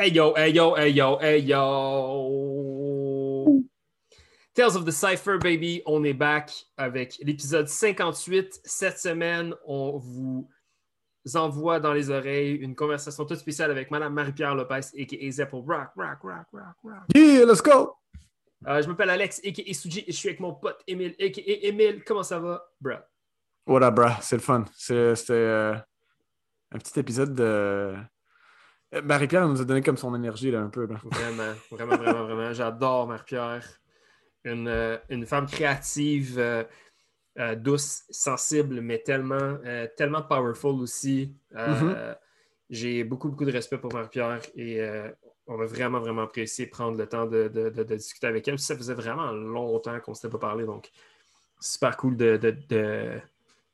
Hey 0.00 0.08
yo, 0.12 0.32
hey 0.34 0.50
yo, 0.50 0.74
hey 0.76 0.88
yo, 0.92 1.18
hey 1.20 1.40
yo. 1.40 1.60
Tales 4.54 4.74
of 4.74 4.86
the 4.86 4.92
Cypher, 4.92 5.36
baby, 5.36 5.82
on 5.84 6.04
est 6.04 6.14
back 6.16 6.50
avec 6.78 7.18
l'épisode 7.22 7.68
58. 7.68 8.62
Cette 8.64 8.98
semaine, 8.98 9.54
on 9.66 9.98
vous 9.98 10.48
envoie 11.34 11.80
dans 11.80 11.92
les 11.92 12.08
oreilles 12.08 12.54
une 12.54 12.74
conversation 12.74 13.26
toute 13.26 13.40
spéciale 13.40 13.70
avec 13.70 13.90
Madame 13.90 14.14
Marie-Pierre 14.14 14.54
Lopez, 14.54 14.86
a.k.a. 14.98 15.30
Zeppel. 15.30 15.60
Rock, 15.66 15.90
rock, 15.94 16.18
rock, 16.22 16.46
rock, 16.50 16.76
rock. 16.82 17.02
Yeah, 17.14 17.44
let's 17.44 17.60
go! 17.60 17.94
Euh, 18.66 18.80
je 18.80 18.88
m'appelle 18.88 19.10
Alex, 19.10 19.42
a.k.a. 19.44 19.74
Suji, 19.74 20.04
et 20.06 20.12
je 20.12 20.16
suis 20.16 20.30
avec 20.30 20.40
mon 20.40 20.54
pote 20.54 20.82
Emile, 20.86 21.14
a.k.a. 21.20 21.66
Emile. 21.68 22.02
Comment 22.06 22.22
ça 22.22 22.38
va, 22.38 22.64
bro? 22.80 22.94
What 23.66 23.82
up, 23.82 23.94
bro? 23.96 24.08
C'est 24.22 24.36
le 24.36 24.42
fun. 24.42 24.64
C'est- 24.74 25.14
C'était 25.14 25.34
euh, 25.34 25.74
un 26.72 26.78
petit 26.78 26.98
épisode 26.98 27.34
de. 27.34 27.42
Euh, 27.44 27.96
Marie-Pierre 29.02 29.46
nous 29.48 29.60
a 29.60 29.64
donné 29.64 29.82
comme 29.82 29.96
son 29.96 30.14
énergie, 30.14 30.50
là, 30.50 30.60
un 30.60 30.68
peu. 30.68 30.86
Là. 30.86 31.00
Vraiment, 31.04 31.52
vraiment, 31.70 31.96
vraiment, 31.96 32.24
vraiment. 32.24 32.52
J'adore 32.52 33.06
Marie-Pierre. 33.06 33.66
Une, 34.44 34.68
euh, 34.68 34.96
une 35.10 35.26
femme 35.26 35.46
créative, 35.46 36.38
euh, 36.38 36.64
euh, 37.38 37.54
douce, 37.54 38.04
sensible, 38.10 38.80
mais 38.80 38.98
tellement, 38.98 39.58
euh, 39.64 39.86
tellement 39.96 40.22
powerful 40.22 40.80
aussi. 40.80 41.36
Euh, 41.54 42.14
J'ai 42.70 43.04
beaucoup, 43.04 43.28
beaucoup 43.28 43.44
de 43.44 43.52
respect 43.52 43.78
pour 43.78 43.92
Marie-Pierre 43.92 44.40
et 44.54 44.80
euh, 44.80 45.10
on 45.46 45.60
a 45.60 45.66
vraiment, 45.66 46.00
vraiment 46.00 46.22
apprécié 46.22 46.66
prendre 46.66 46.96
le 46.96 47.06
temps 47.06 47.26
de, 47.26 47.48
de- 47.48 47.68
de- 47.70 47.82
de 47.82 47.94
discuter 47.96 48.26
avec 48.28 48.46
elle. 48.48 48.58
Ça 48.58 48.76
faisait 48.76 48.94
vraiment 48.94 49.32
longtemps 49.32 49.98
qu'on 50.00 50.12
ne 50.12 50.16
s'était 50.16 50.28
pas 50.30 50.38
parlé, 50.38 50.64
donc 50.64 50.88
super 51.60 51.96
cool 51.96 52.16
de, 52.16 52.36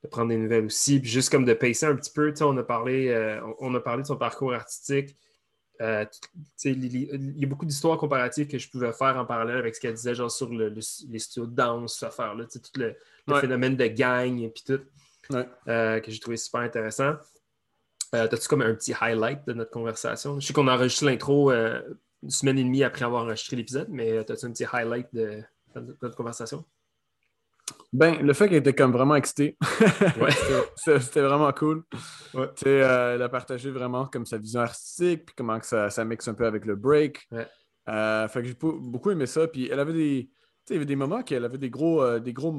de- 0.06 0.10
prendre 0.10 0.28
des 0.30 0.37
nouvelles 0.37 0.65
aussi. 0.66 1.01
Puis 1.01 1.10
juste 1.10 1.30
comme 1.30 1.45
de 1.45 1.55
pacer 1.55 1.87
un 1.87 1.95
petit 1.96 2.10
peu, 2.12 2.30
tu 2.30 2.38
sais, 2.38 2.45
on 2.45 2.56
a 2.56 2.62
parlé, 2.62 3.09
euh, 3.09 3.41
on- 3.45 3.70
on 3.70 3.74
a 3.74 3.80
parlé 3.80 4.02
de 4.02 4.06
son 4.06 4.16
parcours 4.16 4.52
artistique. 4.55 5.16
Euh, 5.82 6.06
il 6.65 7.38
y 7.38 7.45
a 7.45 7.46
beaucoup 7.48 7.66
d'histoires 7.66 7.98
comparatives 7.98 8.46
que 8.48 8.56
je 8.59 8.70
pouvais 8.70 8.92
faire 8.95 9.16
en 9.19 9.27
parallèle 9.27 9.59
avec 9.59 9.74
ce 9.74 9.80
qu'elle 9.80 9.92
disait, 9.95 10.15
genre 10.15 10.30
sur 10.30 10.49
le- 10.49 10.71
le- 10.71 10.80
les 11.10 11.18
studios 11.18 11.46
de 11.46 11.54
danse, 11.54 11.99
cette 11.99 12.09
affaire-là, 12.09 12.45
tout 12.46 12.60
le, 12.77 12.95
phénomène 13.40 13.77
de 13.77 13.87
gang 13.87 14.40
et 14.40 14.49
puis 14.49 14.62
tout, 14.66 14.80
Ouais. 15.34 15.46
euh, 15.68 16.01
que 16.01 16.10
j'ai 16.10 16.18
trouvé 16.21 16.37
super 16.38 16.60
intéressant. 16.62 17.16
Euh, 18.15 18.27
T'as-tu 18.29 18.49
comme 18.49 18.62
un 18.62 18.74
petit 18.74 18.95
highlight 18.99 19.46
de 19.46 19.52
notre 19.52 19.71
conversation? 19.73 20.40
Je 20.40 20.46
sais 20.46 20.52
qu'on 20.54 20.68
a 20.68 20.74
enregistré 20.74 21.07
l'intro 21.07 21.51
une 21.51 22.30
semaine 22.30 22.59
et 22.59 22.65
demie 22.65 22.82
après 22.82 23.04
avoir 23.04 23.24
enregistré 23.24 23.57
l'épisode, 23.57 23.88
mais 23.90 24.24
t'as-tu 24.24 24.46
un 24.46 24.52
petit 24.52 24.65
highlight 24.73 25.09
de, 25.12 25.43
de 25.74 25.96
notre 26.01 26.16
conversation? 26.16 26.65
Ben, 27.97 28.21
le 28.21 28.33
fait 28.35 28.49
qu'elle 28.49 28.59
était 28.59 28.75
comme 28.75 28.93
vraiment 28.93 29.15
excitée, 29.16 29.57
Ouais. 30.21 30.30
c'était 31.01 31.23
vraiment 31.23 31.51
cool. 31.52 31.83
Ouais. 32.35 32.49
Euh, 32.66 33.15
elle 33.15 33.23
a 33.23 33.29
partagé 33.29 33.71
vraiment 33.71 34.07
comme 34.07 34.27
sa 34.27 34.37
vision 34.39 34.61
artistique, 34.61 35.27
puis 35.27 35.35
comment 35.37 35.59
que 35.59 35.66
ça, 35.66 35.89
ça 35.89 36.05
mixe 36.05 36.29
un 36.29 36.35
peu 36.35 36.47
avec 36.47 36.67
le 36.67 36.77
break. 36.77 37.27
Ouais. 37.30 37.47
Euh, 37.89 38.29
fait 38.29 38.43
que 38.43 38.49
j'ai 38.49 38.55
beau- 38.55 38.79
beaucoup 38.79 39.11
aimé 39.11 39.27
ça. 39.27 39.47
Puis 39.49 39.69
elle 39.71 39.80
avait 39.80 39.93
des. 39.93 40.30
Il 40.69 40.73
y 40.73 40.77
avait 40.77 40.85
des 40.85 40.97
moments 40.97 41.23
qu'elle 41.23 41.45
avait 41.45 41.59
des 41.59 41.71
gros, 41.71 42.02
euh, 42.02 42.19
des, 42.19 42.33
gros, 42.33 42.52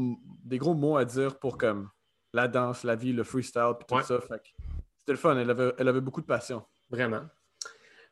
des 0.44 0.58
gros 0.58 0.74
mots 0.74 0.96
à 0.98 1.04
dire 1.06 1.38
pour 1.40 1.58
comme 1.58 1.90
la 2.34 2.48
danse, 2.48 2.84
la 2.84 2.96
vie, 2.96 3.12
le 3.14 3.24
freestyle, 3.24 3.74
puis 3.78 3.86
tout 3.98 4.04
ça. 4.04 4.20
Fait 4.22 4.38
que 4.40 4.50
c'était 4.98 5.12
le 5.12 5.18
fun. 5.18 5.38
Elle 5.38 5.50
avait, 5.52 5.74
elle 5.78 5.88
avait 5.90 6.02
beaucoup 6.02 6.22
de 6.22 6.26
passion. 6.26 6.64
Vraiment. 6.90 7.22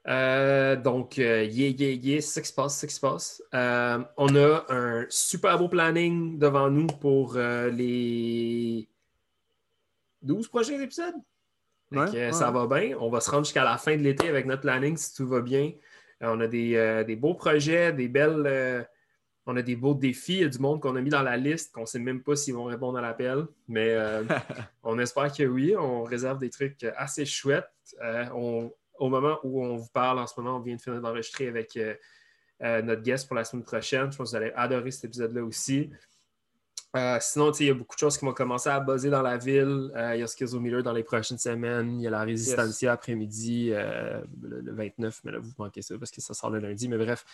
Euh, 0.08 0.76
donc, 0.76 1.18
euh, 1.18 1.44
yeah, 1.46 1.70
yeah, 1.70 1.92
yeah, 1.94 2.22
c'est 2.22 2.34
ça 2.34 2.42
qui 2.42 2.48
se 2.48 2.54
passe, 2.54 2.76
c'est 2.76 2.82
ça 2.82 2.88
qui 2.88 2.94
se 2.94 3.00
passe. 3.00 3.44
Euh, 3.54 4.00
on 4.18 4.36
a 4.36 4.66
un 4.70 5.06
super 5.10 5.58
beau 5.58 5.68
planning 5.68 6.38
devant 6.38 6.70
nous 6.70 6.86
pour 6.88 7.34
euh, 7.38 7.70
les 7.72 8.88
12 10.22 10.48
prochains 10.48 10.80
épisodes. 10.80 11.16
Ouais, 11.92 12.06
que, 12.06 12.12
ouais, 12.14 12.32
ça 12.34 12.52
va 12.52 12.68
bien. 12.68 12.96
On 13.00 13.10
va 13.10 13.20
se 13.20 13.32
rendre 13.32 13.46
jusqu'à 13.46 13.64
la 13.64 13.78
fin 13.78 13.96
de 13.96 14.02
l'été 14.02 14.28
avec 14.30 14.46
notre 14.46 14.62
planning 14.62 14.96
si 14.98 15.14
tout 15.16 15.28
va 15.28 15.42
bien. 15.42 15.72
On 16.22 16.40
a 16.40 16.48
des, 16.48 17.04
des 17.06 17.16
beaux 17.16 17.34
projets, 17.36 17.92
des 17.94 18.08
belles. 18.08 18.88
on 19.46 19.56
a 19.56 19.62
des 19.62 19.76
beaux 19.76 19.94
défis. 19.94 20.34
Il 20.36 20.42
y 20.42 20.44
a 20.44 20.50
du 20.50 20.60
monde 20.60 20.82
qu'on 20.82 20.96
a 20.96 21.02
mis 21.02 21.10
dans 21.10 21.22
la 21.22 21.38
liste, 21.38 21.74
qu'on 21.74 21.82
ne 21.82 21.86
sait 21.86 22.00
même 22.00 22.24
pas 22.24 22.36
s'ils 22.36 22.54
vont 22.56 22.64
répondre 22.66 22.98
à 22.98 23.02
l'appel. 23.02 23.46
Mais 23.68 23.96
on 24.84 24.98
espère 24.98 25.32
que 25.32 25.44
oui. 25.44 25.76
On 25.78 26.04
réserve 26.04 26.40
des 26.40 26.50
trucs 26.50 26.84
assez 26.96 27.26
chouettes. 27.26 27.70
On- 28.34 28.72
au 29.00 29.10
moment 29.10 29.40
où 29.44 29.64
on 29.64 29.76
vous 29.78 29.90
parle 29.94 30.20
en 30.20 30.28
ce 30.28 30.40
moment, 30.40 30.58
on 30.58 30.60
vient 30.60 30.76
de 30.76 30.82
finir 30.82 31.02
d'enregistrer 31.02 31.48
avec 31.48 31.76
euh, 31.78 31.96
euh, 32.64 32.82
notre 32.82 33.02
guest 33.02 33.28
pour 33.28 33.36
la 33.36 33.44
semaine 33.44 33.64
prochaine. 33.64 34.12
Je 34.12 34.18
pense 34.18 34.32
que 34.32 34.38
vous 34.38 34.44
allez 34.44 34.52
adorer 34.56 34.92
cet 34.92 35.06
épisode-là 35.06 35.44
aussi. 35.44 35.90
Euh, 36.96 37.18
sinon, 37.20 37.52
il 37.52 37.66
y 37.66 37.70
a 37.70 37.74
beaucoup 37.74 37.96
de 37.96 38.00
choses 38.00 38.18
qui 38.18 38.24
vont 38.24 38.34
commencer 38.34 38.70
à 38.70 38.80
buzzer 38.80 39.10
dans 39.10 39.22
la 39.22 39.38
ville. 39.38 39.92
Euh, 39.96 40.16
il 40.16 40.22
y 40.22 40.24
a 40.24 40.28
Schizometer 40.28 40.82
dans 40.82 40.94
les 40.94 41.04
prochaines 41.04 41.38
semaines. 41.38 42.00
Il 42.00 42.04
y 42.04 42.08
a 42.08 42.10
la 42.10 42.24
Resistencia 42.24 42.94
après-midi, 42.94 43.72
euh, 43.74 44.22
le, 44.42 44.62
le 44.62 44.74
29, 44.74 45.22
mais 45.26 45.34
là, 45.34 45.40
vous 45.40 45.52
manquez 45.58 45.82
ça 45.82 45.98
parce 45.98 46.12
que 46.12 46.22
ça 46.22 46.34
sort 46.34 46.50
le 46.50 46.60
lundi. 46.60 46.88
Mais 46.88 46.98
bref, 46.98 47.26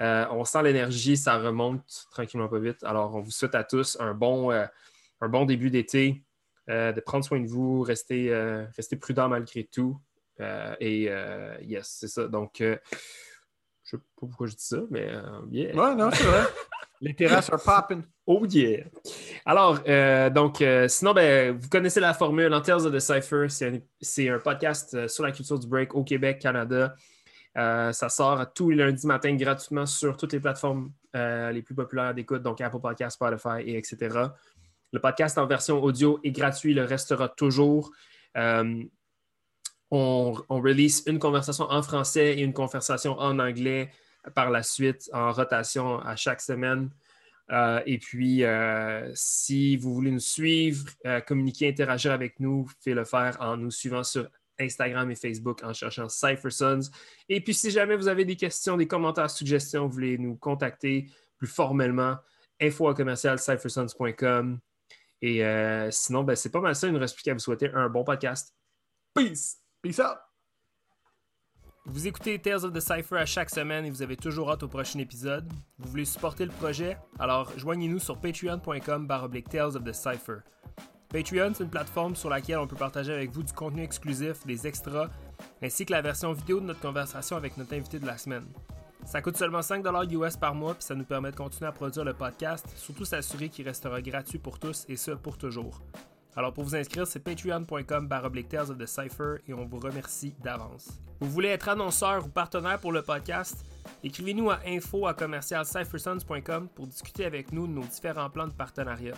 on 0.00 0.44
sent 0.44 0.62
l'énergie, 0.64 1.16
ça 1.16 1.38
remonte 1.38 2.08
tranquillement 2.10 2.48
pas 2.48 2.58
vite. 2.58 2.82
Alors, 2.82 3.14
on 3.14 3.20
vous 3.20 3.30
souhaite 3.30 3.54
à 3.54 3.62
tous 3.62 3.96
un 4.00 4.14
bon, 4.14 4.50
un 4.50 5.28
bon 5.28 5.44
début 5.44 5.70
d'été, 5.70 6.24
de 6.66 7.00
prendre 7.00 7.24
soin 7.24 7.38
de 7.38 7.46
vous, 7.46 7.82
rester, 7.82 8.32
euh, 8.32 8.64
rester 8.76 8.96
prudent 8.96 9.28
malgré 9.28 9.62
tout. 9.62 9.96
Euh, 10.40 10.74
et 10.80 11.06
euh, 11.08 11.56
yes, 11.62 11.96
c'est 12.00 12.08
ça. 12.08 12.26
Donc, 12.26 12.60
euh, 12.60 12.76
je 13.84 13.90
sais 13.90 13.96
pas 13.98 14.04
pourquoi 14.16 14.46
je 14.46 14.54
dis 14.54 14.64
ça, 14.64 14.78
mais 14.90 15.12
yeah. 15.50 15.74
Ouais, 15.74 15.94
non, 15.94 16.10
c'est 16.12 16.24
vrai. 16.24 16.44
Les 17.00 17.14
terrasses 17.14 17.50
are 17.50 17.60
popping. 17.62 18.02
Oh 18.26 18.46
yeah! 18.46 18.84
Alors, 19.44 19.80
euh, 19.86 20.30
donc, 20.30 20.62
euh, 20.62 20.88
sinon, 20.88 21.12
ben, 21.12 21.54
vous 21.54 21.68
connaissez 21.68 22.00
la 22.00 22.14
formule. 22.14 22.52
En 22.54 22.60
of 22.60 22.92
the 22.92 22.98
Cypher, 22.98 23.48
c'est 24.00 24.28
un, 24.30 24.38
podcast 24.38 25.06
sur 25.08 25.24
la 25.24 25.32
culture 25.32 25.58
du 25.58 25.66
break 25.66 25.94
au 25.94 26.02
Québec, 26.02 26.38
Canada. 26.38 26.94
Euh, 27.58 27.92
ça 27.92 28.08
sort 28.08 28.52
tous 28.54 28.70
les 28.70 28.76
lundis 28.76 29.06
matin 29.06 29.34
gratuitement 29.34 29.84
sur 29.84 30.16
toutes 30.16 30.32
les 30.32 30.40
plateformes 30.40 30.92
les 31.12 31.62
plus 31.62 31.74
populaires 31.74 32.14
d'écoute, 32.14 32.42
donc 32.42 32.60
Apple 32.60 32.80
Podcasts, 32.80 33.16
Spotify, 33.16 33.60
et 33.66 33.76
etc. 33.76 34.18
Le 34.92 34.98
podcast 34.98 35.36
en 35.38 35.46
version 35.46 35.80
audio 35.82 36.18
est 36.24 36.32
gratuit, 36.32 36.72
il 36.72 36.76
le 36.76 36.84
restera 36.84 37.28
toujours. 37.28 37.92
On, 39.96 40.42
release 40.48 41.04
une 41.06 41.20
conversation 41.20 41.66
en 41.70 41.80
français 41.80 42.36
et 42.36 42.42
une 42.42 42.52
conversation 42.52 43.16
en 43.16 43.38
anglais 43.38 43.92
par 44.34 44.50
la 44.50 44.64
suite 44.64 45.08
en 45.12 45.30
rotation 45.30 46.00
à 46.00 46.16
chaque 46.16 46.40
semaine. 46.40 46.90
Euh, 47.52 47.80
et 47.86 47.98
puis, 47.98 48.42
euh, 48.42 49.08
si 49.14 49.76
vous 49.76 49.94
voulez 49.94 50.10
nous 50.10 50.18
suivre, 50.18 50.90
euh, 51.06 51.20
communiquer, 51.20 51.68
interagir 51.68 52.10
avec 52.10 52.40
nous, 52.40 52.64
vous 52.64 52.72
pouvez 52.82 52.94
le 52.94 53.04
faire 53.04 53.36
en 53.38 53.56
nous 53.56 53.70
suivant 53.70 54.02
sur 54.02 54.28
Instagram 54.58 55.08
et 55.12 55.14
Facebook 55.14 55.62
en 55.62 55.72
cherchant 55.72 56.08
Cypher 56.08 56.50
Sons. 56.50 56.90
Et 57.28 57.40
puis, 57.40 57.54
si 57.54 57.70
jamais 57.70 57.94
vous 57.94 58.08
avez 58.08 58.24
des 58.24 58.36
questions, 58.36 58.76
des 58.76 58.88
commentaires, 58.88 59.30
suggestions, 59.30 59.86
vous 59.86 59.92
voulez 59.92 60.18
nous 60.18 60.34
contacter 60.34 61.08
plus 61.38 61.46
formellement, 61.46 62.16
info 62.60 62.92
commercial. 62.94 63.38
Et 65.22 65.88
sinon, 65.92 66.24
ben, 66.24 66.34
c'est 66.34 66.50
pas 66.50 66.60
mal 66.60 66.74
ça. 66.74 66.88
Il 66.88 66.94
ne 66.94 66.98
reste 66.98 67.14
plus 67.14 67.22
qu'à 67.22 67.32
vous 67.32 67.38
souhaiter 67.38 67.70
un 67.74 67.88
bon 67.88 68.02
podcast. 68.02 68.52
Peace! 69.14 69.63
Peace 69.84 70.00
out. 70.00 70.16
Vous 71.84 72.06
écoutez 72.06 72.38
Tales 72.38 72.64
of 72.64 72.72
the 72.72 72.80
Cypher 72.80 73.18
à 73.18 73.26
chaque 73.26 73.50
semaine 73.50 73.84
et 73.84 73.90
vous 73.90 74.00
avez 74.00 74.16
toujours 74.16 74.50
hâte 74.50 74.62
au 74.62 74.68
prochain 74.68 74.98
épisode. 74.98 75.46
Vous 75.78 75.90
voulez 75.90 76.06
supporter 76.06 76.46
le 76.46 76.52
projet? 76.52 76.96
Alors 77.18 77.52
joignez-nous 77.58 77.98
sur 77.98 78.18
patreon.com 78.18 79.06
baroblique 79.06 79.50
Tales 79.50 79.76
of 79.76 79.84
the 79.84 79.92
Cypher. 79.92 80.38
Patreon, 81.10 81.52
c'est 81.52 81.64
une 81.64 81.70
plateforme 81.70 82.16
sur 82.16 82.30
laquelle 82.30 82.60
on 82.60 82.66
peut 82.66 82.76
partager 82.76 83.12
avec 83.12 83.30
vous 83.32 83.42
du 83.42 83.52
contenu 83.52 83.82
exclusif, 83.82 84.46
des 84.46 84.66
extras, 84.66 85.10
ainsi 85.62 85.84
que 85.84 85.92
la 85.92 86.00
version 86.00 86.32
vidéo 86.32 86.60
de 86.60 86.64
notre 86.64 86.80
conversation 86.80 87.36
avec 87.36 87.58
notre 87.58 87.74
invité 87.74 87.98
de 87.98 88.06
la 88.06 88.16
semaine. 88.16 88.46
Ça 89.04 89.20
coûte 89.20 89.36
seulement 89.36 89.60
5$ 89.60 90.10
US 90.14 90.38
par 90.38 90.54
mois, 90.54 90.72
puis 90.72 90.84
ça 90.84 90.94
nous 90.94 91.04
permet 91.04 91.30
de 91.30 91.36
continuer 91.36 91.68
à 91.68 91.72
produire 91.72 92.06
le 92.06 92.14
podcast, 92.14 92.66
surtout 92.74 93.04
s'assurer 93.04 93.50
qu'il 93.50 93.68
restera 93.68 94.00
gratuit 94.00 94.38
pour 94.38 94.58
tous 94.58 94.86
et 94.88 94.96
ce 94.96 95.10
pour 95.10 95.36
toujours. 95.36 95.82
Alors 96.36 96.52
pour 96.52 96.64
vous 96.64 96.74
inscrire, 96.74 97.06
c'est 97.06 97.20
patreon.com 97.20 98.08
Tales 98.48 98.70
of 98.70 98.78
the 98.78 98.86
Cypher 98.86 99.36
et 99.46 99.54
on 99.54 99.66
vous 99.66 99.78
remercie 99.78 100.34
d'avance. 100.42 100.88
Vous 101.20 101.30
voulez 101.30 101.48
être 101.48 101.68
annonceur 101.68 102.26
ou 102.26 102.28
partenaire 102.28 102.80
pour 102.80 102.92
le 102.92 103.02
podcast? 103.02 103.64
Écrivez-nous 104.02 104.50
à 104.50 104.58
info 104.66 105.06
pour 106.74 106.86
discuter 106.86 107.24
avec 107.24 107.52
nous 107.52 107.66
de 107.66 107.72
nos 107.72 107.84
différents 107.84 108.30
plans 108.30 108.48
de 108.48 108.52
partenariat. 108.52 109.14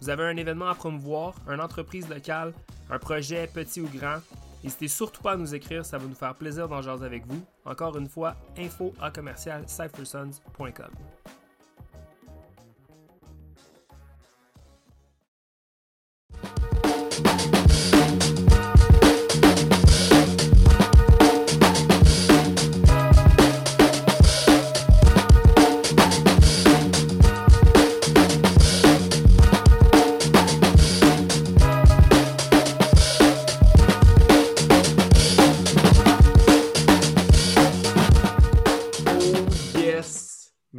Vous 0.00 0.10
avez 0.10 0.24
un 0.24 0.36
événement 0.36 0.68
à 0.68 0.74
promouvoir, 0.74 1.34
une 1.48 1.60
entreprise 1.60 2.08
locale, 2.08 2.52
un 2.90 2.98
projet 2.98 3.46
petit 3.52 3.80
ou 3.80 3.88
grand, 3.88 4.18
n'hésitez 4.62 4.88
surtout 4.88 5.22
pas 5.22 5.32
à 5.32 5.36
nous 5.36 5.54
écrire, 5.54 5.84
ça 5.84 5.98
va 5.98 6.06
nous 6.06 6.14
faire 6.14 6.34
plaisir 6.34 6.68
d'en 6.68 6.82
jaser 6.82 7.04
avec 7.04 7.26
vous. 7.26 7.42
Encore 7.64 7.96
une 7.96 8.08
fois, 8.08 8.36
info 8.58 8.94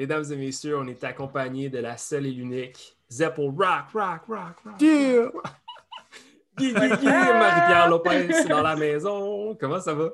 Mesdames 0.01 0.23
et 0.31 0.35
messieurs, 0.35 0.79
on 0.79 0.87
est 0.87 1.03
accompagné 1.03 1.69
de 1.69 1.77
la 1.77 1.95
seule 1.95 2.25
et 2.25 2.31
l'unique 2.31 2.97
Zeppel 3.11 3.45
Rock, 3.55 3.91
Rock, 3.93 4.21
Rock, 4.27 4.55
Rock. 4.65 4.81
Yeah! 4.81 5.27
Guy, 6.57 6.73
Guy, 6.73 6.89
Guy, 6.97 7.05
Marie-Pierre 7.05 7.87
Lopez 7.87 8.27
dans 8.49 8.63
la 8.63 8.75
maison. 8.75 9.55
Comment 9.59 9.79
ça 9.79 9.93
va? 9.93 10.09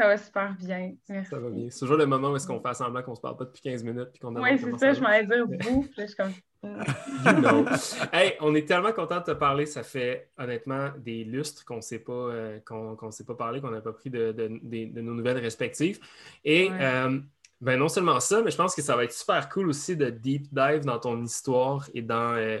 Ça 0.00 0.06
va 0.06 0.16
super 0.16 0.54
bien. 0.58 0.94
Merci. 1.10 1.28
Ça 1.28 1.38
va 1.38 1.50
bien. 1.50 1.66
C'est 1.68 1.80
toujours 1.80 1.98
le 1.98 2.06
moment 2.06 2.30
où 2.30 2.36
est-ce 2.36 2.46
qu'on 2.46 2.58
fait 2.58 2.72
semblant 2.72 3.02
qu'on 3.02 3.14
se 3.16 3.20
parle 3.20 3.36
pas 3.36 3.44
depuis 3.44 3.60
15 3.60 3.84
minutes 3.84 4.08
puis 4.12 4.20
qu'on 4.20 4.34
Oui, 4.34 4.58
c'est 4.58 4.78
ça, 4.78 4.94
je 4.94 5.00
m'allais 5.02 5.26
dire 5.26 5.44
vous. 5.46 5.82
Puis 5.82 5.92
je 5.98 6.06
suis 6.06 6.16
comme. 6.16 6.32
You 6.62 7.32
know. 7.40 7.64
Hey, 8.12 8.32
on 8.40 8.52
est 8.56 8.66
tellement 8.66 8.92
content 8.92 9.18
de 9.20 9.24
te 9.24 9.30
parler. 9.32 9.66
Ça 9.66 9.82
fait 9.84 10.30
honnêtement 10.38 10.88
des 10.98 11.22
lustres 11.22 11.64
qu'on 11.66 11.76
ne 11.76 11.80
s'est 11.82 11.98
pas, 12.00 12.12
euh, 12.12 12.58
qu'on, 12.66 13.10
s'est 13.12 13.24
pas 13.24 13.34
parlé, 13.36 13.60
qu'on 13.60 13.70
n'a 13.70 13.80
pas 13.82 13.92
pris 13.92 14.10
de, 14.10 14.32
de- 14.32 14.58
de- 14.62 14.92
de 14.92 15.00
nos 15.00 15.12
nouvelles 15.14 15.38
respectives. 15.38 16.00
Et 16.44 16.68
Ouais. 16.70 16.76
euh, 16.80 17.20
ben 17.60 17.78
non 17.78 17.88
seulement 17.88 18.20
ça, 18.20 18.42
mais 18.42 18.50
je 18.50 18.56
pense 18.56 18.74
que 18.74 18.82
ça 18.82 18.96
va 18.96 19.04
être 19.04 19.12
super 19.12 19.48
cool 19.48 19.68
aussi 19.68 19.96
de 19.96 20.10
deep 20.10 20.52
dive 20.52 20.84
dans 20.84 20.98
ton 20.98 21.22
histoire 21.22 21.88
et 21.94 22.02
dans, 22.02 22.34
euh, 22.34 22.58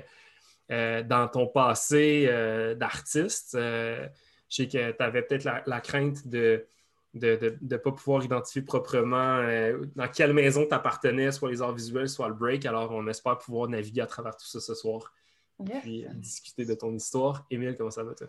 euh, 0.72 1.02
dans 1.02 1.28
ton 1.28 1.46
passé 1.46 2.26
euh, 2.28 2.74
d'artiste. 2.74 3.54
Euh, 3.54 4.08
je 4.48 4.56
sais 4.56 4.68
que 4.68 4.90
tu 4.92 5.02
avais 5.02 5.22
peut-être 5.22 5.44
la, 5.44 5.62
la 5.66 5.80
crainte 5.80 6.26
de 6.26 6.66
de 7.14 7.56
ne 7.62 7.76
pas 7.78 7.90
pouvoir 7.90 8.22
identifier 8.22 8.62
proprement 8.62 9.38
euh, 9.38 9.82
dans 9.96 10.06
quelle 10.08 10.34
maison 10.34 10.66
tu 10.66 10.74
appartenais, 10.74 11.32
soit 11.32 11.50
les 11.50 11.62
arts 11.62 11.74
visuels, 11.74 12.08
soit 12.08 12.28
le 12.28 12.34
break. 12.34 12.66
Alors, 12.66 12.92
on 12.92 13.06
espère 13.08 13.38
pouvoir 13.38 13.68
naviguer 13.68 14.02
à 14.02 14.06
travers 14.06 14.36
tout 14.36 14.46
ça 14.46 14.60
ce 14.60 14.74
soir 14.74 15.12
Yes. 15.66 15.80
puis 15.80 16.06
discuter 16.14 16.64
de 16.66 16.74
ton 16.74 16.94
histoire. 16.94 17.44
Émile, 17.50 17.74
comment 17.76 17.90
ça 17.90 18.04
va, 18.04 18.14
toi? 18.14 18.28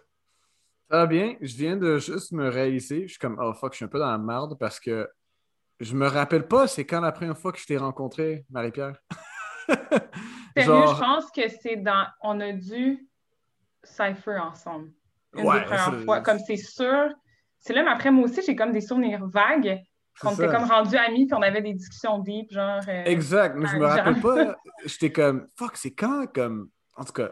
Ça 0.89 0.97
va 0.97 1.05
bien. 1.05 1.35
Je 1.41 1.55
viens 1.57 1.77
de 1.77 1.99
juste 1.99 2.31
me 2.31 2.49
réaliser. 2.49 3.03
Je 3.03 3.09
suis 3.09 3.19
comme, 3.19 3.37
oh 3.39 3.53
fuck, 3.53 3.73
je 3.73 3.75
suis 3.75 3.85
un 3.85 3.89
peu 3.89 3.99
dans 3.99 4.09
la 4.09 4.17
merde 4.17 4.57
parce 4.57 4.79
que 4.79 5.07
je 5.79 5.95
me 5.95 6.07
rappelle 6.07 6.47
pas 6.47 6.67
c'est 6.67 6.85
quand 6.85 7.01
la 7.01 7.11
première 7.11 7.37
fois 7.37 7.51
que 7.51 7.59
je 7.59 7.65
t'ai 7.65 7.77
rencontré, 7.77 8.45
Marie-Pierre? 8.49 8.95
Sérieux, 10.57 10.83
je 10.87 10.99
pense 10.99 11.31
que 11.31 11.47
c'est 11.61 11.77
dans. 11.77 12.05
On 12.21 12.39
a 12.39 12.51
dû 12.51 13.07
Cypher 13.83 14.37
ensemble. 14.39 14.91
Une 15.37 15.45
Ouais, 15.45 15.59
des 15.59 15.65
premières 15.65 15.91
c'est- 15.99 16.05
fois. 16.05 16.21
Comme 16.21 16.39
c'est 16.39 16.57
sûr. 16.57 17.09
C'est 17.59 17.73
là, 17.73 17.83
mais 17.83 17.91
après, 17.91 18.11
moi 18.11 18.25
aussi, 18.25 18.41
j'ai 18.45 18.55
comme 18.55 18.71
des 18.71 18.81
souvenirs 18.81 19.25
vagues. 19.27 19.79
Était 20.21 20.35
ça. 20.35 20.47
comme 20.47 20.65
rendus 20.69 20.97
amis, 20.97 21.27
puis 21.27 21.35
on 21.37 21.41
avait 21.41 21.61
des 21.61 21.73
discussions 21.73 22.19
deep, 22.19 22.51
genre. 22.51 22.81
euh, 22.89 23.03
Exact, 23.05 23.55
mais 23.55 23.67
je 23.67 23.77
me 23.77 23.85
rappelle 23.85 24.19
pas. 24.19 24.55
J'étais 24.85 25.11
comme, 25.13 25.47
fuck, 25.57 25.77
c'est 25.77 25.93
quand 25.93 26.25
comme. 26.33 26.69
En 26.97 27.05
tout 27.05 27.13
cas, 27.13 27.29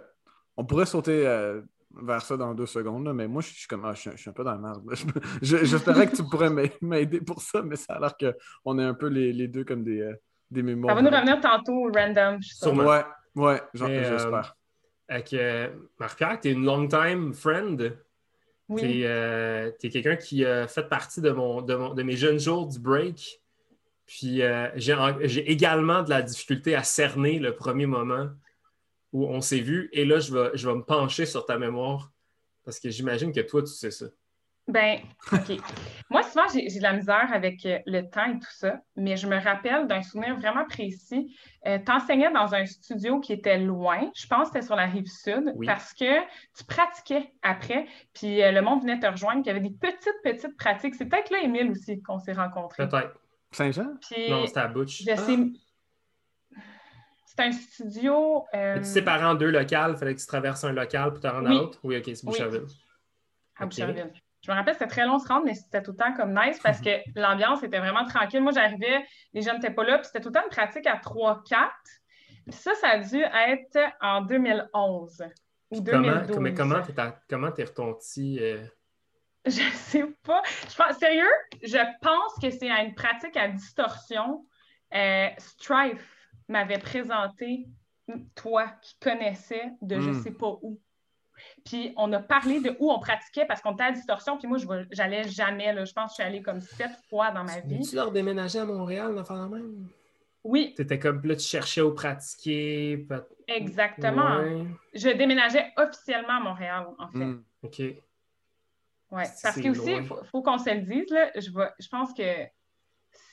on 0.56 0.64
pourrait 0.64 0.86
sauter 0.86 1.28
euh, 1.28 1.62
vers 2.02 2.22
ça 2.22 2.38
dans 2.38 2.54
deux 2.54 2.66
secondes, 2.66 3.06
là, 3.06 3.14
mais 3.14 3.28
moi, 3.28 3.42
je 3.42 3.48
suis 3.54 3.68
comme, 3.68 3.86
ah, 3.86 3.94
je, 3.94 4.02
suis- 4.02 4.12
je 4.12 4.18
suis 4.18 4.30
un 4.30 4.34
peu 4.34 4.44
dans 4.44 4.52
la 4.54 4.58
merde. 4.58 4.84
J'espérais 5.42 6.08
que 6.08 6.16
tu 6.16 6.24
pourrais 6.24 6.50
m'a- 6.50 6.64
m'aider 6.82 7.22
pour 7.22 7.42
ça, 7.42 7.62
mais 7.62 7.76
ça 7.76 7.94
a 7.96 8.00
l'air 8.00 8.16
qu'on 8.18 8.80
est 8.80 8.84
un 8.84 8.94
peu 8.94 9.08
les, 9.08 9.34
les 9.34 9.48
deux 9.48 9.64
comme 9.64 9.84
des, 9.84 10.02
euh, 10.02 10.14
des 10.52 10.62
mémoires. 10.64 10.96
Ça 10.96 11.02
va 11.02 11.10
nous 11.10 11.16
revenir 11.16 11.40
tantôt, 11.42 11.90
random. 11.94 12.42
Sûrement. 12.42 12.84
Ouais, 12.84 13.04
ouais, 13.36 13.62
euh, 13.82 14.18
j'espère. 14.18 14.56
Avec 15.10 15.34
euh, 15.34 15.70
Marc-Pierre, 16.00 16.40
tu 16.42 16.50
es 16.50 16.52
une 16.52 16.66
long-time 16.66 17.34
friend. 17.34 17.98
Oui. 18.70 18.82
Tu 18.82 19.04
es, 19.04 19.90
quelqu'un 19.90 20.18
qui 20.18 20.44
a 20.46 20.68
fait 20.68 20.88
partie 20.90 21.22
de, 21.22 21.32
mon, 21.32 21.62
de, 21.62 21.74
mon- 21.76 21.94
de 21.94 22.04
mes 22.04 22.18
jeunes 22.18 22.40
jours 22.40 22.68
du 22.68 22.80
break. 22.80 23.42
Puis 24.06 24.42
euh, 24.42 24.68
j'ai 24.76 25.50
également 25.52 26.02
de 26.04 26.10
la 26.10 26.22
difficulté 26.22 26.76
à 26.76 26.84
cerner 26.84 27.40
le 27.40 27.56
premier 27.56 27.86
moment 27.86 28.28
où 29.14 29.26
on 29.26 29.42
s'est 29.42 29.60
vu. 29.60 29.90
Et 29.94 30.06
là, 30.06 30.20
je 30.20 30.34
vais, 30.34 30.52
je 30.54 30.68
vais 30.70 30.76
me 30.76 30.84
pencher 30.84 31.26
sur 31.26 31.46
ta 31.46 31.58
mémoire 31.58 32.12
parce 32.66 32.80
que 32.80 32.90
j'imagine 32.90 33.32
que 33.32 33.42
toi, 33.42 33.62
tu 33.62 33.68
sais 33.72 33.92
ça. 33.92 34.08
Ben, 34.68 35.00
OK. 35.32 35.58
Moi, 36.10 36.24
souvent, 36.24 36.44
j'ai 36.54 36.68
j'ai 36.70 36.80
de 36.80 36.84
la 36.84 36.92
misère 36.92 37.30
avec 37.32 37.66
euh, 37.66 37.80
le 37.86 38.02
temps 38.02 38.26
et 38.26 38.34
tout 38.38 38.52
ça, 38.52 38.82
mais 38.98 39.16
je 39.16 39.26
me 39.26 39.38
rappelle 39.42 39.88
d'un 39.88 40.02
souvenir 40.02 40.38
vraiment 40.38 40.66
précis. 40.66 41.34
Euh, 41.66 41.80
tu 41.80 41.90
enseignais 41.90 42.30
dans 42.34 42.54
un 42.54 42.66
studio 42.66 43.22
qui 43.22 43.32
était 43.32 43.58
loin, 43.60 44.12
je 44.14 44.28
pense 44.28 44.50
que 44.50 44.56
c'était 44.56 44.66
sur 44.66 44.76
la 44.76 44.86
rive 44.86 45.08
sud, 45.08 45.54
Oui. 45.56 45.66
parce 45.66 45.94
que 45.94 46.20
tu 46.58 46.66
pratiquais 46.68 47.32
après, 47.44 47.86
puis 48.14 48.44
euh, 48.44 48.52
le 48.52 48.62
monde 48.62 48.82
venait 48.82 49.00
te 49.00 49.08
rejoindre, 49.08 49.42
puis 49.42 49.52
il 49.52 49.56
y 49.56 49.58
avait 49.58 49.70
des 49.70 49.74
petites, 49.74 50.22
petites 50.22 50.58
pratiques. 50.58 50.96
C'est 50.96 51.06
peut-être 51.06 51.30
là, 51.30 51.40
Émile, 51.44 51.72
aussi, 51.72 52.02
qu'on 52.02 52.20
s'est 52.20 52.34
rencontrés. 52.34 52.90
Peut-être. 52.90 53.18
Saint-Jean? 53.52 53.94
Non, 54.30 54.46
c'était 54.48 54.60
à 54.60 54.68
Butch. 54.68 55.04
je 55.06 55.16
sais... 55.16 55.38
C'est 57.38 57.44
un 57.46 57.52
studio... 57.52 58.46
euh, 58.54 58.78
Tu 58.80 58.86
séparé 58.86 59.24
en 59.26 59.36
deux 59.36 59.52
locales, 59.52 59.92
il 59.92 59.98
fallait 59.98 60.16
que 60.16 60.20
tu 60.20 60.26
traverses 60.28 60.64
un 60.64 60.72
local 60.74 61.12
pour 61.12 61.20
te 61.22 61.28
rendre 61.28 61.48
Oui. 61.50 61.56
à 61.58 61.60
l'autre? 61.62 61.80
Oui, 61.84 61.98
ok, 61.98 62.04
c'est 62.06 62.26
Boucherville. 62.26 62.66
à. 63.60 63.66
Boucherville. 63.66 64.12
Je 64.46 64.52
me 64.52 64.56
rappelle, 64.56 64.74
c'était 64.76 64.88
très 64.88 65.06
long 65.06 65.20
se 65.20 65.28
rendre, 65.28 65.46
mais 65.46 65.56
c'était 65.56 65.82
tout 65.82 65.92
le 65.92 65.98
temps 65.98 66.14
comme 66.14 66.34
nice 66.34 66.60
parce 66.64 66.80
que 66.80 66.90
l'ambiance 67.20 67.64
était 67.64 67.80
vraiment 67.80 68.06
tranquille. 68.06 68.42
Moi, 68.42 68.52
j'arrivais, 68.54 69.06
les 69.34 69.42
gens 69.42 69.54
n'étaient 69.54 69.72
pas 69.74 69.84
là, 69.84 69.98
puis 69.98 70.06
c'était 70.08 70.22
tout 70.22 70.30
le 70.30 70.34
temps 70.36 70.44
une 70.44 70.50
pratique 70.50 70.88
à 70.88 70.96
3-4. 70.98 71.70
Puis 72.46 72.54
ça, 72.56 72.74
ça 72.76 72.90
a 72.90 72.98
dû 73.00 73.20
être 73.22 73.80
en 74.02 74.22
2011 74.22 75.24
ou 75.72 75.84
Comment, 75.84 76.02
2012. 76.02 76.36
comment, 76.36 76.54
comment 76.56 76.82
t'es 76.82 76.94
comment 77.30 77.52
t'es 77.52 77.64
retonti? 77.66 78.38
euh, 78.42 78.64
Je 79.46 79.52
sais 79.74 80.06
pas. 80.24 80.42
Je 80.70 80.76
pense, 80.76 80.98
sérieux, 80.98 81.30
je 81.62 81.78
pense 82.02 82.34
que 82.42 82.50
c'est 82.50 82.70
une 82.70 82.96
pratique 82.96 83.36
à 83.36 83.48
distorsion. 83.50 84.46
Euh, 84.94 85.28
Strife 85.38 86.17
m'avait 86.48 86.78
présenté 86.80 87.68
toi 88.36 88.68
qui 88.82 88.96
connaissais 89.00 89.72
de 89.82 90.00
je 90.00 90.10
Hmm. 90.12 90.22
sais 90.24 90.32
pas 90.32 90.58
où. 90.62 90.80
Puis 91.66 91.94
on 91.98 92.12
a 92.14 92.20
parlé 92.20 92.60
de 92.62 92.76
où 92.80 92.92
on 92.92 93.00
pratiquait 93.00 93.46
parce 93.46 93.62
qu'on 93.62 93.74
était 93.74 93.84
à 93.84 93.92
distorsion. 93.92 94.38
Puis 94.38 94.48
moi, 94.48 94.58
j'allais 94.92 95.24
jamais. 95.28 95.72
Là. 95.74 95.86
Je 95.86 95.94
pense 95.94 96.06
que 96.06 96.10
je 96.12 96.14
suis 96.16 96.24
allée 96.24 96.42
comme 96.42 96.62
sept 96.62 96.92
fois 97.10 97.30
dans 97.32 97.44
ma 97.44 97.60
vie. 97.60 97.82
tu 97.88 97.96
leur 97.96 98.12
déménager 98.12 98.60
à 98.60 98.66
Montréal, 98.66 99.14
la 99.14 99.48
même? 99.48 99.88
Oui, 100.44 100.74
T'étais 100.76 100.98
comme 100.98 101.22
là, 101.26 101.36
tu 101.36 101.44
cherchais 101.46 101.82
où 101.82 101.94
pratiquer. 101.94 103.06
exactement. 103.48 104.38
Ouais, 104.40 104.66
Je 104.94 105.10
déménageais 105.10 105.74
officiellement 105.78 106.38
à 106.38 106.40
Montréal, 106.40 106.88
en 106.98 107.10
fait. 107.12 107.18
Hmm. 107.26 107.44
OK. 107.64 107.76
C'est 107.76 108.04
Parce 109.10 109.56
que 109.62 109.70
aussi, 109.70 109.92
loin. 109.92 110.00
il 110.02 110.06
faut, 110.06 110.24
faut 110.32 110.42
qu'on 110.42 110.58
se 110.58 110.70
le 110.70 110.82
dise, 110.82 111.10
là, 111.12 111.32
je, 111.36 111.50
vais- 111.52 111.72
je 111.80 111.88
pense 111.88 112.14
que 112.14 112.24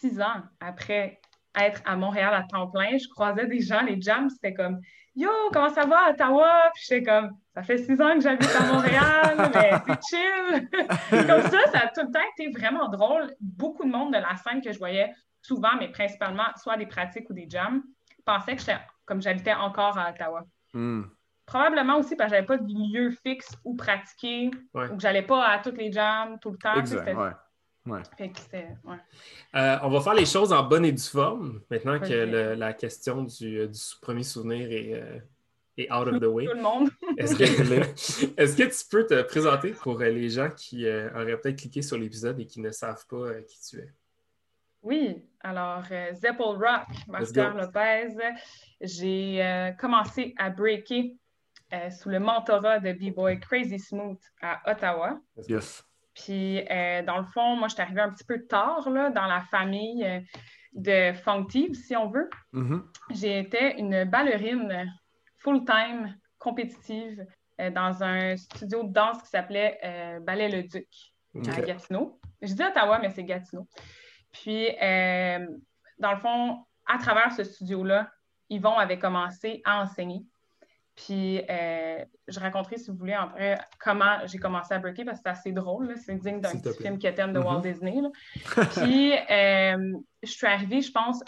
six 0.01 0.21
ans 0.21 0.43
après 0.61 1.21
être 1.57 1.81
à 1.85 1.97
Montréal 1.97 2.35
à 2.35 2.43
temps 2.43 2.69
plein, 2.69 2.97
je 2.97 3.09
croisais 3.09 3.47
des 3.47 3.61
gens, 3.61 3.83
les 3.83 4.01
jams, 4.01 4.29
c'était 4.31 4.55
comme 4.55 4.81
Yo, 5.17 5.31
comment 5.53 5.69
ça 5.69 5.87
va, 5.87 6.11
Ottawa? 6.11 6.71
Puis 6.75 6.85
j'étais 6.89 7.05
comme 7.05 7.31
Ça 7.55 7.63
fait 7.63 7.79
six 7.79 8.01
ans 8.01 8.15
que 8.15 8.21
j'habite 8.21 8.51
à 8.59 8.73
Montréal, 8.73 9.51
mais 9.55 9.71
c'est 9.87 10.17
chill. 10.17 10.69
comme 11.11 11.43
ça, 11.43 11.59
ça 11.73 11.79
a 11.85 11.89
tout 11.89 12.01
le 12.07 12.13
temps 12.13 12.27
été 12.37 12.51
vraiment 12.51 12.89
drôle. 12.89 13.33
Beaucoup 13.41 13.85
de 13.85 13.91
monde 13.91 14.13
de 14.13 14.19
la 14.19 14.35
scène 14.37 14.61
que 14.61 14.73
je 14.73 14.79
voyais 14.79 15.13
souvent, 15.41 15.77
mais 15.79 15.89
principalement 15.89 16.47
soit 16.57 16.77
des 16.77 16.87
pratiques 16.87 17.31
ou 17.31 17.33
des 17.33 17.49
jams, 17.49 17.83
pensaient 18.25 18.55
que 18.57 18.61
j'étais 18.61 18.79
comme 19.05 19.23
j'habitais 19.23 19.55
encore 19.55 19.97
à 19.99 20.11
Ottawa. 20.11 20.43
Hmm. 20.73 21.03
Probablement 21.47 21.99
aussi 21.99 22.17
parce 22.17 22.31
que 22.31 22.37
j'avais 22.37 22.47
pas 22.47 22.57
de 22.57 22.65
lieu 22.67 23.11
fixe 23.11 23.55
où 23.65 23.77
pratiquer, 23.77 24.51
Ouais. 24.73 24.89
ou 24.89 24.97
que 24.97 25.03
j'allais 25.03 25.23
pas 25.23 25.47
à 25.47 25.59
toutes 25.59 25.77
les 25.77 25.93
jams 25.93 26.39
tout 26.41 26.51
le 26.51 26.59
temps. 26.59 26.75
Exact, 26.75 27.15
ouais. 27.87 27.93
Ouais. 27.93 28.03
fait 28.17 28.29
que 28.31 28.39
c'était- 28.41 28.69
ouais. 28.85 28.97
Euh, 29.55 29.79
on 29.83 29.89
va 29.91 30.01
faire 30.01 30.15
les 30.15 30.27
choses 30.27 30.53
en 30.53 30.63
bonne 30.63 30.85
et 30.85 30.93
due 30.93 31.03
forme, 31.03 31.61
maintenant 31.71 31.99
que 32.01 32.07
le- 32.13 32.55
la 32.55 32.73
question 32.73 33.23
du, 33.25 33.59
euh, 33.61 33.67
du 33.67 33.81
premier 34.01 34.23
souvenir 34.23 34.71
est, 34.71 34.95
euh, 34.95 35.19
est 35.77 35.93
out 35.93 36.07
of 36.09 36.21
the 36.21 36.25
way. 36.27 36.47
Tout 36.47 36.55
le 36.55 36.63
monde. 36.63 36.89
Est-ce 37.19 38.57
que, 38.57 38.63
tu 38.63 38.89
peux 38.91 39.07
te 39.07 39.23
présenter 39.23 39.73
pour 39.73 40.01
euh, 40.01 40.09
les 40.09 40.29
gens 40.31 40.51
qui 40.51 40.87
euh, 40.87 41.11
auraient 41.15 41.37
peut-être 41.39 41.59
cliqué 41.59 41.83
sur 41.83 41.99
l'épisode 41.99 42.39
et 42.41 42.47
qui 42.47 42.61
ne 42.61 42.71
savent 42.71 43.05
pas 43.07 43.17
euh, 43.17 43.43
qui 43.43 43.59
tu 43.69 43.79
es? 43.81 43.93
Oui, 44.83 45.25
alors 45.41 45.83
euh, 45.91 46.13
Zeppel 46.15 46.45
Rock, 46.47 46.87
go. 47.09 47.59
Lopez. 47.59 48.09
J'ai 48.83 49.43
euh, 49.43 49.71
commencé 49.73 50.35
à 50.37 50.51
breaker 50.51 51.17
euh, 51.73 51.91
sous 51.91 52.11
le 52.11 52.21
mentorat 52.21 52.81
de 52.81 52.93
B-Boy 52.93 53.41
Crazy 53.41 53.79
Smooth 53.79 54.21
à 54.43 54.61
Ottawa. 54.71 55.19
Yes. 55.49 55.83
Puis, 56.15 56.65
euh, 56.71 57.03
dans 57.03 57.19
le 57.19 57.25
fond, 57.25 57.57
moi, 57.57 57.69
je 57.69 57.75
suis 57.75 57.83
arrivée 57.83 58.01
un 58.01 58.11
petit 58.11 58.25
peu 58.25 58.47
tard 58.47 58.89
là, 58.89 59.11
dans 59.11 59.27
la 59.27 59.41
famille 59.41 60.05
euh, 60.05 60.21
de 60.73 61.13
Funky, 61.13 61.75
si 61.75 61.97
on 61.97 62.09
veut. 62.09 62.31
Mhm. 62.53 62.85
J'étais 63.11 63.79
une 63.79 64.05
ballerine 64.05 64.93
full-time, 65.39 66.17
compétitive, 66.39 67.27
euh, 67.61 67.71
dans 67.71 68.03
un 68.03 68.37
studio 68.37 68.85
de 68.85 68.93
danse 68.93 69.23
qui 69.23 69.29
s'appelait 69.29 69.79
euh, 69.85 70.21
Ballet 70.21 70.49
Le 70.49 70.63
Duc 70.63 70.89
à 71.49 71.61
Gatineau. 71.61 72.21
Je 72.43 72.53
dis 72.53 72.63
Ottawa, 72.63 72.99
mais 73.01 73.11
c'est 73.11 73.25
Gatineau. 73.25 73.67
Puis, 74.33 74.69
dans 75.99 76.13
le 76.13 76.19
fond, 76.19 76.65
à 76.87 76.99
travers 76.99 77.33
ce 77.33 77.45
studio-là, 77.45 78.11
Yvon 78.51 78.77
avait 78.77 78.99
commencé 78.99 79.63
à 79.65 79.83
enseigner. 79.83 80.25
Puis, 80.97 81.43
euh, 81.51 82.05
je 82.29 82.39
raconterai, 82.39 82.79
si 82.79 82.91
vous 82.91 82.97
voulez, 82.97 83.15
après, 83.15 83.59
comment 83.81 84.19
j'ai 84.27 84.39
commencé 84.39 84.73
à 84.75 84.79
breaker, 84.79 85.05
parce 85.05 85.19
que 85.19 85.23
c'est 85.25 85.31
assez 85.31 85.53
drôle. 85.53 85.93
C'est 85.99 86.15
digne 86.15 86.41
d'un 86.41 86.53
petit 86.53 86.83
film 86.83 86.99
quétaine 86.99 87.33
de 87.33 87.41
Mhm. 87.41 87.45
Walt 87.47 87.61
Disney. 87.63 88.01
là. 88.01 88.11
Puis, 88.89 89.13
euh, 89.31 89.93
je 90.23 90.31
suis 90.31 90.47
arrivée, 90.47 90.81
je 90.83 90.93
pense, 90.93 91.21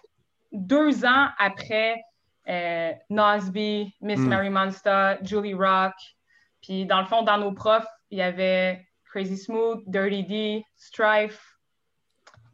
deux 0.53 1.05
ans 1.05 1.29
après 1.39 2.01
euh, 2.49 2.93
Nosby, 3.11 3.93
Miss 4.01 4.21
Mm. 4.21 4.29
Mary 4.29 4.51
Monster, 4.51 5.17
Julie 5.23 5.55
Rock. 5.55 5.95
Puis, 6.63 6.87
dans 6.87 7.01
le 7.01 7.07
fond, 7.07 7.23
dans 7.23 7.39
nos 7.39 7.51
profs, 7.53 7.89
il 8.13 8.19
y 8.19 8.23
avait 8.23 8.87
Crazy 9.11 9.37
Smooth, 9.37 9.83
Dirty 9.89 10.23
D, 10.23 10.65
Strife. 10.77 11.43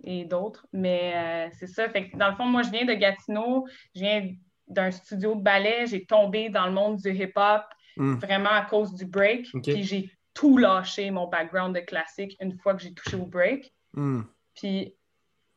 et 0.04 0.24
d'autres. 0.24 0.66
Mais 0.72 1.12
euh, 1.14 1.54
c'est 1.58 1.66
ça. 1.68 1.88
Fait 1.90 2.08
que 2.10 2.16
dans 2.16 2.28
le 2.30 2.34
fond, 2.36 2.46
moi, 2.46 2.62
je 2.62 2.70
viens 2.70 2.84
de 2.86 2.92
Gatineau, 2.94 3.68
je 3.94 4.00
viens 4.00 4.34
d'un 4.68 4.90
studio 4.90 5.34
de 5.34 5.42
ballet, 5.42 5.86
j'ai 5.86 6.04
tombé 6.04 6.48
dans 6.48 6.66
le 6.66 6.72
monde 6.72 6.96
du 6.98 7.10
hip-hop 7.10 7.62
Mm. 7.98 8.14
vraiment 8.14 8.48
à 8.50 8.62
cause 8.62 8.94
du 8.94 9.04
break. 9.04 9.48
Puis 9.62 9.82
j'ai 9.82 10.10
tout 10.32 10.56
lâché, 10.56 11.10
mon 11.10 11.26
background 11.28 11.74
de 11.74 11.80
classique, 11.80 12.34
une 12.40 12.56
fois 12.58 12.74
que 12.74 12.80
j'ai 12.80 12.94
touché 12.94 13.16
au 13.18 13.26
break. 13.26 13.70
Hmm. 13.92 14.22
Puis 14.54 14.94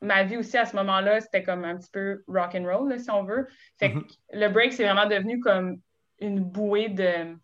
ma 0.02 0.26
vie 0.26 0.36
aussi 0.36 0.58
à 0.58 0.66
ce 0.66 0.76
moment-là, 0.76 1.22
c'était 1.22 1.44
comme 1.44 1.64
un 1.64 1.78
petit 1.78 1.90
peu 1.90 2.26
rock 2.28 2.54
and 2.56 2.66
roll, 2.66 2.90
là, 2.90 3.00
si 3.00 3.10
on 3.10 3.24
veut. 3.24 3.48
Fait 3.80 3.94
que 3.94 3.98
Mhm. 4.00 4.06
le 4.34 4.48
break, 4.50 4.74
c'est 4.74 4.84
vraiment 4.84 5.06
devenu 5.08 5.40
comme 5.40 5.80
une 6.20 6.42
bouée 6.42 6.90
de, 6.90 7.38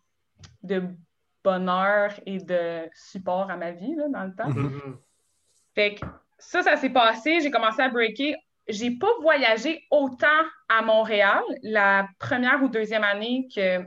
de 0.62 0.82
bonheur 1.42 2.12
et 2.26 2.36
de 2.38 2.82
support 2.94 3.50
à 3.50 3.56
ma 3.56 3.70
vie 3.70 3.94
là, 3.94 4.08
dans 4.10 4.24
le 4.24 4.34
temps. 4.34 4.50
Mhm. 4.50 4.98
Fait 5.74 5.94
que 5.94 6.06
ça, 6.38 6.62
ça 6.62 6.76
s'est 6.76 6.90
passé. 6.90 7.40
J'ai 7.40 7.50
commencé 7.50 7.80
à 7.80 7.88
breaker. 7.88 8.36
J'ai 8.72 8.90
pas 8.92 9.10
voyagé 9.20 9.84
autant 9.90 10.26
à 10.68 10.82
Montréal 10.82 11.42
la 11.62 12.08
première 12.18 12.62
ou 12.62 12.68
deuxième 12.68 13.04
année 13.04 13.46
que, 13.54 13.84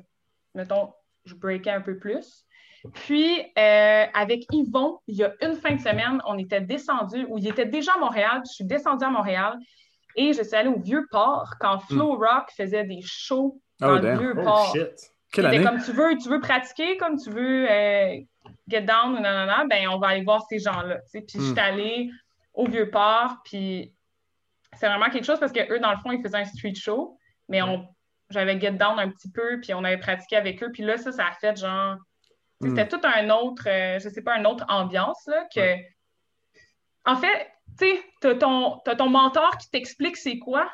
mettons, 0.54 0.94
je 1.26 1.34
breakais 1.36 1.72
un 1.72 1.82
peu 1.82 1.98
plus. 1.98 2.46
Puis, 2.94 3.42
euh, 3.58 4.06
avec 4.14 4.46
Yvon, 4.54 5.00
il 5.08 5.16
y 5.16 5.24
a 5.24 5.34
une 5.42 5.56
fin 5.56 5.74
de 5.74 5.80
semaine, 5.82 6.22
on 6.28 6.38
était 6.38 6.62
descendu, 6.62 7.26
ou 7.30 7.40
il 7.40 7.48
était 7.48 7.66
déjà 7.66 7.94
à 7.96 7.98
Montréal, 8.00 8.42
puis 8.44 8.50
je 8.50 8.54
suis 8.54 8.66
descendue 8.66 9.04
à 9.06 9.10
Montréal, 9.10 9.58
et 10.16 10.34
je 10.34 10.44
suis 10.44 10.56
allée 10.56 10.70
au 10.70 10.80
Vieux-Port 10.80 11.56
quand 11.60 11.80
Flow 11.80 12.16
Rock 12.16 12.52
faisait 12.56 12.84
des 12.84 13.02
shows 13.02 13.60
dans 13.80 13.90
Oh, 13.90 13.96
le 13.96 14.00
damn. 14.02 14.16
Oh 14.18 14.20
Vieux-Port. 14.20 14.72
shit. 14.76 14.92
Quelle 15.34 15.48
année? 15.48 15.64
comme 15.64 15.82
tu 15.82 15.92
veux, 15.94 16.16
tu 16.18 16.30
veux 16.30 16.40
pratiquer, 16.40 16.96
comme 16.98 17.18
tu 17.18 17.32
veux 17.32 17.70
euh, 17.70 18.16
get 18.70 18.82
down 18.82 19.16
ou 19.16 19.20
nanana, 19.20 19.66
ben 19.68 19.88
on 19.90 19.98
va 19.98 20.10
aller 20.10 20.24
voir 20.24 20.44
ces 20.48 20.60
gens-là. 20.60 21.00
Puis 21.12 21.24
je 21.34 21.40
Mm. 21.40 21.42
suis 21.52 21.60
allée 21.60 22.10
au 22.54 22.68
Vieux-Port, 22.68 23.38
puis 23.44 23.95
c'est 24.78 24.88
vraiment 24.88 25.10
quelque 25.10 25.26
chose 25.26 25.40
parce 25.40 25.52
qu'eux, 25.52 25.80
dans 25.80 25.92
le 25.92 25.98
fond, 25.98 26.12
ils 26.12 26.22
faisaient 26.22 26.38
un 26.38 26.46
street 26.46 26.76
show, 26.76 27.18
mais 27.50 27.62
on, 27.62 27.88
j'avais 28.30 28.60
get 28.60 28.72
down 28.72 29.00
un 29.00 29.10
petit 29.10 29.30
peu, 29.30 29.60
puis 29.62 29.74
on 29.74 29.84
avait 29.84 29.98
pratiqué 29.98 30.36
avec 30.36 30.62
eux, 30.64 30.72
puis 30.72 30.84
là, 30.84 30.98
ça, 30.98 31.12
ça 31.12 31.28
a 31.28 31.32
fait 31.34 31.58
genre. 31.58 31.98
Mm. 32.62 32.70
C'était 32.70 32.88
tout 32.88 33.02
un 33.04 33.30
autre, 33.30 33.68
euh, 33.68 34.00
je 34.00 34.10
sais 34.10 34.22
pas, 34.22 34.38
une 34.38 34.48
autre 34.48 34.66
ambiance, 34.70 35.26
là, 35.28 35.46
que. 35.54 35.76
En 37.06 37.16
fait, 37.16 37.52
tu 37.78 37.86
sais, 37.86 38.04
t'as 38.22 38.36
ton, 38.36 38.80
t'as 38.84 38.96
ton 38.96 39.10
mentor 39.10 39.58
qui 39.58 39.70
t'explique 39.70 40.18
c'est 40.18 40.40
quoi. 40.40 40.72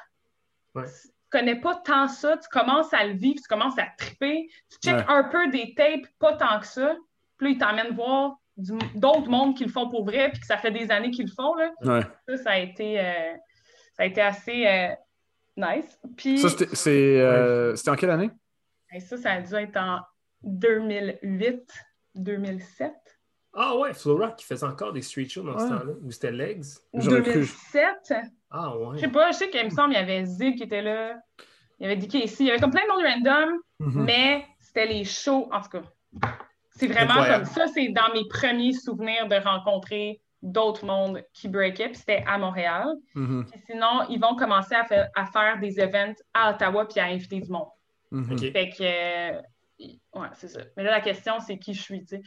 Ouais. 0.76 0.86
Tu 0.86 1.10
connais 1.30 1.60
pas 1.60 1.76
tant 1.76 2.08
ça, 2.08 2.38
tu 2.38 2.48
commences 2.50 2.94
à 2.94 3.06
le 3.06 3.14
vivre, 3.14 3.40
tu 3.42 3.48
commences 3.48 3.78
à 3.78 3.88
triper, 3.98 4.50
tu 4.70 4.78
checkes 4.90 5.06
un 5.08 5.24
peu 5.26 5.50
des 5.50 5.74
tapes, 5.76 6.08
pas 6.20 6.34
tant 6.34 6.60
que 6.60 6.68
ça. 6.68 6.96
Puis 7.38 7.48
là, 7.48 7.54
il 7.54 7.58
t'emmène 7.58 7.96
voir 7.96 8.38
d'autres 8.96 9.30
mondes 9.30 9.56
qui 9.56 9.64
le 9.64 9.72
font 9.72 9.90
pour 9.90 10.06
vrai, 10.06 10.30
puis 10.30 10.40
que 10.40 10.46
ça 10.46 10.58
fait 10.58 10.72
des 10.72 10.92
années 10.92 11.12
qu'ils 11.12 11.28
le 11.28 11.32
font. 11.32 11.56
Là. 11.56 11.72
Ça, 12.28 12.38
ça 12.38 12.52
a 12.52 12.58
été, 12.58 13.00
euh, 13.00 13.34
ça 14.02 14.06
a 14.06 14.08
été 14.08 14.22
assez 14.22 14.66
euh, 14.68 14.88
nice. 15.58 16.00
Puis 16.18 16.40
Ça, 16.40 16.50
c'était 16.50 16.76
c'est, 16.76 17.22
euh, 17.22 17.76
c'était 17.76 17.92
en 17.92 17.96
quelle 17.96 18.10
année? 18.10 18.32
et 18.92 19.00
ça, 19.00 19.16
ça 19.16 19.34
a 19.34 19.42
dû 19.42 19.54
être 19.54 19.78
en 19.78 20.00
2008, 20.42 21.62
2007. 22.16 22.92
Ah 23.54 23.78
ouais, 23.78 23.92
Rock 24.06 24.38
qui 24.38 24.46
faisait 24.46 24.66
encore 24.66 24.92
des 24.94 25.04
street 25.04 25.28
shows 25.30 25.44
dans 25.44 25.60
ce 25.60 25.68
temps-là. 25.68 25.94
Ou 26.04 26.10
c'était 26.12 26.32
Legs? 26.32 26.64
Ou 26.94 27.02
J'aurais 27.02 27.22
cru. 27.22 27.34
2007. 27.34 28.14
Ah 28.50 28.76
ouais. 28.76 28.96
Je 28.98 29.02
sais 29.02 29.08
pas, 29.12 29.32
je 29.32 29.38
sais 29.38 29.50
qu'il 29.52 29.64
me 29.66 29.70
semble 29.70 29.94
qu'il 29.94 30.00
y 30.00 30.04
avait 30.04 30.26
Zig 30.26 30.56
qui 30.58 30.64
était 30.64 30.82
là. 30.82 31.20
Il 31.80 31.84
y 31.88 31.92
avait 31.92 31.98
DK 31.98 32.16
ici. 32.26 32.38
Il 32.44 32.48
y 32.48 32.50
avait 32.52 32.60
comme 32.60 32.72
plein 32.72 32.82
de 32.84 32.88
monde 32.88 33.04
random, 33.04 33.60
Mhm. 33.80 34.04
mais 34.04 34.46
c'était 34.60 34.88
les 34.88 35.04
shows, 35.04 35.48
en 35.52 35.62
tout 35.62 35.70
cas. 35.70 35.84
C'est 36.72 36.88
vraiment 36.88 37.12
Incroyable. 37.12 37.46
comme 37.46 37.54
ça, 37.54 37.68
c'est 37.68 37.90
dans 37.90 38.12
mes 38.14 38.28
premiers 38.30 38.74
souvenirs 38.74 39.28
de 39.28 39.36
rencontrer 39.36 40.22
d'autres 40.42 40.86
mondes 40.86 41.24
qui 41.34 41.48
breakaient, 41.48 41.88
puis 41.90 41.98
c'était 41.98 42.24
à 42.28 42.38
Montréal. 42.38 42.88
Mhm. 43.16 43.46
Puis 43.52 43.62
sinon, 43.70 44.06
ils 44.10 44.20
vont 44.20 44.36
commencer 44.36 44.76
à, 44.76 44.84
faire- 44.86 45.10
à 45.16 45.26
faire 45.26 45.60
des 45.60 45.80
events 45.80 46.16
à 46.34 46.52
Ottawa 46.52 46.88
puis 46.88 47.00
à 47.00 47.06
inviter 47.06 47.40
du 47.40 47.50
monde. 47.52 47.68
Mhm. 48.12 48.32
Ok. 48.34 48.52
Fait 48.52 48.70
que, 48.70 48.82
euh, 48.82 49.42
ouais, 50.20 50.28
c'est 50.34 50.48
ça. 50.50 50.62
Mais 50.76 50.84
là, 50.84 50.92
la 50.92 51.02
question, 51.02 51.40
c'est 51.40 51.58
qui 51.58 51.74
je 51.74 51.82
suis, 51.82 52.00
tu 52.06 52.18
sais. 52.18 52.22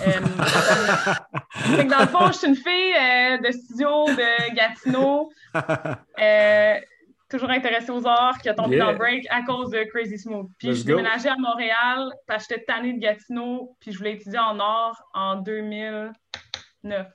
Euh, 0.00 0.10
fait 1.76 1.86
que 1.86 1.90
dans 1.90 2.00
le 2.00 2.06
fond, 2.08 2.26
je 2.26 2.32
suis 2.38 2.48
une 2.48 2.56
fille 2.56 2.94
euh, 3.00 3.38
de 3.38 3.52
studio 3.52 4.04
de 4.06 4.54
Gatineau, 4.54 5.30
euh, 6.20 6.74
toujours 7.30 7.50
intéressée 7.50 7.90
aux 7.90 8.06
arts, 8.06 8.38
qui 8.38 8.48
a 8.48 8.54
tombé 8.54 8.76
Yeah. 8.76 8.86
dans 8.86 8.92
le 8.92 8.98
break 8.98 9.24
à 9.30 9.42
cause 9.42 9.70
de 9.70 9.84
Crazy 9.84 10.18
Smooth. 10.18 10.48
Puis 10.58 10.68
Let's 10.68 10.78
je 10.78 10.82
go. 10.84 10.96
déménageais 10.96 11.28
à 11.28 11.36
Montréal 11.36 12.12
parce 12.26 12.46
que 12.46 12.54
j'étais 12.54 12.64
tannée 12.66 12.92
de 12.94 12.98
Gatineau, 12.98 13.76
puis 13.80 13.92
je 13.92 13.98
voulais 13.98 14.14
étudier 14.14 14.38
en 14.40 14.58
art 14.58 15.00
en 15.14 15.36
2009. 15.36 17.06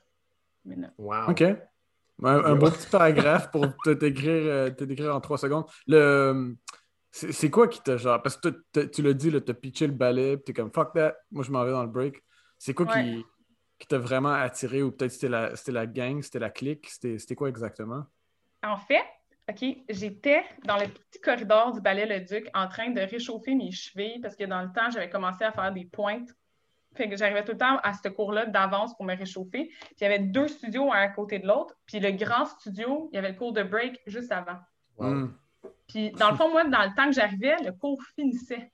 2009. 0.69 0.91
Wow. 0.97 1.29
OK. 1.31 1.41
Un, 1.41 2.43
un 2.43 2.55
beau 2.55 2.69
petit 2.69 2.87
paragraphe 2.89 3.49
pour 3.51 3.65
te 3.83 3.91
décrire, 3.91 4.43
euh, 4.45 4.69
te 4.71 4.83
décrire 4.83 5.15
en 5.15 5.21
trois 5.21 5.37
secondes. 5.37 5.65
Le, 5.87 6.55
c'est 7.11 7.31
c'est 7.31 7.49
quoi 7.49 7.67
qui 7.67 7.81
t'a 7.81 7.97
genre. 7.97 8.21
Parce 8.21 8.37
que 8.37 8.49
tu 8.87 9.01
l'as 9.01 9.13
dit, 9.13 9.31
t'as 9.41 9.53
pitché 9.53 9.87
le 9.87 9.93
ballet, 9.93 10.35
puis 10.37 10.45
t'es 10.45 10.53
comme 10.53 10.71
fuck 10.71 10.93
that, 10.93 11.15
moi 11.31 11.43
je 11.43 11.51
m'en 11.51 11.63
vais 11.63 11.71
dans 11.71 11.83
le 11.83 11.89
break. 11.89 12.21
C'est 12.57 12.73
quoi 12.73 12.85
qui, 12.87 12.91
Ouais. 12.99 13.23
qui 13.79 13.87
t'a 13.87 13.97
vraiment 13.97 14.33
attiré 14.33 14.83
ou 14.83 14.91
peut-être 14.91 15.11
c'était 15.11 15.29
la, 15.29 15.55
c'était 15.55 15.71
la 15.71 15.87
gang, 15.87 16.21
c'était 16.21 16.39
la 16.39 16.49
clique, 16.49 16.89
c'était 16.89 17.17
c'était 17.17 17.35
quoi 17.35 17.47
exactement? 17.49 18.03
En 18.63 18.75
fait, 18.75 19.05
OK, 19.49 19.63
j'étais 19.87 20.43
dans 20.65 20.75
le 20.77 20.87
petit 20.87 21.21
corridor 21.21 21.71
du 21.71 21.79
Ballet 21.81 22.05
Le 22.05 22.19
Duc 22.25 22.49
en 22.53 22.67
train 22.67 22.89
de 22.89 22.99
réchauffer 22.99 23.55
mes 23.55 23.71
chevilles 23.71 24.19
parce 24.19 24.35
que 24.35 24.43
dans 24.43 24.61
le 24.61 24.67
temps, 24.73 24.91
j'avais 24.91 25.09
commencé 25.09 25.45
à 25.45 25.51
faire 25.53 25.71
des 25.71 25.85
pointes. 25.85 26.29
Fait 26.95 27.07
que 27.07 27.15
j'arrivais 27.15 27.43
tout 27.43 27.51
le 27.51 27.57
temps 27.57 27.77
à 27.83 27.93
ce 27.93 28.09
cours-là 28.09 28.45
d'avance 28.45 28.95
pour 28.95 29.05
me 29.05 29.15
réchauffer. 29.15 29.65
Puis 29.67 29.95
il 29.99 30.03
y 30.03 30.05
avait 30.07 30.19
deux 30.19 30.47
studios 30.47 30.91
un 30.91 30.97
à 30.97 31.07
côté 31.09 31.39
de 31.39 31.47
l'autre. 31.47 31.75
Puis 31.85 31.99
le 31.99 32.11
grand 32.11 32.45
studio, 32.45 33.09
il 33.11 33.15
y 33.15 33.19
avait 33.19 33.29
le 33.29 33.37
cours 33.37 33.53
de 33.53 33.63
break 33.63 33.99
juste 34.07 34.31
avant. 34.31 34.57
Wow. 34.97 35.07
Hmm. 35.07 35.33
Puis 35.87 36.11
dans 36.11 36.31
le 36.31 36.37
fond, 36.37 36.49
moi, 36.49 36.63
dans 36.65 36.83
le 36.83 36.95
temps 36.95 37.05
que 37.05 37.13
j'arrivais, 37.13 37.55
le 37.63 37.71
cours 37.71 38.01
finissait. 38.15 38.71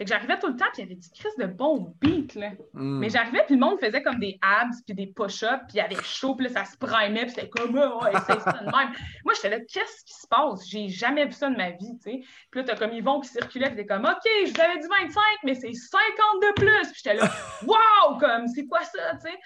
Fait 0.00 0.06
que 0.06 0.12
j'arrivais 0.12 0.38
tout 0.38 0.46
le 0.46 0.56
temps, 0.56 0.64
puis 0.72 0.80
il 0.80 0.88
y 0.88 0.92
avait 0.92 0.94
du 0.94 1.10
crise 1.10 1.36
de 1.36 1.44
bons 1.44 1.94
beats, 2.00 2.34
là. 2.34 2.52
Hmm. 2.72 3.00
Mais 3.00 3.10
j'arrivais, 3.10 3.44
puis 3.44 3.54
le 3.56 3.60
monde 3.60 3.78
faisait 3.78 4.02
comme 4.02 4.18
des 4.18 4.38
abs, 4.40 4.74
puis 4.86 4.94
des 4.94 5.08
push-ups, 5.08 5.60
puis 5.68 5.74
il 5.74 5.76
y 5.76 5.80
avait 5.80 6.02
chaud, 6.02 6.34
puis 6.36 6.46
là, 6.46 6.54
ça 6.54 6.64
se 6.64 6.78
primait, 6.78 7.26
puis 7.26 7.34
c'était 7.34 7.50
comme, 7.50 7.78
oh, 7.78 8.06
essaye 8.06 8.40
ça 8.40 8.52
de 8.52 8.64
même. 8.64 8.94
Moi, 9.26 9.34
j'étais 9.34 9.50
là, 9.50 9.58
qu'est-ce 9.58 10.02
qui 10.06 10.14
se 10.14 10.26
passe? 10.26 10.66
J'ai 10.66 10.88
jamais 10.88 11.26
vu 11.26 11.32
ça 11.32 11.50
de 11.50 11.56
ma 11.58 11.72
vie, 11.72 11.98
tu 12.02 12.12
sais. 12.12 12.20
Puis 12.50 12.60
là, 12.60 12.64
t'as 12.64 12.76
comme 12.76 12.94
Yvon 12.94 13.20
qui 13.20 13.28
circulait, 13.28 13.66
puis 13.66 13.76
t'es 13.76 13.84
comme, 13.84 14.06
OK, 14.06 14.26
je 14.46 14.54
vous 14.54 14.60
avais 14.62 14.78
dit 14.78 14.88
25, 14.88 15.22
mais 15.44 15.54
c'est 15.54 15.74
50 15.74 16.00
de 16.00 16.52
plus. 16.54 16.92
Puis 16.92 17.02
j'étais 17.04 17.16
là, 17.16 17.30
wow, 17.66 18.16
comme, 18.18 18.48
c'est 18.48 18.66
quoi 18.66 18.82
ça, 18.84 19.16
tu 19.16 19.30
sais? 19.30 19.38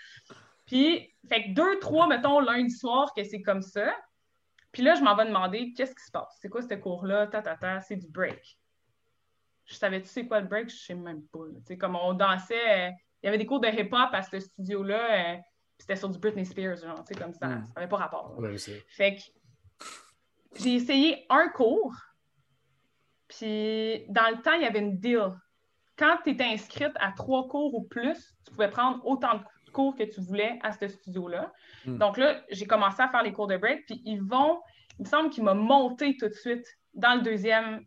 Puis, 0.67 1.13
fait 1.29 1.47
que 1.47 1.55
deux, 1.55 1.81
trois, 1.81 2.07
mettons, 2.07 2.39
lundi 2.39 2.71
soir, 2.71 3.13
que 3.13 3.25
c'est 3.25 3.43
comme 3.43 3.63
ça. 3.63 3.93
Puis 4.71 4.85
là, 4.85 4.95
je 4.95 5.03
m'en 5.03 5.17
vais 5.17 5.27
demander, 5.27 5.73
qu'est-ce 5.77 5.97
qui 5.97 6.05
se 6.05 6.13
passe? 6.13 6.39
C'est 6.41 6.49
quoi 6.49 6.63
ce 6.63 6.75
cours-là? 6.75 7.27
Ta, 7.27 7.43
ta, 7.43 7.57
ta, 7.57 7.81
c'est 7.81 7.97
du 7.97 8.07
break. 8.07 8.57
Je 9.67 9.75
savais-tu 9.75 10.09
c'est 10.09 10.27
quoi 10.27 10.41
le 10.41 10.47
break? 10.47 10.69
Je 10.69 10.77
sais 10.77 10.95
même 10.95 11.23
pas. 11.29 11.45
Tu 11.57 11.63
sais, 11.67 11.79
comme 11.79 11.97
on 11.97 12.13
dansait, 12.13 12.89
euh, 12.89 12.91
il 13.23 13.27
y 13.27 13.29
avait 13.29 13.39
des 13.39 13.47
cours 13.47 13.61
de 13.61 13.69
hip-hop 13.69 14.11
à 14.13 14.23
ce 14.23 14.39
studio-là, 14.39 15.35
euh, 15.35 15.39
c'était 15.79 15.97
sur 15.97 16.09
du 16.09 16.19
Britney 16.19 16.45
Spears, 16.45 16.77
genre, 16.77 17.03
tu 17.05 17.15
sais, 17.15 17.21
comme 17.21 17.33
ça. 17.33 17.47
Mm. 17.47 17.67
Ça 17.67 17.73
n'avait 17.77 17.89
pas 17.89 17.97
rapport. 17.97 18.37
ça. 18.59 18.73
Fait 18.89 19.17
que 19.17 19.23
j'ai 20.57 20.75
essayé 20.75 21.27
un 21.31 21.49
cours, 21.49 21.95
puis 23.29 24.05
dans 24.09 24.31
le 24.31 24.43
temps, 24.43 24.53
il 24.53 24.63
y 24.63 24.67
avait 24.67 24.81
une 24.81 24.99
deal. 24.99 25.31
Quand 25.97 26.19
tu 26.23 26.31
étais 26.31 26.45
inscrite 26.45 26.93
à 26.97 27.13
trois 27.13 27.49
cours 27.49 27.75
ou 27.75 27.85
plus, 27.85 28.37
tu 28.45 28.53
pouvais 28.53 28.71
prendre 28.71 29.05
autant 29.07 29.37
de 29.37 29.71
cours 29.73 29.97
que 29.97 30.03
tu 30.03 30.21
voulais 30.21 30.59
à 30.63 30.73
ce 30.73 30.87
studio-là. 30.89 31.53
Mm. 31.87 31.99
Donc 31.99 32.19
là, 32.19 32.43
j'ai 32.51 32.67
commencé 32.67 33.01
à 33.01 33.09
faire 33.09 33.23
les 33.23 33.33
cours 33.33 33.47
de 33.47 33.57
break, 33.57 33.87
puis 33.87 34.03
ils 34.05 34.23
vont, 34.23 34.61
il 34.99 35.05
me 35.05 35.09
semble 35.09 35.31
qu'il 35.31 35.45
m'a 35.45 35.55
monté 35.55 36.17
tout 36.19 36.29
de 36.29 36.35
suite 36.35 36.67
dans 36.93 37.15
le 37.15 37.23
deuxième 37.23 37.85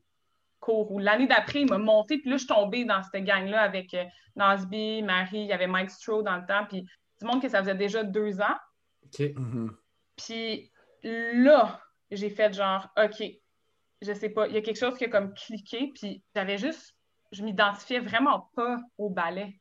cours, 0.59 0.91
ou 0.91 0.99
l'année 0.99 1.27
d'après, 1.27 1.61
il 1.61 1.69
m'a 1.69 1.77
monté, 1.77 2.17
puis 2.17 2.29
là, 2.29 2.37
je 2.37 2.45
suis 2.45 2.47
tombée 2.47 2.85
dans 2.85 3.01
cette 3.03 3.23
gang-là 3.23 3.61
avec 3.61 3.93
euh, 3.93 4.03
Nasby, 4.35 5.01
Marie, 5.01 5.41
il 5.41 5.47
y 5.47 5.53
avait 5.53 5.67
Mike 5.67 5.91
Stroh 5.91 6.23
dans 6.23 6.37
le 6.37 6.45
temps, 6.45 6.65
puis 6.67 6.81
du 7.19 7.25
monde 7.25 7.41
que 7.41 7.49
ça 7.49 7.59
faisait 7.59 7.75
déjà 7.75 8.03
deux 8.03 8.39
ans. 8.41 8.57
OK. 9.05 9.19
Mhm. 9.35 9.75
Puis 10.15 10.71
là, 11.03 11.81
j'ai 12.11 12.29
fait 12.29 12.53
genre, 12.53 12.87
OK, 12.97 13.23
je 14.01 14.13
sais 14.13 14.29
pas, 14.29 14.47
il 14.47 14.53
y 14.53 14.57
a 14.57 14.61
quelque 14.61 14.79
chose 14.79 14.97
qui 14.97 15.05
a 15.05 15.09
comme 15.09 15.33
cliqué, 15.33 15.91
puis 15.93 16.23
j'avais 16.35 16.57
juste, 16.57 16.95
je 17.31 17.43
m'identifiais 17.43 17.99
vraiment 17.99 18.49
pas 18.55 18.79
au 18.97 19.09
ballet. 19.09 19.59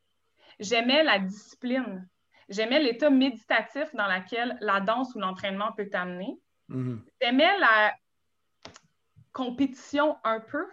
J'aimais 0.59 1.03
la 1.05 1.19
discipline. 1.19 2.09
J'aimais 2.49 2.81
l'état 2.81 3.11
méditatif 3.11 3.95
dans 3.95 4.07
lequel 4.07 4.57
la 4.61 4.81
danse 4.81 5.15
ou 5.15 5.19
l'entraînement 5.19 5.73
peut 5.73 5.89
t'amener. 5.89 6.39
Mhm. 6.69 7.05
J'aimais 7.21 7.59
la 7.59 7.95
compétition 9.33 10.17
un 10.25 10.41
peu. 10.41 10.65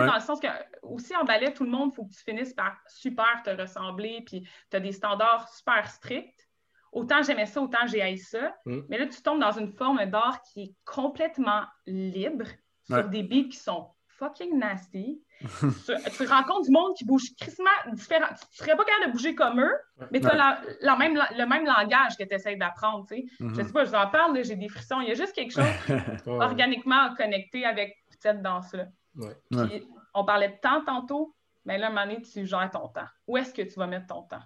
Ouais. 0.00 0.06
Dans 0.06 0.14
le 0.14 0.20
sens 0.20 0.40
que, 0.40 0.46
aussi 0.82 1.14
en 1.16 1.24
ballet, 1.24 1.52
tout 1.52 1.64
le 1.64 1.70
monde, 1.70 1.90
il 1.92 1.96
faut 1.96 2.04
que 2.04 2.12
tu 2.14 2.22
finisses 2.22 2.52
par 2.54 2.76
super 2.88 3.42
te 3.44 3.50
ressembler, 3.50 4.22
puis 4.26 4.46
tu 4.70 4.76
as 4.76 4.80
des 4.80 4.92
standards 4.92 5.48
super 5.48 5.88
stricts. 5.90 6.48
Autant 6.92 7.22
j'aimais 7.22 7.46
ça, 7.46 7.60
autant 7.60 7.86
j'ai 7.86 8.00
haï 8.00 8.16
ça. 8.18 8.54
Mm. 8.64 8.80
Mais 8.88 8.98
là, 8.98 9.06
tu 9.06 9.20
tombes 9.22 9.40
dans 9.40 9.52
une 9.52 9.72
forme 9.72 10.04
d'art 10.06 10.40
qui 10.42 10.62
est 10.62 10.74
complètement 10.84 11.64
libre, 11.86 12.46
sur 12.86 12.96
Ouais. 12.96 13.08
des 13.08 13.22
beats 13.22 13.48
qui 13.50 13.56
sont 13.58 13.88
fucking 14.06 14.58
nasty. 14.58 15.20
tu, 15.60 15.92
tu 16.16 16.26
rencontres 16.26 16.62
du 16.62 16.70
monde 16.70 16.94
qui 16.96 17.04
bouge 17.04 17.24
crissement 17.38 17.68
différent. 17.92 18.28
Tu 18.50 18.56
serais 18.56 18.74
pas 18.74 18.84
capable 18.84 19.08
de 19.08 19.12
bouger 19.12 19.34
comme 19.34 19.60
eux, 19.60 19.74
mais 20.10 20.20
tu 20.20 20.26
as 20.26 20.30
Ouais. 20.30 20.36
la, 20.38 20.60
la 20.80 20.96
même, 20.96 21.14
le 21.36 21.44
même 21.44 21.66
langage 21.66 22.16
que 22.16 22.24
tu 22.24 22.34
essaies 22.34 22.56
d'apprendre. 22.56 23.04
tu 23.06 23.16
sais. 23.16 23.26
Je 23.40 23.54
sais 23.62 23.72
pas, 23.72 23.84
je 23.84 23.90
vous 23.90 23.96
en 23.96 24.06
parle, 24.08 24.42
j'ai 24.42 24.56
des 24.56 24.68
frissons. 24.70 25.00
Il 25.02 25.08
y 25.08 25.10
a 25.10 25.14
juste 25.14 25.34
quelque 25.34 25.52
chose 25.52 25.66
organiquement 26.26 27.14
connecté 27.16 27.66
avec 27.66 27.94
cette 28.20 28.40
danse-là. 28.40 28.86
Ouais. 29.16 29.36
Puis, 29.50 29.58
Ouais. 29.60 29.84
on 30.14 30.24
parlait 30.24 30.48
de 30.48 30.60
temps 30.60 30.84
tantôt, 30.84 31.34
mais 31.64 31.78
là, 31.78 31.86
à 31.86 31.90
un 31.90 31.92
moment 31.92 32.06
donné, 32.06 32.22
tu 32.22 32.46
gères 32.46 32.70
ton 32.70 32.88
temps. 32.88 33.06
Où 33.26 33.36
est-ce 33.36 33.52
que 33.52 33.62
tu 33.62 33.74
vas 33.78 33.86
mettre 33.86 34.06
ton 34.06 34.22
temps? 34.22 34.42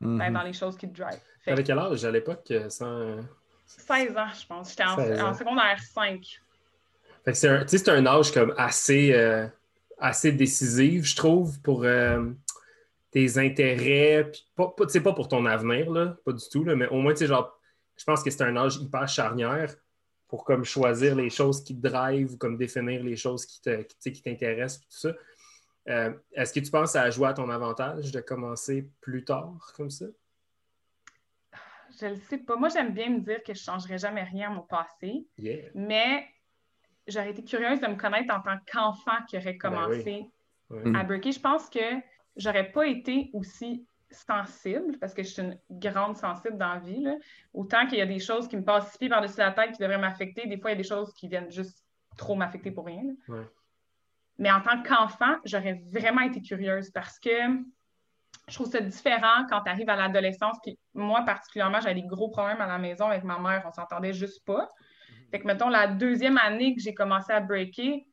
Ben, 0.00 0.28
Mhm. 0.28 0.32
dans 0.32 0.42
les 0.42 0.52
choses 0.54 0.76
qui 0.78 0.90
te 0.90 0.98
drive. 0.98 1.18
Fait 1.44 1.52
Avec 1.52 1.66
que 1.66 1.72
quel 1.72 1.78
âge 1.78 2.04
à 2.04 2.10
l'époque 2.10 2.50
euh, 2.52 2.68
sans. 2.70 3.18
16 3.66 4.16
ans, 4.16 4.26
je 4.40 4.46
pense. 4.46 4.70
J'étais 4.70 4.84
en, 4.84 4.96
16 4.96 5.20
ans. 5.20 5.28
en 5.28 5.34
secondaire 5.34 5.78
5. 5.78 6.40
Fait 7.24 7.32
que 7.32 7.36
c'est 7.36 7.48
un, 7.48 7.66
c'est 7.66 7.88
un 7.90 8.06
âge 8.06 8.32
comme 8.32 8.54
assez, 8.56 9.12
euh, 9.14 9.46
assez 9.98 10.32
décisif, 10.32 11.04
je 11.04 11.16
trouve, 11.16 11.60
pour 11.60 11.84
euh, 11.84 12.30
tes 13.10 13.36
intérêts. 13.38 14.30
Puis 14.32 14.46
pas, 14.56 14.68
pas, 14.68 14.86
tu 14.86 14.92
sais, 14.92 15.02
pas 15.02 15.12
pour 15.12 15.28
ton 15.28 15.44
avenir, 15.44 15.90
là, 15.90 16.16
pas 16.24 16.32
du 16.32 16.48
tout, 16.50 16.64
là, 16.64 16.74
mais 16.76 16.88
au 16.88 16.96
moins, 16.96 17.12
tu 17.12 17.18
sais, 17.18 17.26
genre, 17.26 17.58
je 17.96 18.04
pense 18.04 18.22
que 18.22 18.30
c'est 18.30 18.42
un 18.42 18.56
âge 18.56 18.76
hyper 18.76 19.06
charnière 19.06 19.74
pour 20.30 20.44
comme 20.44 20.64
choisir 20.64 21.14
les 21.16 21.28
choses 21.28 21.62
qui 21.64 21.74
te 21.76 21.86
drive 21.86 22.32
ou 22.34 22.38
comme 22.38 22.56
définir 22.56 23.02
les 23.02 23.16
choses 23.16 23.44
qui 23.44 23.60
te- 23.60 23.82
qui, 23.82 24.22
t'intéressent, 24.22 24.80
tout 24.82 24.86
ça. 24.90 25.12
Euh, 25.88 26.12
Est-ce 26.32 26.52
que 26.52 26.60
tu 26.60 26.70
penses 26.70 26.94
à 26.94 27.10
jouer 27.10 27.28
à 27.28 27.34
ton 27.34 27.50
avantage 27.50 28.12
de 28.12 28.20
commencer 28.20 28.88
plus 29.00 29.24
tard 29.24 29.72
comme 29.76 29.90
ça? 29.90 30.06
Je 32.00 32.06
le 32.06 32.16
sais 32.16 32.38
pas. 32.38 32.54
Moi, 32.56 32.68
j'aime 32.68 32.94
bien 32.94 33.10
me 33.10 33.20
dire 33.20 33.42
que 33.42 33.52
je 33.52 33.60
changerais 33.62 33.98
jamais 33.98 34.22
rien 34.22 34.50
à 34.50 34.54
mon 34.54 34.62
passé, 34.62 35.26
Yeah. 35.36 35.70
mais 35.74 36.24
j'aurais 37.08 37.30
été 37.32 37.42
curieuse 37.44 37.80
de 37.80 37.88
me 37.88 37.96
connaître 37.96 38.32
en 38.32 38.40
tant 38.40 38.58
qu'enfant 38.72 39.24
qui 39.28 39.36
aurait 39.36 39.56
commencé 39.58 40.26
Ouais. 40.70 40.84
Mhm. 40.84 40.94
à 40.94 41.02
breaker. 41.02 41.32
Je 41.32 41.40
pense 41.40 41.68
que 41.68 41.80
j'aurais 42.36 42.70
pas 42.70 42.86
été 42.86 43.30
aussi 43.32 43.84
sensible, 44.10 44.98
parce 44.98 45.14
que 45.14 45.22
je 45.22 45.28
suis 45.28 45.42
une 45.42 45.58
grande 45.70 46.16
sensible 46.16 46.56
dans 46.58 46.74
la 46.74 46.80
vie. 46.80 47.00
là. 47.00 47.14
Autant 47.54 47.86
qu'il 47.86 47.98
y 47.98 48.02
a 48.02 48.06
des 48.06 48.18
choses 48.18 48.48
qui 48.48 48.56
me 48.56 48.64
passent 48.64 48.96
pieds 48.98 49.08
par-dessus 49.08 49.38
la 49.38 49.52
tête 49.52 49.72
qui 49.72 49.82
devraient 49.82 49.98
m'affecter, 49.98 50.46
des 50.46 50.58
fois, 50.58 50.70
il 50.70 50.74
y 50.74 50.78
a 50.80 50.82
des 50.82 50.88
choses 50.88 51.12
qui 51.14 51.28
viennent 51.28 51.50
juste 51.50 51.84
trop 52.16 52.34
m'affecter 52.34 52.70
pour 52.70 52.86
rien. 52.86 53.04
Ouais. 53.28 53.46
Mais 54.38 54.50
en 54.50 54.60
tant 54.60 54.82
qu'enfant, 54.82 55.36
j'aurais 55.44 55.82
vraiment 55.92 56.22
été 56.22 56.40
curieuse 56.40 56.90
parce 56.90 57.18
que 57.18 57.30
je 58.48 58.54
trouve 58.54 58.70
ça 58.70 58.80
différent 58.80 59.46
quand 59.48 59.62
tu 59.62 59.70
arrives 59.70 59.88
à 59.88 59.96
l'adolescence. 59.96 60.56
Puis 60.62 60.78
moi, 60.94 61.22
particulièrement, 61.24 61.80
j'avais 61.80 61.94
des 62.00 62.06
gros 62.06 62.30
problèmes 62.30 62.60
à 62.60 62.66
la 62.66 62.78
maison 62.78 63.06
avec 63.06 63.22
ma 63.22 63.38
mère. 63.38 63.62
On 63.66 63.70
s'entendait 63.70 64.12
juste 64.12 64.44
pas. 64.44 64.68
Fait 65.30 65.40
que, 65.40 65.46
mettons, 65.46 65.68
la 65.68 65.86
deuxième 65.86 66.38
année 66.38 66.74
que 66.74 66.80
j'ai 66.80 66.94
commencé 66.94 67.32
à 67.32 67.40
breaker, 67.40 68.04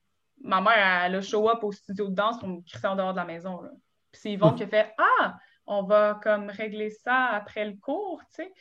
ma 0.41 0.61
mère, 0.61 1.05
elle 1.05 1.15
a 1.15 1.21
show 1.21 1.49
up 1.49 1.63
au 1.63 1.71
studio 1.71 2.09
de 2.09 2.13
danse 2.13 2.37
pour 2.39 2.49
me 2.49 2.61
crisser 2.61 2.87
en 2.87 2.95
dehors 2.95 3.13
de 3.13 3.17
la 3.17 3.25
maison. 3.25 3.61
là. 3.61 3.71
Puis 4.11 4.21
c'est 4.21 4.31
Yvonne 4.31 4.55
qui 4.57 4.63
a 4.63 4.67
fait 4.67 4.93
Ah, 4.97 5.37
on 5.67 5.83
va 5.83 6.19
comme 6.23 6.49
régler 6.49 6.89
ça 6.89 7.25
après 7.27 7.65
le 7.65 7.75
cours, 7.77 8.21
tu 8.29 8.43
sais. 8.43 8.53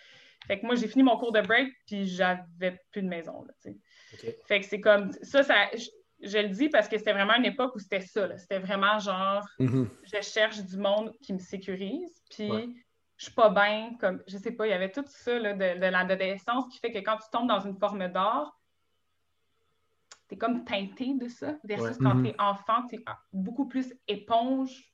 Fait 0.46 0.60
que 0.60 0.66
moi, 0.66 0.74
j'ai 0.76 0.86
fini 0.86 1.02
mon 1.02 1.16
cours 1.16 1.32
de 1.32 1.40
break, 1.40 1.72
puis 1.86 2.06
j'avais 2.06 2.78
plus 2.92 3.02
de 3.02 3.08
maison, 3.08 3.42
là, 3.44 3.52
tu 3.62 3.72
sais. 3.72 4.36
Fait 4.46 4.60
que 4.60 4.66
c'est 4.66 4.80
comme 4.80 5.12
ça, 5.22 5.42
ça 5.42 5.54
je, 5.74 5.88
je 6.22 6.38
le 6.38 6.48
dis 6.48 6.68
parce 6.68 6.88
que 6.88 6.98
c'était 6.98 7.12
vraiment 7.12 7.34
une 7.36 7.44
époque 7.44 7.74
où 7.74 7.78
c'était 7.78 8.00
ça. 8.00 8.26
là. 8.26 8.38
C'était 8.38 8.58
vraiment 8.60 8.98
genre, 8.98 9.44
Mhm. 9.58 9.88
je 10.02 10.20
cherche 10.22 10.60
du 10.62 10.76
monde 10.76 11.12
qui 11.22 11.32
me 11.32 11.38
sécurise, 11.38 12.22
puis 12.30 12.50
Ouais. 12.50 12.68
je 13.16 13.24
suis 13.24 13.34
pas 13.34 13.50
bien, 13.50 13.96
comme, 14.00 14.22
je 14.28 14.36
sais 14.38 14.52
pas, 14.52 14.66
il 14.66 14.70
y 14.70 14.72
avait 14.72 14.92
tout 14.92 15.04
ça 15.06 15.38
là, 15.38 15.52
de, 15.52 15.78
de 15.80 15.86
l'adolescence 15.86 16.68
qui 16.72 16.78
fait 16.78 16.92
que 16.92 16.98
quand 16.98 17.16
tu 17.16 17.28
tombes 17.32 17.48
dans 17.48 17.60
une 17.60 17.76
forme 17.78 18.06
d'art, 18.08 18.58
t'es 20.28 20.36
comme 20.36 20.64
teinté 20.64 21.14
de 21.14 21.28
ça, 21.28 21.56
versus 21.64 21.96
Ouais. 21.98 22.02
quand 22.02 22.14
Mhm. 22.16 22.22
t'es 22.24 22.34
enfant, 22.40 22.86
t'es 22.88 23.00
beaucoup 23.32 23.66
plus 23.66 23.92
éponge. 24.08 24.92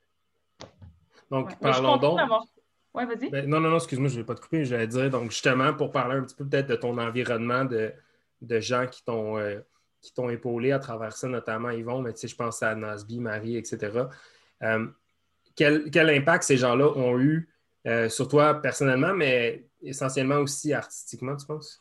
Donc, 1.32 1.48
Ouais. 1.48 1.56
Parlons 1.60 1.96
donc. 1.96 2.20
Ouais, 2.94 3.06
vas-y. 3.06 3.30
Ben, 3.30 3.48
non, 3.48 3.58
non, 3.58 3.70
non, 3.70 3.76
excuse-moi, 3.76 4.08
je 4.08 4.16
ne 4.16 4.20
vais 4.20 4.26
pas 4.26 4.34
te 4.34 4.42
couper. 4.42 4.66
J'allais 4.66 4.86
dire, 4.86 5.08
donc, 5.08 5.30
justement, 5.30 5.72
pour 5.72 5.90
parler 5.90 6.16
un 6.16 6.22
petit 6.22 6.34
peu 6.34 6.46
peut-être 6.46 6.68
de 6.68 6.76
ton 6.76 6.98
environnement, 6.98 7.64
de, 7.64 7.90
de 8.42 8.60
gens 8.60 8.86
qui 8.86 9.02
t'ont 9.02 9.38
euh, 9.38 9.60
qui 10.02 10.12
t'ont 10.12 10.28
épaulé 10.28 10.72
à 10.72 10.78
travers 10.78 11.16
ça, 11.16 11.28
notamment 11.28 11.70
Yvon, 11.70 12.02
mais 12.02 12.12
tu 12.12 12.20
sais, 12.20 12.28
je 12.28 12.36
pense 12.36 12.62
à 12.62 12.74
Nasby, 12.74 13.18
Marie, 13.20 13.56
etc. 13.56 14.02
Euh, 14.62 14.86
quel, 15.54 15.90
quel 15.90 16.10
impact 16.10 16.44
ces 16.44 16.58
gens-là 16.58 16.88
ont 16.96 17.18
eu 17.18 17.48
euh, 17.86 18.08
sur 18.08 18.28
toi 18.28 18.60
personnellement, 18.60 19.14
mais 19.14 19.64
essentiellement 19.80 20.38
aussi 20.38 20.74
artistiquement, 20.74 21.36
tu 21.36 21.46
penses? 21.46 21.80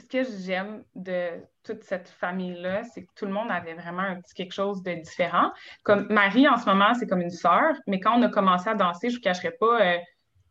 Ce 0.00 0.06
que 0.06 0.22
j'aime 0.44 0.82
de 0.94 1.28
toute 1.62 1.82
cette 1.84 2.08
famille-là, 2.08 2.84
c'est 2.84 3.02
que 3.02 3.10
tout 3.16 3.26
le 3.26 3.32
monde 3.32 3.50
avait 3.50 3.74
vraiment 3.74 4.02
un 4.02 4.20
petit 4.20 4.34
quelque 4.34 4.52
chose 4.54 4.82
de 4.82 4.92
différent. 4.94 5.52
Comme 5.84 6.06
Marie, 6.10 6.48
en 6.48 6.56
ce 6.56 6.64
moment, 6.66 6.94
c'est 6.94 7.06
comme 7.06 7.20
une 7.20 7.30
sœur, 7.30 7.74
mais 7.86 8.00
quand 8.00 8.18
on 8.18 8.22
a 8.22 8.28
commencé 8.28 8.68
à 8.68 8.74
danser, 8.74 9.08
je 9.10 9.14
ne 9.14 9.18
vous 9.18 9.22
cacherai 9.22 9.50
pas, 9.60 9.80
euh, 9.80 9.98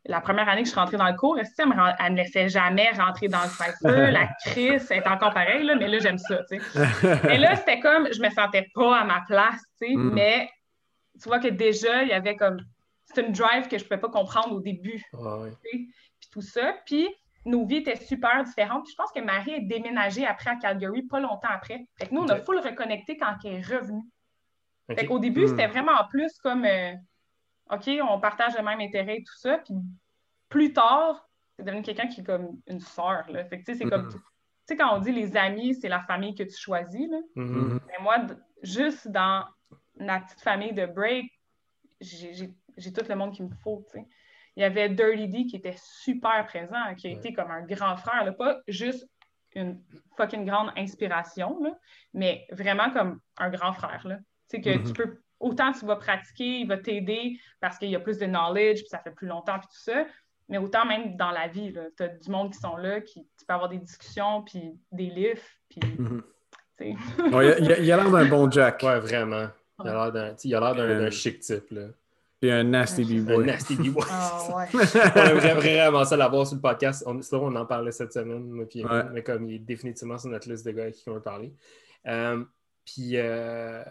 la 0.06 0.22
première 0.22 0.48
année 0.48 0.62
que 0.62 0.68
je 0.68 0.72
suis 0.72 0.80
rentrée 0.80 0.98
dans 0.98 1.08
le 1.10 1.16
cours, 1.16 1.38
elle 1.40 1.46
elle 2.00 2.12
me 2.12 2.18
laissait 2.18 2.48
jamais 2.48 2.90
rentrer 2.92 3.28
dans 3.28 3.42
le 3.42 3.50
cypher? 3.50 4.12
La 4.12 4.30
Chris 4.46 4.82
est 4.92 5.08
encore 5.08 5.34
pareille, 5.34 5.64
là, 5.64 5.76
mais 5.76 5.88
là, 5.88 6.00
j'aime 6.00 6.18
ça. 6.18 6.40
Mais 7.24 7.38
là, 7.38 7.56
c'était 7.56 7.80
comme, 7.80 8.08
je 8.14 8.22
me 8.22 8.30
sentais 8.30 8.68
pas 8.74 9.00
à 9.00 9.04
ma 9.04 9.22
place, 9.28 9.62
tu 9.82 9.88
sais, 9.88 9.96
Mm. 9.96 10.12
mais 10.14 10.50
tu 11.22 11.28
vois 11.28 11.40
que 11.40 11.50
déjà, 11.50 12.04
il 12.04 12.10
y 12.10 12.14
avait 12.14 12.36
comme, 12.36 12.60
c'est 13.14 13.26
une 13.26 13.34
drive 13.34 13.68
que 13.68 13.78
je 13.78 13.84
pouvais 13.84 14.00
pas 14.00 14.10
comprendre 14.10 14.54
au 14.56 14.62
début 14.62 15.02
Ah, 15.14 15.40
puis 15.64 15.90
tout 16.32 16.42
ça. 16.42 16.76
Puis 16.86 17.08
nos 17.46 17.66
vies 17.66 17.78
étaient 17.78 17.96
super 17.96 18.44
différentes. 18.44 18.84
Puis 18.84 18.92
je 18.92 18.96
pense 18.98 19.12
que 19.12 19.20
Marie 19.22 19.52
est 19.52 19.62
déménagée 19.62 20.26
après 20.26 20.50
à 20.52 20.56
Calgary, 20.56 21.04
pas 21.04 21.20
longtemps 21.20 21.50
après. 21.50 21.86
Fait 21.98 22.08
que 22.08 22.14
nous, 22.14 22.22
on 22.22 22.28
a 22.30 22.38
full 22.42 22.60
reconnecté 22.60 23.18
quand 23.18 23.36
elle 23.44 23.54
est 23.54 23.62
revenue. 23.62 24.04
Fait 24.94 25.06
qu'au 25.06 25.20
début, 25.20 25.46
Hmm. 25.46 25.50
c'était 25.50 25.68
vraiment 25.68 26.04
plus 26.10 26.38
comme 26.40 26.66
euh, 26.66 26.94
OK, 27.72 27.88
on 28.08 28.20
partage 28.20 28.58
le 28.58 28.64
même 28.64 28.80
intérêt 28.80 29.18
et 29.18 29.24
tout 29.24 29.38
ça. 29.38 29.60
Puis 29.60 29.76
plus 30.50 30.74
tard, 30.74 31.30
c'est 31.56 31.64
devenu 31.64 31.82
quelqu'un 31.84 32.08
qui 32.08 32.22
est 32.22 32.24
comme 32.24 32.60
une 32.68 32.80
sœur. 32.80 33.24
Là. 33.30 33.46
Fait 33.46 33.60
que 33.60 33.66
tu 33.66 33.74
sais, 33.74 33.78
c'est 33.84 33.90
comme. 33.90 34.06
Mhm. 34.06 34.12
Tu 34.12 34.20
sais, 34.66 34.78
quand 34.78 34.96
on 34.96 35.00
dit 35.00 35.12
les 35.12 35.36
amis, 35.38 35.76
c'est 35.76 35.90
la 35.90 36.02
famille 36.02 36.34
que 36.36 36.44
tu 36.44 36.56
choisis. 36.58 37.08
Là. 37.10 37.20
Mhm. 37.36 37.80
Mais 37.88 38.04
moi, 38.04 38.18
juste 38.64 39.08
dans 39.08 39.46
ma 40.00 40.20
petite 40.22 40.42
famille 40.42 40.74
de 40.74 40.86
break, 40.88 41.32
j'ai 42.02 42.94
tout 42.94 43.04
le 43.08 43.16
monde 43.16 43.34
qu'il 43.34 43.46
me 43.46 43.54
faut. 43.64 43.86
tu 43.92 44.00
sais. 44.00 44.06
Il 44.56 44.62
y 44.62 44.64
avait 44.66 44.90
Dirty 44.90 45.28
D 45.28 45.46
qui 45.46 45.56
était 45.58 45.76
super 45.78 46.46
présent, 46.46 46.94
qui 46.98 47.08
a 47.08 47.12
Ouais. 47.12 47.18
été 47.18 47.34
comme 47.34 47.52
un 47.52 47.62
grand 47.66 47.96
frère, 47.98 48.24
là, 48.26 48.32
pas 48.32 48.60
juste 48.68 49.08
une 49.56 49.82
fucking 50.18 50.46
grande 50.46 50.72
inspiration, 50.78 51.62
là, 51.64 51.72
mais 52.14 52.46
vraiment 52.52 52.92
comme 52.92 53.20
un 53.38 53.50
grand 53.50 53.74
frère. 53.74 54.06
Là. 54.08 54.18
Tu 54.50 54.58
sais 54.58 54.62
que 54.62 54.78
Mhm. 54.78 54.84
tu 54.86 54.94
peux, 54.94 55.22
autant 55.40 55.72
tu 55.72 55.86
vas 55.86 55.96
pratiquer, 55.96 56.60
il 56.60 56.68
va 56.68 56.78
t'aider 56.78 57.40
parce 57.60 57.78
qu'il 57.78 57.90
y 57.90 57.96
a 57.96 58.00
plus 58.00 58.18
de 58.20 58.26
knowledge, 58.26 58.80
puis 58.82 58.90
ça 58.90 59.00
fait 59.00 59.12
plus 59.12 59.28
longtemps, 59.28 59.58
puis 59.60 59.68
tout 59.68 59.82
ça. 59.82 60.06
Mais 60.50 60.58
autant 60.58 60.86
même 60.86 61.16
dans 61.16 61.32
la 61.32 61.48
vie, 61.48 61.74
tu 61.98 62.04
as 62.04 62.08
du 62.10 62.30
monde 62.30 62.52
qui 62.52 62.60
sont 62.60 62.76
là, 62.78 63.02
qui, 63.02 63.24
tu 63.38 63.46
peux 63.48 63.54
avoir 63.54 63.70
des 63.70 63.78
discussions, 63.78 64.44
puis 64.44 64.74
des 64.92 65.06
livres, 65.10 65.42
puis 65.70 65.80
Mhm. 65.98 66.24
tu 66.78 66.84
sais. 66.84 67.24
Ouais, 67.36 67.56
il 67.62 67.72
a- 67.92 67.98
l'air 67.98 68.10
d'un 68.12 68.26
bon 68.26 68.50
Jack. 68.52 68.82
Ouais, 68.84 69.00
vraiment. 69.00 69.48
Il 69.84 69.90
a 69.90 69.94
l'air 69.94 70.12
d'un, 70.12 70.30
tu 70.32 70.42
sais, 70.42 70.48
il 70.50 70.56
a 70.56 70.60
l'air 70.60 70.76
d'un, 70.76 71.00
d'un 71.00 71.10
chic 71.10 71.40
type. 71.40 71.70
Là. 71.72 71.88
Et 72.42 72.52
un 72.52 72.64
nasty 72.64 73.02
Un 73.02 73.06
Un 73.06 73.22
B-boy. 73.24 73.46
nasty 73.46 73.76
B-boy. 73.76 74.04
Ouais. 74.56 74.66
on 75.16 75.20
aimerait 75.20 75.56
vraiment 75.56 76.06
ça 76.06 76.16
l'avoir 76.18 76.48
sur 76.48 76.56
le 76.56 76.62
podcast. 76.62 77.04
On, 77.06 77.22
sinon, 77.22 77.46
on 77.48 77.56
en 77.56 77.66
parlait 77.66 77.92
cette 77.92 78.14
semaine, 78.14 78.48
moi, 78.50 78.66
puis 78.68 78.84
Ouais. 78.86 79.04
mais 79.14 79.24
comme 79.24 79.46
il 79.48 79.56
est 79.56 79.60
définitivement 79.60 80.18
sur 80.18 80.30
notre 80.30 80.50
liste 80.50 80.66
de 80.66 80.72
gars 80.72 80.84
avec 80.84 80.96
qui 80.96 81.10
on 81.10 81.14
veut 81.16 81.22
parler. 81.22 81.54
Euh, 82.08 82.44
puis, 82.86 83.12
euh, 83.18 83.84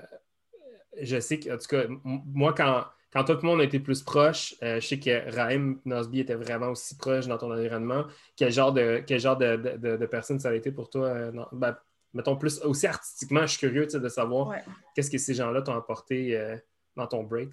je 1.01 1.21
sais 1.21 1.39
que, 1.39 1.55
en 1.55 1.59
tout 1.59 1.69
cas, 1.69 1.85
moi, 2.05 2.55
quand, 2.55 2.85
quand 3.13 3.25
tout 3.25 3.33
le 3.35 3.43
monde 3.43 3.61
a 3.61 3.65
été 3.65 3.79
plus 3.81 4.03
proche, 4.03 4.55
euh, 4.63 4.81
je 4.81 4.87
sais 4.87 4.99
que 4.99 5.31
Raïm 5.35 5.79
Nosby 5.85 6.21
était 6.21 6.35
vraiment 6.35 6.69
aussi 6.69 6.97
proche 6.97 7.27
dans 7.27 7.39
ton 7.39 7.53
environnement. 7.53 8.05
Quel 8.37 8.51
genre 8.51 8.73
de, 8.73 9.03
quel 9.07 9.21
genre 9.21 9.37
de, 9.37 9.57
de, 9.57 9.77
de- 9.77 9.97
de 9.97 10.07
personne 10.07 10.39
ça 10.41 10.49
a 10.49 10.55
été 10.55 10.73
pour 10.73 10.89
toi? 10.91 11.07
euh, 11.09 11.31
dans- 11.33 11.49
ben, 11.53 11.77
mettons 12.15 12.37
plus 12.37 12.61
aussi 12.63 12.87
artistiquement, 12.87 13.43
je 13.43 13.49
suis 13.49 13.59
curieux 13.59 13.87
de 13.87 14.09
savoir 14.09 14.49
Ouais. 14.49 14.63
qu'est-ce 14.95 15.11
que 15.11 15.19
ces 15.19 15.35
gens-là 15.35 15.63
t'ont 15.63 15.77
apporté 15.77 16.37
euh, 16.37 16.57
dans 16.97 17.07
ton 17.07 17.23
break. 17.23 17.51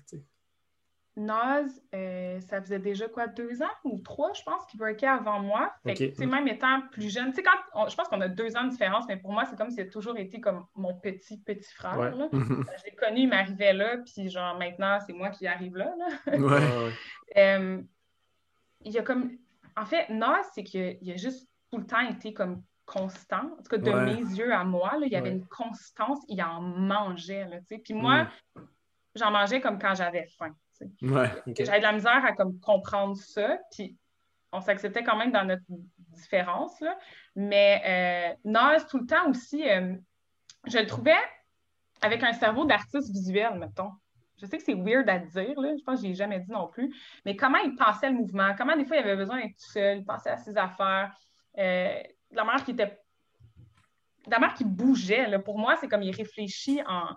Naz, 1.17 1.81
euh, 1.93 2.39
ça 2.41 2.61
faisait 2.61 2.79
déjà 2.79 3.07
quoi, 3.07 3.27
deux 3.27 3.61
ans 3.63 3.69
ou 3.85 3.99
trois, 3.99 4.33
je 4.33 4.43
pense, 4.43 4.65
qu'il 4.65 4.77
breakait 4.79 5.07
avant 5.07 5.39
moi. 5.39 5.73
Fait 5.83 5.93
que, 6.11 6.25
même 6.25 6.47
étant 6.49 6.81
plus 6.91 7.09
jeune, 7.13 7.29
tu 7.29 7.35
sais, 7.37 7.43
quand 7.43 7.57
on- 7.73 7.87
je 7.87 7.95
pense 7.95 8.07
qu'on 8.09 8.19
a 8.21 8.27
deux 8.27 8.57
ans 8.57 8.65
de 8.65 8.69
différence, 8.69 9.05
mais 9.07 9.15
pour 9.17 9.31
moi, 9.31 9.45
c'est 9.45 9.57
comme 9.57 9.69
s'il 9.69 9.79
a 9.81 9.85
toujours 9.85 10.17
été 10.17 10.41
comme 10.41 10.65
mon 10.75 10.93
petit, 10.93 11.37
petit 11.39 11.73
frère. 11.73 11.97
Ouais. 11.97 12.11
là. 12.11 12.27
Mhm. 12.31 12.65
Je 12.79 12.83
l'ai 12.85 12.95
connu, 12.95 13.19
il 13.21 13.29
m'arrivait 13.29 13.73
là, 13.73 13.97
puis 13.99 14.29
genre 14.29 14.57
maintenant, 14.57 14.99
c'est 15.05 15.13
moi 15.13 15.29
qui 15.29 15.47
arrive 15.47 15.77
là. 15.77 15.93
là. 15.97 16.37
Ouais. 16.37 16.39
Ouais. 16.39 16.91
Euh, 17.37 17.81
il 18.81 18.91
y 18.93 18.97
a 18.99 19.01
comme. 19.01 19.31
En 19.75 19.85
fait, 19.85 20.07
Naz, 20.09 20.45
c'est 20.53 20.63
qu'il 20.63 20.97
il 21.01 21.11
a 21.11 21.17
juste 21.17 21.49
tout 21.71 21.77
le 21.79 21.85
temps 21.87 21.99
été 22.01 22.33
comme 22.33 22.61
constant. 22.85 23.51
En 23.57 23.63
tout 23.63 23.69
cas, 23.69 23.77
de 23.77 23.89
mes 24.05 24.21
yeux 24.37 24.53
à 24.53 24.63
moi, 24.63 24.97
là, 24.99 25.05
il 25.07 25.11
y 25.11 25.15
avait 25.15 25.31
une 25.31 25.47
constance, 25.47 26.19
il 26.29 26.41
en 26.43 26.61
mangeait. 26.61 27.45
Là, 27.45 27.57
puis 27.67 27.93
moi, 27.93 28.27
j'en 29.15 29.31
mangeais 29.31 29.59
comme 29.59 29.79
quand 29.79 29.95
j'avais 29.95 30.27
faim. 30.37 30.55
Ouais. 31.01 31.29
J'avais 31.59 31.79
de 31.79 31.83
la 31.83 31.93
misère 31.93 32.25
à 32.25 32.33
comme, 32.33 32.59
comprendre 32.59 33.15
ça, 33.15 33.57
puis 33.71 33.97
on 34.51 34.61
s'acceptait 34.61 35.03
quand 35.03 35.17
même 35.17 35.31
dans 35.31 35.43
notre 35.43 35.63
différence. 35.69 36.79
Là. 36.81 36.97
Mais 37.35 38.35
euh, 38.45 38.49
Naz, 38.49 38.87
tout 38.87 38.99
le 38.99 39.05
temps 39.05 39.29
aussi, 39.29 39.67
euh, 39.69 39.95
je 40.67 40.77
le 40.77 40.85
trouvais 40.85 41.17
avec 42.01 42.23
un 42.23 42.33
cerveau 42.33 42.65
d'artiste 42.65 43.11
visuel, 43.11 43.57
mettons. 43.59 43.91
Je 44.41 44.45
sais 44.45 44.57
que 44.57 44.63
c'est 44.63 44.75
weird 44.75 45.09
à 45.09 45.19
dire, 45.19 45.59
là. 45.59 45.73
je 45.77 45.83
pense 45.83 46.01
que 46.01 46.03
je 46.03 46.09
l'ai 46.09 46.15
jamais 46.15 46.39
dit 46.39 46.51
non 46.51 46.67
plus, 46.67 46.93
mais 47.25 47.35
comment 47.35 47.57
il 47.59 47.73
pensait 47.75 48.09
le 48.09 48.15
mouvement, 48.15 48.53
comment 48.57 48.75
des 48.75 48.85
fois 48.85 48.97
il 48.97 49.03
avait 49.03 49.15
besoin 49.15 49.37
d'être 49.37 49.55
tout 49.55 49.71
seul, 49.71 49.99
il 49.99 50.05
pensait 50.05 50.29
à 50.29 50.37
ses 50.37 50.57
affaires, 50.57 51.15
euh, 51.57 52.01
la 52.31 52.43
manière 52.43 52.63
qui 52.63 52.71
était. 52.71 52.99
La 54.27 54.39
manière 54.39 54.55
qui 54.55 54.65
bougeait, 54.65 55.27
là. 55.27 55.37
pour 55.37 55.59
moi, 55.59 55.77
c'est 55.79 55.87
comme 55.87 56.01
il 56.01 56.13
réfléchit 56.13 56.81
en, 56.87 57.15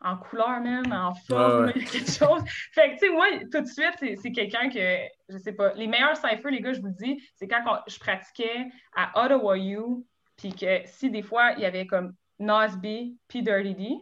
en 0.00 0.16
couleur 0.16 0.60
même, 0.60 0.92
en 0.92 1.14
forme, 1.14 1.72
quelque 1.72 2.10
chose. 2.10 2.42
Fait 2.72 2.90
que, 2.90 2.92
tu 2.94 3.06
sais, 3.06 3.10
moi, 3.10 3.26
tout 3.50 3.60
de 3.60 3.66
suite, 3.66 4.18
c'est 4.20 4.32
quelqu'un 4.32 4.70
que, 4.70 4.98
je 5.28 5.38
sais 5.38 5.52
pas, 5.52 5.72
les 5.74 5.86
meilleurs 5.86 6.16
ciphers, 6.16 6.50
les 6.50 6.60
gars, 6.60 6.72
je 6.72 6.80
vous 6.80 6.88
le 6.88 6.92
dis, 6.92 7.22
c'est 7.34 7.48
quand 7.48 7.62
je 7.86 7.98
pratiquais 7.98 8.66
à 8.94 9.24
Ottawa 9.24 9.58
U, 9.58 10.04
puis 10.36 10.52
que 10.52 10.82
si 10.84 11.10
des 11.10 11.22
fois, 11.22 11.52
il 11.52 11.60
y 11.60 11.64
avait 11.64 11.86
comme 11.86 12.14
Nosby 12.38 13.18
puis 13.26 13.42
Dirty 13.42 13.74
D, 13.74 13.96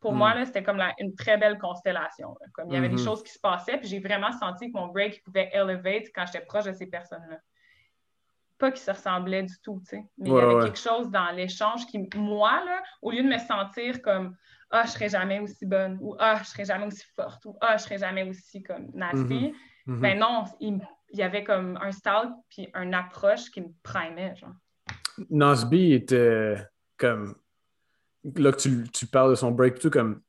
pour 0.00 0.12
moi, 0.12 0.34
hmm. 0.34 0.44
c'était 0.46 0.62
comme 0.64 0.82
une 0.98 1.14
très 1.14 1.38
belle 1.38 1.58
constellation. 1.58 2.36
Comme 2.54 2.68
il 2.68 2.74
y 2.74 2.76
avait 2.76 2.88
des 2.88 2.96
hmm. 2.96 3.04
choses 3.04 3.22
qui 3.22 3.32
se 3.32 3.38
passaient, 3.38 3.78
puis 3.78 3.88
j'ai 3.88 4.00
vraiment 4.00 4.32
senti 4.32 4.70
que 4.70 4.76
mon 4.76 4.88
break 4.88 5.22
pouvait 5.22 5.48
elevate 5.52 6.06
quand 6.14 6.26
j'étais 6.26 6.44
proche 6.44 6.64
de 6.64 6.72
ces 6.72 6.86
personnes-là. 6.86 7.38
Pas 8.58 8.70
qu'ils 8.72 8.80
se 8.80 8.90
ressemblaient 8.90 9.44
du 9.44 9.54
tout, 9.62 9.80
tu 9.80 9.96
sais, 9.96 10.04
mais 10.18 10.28
il 10.28 10.34
y 10.34 10.40
avait 10.40 10.64
quelque 10.64 10.78
chose 10.78 11.10
dans 11.10 11.30
l'échange 11.30 11.86
qui, 11.86 12.08
moi, 12.14 12.64
là, 12.64 12.82
au 13.00 13.10
lieu 13.10 13.22
de 13.22 13.28
me 13.28 13.38
sentir 13.38 14.02
comme 14.02 14.36
ah, 14.72 14.84
je 14.86 14.92
serai 14.92 15.08
jamais 15.10 15.38
aussi 15.38 15.66
bonne, 15.66 15.98
ou 16.00 16.16
ah, 16.18 16.40
je 16.42 16.48
serai 16.48 16.64
jamais 16.64 16.86
aussi 16.86 17.04
forte, 17.14 17.44
ou 17.44 17.56
ah, 17.60 17.76
je 17.76 17.82
serai 17.84 17.98
jamais 17.98 18.28
aussi 18.28 18.62
comme 18.62 18.90
nasty. 18.94 19.52
Mm 19.86 20.00
Ben 20.00 20.18
non, 20.18 20.44
il, 20.60 20.80
y 21.12 21.22
avait 21.22 21.44
comme 21.44 21.76
un 21.82 21.92
style 21.92 22.30
puis 22.48 22.68
une 22.74 22.94
approche 22.94 23.50
qui 23.50 23.60
me 23.60 23.68
primait, 23.82 24.34
genre. 24.36 24.54
Nasby 25.28 25.92
était 25.92 26.56
comme. 26.96 27.34
Là 28.36 28.52
que 28.52 28.58
tu, 28.58 28.84
tu, 28.92 29.06
parles 29.06 29.30
de 29.30 29.34
son 29.34 29.50
break, 29.50 29.78
tout 29.78 29.90
comme. 29.90 30.22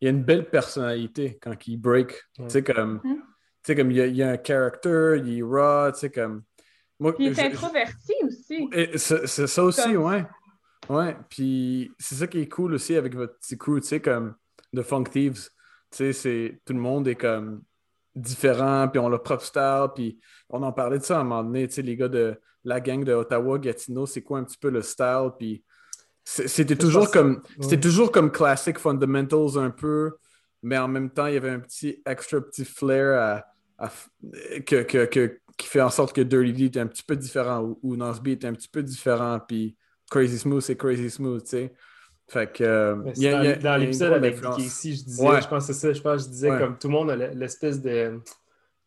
Il 0.00 0.04
y 0.04 0.08
a 0.08 0.10
une 0.12 0.22
belle 0.22 0.48
personnalité 0.48 1.38
quand 1.42 1.66
il 1.66 1.76
break. 1.76 2.14
Tu 2.36 2.44
sais, 2.48 2.62
comme. 2.62 3.00
Tu 3.02 3.18
sais, 3.64 3.76
comme 3.76 3.90
il 3.90 3.96
y, 3.98 4.00
a, 4.00 4.06
il 4.06 4.16
y, 4.16 4.22
a, 4.22 4.30
un 4.30 4.38
character, 4.42 5.16
il 5.18 5.38
est 5.38 5.42
raw, 5.42 5.90
tu 5.92 5.98
sais, 5.98 6.10
comme. 6.10 6.44
Moi, 6.98 7.14
il 7.18 7.28
est 7.28 7.38
introverti 7.38 8.14
aussi. 8.24 8.68
C'est 8.96 9.46
ça 9.46 9.64
aussi, 9.64 9.96
ouais. 9.96 10.24
Ouais, 10.90 11.16
puis 11.28 11.92
c'est 12.00 12.16
ça 12.16 12.26
qui 12.26 12.40
est 12.40 12.48
cool 12.48 12.74
aussi 12.74 12.96
avec 12.96 13.14
votre 13.14 13.38
petit 13.38 13.56
crew, 13.56 13.76
tu 13.76 13.86
sais, 13.86 14.00
comme 14.00 14.34
The 14.74 14.82
Funk 14.82 15.04
Thieves. 15.04 15.48
Tu 15.92 15.96
sais, 15.96 16.12
c'est 16.12 16.60
tout 16.64 16.72
le 16.72 16.80
monde 16.80 17.06
est 17.06 17.14
comme 17.14 17.62
différent, 18.16 18.88
puis 18.88 18.98
on 18.98 19.06
a 19.06 19.10
leur 19.10 19.22
propre 19.22 19.44
style, 19.44 19.86
puis 19.94 20.18
on 20.48 20.64
en 20.64 20.72
parlait 20.72 20.98
de 20.98 21.04
ça 21.04 21.18
à 21.18 21.20
un 21.20 21.24
moment 21.24 21.44
donné, 21.44 21.68
tu 21.68 21.74
sais, 21.74 21.82
les 21.82 21.94
gars 21.94 22.08
de 22.08 22.34
la 22.64 22.80
gang 22.80 23.04
de 23.04 23.12
Ottawa, 23.12 23.60
Gatineau, 23.60 24.04
c'est 24.04 24.22
quoi 24.22 24.40
un 24.40 24.44
petit 24.44 24.58
peu 24.58 24.68
le 24.68 24.82
style, 24.82 25.30
puis 25.38 25.62
c'était 26.24 26.74
toujours 26.74 27.08
comme 27.12 27.40
c'était 27.60 27.80
toujours 27.80 28.10
comme 28.10 28.32
classic 28.32 28.76
fundamentals 28.76 29.58
un 29.58 29.70
peu, 29.70 30.16
mais 30.60 30.76
en 30.76 30.88
même 30.88 31.10
temps, 31.10 31.26
il 31.26 31.34
y 31.34 31.36
avait 31.36 31.50
un 31.50 31.60
petit 31.60 32.02
extra 32.04 32.40
petit 32.40 32.64
flair 32.64 33.44
à, 33.78 33.92
que, 34.66 35.06
qui 35.56 35.66
fait 35.68 35.82
en 35.82 35.90
sorte 35.90 36.16
que 36.16 36.20
Dirty 36.20 36.52
D 36.52 36.64
était 36.64 36.80
un 36.80 36.88
petit 36.88 37.04
peu 37.04 37.14
différent 37.14 37.60
ou, 37.60 37.78
ou 37.82 37.96
Nasby 37.96 38.32
était 38.32 38.48
un 38.48 38.54
petit 38.54 38.68
peu 38.68 38.82
différent, 38.82 39.38
puis 39.46 39.76
Crazy 40.10 40.38
Smooth, 40.38 40.60
c'est 40.60 40.76
Crazy 40.76 41.08
Smooth, 41.08 41.42
tu 41.42 41.48
sais. 41.48 41.72
Fait 42.30 42.52
que. 42.52 42.62
Euh, 42.62 43.12
y 43.16 43.28
a, 43.28 43.56
dans, 43.56 43.76
l'épisode 43.76 44.12
avec 44.12 44.40
Casey, 44.40 44.92
je 44.92 45.04
disais, 45.04 45.42
je 45.42 45.48
pense 45.48 45.66
que 45.66 45.72
c'est 45.72 45.80
ça, 45.80 45.92
je 45.92 46.00
pense 46.00 46.22
que 46.22 46.28
je 46.28 46.32
disais 46.32 46.48
comme 46.48 46.78
tout 46.78 46.88
le 46.88 46.94
monde 46.94 47.10
a 47.10 47.16
l'espèce 47.16 47.80
de. 47.80 48.20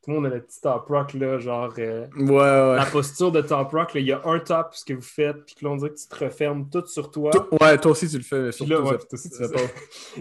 Tout 0.02 0.12
le 0.12 0.16
monde 0.16 0.26
a 0.26 0.36
le 0.36 0.42
petit 0.42 0.60
top 0.60 0.86
rock, 0.88 1.14
là, 1.14 1.40
genre. 1.40 1.74
Euh, 1.78 2.08
ouais, 2.18 2.28
ouais. 2.28 2.76
La 2.76 2.86
posture 2.86 3.32
de 3.32 3.42
top 3.42 3.72
rock, 3.72 3.92
il 3.96 4.04
y 4.04 4.12
a 4.12 4.22
un 4.26 4.40
top, 4.40 4.74
ce 4.74 4.84
que 4.84 4.94
vous 4.94 5.02
faites, 5.02 5.46
puis 5.46 5.56
que 5.56 5.64
là, 5.64 5.72
on 5.72 5.78
dirait 5.78 5.92
que 5.92 5.98
tu 5.98 6.08
te 6.08 6.24
refermes 6.26 6.70
tout 6.70 6.86
sur 6.88 7.10
toi. 7.10 7.32
ouais, 7.62 7.78
toi 7.78 7.92
aussi, 7.92 8.10
tu 8.10 8.18
le 8.18 8.24
fais, 8.24 8.42
mais 8.42 8.52
surtout, 8.52 8.74
puis 8.74 8.84
là, 8.84 8.98
toi 8.98 9.08
aussi, 9.14 9.30
tu 9.30 9.42
le 9.42 9.48
fais 9.48 9.54
pas. 9.54 9.74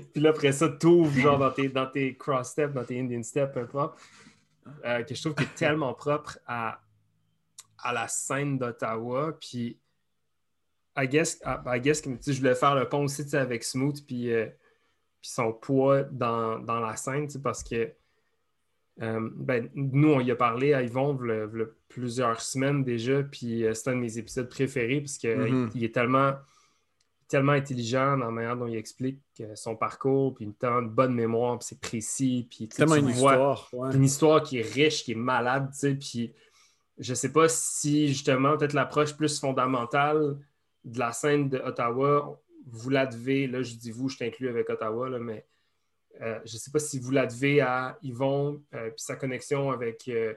puis 0.12 0.22
là, 0.22 0.30
après 0.30 0.52
ça, 0.52 0.68
tu 0.68 0.86
ouvres, 0.86 1.18
genre, 1.18 1.38
dans 1.38 1.50
tes, 1.50 1.68
dans 1.68 1.86
tes 1.86 2.16
cross-steps, 2.16 2.72
dans 2.72 2.84
tes 2.84 3.00
Indian 3.00 3.22
steps, 3.24 3.52
peu 3.52 3.60
importe. 3.60 3.98
Euh, 4.84 5.02
que 5.02 5.14
je 5.14 5.20
trouve 5.20 5.34
qui 5.34 5.42
est 5.42 5.54
tellement 5.56 5.92
propre 5.94 6.38
à, 6.46 6.80
à 7.78 7.92
la 7.92 8.06
scène 8.06 8.58
d'Ottawa, 8.58 9.36
puis 9.40 9.80
I 10.96 11.06
guess, 11.08 11.40
ah, 11.44 11.62
I 11.66 11.80
guess 11.80 12.02
je 12.04 12.38
voulais 12.38 12.54
faire 12.54 12.74
le 12.74 12.88
pont 12.88 13.04
aussi 13.04 13.24
avec 13.34 13.64
Smooth 13.64 14.04
puis, 14.06 14.32
euh, 14.32 14.46
puis 15.20 15.30
son 15.30 15.52
poids 15.52 16.02
dans, 16.02 16.58
la 16.58 16.96
scène 16.96 17.28
parce 17.42 17.64
que 17.64 17.92
euh, 19.00 19.30
ben, 19.34 19.70
nous, 19.74 20.08
on 20.08 20.20
y 20.20 20.30
a 20.30 20.36
parlé 20.36 20.74
à 20.74 20.82
Yvon 20.82 21.18
il 21.24 21.66
plusieurs 21.88 22.40
semaines 22.42 22.84
déjà, 22.84 23.22
puis 23.22 23.64
euh, 23.64 23.72
c'est 23.72 23.88
un 23.88 23.94
de 23.94 24.00
mes 24.00 24.18
épisodes 24.18 24.48
préférés 24.50 25.00
parce 25.00 25.16
qu'il 25.16 25.30
mm-hmm. 25.30 25.82
est 25.82 25.94
tellement, 25.94 26.34
tellement 27.26 27.52
intelligent 27.52 28.18
dans 28.18 28.26
la 28.26 28.30
manière 28.30 28.56
dont 28.56 28.66
il 28.66 28.76
explique 28.76 29.22
son 29.54 29.76
parcours, 29.76 30.34
puis 30.34 30.44
il 30.44 30.66
a 30.66 30.72
une 30.72 30.90
bonne 30.90 31.14
mémoire, 31.14 31.58
puis 31.58 31.68
c'est 31.70 31.80
précis. 31.80 32.46
Puis, 32.50 32.68
tellement 32.68 32.96
une 32.96 33.08
histoire. 33.08 33.70
Une 33.94 34.04
histoire 34.04 34.42
qui 34.42 34.58
est 34.58 34.70
riche, 34.70 35.04
qui 35.04 35.12
est 35.12 35.16
malade, 35.16 35.70
puis 35.98 36.34
je 36.98 37.14
sais 37.14 37.32
pas 37.32 37.48
si 37.48 38.08
justement 38.08 38.58
peut-être 38.58 38.74
l'approche 38.74 39.16
plus 39.16 39.40
fondamentale 39.40 40.36
de 40.84 40.98
la 40.98 41.12
scène 41.12 41.48
de 41.48 41.58
Ottawa, 41.58 42.40
vous 42.66 42.90
la 42.90 43.06
devez, 43.06 43.46
là 43.46 43.62
je 43.62 43.74
dis 43.74 43.90
vous, 43.90 44.08
je 44.08 44.18
t'inclus 44.18 44.48
avec 44.48 44.68
Ottawa, 44.70 45.08
là, 45.08 45.18
mais 45.18 45.46
euh, 46.20 46.38
je 46.44 46.54
ne 46.54 46.58
sais 46.58 46.70
pas 46.70 46.78
si 46.78 46.98
vous 46.98 47.10
la 47.10 47.26
devez 47.26 47.60
à 47.60 47.98
Yvon, 48.02 48.62
euh, 48.74 48.90
puis 48.90 49.02
sa 49.02 49.16
connexion 49.16 49.70
avec, 49.70 50.08
euh, 50.08 50.34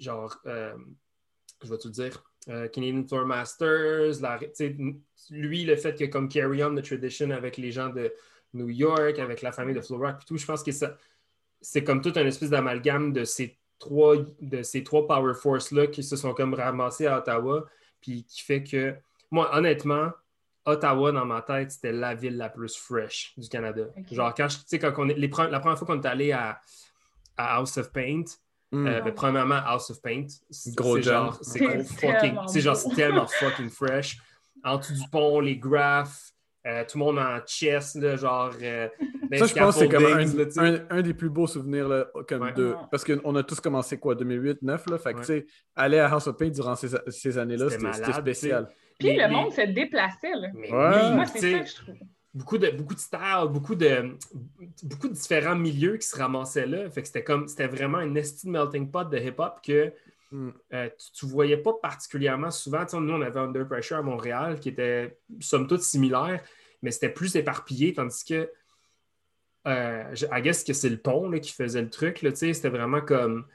genre, 0.00 0.38
je 0.44 1.70
vais 1.70 1.78
tout 1.78 1.90
dire, 1.90 2.24
Canadian 2.46 3.02
Tour 3.02 3.26
Masters, 3.26 4.22
lui, 5.30 5.64
le 5.64 5.76
fait 5.76 5.94
que 5.98 6.04
comme 6.06 6.28
Carry 6.28 6.62
On 6.64 6.74
the 6.74 6.82
Tradition 6.82 7.30
avec 7.30 7.56
les 7.56 7.72
gens 7.72 7.88
de 7.88 8.12
New 8.54 8.68
York, 8.68 9.18
avec 9.18 9.42
la 9.42 9.52
famille 9.52 9.74
de 9.74 9.80
Flow 9.80 10.00
tout, 10.26 10.38
je 10.38 10.46
pense 10.46 10.62
que 10.62 10.72
ça, 10.72 10.96
c'est 11.60 11.84
comme 11.84 12.00
tout 12.00 12.12
un 12.16 12.24
espèce 12.26 12.50
d'amalgame 12.50 13.12
de 13.12 13.24
ces 13.24 13.58
trois, 13.78 14.16
de 14.40 14.62
ces 14.62 14.82
trois 14.84 15.06
Power 15.06 15.34
Force-là 15.34 15.88
qui 15.88 16.02
se 16.02 16.16
sont 16.16 16.32
comme 16.32 16.54
ramassés 16.54 17.06
à 17.06 17.18
Ottawa 17.18 17.68
puis 18.00 18.24
qui 18.24 18.42
fait 18.42 18.62
que, 18.62 18.94
moi, 19.30 19.54
honnêtement, 19.56 20.10
Ottawa, 20.64 21.12
dans 21.12 21.24
ma 21.24 21.42
tête, 21.42 21.72
c'était 21.72 21.92
la 21.92 22.14
ville 22.14 22.36
la 22.36 22.50
plus 22.50 22.76
fresh 22.76 23.32
du 23.36 23.48
Canada. 23.48 23.84
Genre, 24.10 24.34
quand 24.34 24.48
tu 24.48 24.56
sais, 24.66 24.78
quand 24.78 24.92
on 24.98 25.08
est, 25.08 25.16
la 25.16 25.28
première 25.60 25.78
fois 25.78 25.86
qu'on 25.86 26.00
est 26.00 26.06
allé 26.06 26.32
à, 26.32 26.60
House 27.36 27.78
of 27.78 27.92
Paint, 27.92 28.24
mm. 28.72 28.86
euh, 28.86 29.00
ben, 29.00 29.14
premièrement, 29.14 29.60
House 29.64 29.90
of 29.90 30.02
Paint, 30.02 30.26
c'est 30.50 31.02
genre, 31.02 31.38
c'est 31.40 31.84
fucking, 31.84 32.36
c'est 32.48 32.60
genre, 32.60 32.76
tellement 32.94 33.26
fucking 33.26 33.70
fresh. 33.70 34.18
En 34.64 34.76
dessous 34.76 34.94
du 34.94 35.08
pont, 35.10 35.40
les 35.40 35.56
graphes, 35.56 36.32
euh, 36.68 36.84
tout 36.84 36.98
le 36.98 37.04
monde 37.04 37.18
en 37.18 37.38
chess, 37.46 37.94
là, 37.94 38.16
genre. 38.16 38.52
Euh, 38.60 38.88
ça, 39.32 39.46
je 39.46 39.54
pense 39.54 39.74
que 39.74 39.80
c'est 39.80 39.88
comme 39.88 40.04
un, 40.90 41.02
des 41.02 41.14
plus 41.14 41.30
beaux 41.30 41.46
souvenirs, 41.46 41.88
là, 41.88 42.06
comme 42.28 42.52
de, 42.52 42.74
parce 42.90 43.04
qu'on 43.04 43.34
a 43.36 43.42
tous 43.42 43.60
commencé 43.60 43.98
quoi, 43.98 44.14
2008, 44.14 44.58
2009, 44.60 44.86
là? 44.90 44.98
Fait 44.98 45.14
que, 45.14 45.20
tu 45.20 45.24
sais, 45.24 45.46
aller 45.74 45.98
à 45.98 46.10
House 46.10 46.26
of 46.26 46.36
Pain 46.36 46.48
durant 46.48 46.74
ces, 46.76 46.88
ces 47.08 47.38
années-là, 47.38 47.70
c'était 47.70 48.12
spécial. 48.12 48.68
Puis 48.98 49.16
le 49.16 49.28
monde 49.28 49.52
se 49.52 49.62
déplaçait, 49.62 50.34
là. 50.34 50.48
Mais, 50.54 50.68
moi, 50.70 51.24
c'est 51.26 51.52
ça 51.52 51.58
que 51.60 51.68
je 51.68 51.74
trouve. 51.76 51.94
Beaucoup 52.34 52.58
de, 52.58 52.70
beaucoup 52.70 52.94
de 52.94 53.00
stars, 53.00 53.48
beaucoup 53.48 53.74
de, 53.74 54.16
beaucoup 54.82 55.08
de 55.08 55.14
différents 55.14 55.56
milieux 55.56 55.96
qui 55.96 56.06
se 56.06 56.16
ramassaient 56.16 56.66
là. 56.66 56.88
Fait 56.90 57.00
que 57.00 57.06
c'était 57.06 57.24
comme, 57.24 57.48
c'était 57.48 57.66
vraiment 57.66 57.98
un 57.98 58.14
esti 58.14 58.48
melting 58.48 58.90
pot 58.90 59.08
de 59.08 59.18
hip-hop 59.18 59.60
que 59.64 59.92
Hmm. 60.30 60.50
Euh, 60.74 60.90
tu 61.14 61.24
ne 61.24 61.30
voyais 61.30 61.56
pas 61.56 61.72
particulièrement 61.80 62.50
souvent. 62.50 62.84
Nous, 62.92 63.14
on 63.14 63.22
avait 63.22 63.40
Under 63.40 63.66
Pressure 63.66 63.96
à 63.96 64.02
Montréal 64.02 64.60
qui 64.60 64.68
était 64.68 65.18
somme 65.40 65.66
toute 65.66 65.82
similaire, 65.82 66.42
mais 66.82 66.90
c'était 66.90 67.08
plus 67.08 67.36
éparpillé, 67.36 67.92
tandis 67.92 68.24
que 68.24 68.50
euh, 69.66 70.14
I 70.32 70.42
guess 70.42 70.64
que 70.64 70.72
c'est 70.72 70.88
le 70.88 70.98
pont 70.98 71.30
qui 71.38 71.52
faisait 71.52 71.82
le 71.82 71.90
truc. 71.90 72.24
C'était 72.34 72.68
vraiment 72.68 73.00
comme 73.00 73.46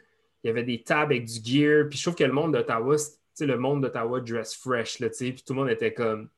il 0.44 0.48
y 0.48 0.50
avait 0.50 0.64
des 0.64 0.84
tables 0.84 1.14
avec 1.14 1.26
du 1.26 1.40
gear. 1.44 1.88
Puis 1.90 1.98
je 1.98 2.04
trouve 2.04 2.16
que 2.16 2.24
le 2.24 2.34
monde 2.34 2.54
d'Ottawa, 2.54 2.96
le 3.40 3.56
monde 3.56 3.82
d'Ottawa 3.82 4.20
dress 4.20 4.56
fresh, 4.56 5.00
là, 5.00 5.10
puis 5.10 5.44
tout 5.46 5.54
le 5.54 5.60
monde 5.60 5.70
était 5.70 5.94
comme 5.94 6.30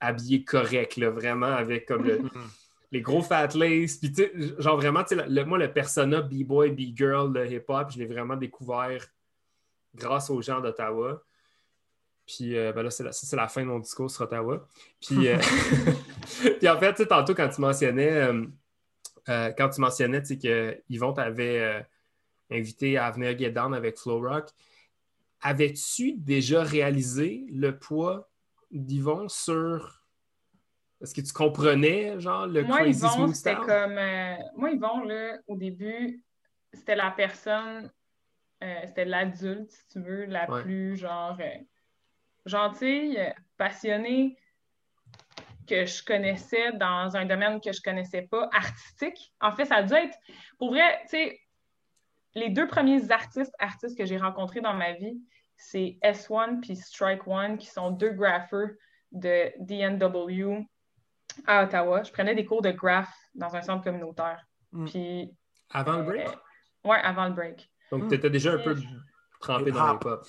habillé 0.00 0.44
correct, 0.44 0.96
là, 0.96 1.10
vraiment, 1.10 1.46
avec 1.46 1.86
comme 1.86 2.06
hmm. 2.06 2.28
les 2.92 3.00
gros 3.00 3.22
fat 3.22 3.48
lace. 3.54 3.96
Puis 3.96 4.12
genre 4.58 4.76
vraiment, 4.76 5.04
le, 5.10 5.44
moi, 5.44 5.58
le 5.58 5.72
persona 5.72 6.20
B-boy, 6.20 6.70
B-girl 6.72 7.32
de 7.32 7.46
hip-hop, 7.46 7.90
je 7.90 7.98
l'ai 7.98 8.06
vraiment 8.06 8.36
découvert 8.36 9.06
grâce 9.94 10.30
aux 10.30 10.42
gens 10.42 10.60
d'Ottawa. 10.60 11.22
Puis 12.26 12.56
euh, 12.56 12.72
ben 12.72 12.82
là, 12.82 12.90
c'est 12.90 13.04
la, 13.04 13.42
la, 13.42 13.48
fin 13.48 13.62
de 13.62 13.66
mon 13.66 13.78
discours 13.78 14.10
sur 14.10 14.22
Ottawa. 14.22 14.66
Puis, 15.00 15.28
euh, 15.28 15.38
puis 16.58 16.68
en 16.68 16.78
fait, 16.78 17.06
tantôt, 17.06 17.34
quand 17.34 17.48
tu 17.48 17.60
mentionnais, 17.60 18.30
euh, 19.28 19.52
quand 19.56 19.70
tu 19.70 19.80
mentionnais 19.80 20.22
que 20.22 20.82
Yvon 20.88 21.12
t'avait 21.12 21.86
invité 22.50 22.98
à 22.98 23.10
venir 23.10 23.38
get 23.38 23.50
down 23.50 23.74
avec 23.74 23.98
Flow 23.98 24.20
Rock, 24.20 24.50
avais-tu 25.40 26.14
déjà 26.14 26.62
réalisé 26.62 27.46
le 27.50 27.78
poids 27.78 28.28
d'Yvon 28.70 29.28
sur. 29.28 30.02
Est-ce 31.00 31.14
que 31.14 31.20
tu 31.20 31.32
comprenais, 31.32 32.18
genre, 32.18 32.46
le 32.46 32.64
moi, 32.64 32.78
Crazy 32.78 33.04
Yvon, 33.04 33.32
c'était 33.32 33.54
comme. 33.54 33.94
moi, 34.56 34.70
Yvon, 34.72 35.04
là, 35.04 35.38
au 35.46 35.56
début, 35.56 36.22
c'était 36.72 36.96
la 36.96 37.10
personne 37.10 37.90
c'était 38.86 39.04
l'adulte, 39.04 39.70
si 39.70 39.86
tu 39.88 40.00
veux, 40.00 40.24
la 40.24 40.46
plus 40.46 40.96
genre 40.96 41.36
gentille, 42.46 43.20
passionnée. 43.58 44.36
que 45.68 45.84
je 45.84 46.04
connaissais 46.04 46.72
dans 46.74 47.16
un 47.16 47.24
domaine 47.24 47.60
que 47.60 47.72
je 47.72 47.82
connaissais 47.82 48.22
pas, 48.22 48.48
artistique. 48.52 49.32
En 49.40 49.52
fait, 49.52 49.64
ça 49.64 49.76
a 49.76 49.82
dû 49.82 49.94
être, 49.94 50.16
pour 50.58 50.70
vrai, 50.70 51.00
tu 51.02 51.08
sais, 51.08 51.40
les 52.36 52.50
deux 52.50 52.68
premiers 52.68 53.10
artistes, 53.10 53.52
artistes 53.58 53.98
que 53.98 54.06
j'ai 54.06 54.16
rencontrés 54.16 54.60
dans 54.60 54.74
ma 54.74 54.92
vie, 54.92 55.20
c'est 55.56 55.98
S1 56.04 56.60
puis 56.60 56.76
Strike 56.76 57.26
One, 57.26 57.58
qui 57.58 57.66
sont 57.66 57.90
deux 57.90 58.10
grapheurs 58.10 58.68
de 59.10 59.50
DNW 59.58 60.64
à 61.46 61.64
Ottawa. 61.64 62.02
Je 62.02 62.12
prenais 62.12 62.34
des 62.34 62.44
cours 62.44 62.62
de 62.62 62.70
graph 62.70 63.12
dans 63.34 63.56
un 63.56 63.62
centre 63.62 63.82
communautaire. 63.82 64.46
Hmm. 64.72 64.84
Puis, 64.84 65.34
Avant 65.70 65.96
le 65.96 66.02
break? 66.04 66.28
euh, 66.28 66.88
ouais, 66.88 66.98
avant 67.02 67.26
le 67.26 67.32
break. 67.32 67.68
Donc, 67.90 68.08
tu 68.08 68.14
étais 68.14 68.30
déjà 68.30 68.52
un 68.52 68.58
peu 68.58 68.76
trempé 69.40 69.72
dans 69.72 69.92
le 69.92 69.96
Hip-hop. 69.96 70.26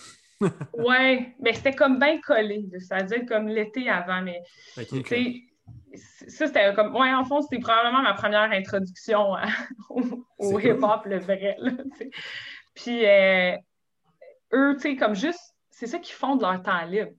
Ouais, 0.74 1.36
mais 1.40 1.54
c'était 1.54 1.74
comme 1.74 2.00
bien 2.00 2.20
collé. 2.22 2.66
Ça 2.80 2.98
veut 2.98 3.04
dire 3.06 3.26
comme 3.28 3.48
l'été 3.48 3.90
avant, 3.90 4.22
mais 4.22 4.42
ça, 5.96 6.48
c'était 6.48 6.74
comme. 6.76 6.96
Ouais, 6.96 7.14
en 7.14 7.24
fond, 7.26 7.42
c'était 7.42 7.60
probablement 7.60 8.02
ma 8.04 8.14
première 8.14 8.52
introduction 8.52 9.34
à- 9.34 9.48
au, 9.90 10.02
au 10.38 10.60
C'est 10.60 10.68
cool. 10.70 10.78
hip-hop, 10.78 11.06
le 11.06 11.20
vrai. 11.20 11.56
là. 11.60 11.72
Puis, 12.76 13.06
euh, 13.06 13.56
eux, 14.54 14.76
tu 14.76 14.82
sais, 14.82 14.96
comme 14.96 15.16
juste, 15.16 15.56
c'est 15.70 15.88
ça 15.88 15.98
qu'ils 16.00 16.16
font 16.16 16.36
de 16.36 16.44
leur 16.44 16.62
temps 16.62 16.86
libre. 16.86 17.12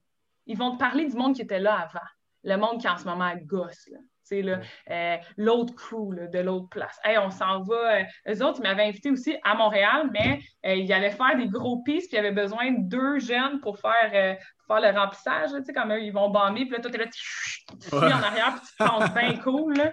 Ils 0.45 0.57
vont 0.57 0.71
te 0.73 0.77
parler 0.79 1.05
du 1.05 1.15
monde 1.15 1.35
qui 1.35 1.41
était 1.41 1.59
là 1.59 1.75
avant. 1.75 2.05
Le 2.43 2.55
monde 2.55 2.79
qui 2.79 2.87
en 2.87 2.97
ce 2.97 3.03
moment 3.05 3.31
gosse, 3.45 3.87
là. 3.91 3.99
Euh, 4.33 5.17
l'autre 5.37 5.73
crew 5.75 6.11
là, 6.13 6.27
de 6.27 6.39
l'autre 6.39 6.69
place. 6.69 6.99
Hey, 7.03 7.17
on 7.17 7.29
s'en 7.29 7.61
va. 7.63 7.99
euh, 7.99 8.03
eux 8.29 8.43
autres, 8.45 8.59
ils 8.59 8.63
m'avaient 8.63 8.83
invité 8.85 9.09
aussi 9.09 9.35
à 9.43 9.55
Montréal, 9.55 10.09
mais 10.11 10.39
euh, 10.65 10.75
ils 10.75 10.91
allaient 10.93 11.11
faire 11.11 11.35
des 11.37 11.47
gros 11.47 11.81
pistes, 11.83 12.09
puis 12.09 12.17
ils 12.17 12.19
avaient 12.19 12.31
besoin 12.31 12.71
de 12.71 12.89
deux 12.89 13.19
jeunes 13.19 13.59
pour 13.61 13.79
faire, 13.79 14.11
euh, 14.13 14.35
faire 14.67 14.81
le 14.93 14.97
remplissage. 14.99 15.49
Tu 15.51 15.63
sais, 15.63 15.73
comme 15.73 15.91
eux, 15.91 16.01
ils 16.01 16.11
vont 16.13 16.29
bomber, 16.29 16.61
puis 16.65 16.71
là, 16.71 16.79
toi, 16.79 16.91
t'es 16.91 16.97
là, 16.97 17.05
tu 17.07 17.95
Ouais. 17.95 18.13
en 18.13 18.23
arrière, 18.23 18.53
puis 18.55 18.61
tu 18.67 18.75
te 18.75 18.83
penses 18.83 19.13
bien 19.13 19.33
cool. 19.43 19.73
là. 19.77 19.91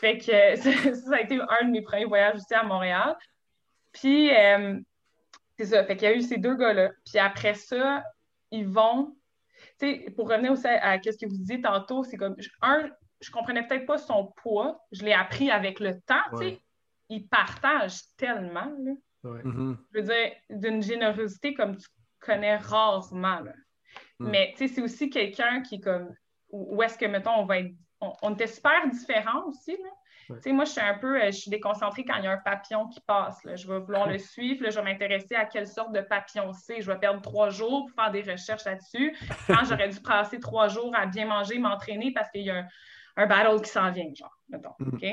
Fait 0.00 0.18
que 0.18 0.56
ça, 0.56 0.94
ça 0.94 1.16
a 1.16 1.20
été 1.20 1.38
un 1.40 1.64
de 1.66 1.70
mes 1.70 1.82
premiers 1.82 2.04
voyages 2.06 2.36
aussi 2.36 2.54
à 2.54 2.62
Montréal. 2.62 3.16
Puis, 3.92 4.30
c'est 5.58 5.66
ça. 5.66 5.84
Fait 5.84 5.96
qu'il 5.96 6.08
y 6.08 6.12
a 6.12 6.14
eu 6.16 6.22
ces 6.22 6.38
deux 6.38 6.56
gars-là. 6.56 6.90
Puis 7.04 7.18
après 7.18 7.54
ça, 7.54 8.02
ils 8.50 8.66
vont. 8.66 9.14
Tu 9.78 9.86
sais, 10.04 10.10
pour 10.16 10.28
revenir 10.28 10.52
aussi 10.52 10.66
à, 10.66 10.90
à 10.92 10.98
ce 11.02 11.10
que 11.10 11.26
vous 11.26 11.36
disiez 11.36 11.60
tantôt, 11.60 12.02
c'est 12.04 12.16
comme. 12.16 12.36
Un, 12.62 12.88
je 13.22 13.30
comprenais 13.30 13.66
peut-être 13.66 13.86
pas 13.86 13.98
son 13.98 14.32
poids. 14.36 14.80
Je 14.92 15.04
l'ai 15.04 15.12
appris 15.12 15.50
avec 15.50 15.80
le 15.80 16.00
temps. 16.00 16.22
Tu 16.32 16.36
sais, 16.38 16.44
Ouais. 16.44 16.62
il 17.08 17.28
partage 17.28 18.00
tellement. 18.16 18.70
là. 18.84 18.92
Ouais. 19.24 19.40
Mhm. 19.44 19.78
Je 19.92 19.98
veux 20.00 20.04
dire, 20.04 20.32
d'une 20.50 20.82
générosité 20.82 21.54
comme 21.54 21.76
tu 21.76 21.86
connais 22.20 22.56
rarement. 22.56 23.40
là. 23.40 23.52
Mm. 24.18 24.28
Mais 24.30 24.54
tu 24.56 24.66
sais, 24.68 24.74
c'est 24.74 24.82
aussi 24.82 25.10
quelqu'un 25.10 25.62
qui 25.62 25.76
est 25.76 25.80
comme. 25.80 26.14
Où 26.50 26.82
est-ce 26.82 26.98
que, 26.98 27.06
mettons, 27.06 27.34
on 27.38 27.44
va 27.44 27.58
être. 27.60 27.72
On, 28.00 28.12
on 28.22 28.34
était 28.34 28.46
super 28.48 28.88
différents 28.90 29.44
aussi. 29.46 29.72
Là. 29.72 29.88
Ouais. 30.28 30.36
Tu 30.36 30.42
sais, 30.42 30.52
moi, 30.52 30.64
je 30.64 30.70
suis 30.72 30.80
un 30.80 30.98
peu, 30.98 31.20
euh, 31.20 31.26
je 31.26 31.30
suis 31.38 31.50
déconcentrée 31.50 32.04
quand 32.04 32.16
il 32.16 32.24
y 32.24 32.26
a 32.26 32.32
un 32.32 32.36
papillon 32.38 32.88
qui 32.88 33.00
passe. 33.00 33.42
là. 33.44 33.54
Je 33.56 33.66
vais 33.68 33.78
vouloir 33.78 34.08
le 34.08 34.18
suivre. 34.32 34.62
là, 34.64 34.70
je 34.70 34.78
vais 34.78 34.84
m'intéresser 34.84 35.34
à 35.36 35.44
quelle 35.46 35.66
sorte 35.68 35.92
de 35.92 36.00
papillon 36.00 36.52
c'est. 36.52 36.80
Je 36.80 36.90
vais 36.90 36.98
perdre 36.98 37.20
trois 37.22 37.50
jours 37.50 37.86
pour 37.86 37.94
faire 38.02 38.10
des 38.12 38.22
recherches 38.22 38.64
là-dessus. 38.64 39.16
Quand 39.46 39.64
j'aurais 39.64 39.88
dû 39.88 40.00
passer 40.00 40.40
trois 40.40 40.68
jours 40.68 40.92
à 40.96 41.06
bien 41.06 41.26
manger, 41.26 41.58
m'entraîner 41.58 42.12
parce 42.12 42.30
qu'il 42.30 42.42
y 42.42 42.50
a 42.50 42.56
un, 42.56 42.68
un 43.16 43.26
battle 43.26 43.60
qui 43.62 43.70
s'en 43.70 43.90
vient, 43.90 44.12
genre, 44.14 44.36
mettons. 44.48 44.74
Mm. 44.78 44.94
OK? 44.94 45.06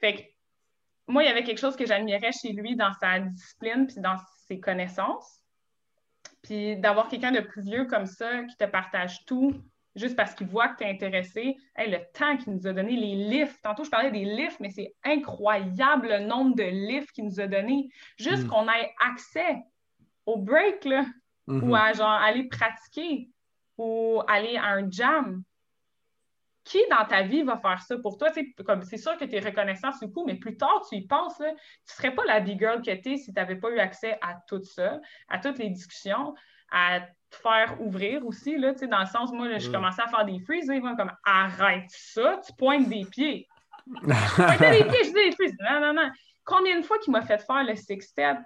Fait 0.00 0.14
que 0.14 0.22
moi, 1.06 1.22
il 1.24 1.26
y 1.26 1.30
avait 1.30 1.44
quelque 1.44 1.58
chose 1.60 1.76
que 1.76 1.86
j'admirais 1.86 2.32
chez 2.32 2.52
lui 2.52 2.76
dans 2.76 2.92
sa 2.92 3.18
discipline 3.20 3.86
puis 3.86 4.00
dans 4.00 4.16
ses 4.46 4.60
connaissances. 4.60 5.40
Puis 6.42 6.76
d'avoir 6.76 7.08
quelqu'un 7.08 7.32
de 7.32 7.40
plus 7.40 7.62
vieux 7.62 7.84
comme 7.86 8.06
ça 8.06 8.44
qui 8.44 8.56
te 8.56 8.64
partage 8.64 9.24
tout 9.26 9.54
juste 9.96 10.16
parce 10.16 10.34
qu'il 10.34 10.46
voit 10.46 10.68
que 10.68 10.78
tu 10.78 10.84
es 10.84 10.90
intéressé. 10.90 11.56
Hey, 11.74 11.90
le 11.90 11.98
temps 12.14 12.36
qu'il 12.36 12.52
nous 12.54 12.66
a 12.66 12.72
donné, 12.72 12.96
les 12.96 13.16
lifts. 13.28 13.60
Tantôt, 13.62 13.84
je 13.84 13.90
parlais 13.90 14.10
des 14.10 14.24
lifts, 14.24 14.60
mais 14.60 14.70
c'est 14.70 14.94
incroyable 15.04 16.08
le 16.08 16.20
nombre 16.20 16.54
de 16.54 16.62
lifts 16.62 17.10
qu'il 17.12 17.24
nous 17.24 17.40
a 17.40 17.46
donné. 17.46 17.90
Juste 18.16 18.44
Mm. 18.44 18.48
qu'on 18.48 18.68
ait 18.68 18.94
accès 19.00 19.58
au 20.26 20.36
break, 20.38 20.84
là, 20.84 21.04
ou 21.48 21.74
à 21.74 21.92
genre 21.92 22.08
aller 22.08 22.44
pratiquer 22.44 23.28
ou 23.76 24.22
aller 24.28 24.56
à 24.56 24.74
un 24.74 24.90
jam. 24.90 25.42
Qui 26.70 26.78
dans 26.88 27.04
ta 27.04 27.22
vie 27.22 27.42
va 27.42 27.56
faire 27.58 27.82
ça 27.82 27.96
pour 27.98 28.16
toi? 28.16 28.28
Comme 28.64 28.82
C'est 28.84 28.96
sûr 28.96 29.16
que 29.16 29.24
tu 29.24 29.34
es 29.34 29.40
reconnaissant 29.40 29.90
sur 29.90 30.06
le 30.06 30.12
coup, 30.12 30.24
mais 30.24 30.36
plus 30.36 30.56
tard, 30.56 30.82
tu 30.88 30.94
y 30.94 31.04
penses, 31.04 31.36
là, 31.40 31.48
tu 31.50 31.54
ne 31.56 31.92
serais 31.96 32.14
pas 32.14 32.24
la 32.26 32.38
big 32.38 32.60
girl 32.60 32.80
que 32.80 32.92
tu 32.94 33.10
es 33.12 33.16
si 33.16 33.32
tu 33.32 33.32
n'avais 33.32 33.56
pas 33.56 33.70
eu 33.70 33.80
accès 33.80 34.16
à 34.22 34.36
tout 34.46 34.62
ça, 34.62 35.00
à 35.28 35.38
toutes 35.40 35.58
les 35.58 35.68
discussions, 35.70 36.32
à 36.70 37.00
te 37.00 37.36
faire 37.42 37.76
ouvrir 37.80 38.24
aussi, 38.24 38.56
là, 38.56 38.72
dans 38.72 39.00
le 39.00 39.06
sens, 39.06 39.32
moi, 39.32 39.58
je 39.58 39.68
Mm. 39.68 39.72
commençais 39.72 40.02
à 40.02 40.06
faire 40.06 40.24
des 40.24 40.38
freezes, 40.46 40.68
là, 40.68 40.74
ils 40.76 40.82
vont 40.82 40.94
comme 40.94 41.12
arrête 41.24 41.88
ça, 41.88 42.40
tu 42.46 42.52
pointes 42.56 42.88
des 42.88 43.04
pieds. 43.04 43.48
Pointer 44.36 44.70
des 44.70 44.84
pieds, 44.84 45.04
je 45.04 45.08
dis 45.08 45.30
des 45.30 45.32
freezes. 45.32 45.56
Non, 45.68 45.80
non, 45.80 45.92
non. 45.92 46.08
Combien 46.44 46.78
de 46.78 46.84
fois 46.84 46.98
qu'il 46.98 47.12
m'a 47.12 47.22
fait 47.22 47.44
faire 47.44 47.64
le 47.64 47.74
six-step 47.74 48.38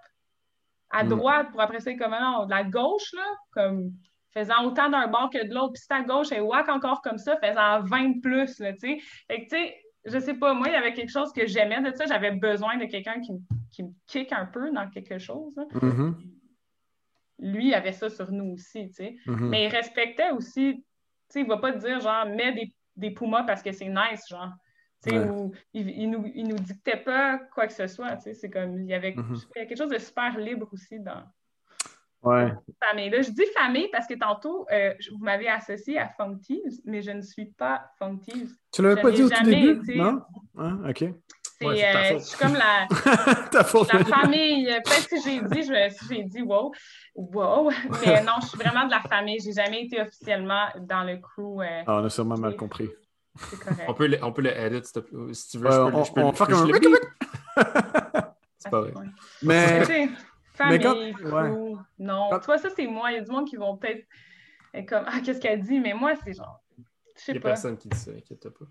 à 0.91 1.05
Mm. 1.05 1.09
droite 1.09 1.51
pour 1.51 1.61
après 1.61 1.81
ça, 1.81 1.93
comme 1.95 2.13
non, 2.19 2.47
de 2.47 2.51
la 2.51 2.65
gauche, 2.65 3.13
là, 3.13 3.27
comme 3.53 3.91
faisant 4.37 4.65
autant 4.65 4.89
d'un 4.91 5.07
bord 5.07 5.31
que 5.31 5.47
de 5.47 5.55
l'autre, 5.55 5.73
puis 5.75 5.81
si 5.83 5.89
ta 5.89 6.03
gauche 6.03 6.33
est 6.33 6.41
whack 6.41 6.69
encore 6.69 7.01
comme 7.03 7.19
ça, 7.19 7.37
faisant 7.43 7.81
20 7.83 8.17
de 8.17 8.21
plus, 8.21 8.59
là, 8.59 8.73
tu 8.73 8.79
sais. 8.81 8.99
Fait 9.29 9.39
que, 9.39 9.43
tu 9.45 9.49
sais, 9.57 9.77
je 10.07 10.19
sais 10.19 10.35
pas, 10.35 10.53
moi, 10.55 10.67
il 10.69 10.73
y 10.73 10.77
avait 10.77 10.93
quelque 10.93 11.11
chose 11.13 11.33
que 11.33 11.47
j'aimais 11.47 11.81
de 11.81 11.97
ça, 11.97 12.05
j'avais 12.07 12.33
besoin 12.33 12.77
de 12.77 12.85
quelqu'un 12.87 13.21
qui, 13.21 13.33
me- 13.33 13.39
qui 13.71 13.83
me 13.85 13.91
kick 14.07 14.33
un 14.33 14.45
peu 14.47 14.71
dans 14.71 14.89
quelque 14.91 15.19
chose. 15.19 15.55
Mhm. 15.81 16.17
Lui, 17.41 17.69
il 17.69 17.75
avait 17.75 17.93
ça 17.93 18.09
sur 18.11 18.31
nous 18.31 18.53
aussi, 18.55 18.89
tu 18.89 18.95
sais. 18.95 19.17
Mhm. 19.27 19.49
Mais 19.49 19.65
il 19.65 19.69
respectait 19.69 20.31
aussi, 20.31 20.77
tu 20.77 20.83
sais, 21.29 21.41
il 21.41 21.47
va 21.47 21.57
pas 21.59 21.73
te 21.73 21.79
dire, 21.79 22.01
genre, 22.01 22.27
mets 22.27 22.53
des, 22.53 22.75
des 22.97 23.11
pumas 23.11 23.43
parce 23.45 23.63
que 23.63 23.73
c'est 23.73 23.89
nice, 23.89 24.25
genre. 24.29 24.51
Tu 25.03 25.11
sais, 25.11 25.19
Ouais. 25.19 25.29
ou 25.29 25.53
il, 25.75 25.91
il 25.91 26.11
nous, 26.11 26.31
il 26.35 26.49
nous 26.49 26.57
dictait 26.57 26.97
pas 26.97 27.39
quoi 27.55 27.67
que 27.67 27.73
ce 27.73 27.87
soit, 27.87 28.17
tu 28.17 28.23
sais. 28.23 28.35
C'est 28.35 28.51
comme, 28.51 28.81
il 28.83 28.87
y 28.89 28.95
avait 28.95 29.15
Mhm. 29.17 29.37
il 29.57 29.59
y 29.59 29.63
a 29.63 29.67
quelque 29.67 29.79
chose 29.79 29.91
de 29.91 29.99
super 29.99 30.39
libre 30.39 30.69
aussi 30.73 31.01
dans 31.01 31.23
Ouais. 32.25 32.53
famille. 32.89 33.11
Là, 33.11 33.23
je 33.23 33.31
dis 33.31 33.45
famille 33.57 33.89
parce 33.93 34.07
que 34.07 34.15
tantôt, 34.15 34.67
euh, 34.73 34.93
je- 34.99 35.11
vous 35.11 35.19
m'avez 35.23 35.49
associé 35.49 35.99
à 35.99 36.09
Funky, 36.17 36.63
mais 36.85 37.03
je 37.03 37.11
ne 37.11 37.21
suis 37.23 37.47
pas 37.47 37.85
Funky. 37.99 38.49
Tu 38.73 38.83
l'avais 38.83 38.97
Je 38.97 39.01
pas 39.03 39.11
n'ai 39.11 39.17
dit 39.17 39.23
au 39.25 39.29
tout 39.29 39.43
début? 39.45 39.81
été- 39.83 39.95
Non? 39.97 40.23
Hein? 40.59 40.79
OK. 40.89 41.05
C'est 41.57 41.67
Ouais, 41.67 41.85
euh, 41.85 42.19
je 42.19 42.37
comme 42.37 42.55
la, 42.55 42.89
la 43.53 44.05
famille. 44.05 44.67
Peut-être 44.85 45.09
que 45.09 45.17
j'ai 45.23 45.41
dit, 45.41 45.63
je, 45.63 45.95
si 45.95 46.15
j'ai 46.17 46.25
dit 46.25 46.43
wow, 46.43 46.73
wow, 47.15 47.71
mais 48.05 48.23
non, 48.23 48.33
je 48.43 48.49
suis 48.49 48.59
vraiment 48.59 48.87
de 48.87 48.91
la 48.91 49.01
famille. 49.03 49.39
J'ai 49.39 49.53
jamais 49.53 49.83
été 49.85 50.01
officiellement 50.01 50.67
dans 50.81 51.05
le 51.05 51.19
crew. 51.19 51.61
euh, 51.63 51.83
Ah, 51.87 52.01
on 52.01 52.05
a 52.05 52.11
sûrement 52.11 52.37
mal 52.37 52.57
compris. 52.57 52.91
c'est 53.37 53.59
correct. 53.61 53.85
On 53.87 53.95
peut 53.95 54.07
le, 54.09 54.19
on 54.25 54.33
peut 54.33 54.43
le 54.43 54.51
edit 54.51 54.81
s'il 54.85 54.93
te 54.95 54.99
plaît. 55.01 55.33
si 55.35 55.49
tu 55.51 55.59
veux. 55.59 55.67
Ouais, 55.69 55.73
je 55.73 55.79
peux, 55.79 55.97
on- 55.97 56.05
je 56.05 56.13
peux, 56.13 56.21
on 56.23 56.25
va 56.25 56.33
je 56.33 56.37
faire 56.37 56.47
peux- 56.49 56.55
je 56.55 56.59
un 56.59 58.25
C'est 58.59 58.71
pas 58.71 58.81
vrai. 58.81 58.93
Ouais. 58.95 59.07
Mais 59.43 60.09
Famille, 60.55 60.79
Mais 60.79 60.85
quand- 60.85 61.13
crew, 61.15 61.33
ouais. 61.33 61.75
non. 61.99 62.29
Quand- 62.31 62.39
Tu 62.41 62.47
vois, 62.47 62.59
ça, 62.59 62.69
c'est 62.75 62.87
moi. 62.87 63.11
Il 63.11 63.15
y 63.15 63.19
a 63.19 63.23
du 63.23 63.31
monde 63.31 63.47
qui 63.49 63.57
vont 63.57 63.77
peut-être 63.77 64.07
être 64.73 64.89
comme 64.89 65.05
Ah, 65.07 65.21
qu'est-ce 65.25 65.41
qu'elle 65.41 65.61
dit? 65.63 65.81
Mais 65.81 65.93
moi, 65.95 66.15
c'est 66.25 66.33
genre, 66.33 66.63
je 66.79 66.83
Il 66.83 67.21
sais 67.21 67.33
n'y 67.33 67.39
a 67.39 67.41
pas. 67.41 67.49
personne 67.51 67.77
qui 67.77 67.89
dit 67.89 67.97
ça, 67.99 68.11
inquiète 68.13 68.49
pas. 68.51 68.65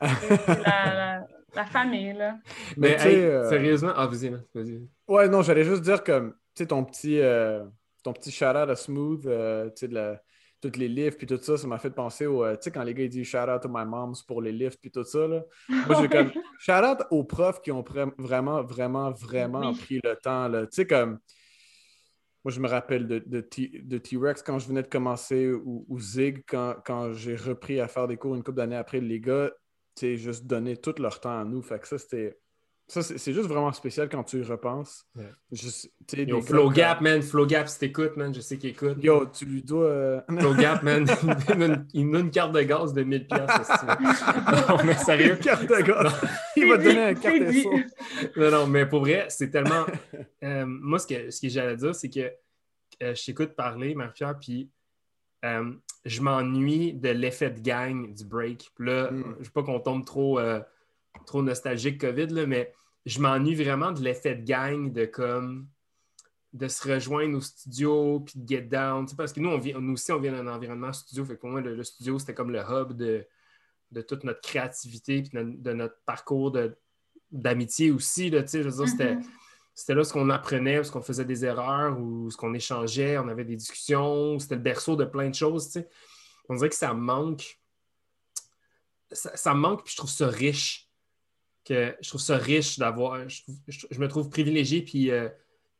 La, 0.00 0.94
la, 0.94 1.26
la 1.54 1.64
famille, 1.64 2.12
là. 2.14 2.38
Mais 2.76 2.96
hey, 3.00 3.16
euh, 3.24 3.48
sérieusement, 3.48 3.92
ah, 3.96 4.06
vas-y, 4.06 4.30
vas-y. 4.54 4.80
Ouais, 5.06 5.28
non, 5.28 5.42
j'allais 5.42 5.64
juste 5.64 5.82
dire 5.82 6.02
comme, 6.04 6.32
tu 6.54 6.62
sais, 6.62 6.66
ton 6.66 6.84
petit, 6.84 7.20
euh, 7.20 7.64
ton 8.04 8.12
petit 8.12 8.30
shout-out 8.30 8.68
à 8.70 8.76
Smooth, 8.76 9.26
euh, 9.26 9.66
tu 9.70 9.72
sais, 9.80 9.88
de 9.88 9.94
la- 9.94 10.22
toutes 10.60 10.76
les 10.76 10.88
lifts 10.88 11.18
puis 11.18 11.26
tout 11.26 11.38
ça, 11.40 11.56
ça 11.56 11.66
m'a 11.66 11.78
fait 11.78 11.90
penser 11.90 12.26
au, 12.26 12.44
euh, 12.44 12.54
tu 12.54 12.62
sais, 12.62 12.70
quand 12.70 12.82
les 12.82 12.94
gars 12.94 13.04
ils 13.04 13.08
disent 13.08 13.26
shout-out 13.26 13.62
to 13.62 13.68
my 13.68 13.84
moms 13.84 14.22
pour 14.26 14.42
les 14.42 14.52
lifts 14.52 14.80
puis 14.80 14.90
tout 14.90 15.04
ça, 15.04 15.26
là. 15.26 15.42
Moi, 15.68 16.00
j'ai 16.00 16.08
comme, 16.08 16.32
shout-out 16.58 16.98
aux 17.10 17.24
profs 17.24 17.60
qui 17.60 17.70
ont 17.72 17.84
vraiment, 18.18 18.62
vraiment, 18.62 19.12
vraiment 19.12 19.70
Oui. 19.70 19.78
pris 19.78 20.00
le 20.02 20.16
temps, 20.16 20.48
là. 20.48 20.62
Tu 20.66 20.76
sais, 20.76 20.86
comme, 20.86 21.18
moi, 22.44 22.52
je 22.52 22.60
me 22.60 22.68
rappelle 22.68 23.06
de, 23.06 23.18
de, 23.26 23.98
T-Rex 23.98 24.42
quand 24.42 24.58
je 24.58 24.68
venais 24.68 24.82
de 24.82 24.88
commencer 24.88 25.50
ou, 25.52 25.84
ou 25.88 25.98
Zig 25.98 26.44
quand, 26.46 26.76
quand 26.84 27.12
j'ai 27.12 27.36
repris 27.36 27.80
à 27.80 27.88
faire 27.88 28.06
des 28.08 28.16
cours 28.16 28.34
une 28.34 28.42
couple 28.42 28.58
d'années 28.58 28.76
après, 28.76 29.00
les 29.00 29.20
gars, 29.20 29.50
tu 29.94 30.00
sais, 30.00 30.16
juste 30.16 30.46
donner 30.46 30.76
tout 30.76 30.94
leur 30.98 31.20
temps 31.20 31.38
à 31.40 31.44
nous. 31.44 31.60
Fait 31.62 31.78
que 31.78 31.88
ça, 31.88 31.98
c'était. 31.98 32.38
Ça, 32.90 33.02
c'est 33.02 33.34
juste 33.34 33.48
vraiment 33.48 33.70
spécial 33.72 34.08
quand 34.08 34.24
tu 34.24 34.38
y 34.40 34.42
repenses. 34.42 35.06
Ouais. 35.14 35.30
Juste, 35.52 35.92
Yo, 36.16 36.40
Flow 36.40 36.70
Gap, 36.70 37.02
man, 37.02 37.20
Flow 37.20 37.44
Gap, 37.44 37.68
si 37.68 37.78
t'écoutes, 37.78 38.16
man, 38.16 38.34
je 38.34 38.40
sais 38.40 38.56
qu'il 38.56 38.70
écoute. 38.70 38.96
Yo, 39.02 39.26
tu 39.26 39.44
lui 39.44 39.62
dois. 39.62 39.84
euh, 39.84 40.20
Flow 40.38 40.54
Gap, 40.54 40.82
man, 40.82 41.06
il 41.22 41.58
donne 41.58 41.86
une, 41.92 42.14
une 42.16 42.30
carte 42.30 42.52
de 42.52 42.62
gaz 42.62 42.94
de 42.94 43.02
1000 43.02 43.26
piastres. 43.26 43.84
Non, 44.68 44.76
mais 44.86 44.94
sérieux? 44.94 45.32
une 45.34 45.38
carte 45.38 45.64
de 45.68 45.82
gaz. 45.82 46.14
Il 46.56 46.66
va 46.70 46.78
te 46.78 46.82
donner 46.84 47.02
un 47.02 47.12
dit, 47.12 47.20
carte 47.20 47.36
de. 47.38 48.40
Non, 48.40 48.50
non, 48.50 48.66
mais 48.66 48.86
pour 48.86 49.00
vrai, 49.00 49.26
c'est 49.28 49.50
tellement. 49.50 49.84
Euh, 50.44 50.64
moi, 50.66 50.98
ce 51.00 51.06
que, 51.08 51.30
ce 51.30 51.40
que 51.42 51.48
j'allais 51.48 51.76
dire, 51.76 51.94
c'est 51.94 52.08
que 52.08 52.20
euh, 53.02 53.12
je 53.14 53.24
t'écoute 53.24 53.54
parler, 53.56 53.94
Marie-Pierre, 53.94 54.38
puis 54.40 54.70
je 56.04 56.20
m'ennuie 56.22 56.94
de 56.94 57.08
l'effet 57.10 57.50
de 57.50 57.60
gang 57.60 58.14
du 58.14 58.24
break. 58.24 58.70
Puis 58.74 58.86
là, 58.86 59.10
Mm. 59.10 59.36
je 59.40 59.44
veux 59.44 59.50
pas 59.52 59.62
qu'on 59.62 59.80
tombe 59.80 60.04
trop, 60.04 60.38
trop 61.26 61.42
nostalgique 61.42 62.00
COVID, 62.00 62.28
là, 62.28 62.46
mais 62.46 62.72
je 63.06 63.20
m'ennuie 63.20 63.54
vraiment 63.54 63.92
de 63.92 64.02
l'effet 64.02 64.34
de 64.34 64.44
gang 64.44 64.92
de 64.92 65.04
comme 65.04 65.68
de 66.54 66.66
se 66.66 66.88
rejoindre 66.88 67.36
au 67.36 67.40
studio 67.40 68.20
puis 68.20 68.40
de 68.40 68.48
get 68.48 68.62
down. 68.62 69.06
Parce 69.16 69.32
que 69.32 69.40
nous, 69.40 69.50
on 69.50 69.58
vient, 69.58 69.78
nous 69.80 69.92
aussi, 69.92 70.10
on 70.12 70.18
vient 70.18 70.32
d'un 70.32 70.46
environnement 70.46 70.92
studio. 70.92 71.24
Fait 71.24 71.36
que 71.36 71.40
pour 71.40 71.50
moi, 71.50 71.60
le, 71.60 71.74
le 71.74 71.84
studio, 71.84 72.18
c'était 72.18 72.34
comme 72.34 72.50
le 72.50 72.60
hub 72.60 72.94
de, 72.94 73.26
de 73.90 74.00
toute 74.02 74.24
notre 74.24 74.40
créativité, 74.40 75.22
puis 75.22 75.30
de, 75.32 75.42
de 75.56 75.72
notre 75.74 75.96
parcours 76.06 76.56
d'amitié 77.30 77.90
aussi. 77.90 78.30
Là, 78.30 78.42
tu 78.42 78.48
sais, 78.48 78.62
je 78.62 78.68
veux 78.68 78.76
dire, 78.84 78.88
c'était, 78.88 79.14
Mhm. 79.16 79.24
c'était 79.74 79.94
là 79.94 80.04
ce 80.04 80.12
qu'on 80.12 80.30
apprenait, 80.30 80.76
parce 80.76 80.90
qu'on 80.90 81.02
faisait 81.02 81.26
des 81.26 81.44
erreurs, 81.44 82.00
ou 82.00 82.30
ce 82.30 82.36
qu'on 82.36 82.54
échangeait, 82.54 83.18
on 83.18 83.28
avait 83.28 83.44
des 83.44 83.56
discussions, 83.56 84.38
c'était 84.38 84.56
le 84.56 84.62
berceau 84.62 84.96
de 84.96 85.04
plein 85.04 85.28
de 85.28 85.34
choses. 85.34 85.78
On 86.48 86.54
dirait 86.54 86.70
que 86.70 86.74
ça 86.74 86.94
manque. 86.94 87.60
Ça, 89.12 89.36
ça 89.36 89.54
me 89.54 89.60
manque, 89.60 89.84
puis 89.84 89.92
je 89.92 89.98
trouve 89.98 90.10
ça 90.10 90.28
riche. 90.28 90.87
Que, 91.68 91.94
je 92.00 92.08
trouve 92.08 92.20
ça 92.20 92.36
riche 92.38 92.78
d'avoir. 92.78 93.28
Je, 93.28 93.42
je- 93.68 93.86
je 93.90 94.00
me 94.00 94.08
trouve 94.08 94.30
privilégié, 94.30 94.80
puis, 94.82 95.10
euh, 95.10 95.28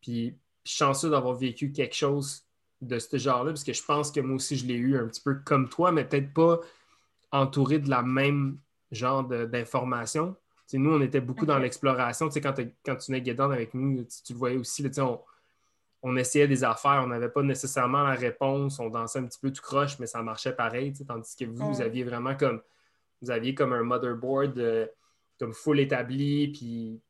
puis, 0.03 0.37
chanceux 0.65 1.09
d'avoir 1.11 1.35
vécu 1.35 1.73
quelque 1.73 1.95
chose 1.95 2.45
de 2.83 2.99
ce 2.99 3.17
genre-là, 3.17 3.53
parce 3.53 3.65
que 3.65 3.73
je 3.73 3.83
pense 3.83 4.13
que 4.13 4.21
moi 4.21 4.37
aussi, 4.37 4.57
je 4.57 4.67
l'ai 4.67 4.75
eu 4.75 4.99
un 4.99 5.07
petit 5.09 5.21
peu 5.23 5.35
comme 5.45 5.69
toi, 5.69 5.91
mais 5.91 6.05
peut-être 6.05 6.33
pas 6.35 6.61
entouré 7.33 7.79
de 7.79 7.89
la 7.91 8.03
même 8.03 8.59
genre 8.93 9.25
d'informations. 9.25 10.33
Tu 10.69 10.73
sais, 10.73 10.79
nous, 10.79 10.93
on 10.95 11.01
était 11.01 11.21
beaucoup 11.21 11.47
dans 11.47 11.59
l'exploration. 11.59 12.29
Tu 12.29 12.35
sais, 12.35 12.41
quand, 12.41 12.55
quand 12.85 12.97
tu 12.97 13.11
venais 13.11 13.21
Guédon 13.23 13.51
avec 13.51 13.73
nous, 13.75 14.05
tu, 14.25 14.33
le 14.35 14.39
voyais 14.39 14.57
aussi, 14.59 14.83
là, 14.83 14.91
on, 14.99 15.21
on 16.03 16.17
essayait 16.17 16.47
des 16.47 16.63
affaires, 16.65 17.01
on 17.05 17.09
n'avait 17.09 17.29
pas 17.31 17.43
nécessairement 17.43 18.03
la 18.05 18.15
réponse, 18.15 18.79
on 18.79 18.89
dansait 18.91 19.19
un 19.19 19.25
petit 19.27 19.41
peu 19.41 19.51
tout 19.51 19.63
croche, 19.63 19.99
mais 19.99 20.07
ça 20.07 20.23
marchait 20.23 20.53
pareil. 20.53 20.93
tu 20.93 20.99
sais, 20.99 21.05
Tandis 21.07 21.35
que 21.37 21.45
vous, 21.47 21.57
vous 21.73 21.81
aviez 21.81 22.05
vraiment 22.05 22.37
comme 22.37 22.61
vous 23.23 23.31
aviez 23.31 23.55
comme 23.55 23.73
un 23.73 23.83
motherboard 23.83 24.57
euh, 24.59 24.87
comme 25.39 25.53
full 25.53 25.81
établi, 25.81 26.49
puis 26.49 27.01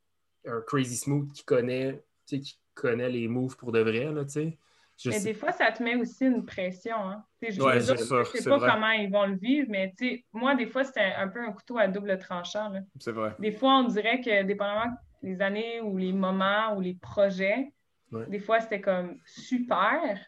un 0.46 0.60
crazy 0.66 0.96
smooth 0.96 1.32
qui 1.32 1.44
connaît, 1.44 2.02
tu 2.26 2.36
sais, 2.36 2.40
qui 2.40 2.58
connaît 2.74 3.08
les 3.08 3.28
moves 3.28 3.56
pour 3.56 3.72
de 3.72 3.80
vrai. 3.80 4.12
Là, 4.12 4.24
tu 4.24 4.30
sais. 4.30 4.58
Mais 5.06 5.12
sais- 5.12 5.24
des 5.32 5.34
fois, 5.34 5.52
ça 5.52 5.70
te 5.70 5.80
met 5.82 5.94
aussi 5.94 6.24
une 6.26 6.44
pression. 6.44 6.96
Hein. 6.96 7.24
Je 7.40 7.60
Ouais, 7.62 7.80
c'est 7.80 7.96
je 7.96 8.02
sais 8.38 8.48
pas 8.50 8.56
vrai. 8.58 8.68
comment 8.70 8.90
ils 8.90 9.10
vont 9.10 9.26
le 9.26 9.36
vivre, 9.36 9.68
mais 9.70 9.94
moi, 10.32 10.56
des 10.56 10.66
fois, 10.66 10.82
c'était 10.84 11.12
un 11.16 11.28
peu 11.28 11.40
un 11.40 11.52
couteau 11.52 11.78
à 11.78 11.86
double 11.86 12.18
tranchant. 12.18 12.72
C'est 12.98 13.12
vrai. 13.12 13.34
Des 13.38 13.52
fois, 13.52 13.78
on 13.78 13.84
dirait 13.84 14.20
que, 14.20 14.42
dépendamment 14.42 14.92
des 15.22 15.40
années 15.40 15.80
ou 15.80 15.96
les 15.98 16.12
moments 16.12 16.74
ou 16.76 16.80
les 16.80 16.94
projets, 16.94 17.72
Ouais. 18.10 18.26
des 18.28 18.40
fois, 18.40 18.58
c'était 18.60 18.80
comme 18.80 19.18
super, 19.26 20.18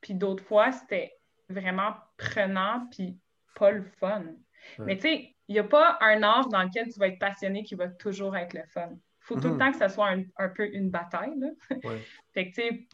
puis 0.00 0.14
d'autres 0.14 0.44
fois, 0.44 0.72
c'était 0.72 1.12
vraiment 1.50 1.92
prenant, 2.16 2.86
puis 2.90 3.18
pas 3.56 3.70
le 3.72 3.82
fun. 3.82 4.22
Ouais. 4.78 4.84
Mais 4.86 4.96
tu 4.96 5.02
sais, 5.02 5.33
il 5.48 5.52
n'y 5.54 5.58
a 5.58 5.64
pas 5.64 5.98
un 6.00 6.22
art 6.22 6.48
dans 6.48 6.62
lequel 6.62 6.88
tu 6.92 6.98
vas 6.98 7.08
être 7.08 7.18
passionné 7.18 7.62
qui 7.62 7.74
va 7.74 7.88
toujours 7.88 8.36
être 8.36 8.54
le 8.54 8.64
fun. 8.66 8.88
Il 8.92 8.98
faut 9.26 9.36
tout 9.36 9.48
le 9.48 9.54
Mhm. 9.54 9.58
temps 9.58 9.70
que 9.72 9.78
ça 9.78 9.88
soit 9.88 10.08
un, 10.10 10.22
un 10.38 10.48
peu 10.48 10.66
une 10.74 10.90
bataille. 10.90 11.34
Là. 11.38 11.48
Ouais. 11.84 12.00
Fait 12.34 12.50
que, 12.50 12.54
tu 12.54 12.62
sais, 12.62 12.86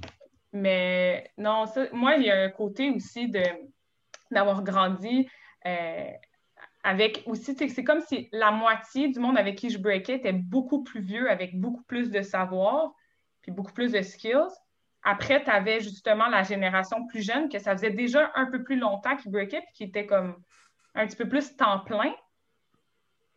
mais 0.53 1.31
non, 1.39 1.67
ça, 1.67 1.87
moi, 1.93 2.17
il 2.17 2.25
y 2.25 2.31
a 2.31 2.43
un 2.43 2.51
côté 2.51 2.91
aussi 2.91 3.29
de 3.29 3.43
d'avoir 4.33 4.63
grandi 4.63 5.29
euh, 5.67 6.11
avec 6.85 7.23
aussi, 7.27 7.55
c'est 7.57 7.85
comme 7.85 8.01
si 8.01 8.29
la 8.33 8.51
moitié 8.53 9.09
du 9.09 9.19
monde 9.19 9.37
avec 9.37 9.57
qui 9.59 9.71
je 9.71 9.79
breakais 9.79 10.15
était 10.17 10.33
beaucoup 10.33 10.83
plus 10.85 11.01
vieux, 11.01 11.29
avec 11.31 11.59
beaucoup 11.59 11.83
plus 11.83 12.11
de 12.11 12.23
savoir, 12.23 12.93
puis 13.43 13.51
beaucoup 13.53 13.73
plus 13.73 13.93
de 13.93 14.01
skills. 14.03 14.49
Après, 15.03 15.43
tu 15.43 15.51
avais 15.51 15.81
justement 15.81 16.29
la 16.29 16.43
génération 16.43 17.07
plus 17.07 17.23
jeune, 17.23 17.49
que 17.49 17.59
ça 17.59 17.73
faisait 17.73 17.91
déjà 17.91 18.31
un 18.35 18.47
peu 18.47 18.63
plus 18.63 18.77
longtemps 18.79 19.17
qu'ils 19.17 19.33
breakaient, 19.33 19.61
puis 19.63 19.73
qui 19.75 19.85
était 19.85 20.07
comme 20.07 20.37
un 20.95 21.07
petit 21.07 21.17
peu 21.17 21.29
plus 21.29 21.57
temps 21.57 21.81
plein. 21.81 22.15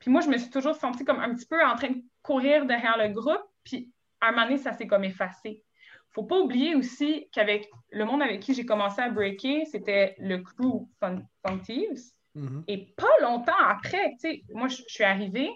Puis 0.03 0.11
moi, 0.11 0.19
je 0.19 0.27
me 0.27 0.37
suis 0.37 0.49
toujours 0.49 0.75
sentie 0.75 1.05
comme 1.05 1.21
un 1.21 1.33
petit 1.33 1.45
peu 1.45 1.63
en 1.63 1.77
train 1.77 1.91
de 1.91 2.03
courir 2.23 2.65
derrière 2.65 2.97
le 2.97 3.07
groupe, 3.13 3.41
puis 3.63 3.89
à 4.19 4.27
un 4.27 4.31
moment 4.31 4.43
donné, 4.43 4.57
ça 4.57 4.73
s'est 4.73 4.85
comme 4.85 5.05
effacé. 5.05 5.63
Faut 6.11 6.23
pas 6.23 6.37
oublier 6.37 6.75
aussi 6.75 7.29
qu'avec 7.31 7.69
le 7.89 8.03
monde 8.03 8.21
avec 8.21 8.41
qui 8.41 8.53
j'ai 8.53 8.65
commencé 8.65 9.01
à 9.01 9.09
breaker, 9.09 9.63
c'était 9.63 10.13
le 10.19 10.39
crew 10.39 10.89
Fun, 10.99 11.21
Fun 11.41 11.57
Thieves. 11.59 12.01
Mhm. 12.35 12.65
Et 12.67 12.93
pas 12.97 13.15
longtemps 13.21 13.53
après, 13.65 14.09
tu 14.11 14.17
sais, 14.19 14.43
moi, 14.53 14.67
je 14.67 14.81
suis 14.87 15.05
arrivée, 15.05 15.51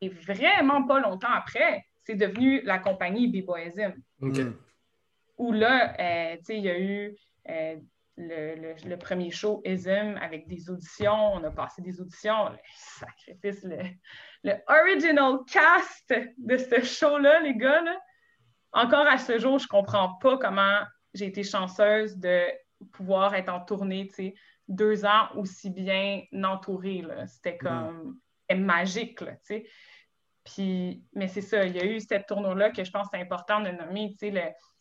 et 0.00 0.08
vraiment 0.08 0.84
pas 0.84 1.00
longtemps 1.00 1.32
après, 1.34 1.84
c'est 2.04 2.14
devenu 2.14 2.62
la 2.62 2.78
compagnie 2.78 3.28
B-Boyism 3.28 3.92
où 5.36 5.52
là, 5.52 5.94
euh, 6.00 6.36
tu 6.38 6.44
sais, 6.44 6.56
il 6.56 6.64
y 6.64 6.70
a 6.70 6.80
eu 6.80 7.16
euh, 7.50 7.76
le, 8.28 8.54
le- 8.54 8.88
le 8.88 8.96
premier 8.98 9.30
show 9.30 9.62
ISM 9.64 10.16
avec 10.20 10.46
des 10.46 10.68
auditions. 10.70 11.34
On 11.34 11.44
a 11.44 11.50
passé 11.50 11.82
des 11.82 12.00
auditions. 12.00 12.48
Le 12.50 12.58
sacrifice, 12.74 13.64
le, 13.64 13.78
le 14.44 14.52
original 14.68 15.38
cast 15.50 16.14
de 16.38 16.56
ce 16.56 16.82
show-là, 16.82 17.40
les 17.40 17.56
gars. 17.56 17.82
là. 17.82 17.98
Encore 18.72 19.06
à 19.06 19.18
ce 19.18 19.38
jour, 19.38 19.58
je 19.58 19.66
comprends 19.66 20.14
pas 20.14 20.38
comment 20.38 20.78
j'ai 21.14 21.26
été 21.26 21.42
chanceuse 21.42 22.16
de 22.18 22.44
pouvoir 22.92 23.34
être 23.34 23.48
en 23.52 23.60
tournée, 23.60 24.08
deux 24.68 25.04
ans 25.04 25.28
aussi 25.34 25.70
bien 25.70 26.22
entourée. 26.44 27.04
C'était 27.26 27.58
comme 27.58 28.18
c'était 28.48 28.60
magique, 28.60 29.20
là, 29.20 29.32
tu 29.32 29.38
sais. 29.42 29.66
Puis, 30.44 31.04
mais 31.14 31.28
c'est 31.28 31.42
ça, 31.42 31.64
il 31.66 31.76
y 31.76 31.80
a 31.80 31.84
eu 31.84 32.00
cette 32.00 32.26
tournure-là 32.26 32.70
que 32.70 32.82
je 32.82 32.90
pense 32.90 33.08
que 33.08 33.16
c'est 33.16 33.22
important 33.22 33.60
de 33.60 33.70
nommer, 33.70 34.10
tu 34.12 34.18
sais, 34.18 34.30
le, 34.30 34.40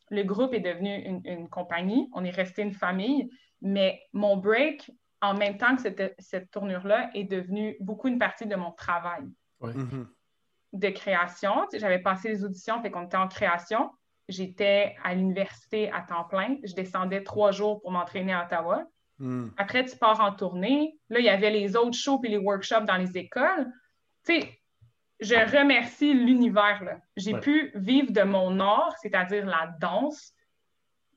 le 0.10 0.24
groupe 0.24 0.54
est 0.54 0.60
devenu 0.60 0.96
une, 0.96 1.22
une 1.26 1.50
compagnie, 1.50 2.10
on 2.14 2.24
est 2.24 2.30
resté 2.32 2.62
une 2.62 2.74
famille, 2.74 3.30
mais 3.62 4.02
mon 4.14 4.38
break, 4.38 4.92
en 5.22 5.34
même 5.34 5.58
temps 5.58 5.76
que 5.76 5.82
cette, 5.82 6.16
cette 6.20 6.50
tournure-là, 6.52 7.10
est 7.14 7.26
devenue 7.26 7.76
beaucoup 7.80 8.08
une 8.08 8.20
partie 8.20 8.46
de 8.46 8.56
mon 8.56 8.72
travail 8.72 9.24
Mhm. 9.62 10.08
de 10.74 10.90
création. 10.90 11.68
J'avais 11.74 12.00
passé 12.00 12.30
les 12.30 12.46
auditions, 12.46 12.82
fait 12.82 12.92
qu'on 12.92 13.06
était 13.06 13.18
en 13.18 13.28
création. 13.28 13.92
J'étais 14.30 14.96
à 15.04 15.14
l'université 15.16 15.92
à 15.92 16.02
temps 16.02 16.24
plein. 16.24 16.58
Je 16.64 16.74
descendais 16.74 17.24
trois 17.24 17.52
jours 17.52 17.82
pour 17.82 17.92
m'entraîner 17.92 18.32
à 18.32 18.46
Ottawa. 18.46 18.86
Mhm. 19.18 19.52
Après, 19.58 19.84
tu 19.84 19.98
pars 19.98 20.22
en 20.22 20.32
tournée. 20.32 20.98
Là, 21.10 21.20
il 21.20 21.26
y 21.26 21.30
avait 21.30 21.50
les 21.50 21.76
autres 21.76 21.98
shows 21.98 22.22
et 22.24 22.30
les 22.30 22.38
workshops 22.38 22.86
dans 22.86 22.96
les 22.98 23.18
écoles. 23.18 23.68
Tu 24.26 24.40
sais, 24.40 24.59
je 25.20 25.36
remercie 25.36 26.14
l'univers. 26.14 26.82
J'ai 27.18 27.34
Ouais. 27.34 27.40
pu 27.40 27.72
vivre 27.76 28.12
de 28.12 28.22
mon 28.22 28.60
art, 28.60 28.96
c'est-à-dire 29.02 29.46
la 29.46 29.70
danse, 29.80 30.34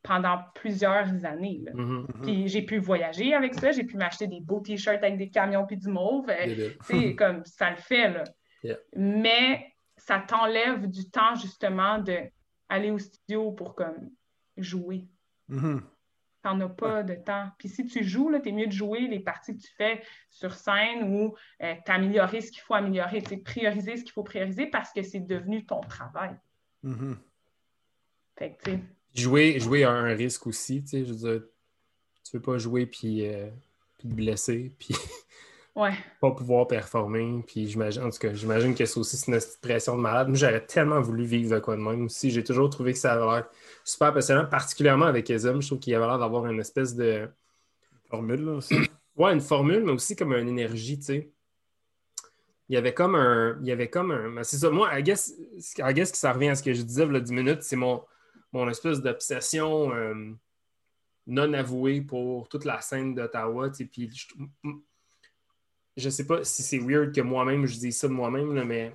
pendant 0.02 0.38
plusieurs 0.56 1.24
années. 1.24 1.60
là. 1.64 1.72
Mhm. 1.74 2.06
Mhm. 2.14 2.22
Puis 2.22 2.48
j'ai 2.48 2.62
pu 2.62 2.78
voyager 2.78 3.34
avec 3.34 3.54
ça, 3.54 3.70
j'ai 3.70 3.84
pu 3.84 3.96
m'acheter 3.96 4.26
des 4.26 4.40
beaux 4.40 4.60
t-shirts 4.60 5.02
avec 5.02 5.16
des 5.16 5.30
camions 5.30 5.64
puis 5.64 5.76
du 5.76 5.88
mauve. 5.88 6.28
Euh, 6.28 6.70
comme 7.16 7.44
ça 7.44 7.70
le 7.70 7.76
fait, 7.76 8.10
là. 8.10 8.24
Yeah. 8.64 8.78
Mais 8.96 9.72
ça 9.96 10.18
t'enlève 10.18 10.88
du 10.88 11.08
temps, 11.10 11.34
justement, 11.36 11.98
de 11.98 12.18
aller 12.68 12.90
au 12.90 12.98
studio 12.98 13.52
pour, 13.52 13.74
comme, 13.76 14.10
jouer. 14.56 15.06
Mhm. 16.44 16.58
T'en 16.58 16.60
as 16.60 16.68
pas 16.68 17.02
de 17.02 17.14
temps. 17.14 17.50
Puis 17.58 17.68
si 17.68 17.86
tu 17.86 18.02
joues, 18.04 18.28
là, 18.28 18.40
t'es 18.40 18.52
mieux 18.52 18.66
de 18.66 18.72
jouer 18.72 19.06
les 19.06 19.20
parties 19.20 19.56
que 19.56 19.62
tu 19.62 19.72
fais 19.76 20.02
sur 20.30 20.54
scène 20.54 21.14
ou 21.14 21.34
euh, 21.62 21.74
t'améliorer 21.84 22.40
ce 22.40 22.50
qu'il 22.50 22.62
faut 22.62 22.74
améliorer, 22.74 23.22
tu 23.22 23.38
prioriser 23.38 23.96
ce 23.96 24.02
qu'il 24.02 24.12
faut 24.12 24.24
prioriser 24.24 24.66
parce 24.66 24.92
que 24.92 25.02
c'est 25.02 25.20
devenu 25.20 25.64
ton 25.64 25.80
travail. 25.80 26.36
Mhm. 26.82 27.16
Fait 28.36 28.54
que, 28.54 28.64
tu 28.64 28.70
sais, 28.72 28.80
Jouer, 29.14 29.60
jouer 29.60 29.84
a 29.84 29.90
un 29.90 30.14
risque 30.14 30.46
aussi, 30.46 30.82
tu 30.82 31.04
je 31.04 31.12
veux 31.12 31.30
dire, 31.30 31.42
tu 32.24 32.36
veux 32.36 32.42
pas 32.42 32.56
jouer 32.56 32.86
puis, 32.86 33.26
euh, 33.26 33.50
puis 33.98 34.08
te 34.08 34.14
blesser, 34.14 34.74
puis 34.78 34.94
ouais. 35.76 35.92
pas 36.20 36.30
pouvoir 36.30 36.66
performer, 36.66 37.42
puis 37.46 37.68
j'imagine, 37.68 38.02
en 38.02 38.10
tout 38.10 38.18
cas, 38.18 38.32
j'imagine 38.32 38.74
que 38.74 38.84
c'est 38.84 38.98
aussi 38.98 39.30
une 39.30 39.38
pression 39.60 39.96
de 39.96 40.02
malade. 40.02 40.28
Moi, 40.28 40.36
j'aurais 40.36 40.64
tellement 40.64 41.00
voulu 41.00 41.24
vivre 41.24 41.54
de 41.54 41.60
quoi 41.60 41.76
de 41.76 41.82
même 41.82 42.06
aussi. 42.06 42.30
J'ai 42.30 42.44
toujours 42.44 42.70
trouvé 42.70 42.92
que 42.92 42.98
ça 42.98 43.12
avait 43.12 43.26
l'air 43.26 43.48
super 43.84 44.12
passionnant, 44.12 44.46
particulièrement 44.46 45.06
avec 45.06 45.30
Ezem. 45.30 45.60
Je 45.62 45.66
trouve 45.68 45.78
qu'il 45.78 45.94
avait 45.94 46.06
l'air 46.06 46.18
d'avoir 46.18 46.46
une 46.46 46.60
espèce 46.60 46.94
de. 46.94 47.28
Formule, 48.08 48.44
là, 48.44 48.52
aussi. 48.52 48.76
Ouais, 49.16 49.32
une 49.32 49.40
formule, 49.40 49.84
mais 49.84 49.92
aussi 49.92 50.16
comme 50.16 50.32
une 50.32 50.48
énergie, 50.48 50.98
tu 50.98 51.04
sais. 51.04 51.32
Il 52.68 52.74
y 52.74 52.78
avait 52.78 52.94
comme 52.94 53.14
un. 53.14 53.58
Il 53.60 53.66
y 53.66 53.72
avait 53.72 53.90
comme 53.90 54.10
un. 54.10 54.28
mais 54.30 54.44
C'est 54.44 54.56
ça, 54.56 54.70
moi, 54.70 54.98
I 54.98 55.02
guess, 55.02 55.34
I 55.78 55.92
guess 55.92 56.10
que 56.10 56.18
ça 56.18 56.32
revient 56.32 56.48
à 56.48 56.54
ce 56.54 56.62
que 56.62 56.72
je 56.72 56.82
disais 56.82 57.04
il 57.04 57.12
y 57.12 57.16
a 57.16 57.20
10 57.20 57.32
minutes, 57.32 57.62
c'est 57.62 57.76
mon, 57.76 58.02
mon 58.52 58.68
espèce 58.68 59.00
d'obsession 59.02 59.94
euh, 59.94 60.32
non 61.26 61.52
avouée 61.52 62.00
pour 62.00 62.48
toute 62.48 62.64
la 62.64 62.80
scène 62.80 63.14
d'Ottawa, 63.14 63.68
tu 63.68 63.76
sais. 63.76 63.84
Puis 63.84 64.10
je, 65.96 66.08
sais 66.08 66.26
pas 66.26 66.44
si 66.44 66.62
c'est 66.62 66.78
weird 66.78 67.14
que 67.14 67.20
moi-même 67.20 67.66
je 67.66 67.78
dis 67.78 67.92
ça 67.92 68.08
de 68.08 68.12
moi-même, 68.12 68.64
mais 68.64 68.94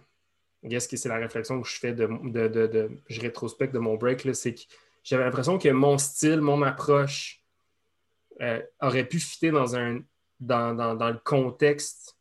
guess 0.63 0.87
que 0.87 0.97
c'est 0.97 1.09
la 1.09 1.17
réflexion 1.17 1.61
que 1.61 1.67
je 1.67 1.77
fais 1.79 1.93
de. 1.93 2.07
de, 2.07 2.47
de, 2.67 2.89
je 3.07 3.21
rétrospecte 3.21 3.73
de 3.73 3.79
mon 3.79 3.95
break, 3.95 4.27
c'est 4.35 4.53
que 4.55 4.61
j'avais 5.03 5.23
l'impression 5.23 5.57
que 5.57 5.69
mon 5.69 5.97
style, 5.97 6.41
mon 6.41 6.61
approche 6.63 7.43
euh, 8.41 8.61
aurait 8.81 9.05
pu 9.07 9.19
fitter 9.19 9.51
dans 9.51 9.75
un 9.75 9.99
dans, 10.39 10.75
dans- 10.75 10.95
dans 10.95 11.09
le 11.09 11.19
contexte 11.23 12.17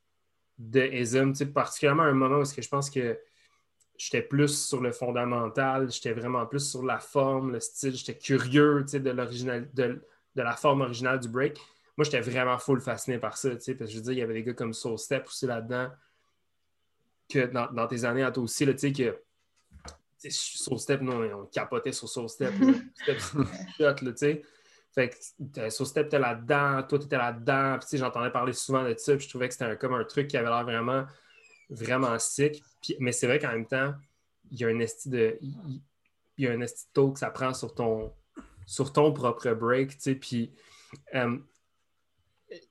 de 0.58 0.80
Ism, 0.86 1.34
particulièrement 1.52 2.04
à 2.04 2.06
un 2.06 2.14
moment 2.14 2.38
où 2.38 2.42
que 2.44 2.62
je 2.62 2.68
pense 2.68 2.88
que 2.88 3.18
j'étais 3.98 4.22
plus 4.22 4.66
sur 4.68 4.80
le 4.80 4.92
fondamental, 4.92 5.90
j'étais 5.90 6.12
vraiment 6.12 6.46
plus 6.46 6.70
sur 6.70 6.82
la 6.82 6.98
forme, 6.98 7.52
le 7.52 7.60
style, 7.60 7.94
j'étais 7.94 8.16
curieux 8.16 8.84
de, 8.84 8.98
de, 9.74 10.02
de 10.34 10.42
la 10.42 10.56
forme 10.56 10.82
originale 10.82 11.20
du 11.20 11.28
break. 11.28 11.58
Moi, 11.96 12.04
j'étais 12.04 12.20
vraiment 12.20 12.58
full 12.58 12.80
fasciné 12.80 13.18
par 13.18 13.36
ça, 13.36 13.50
tu 13.50 13.60
sais, 13.60 13.74
parce 13.74 13.90
que 13.90 13.94
je 13.94 13.98
veux 13.98 14.04
dire, 14.04 14.12
il 14.12 14.18
y 14.18 14.22
avait 14.22 14.34
des 14.34 14.42
gars 14.42 14.52
comme 14.52 14.74
Soul 14.74 14.98
Step 14.98 15.26
aussi 15.26 15.46
là-dedans, 15.46 15.90
que 17.28 17.46
dans, 17.46 17.72
dans 17.72 17.86
tes 17.86 18.04
années 18.04 18.22
à 18.22 18.30
toi 18.30 18.42
aussi, 18.42 18.64
là, 18.66 18.72
tu 18.74 18.80
sais, 18.80 18.92
que 18.92 19.18
tu 20.20 20.30
sais, 20.30 20.30
Soul 20.30 20.78
Step, 20.78 21.00
nous, 21.00 21.12
on 21.12 21.46
capotait 21.46 21.92
sur 21.92 22.08
Soul 22.08 22.28
Step. 22.28 22.52
Step, 23.02 23.18
shot, 23.18 23.44
là, 23.80 23.94
tu 23.94 24.12
sais. 24.16 24.42
Fait 24.96 25.10
que 25.10 25.68
So 25.68 25.84
Step 25.84 26.06
était 26.06 26.18
là-dedans, 26.18 26.82
toi, 26.84 26.98
t'étais 26.98 27.18
là-dedans. 27.18 27.78
Puis, 27.78 27.98
j'entendais 27.98 28.30
parler 28.30 28.54
souvent 28.54 28.82
de 28.82 28.94
ça, 28.96 29.14
puis 29.14 29.24
je 29.24 29.28
trouvais 29.28 29.48
que 29.48 29.54
c'était 29.54 29.76
comme 29.76 29.92
un 29.92 30.04
truc 30.04 30.28
qui 30.28 30.38
avait 30.38 30.48
l'air 30.48 30.64
vraiment, 30.64 31.04
vraiment 31.68 32.18
sick. 32.18 32.62
Puis, 32.82 32.96
mais 32.98 33.12
c'est 33.12 33.26
vrai 33.26 33.38
qu'en 33.38 33.52
même 33.52 33.66
temps, 33.66 33.94
il 34.50 34.58
y 34.58 34.64
a 34.64 34.68
un 34.68 34.78
esti 34.78 35.10
de. 35.10 35.38
Il, 35.42 35.82
y 36.38 36.46
a 36.46 36.52
un 36.52 36.60
esti 36.62 36.86
que 36.94 37.18
ça 37.18 37.30
prend 37.30 37.52
sur 37.52 37.74
ton, 37.74 38.12
sur 38.64 38.92
ton 38.92 39.12
propre 39.12 39.52
break, 39.52 39.90
tu 39.90 39.96
sais. 39.98 40.14
Puis, 40.14 40.50
euh, 41.14 41.36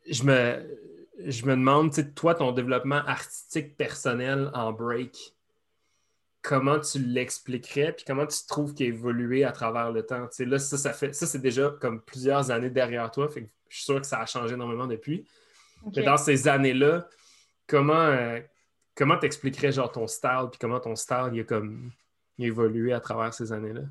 je 0.10 0.24
me 0.24 0.96
je 1.26 1.46
me 1.46 1.52
demande, 1.52 1.92
toi, 2.14 2.36
ton 2.36 2.52
développement 2.52 2.98
artistique 2.98 3.78
personnel 3.78 4.52
en 4.54 4.74
break, 4.74 5.34
comment 6.42 6.80
tu 6.80 7.00
l'expliquerais, 7.00 7.94
puis 7.94 8.06
comment 8.06 8.28
tu 8.28 8.46
trouves 8.48 8.74
qu'il 8.74 8.88
a 8.88 8.90
évolué 8.90 9.44
à 9.44 9.52
travers 9.52 9.92
le 9.92 10.06
temps? 10.06 10.28
là, 10.40 10.60
ça, 10.60 10.78
ça 10.78 10.94
fait 10.94 11.14
ça, 11.14 11.26
c'est 11.26 11.42
déjà 11.42 11.74
comme 11.82 12.02
plusieurs 12.02 12.52
années 12.52 12.70
derrière 12.70 13.10
toi. 13.12 13.30
Fait 13.30 13.50
je 13.68 13.78
suis 13.78 13.86
sûr 13.86 14.00
que 14.00 14.08
ça 14.08 14.20
a 14.20 14.26
changé 14.26 14.54
énormément 14.54 14.88
depuis. 14.88 15.26
Mais 15.96 16.04
dans 16.04 16.18
ces 16.18 16.48
années-là, 16.48 17.08
comment 17.68 17.94
euh, 17.94 18.40
comment 18.96 19.18
t'expliquerais 19.18 19.72
genre 19.72 19.92
ton 19.92 20.08
style, 20.08 20.48
puis 20.52 20.60
comment 20.60 20.80
ton 20.80 20.96
style 20.96 21.32
il 21.34 21.42
a 21.42 21.44
comme 21.44 21.92
évolué 22.38 22.94
à 22.94 23.00
travers 23.00 23.34
ces 23.34 23.52
années-là? 23.52 23.82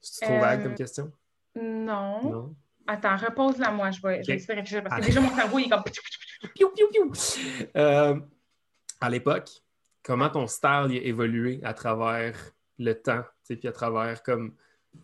C'est 0.00 0.26
trop 0.26 0.38
vague 0.38 0.62
comme 0.62 0.72
euh, 0.72 0.76
question? 0.76 1.12
Non. 1.56 2.30
Non? 2.30 2.54
Attends, 2.86 3.16
repose-la 3.16 3.70
moi, 3.70 3.90
je 3.90 4.00
vais, 4.02 4.20
essayer 4.20 4.36
de 4.36 4.52
réfléchir 4.52 4.82
parce 4.82 5.00
que 5.00 5.06
déjà 5.06 5.20
mon 5.20 5.34
cerveau 5.34 5.58
il 5.58 5.66
est 5.66 5.68
comme. 5.70 5.82
Piou, 6.54 6.68
piou, 6.70 6.88
piou. 6.90 7.12
Euh, 7.76 8.20
à 9.00 9.10
l'époque, 9.10 9.48
comment 10.02 10.28
ton 10.28 10.46
style 10.46 10.68
a 10.70 11.02
évolué 11.02 11.60
à 11.64 11.72
travers 11.72 12.36
le 12.78 12.92
temps, 12.92 13.22
puis 13.48 13.66
à 13.66 13.72
travers 13.72 14.22
comme 14.22 14.54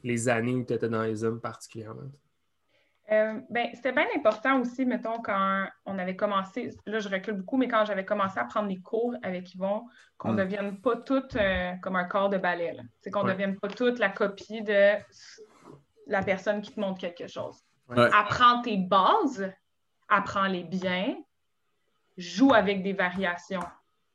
les 0.02 0.28
années 0.28 0.54
où 0.54 0.64
tu 0.64 0.74
étais 0.74 0.88
dans 0.88 1.02
les 1.02 1.24
hommes 1.24 1.40
particulièrement? 1.40 2.10
Euh, 3.10 3.40
ben, 3.50 3.68
c'était 3.74 3.92
bien 3.92 4.06
important 4.14 4.60
aussi, 4.60 4.86
mettons, 4.86 5.20
quand 5.20 5.66
on 5.84 5.98
avait 5.98 6.14
commencé, 6.14 6.70
là 6.86 7.00
je 7.00 7.08
recule 7.08 7.34
beaucoup, 7.34 7.56
mais 7.56 7.66
quand 7.66 7.84
j'avais 7.84 8.04
commencé 8.04 8.38
à 8.38 8.44
prendre 8.44 8.68
des 8.68 8.80
cours 8.80 9.16
avec 9.22 9.52
Yvon, 9.54 9.84
qu'on 10.16 10.28
ne 10.28 10.34
hmm. 10.34 10.36
devienne 10.36 10.80
pas 10.80 10.96
toutes 10.96 11.34
euh, 11.34 11.72
comme 11.82 11.96
un 11.96 12.04
corps 12.04 12.28
de 12.28 12.38
ballet. 12.38 12.76
C'est 13.00 13.10
qu'on 13.10 13.24
ne 13.24 13.32
devienne 13.32 13.58
pas 13.58 13.66
toutes 13.66 13.98
la 13.98 14.10
copie 14.10 14.62
de 14.62 14.92
la 16.06 16.22
personne 16.22 16.60
qui 16.60 16.72
te 16.72 16.78
montre 16.78 17.00
quelque 17.00 17.26
chose. 17.26 17.64
Apprends 17.96 18.62
tes 18.62 18.76
bases, 18.76 19.52
apprends-les 20.08 20.64
bien, 20.64 21.16
joue 22.16 22.52
avec 22.54 22.82
des 22.82 22.92
variations. 22.92 23.64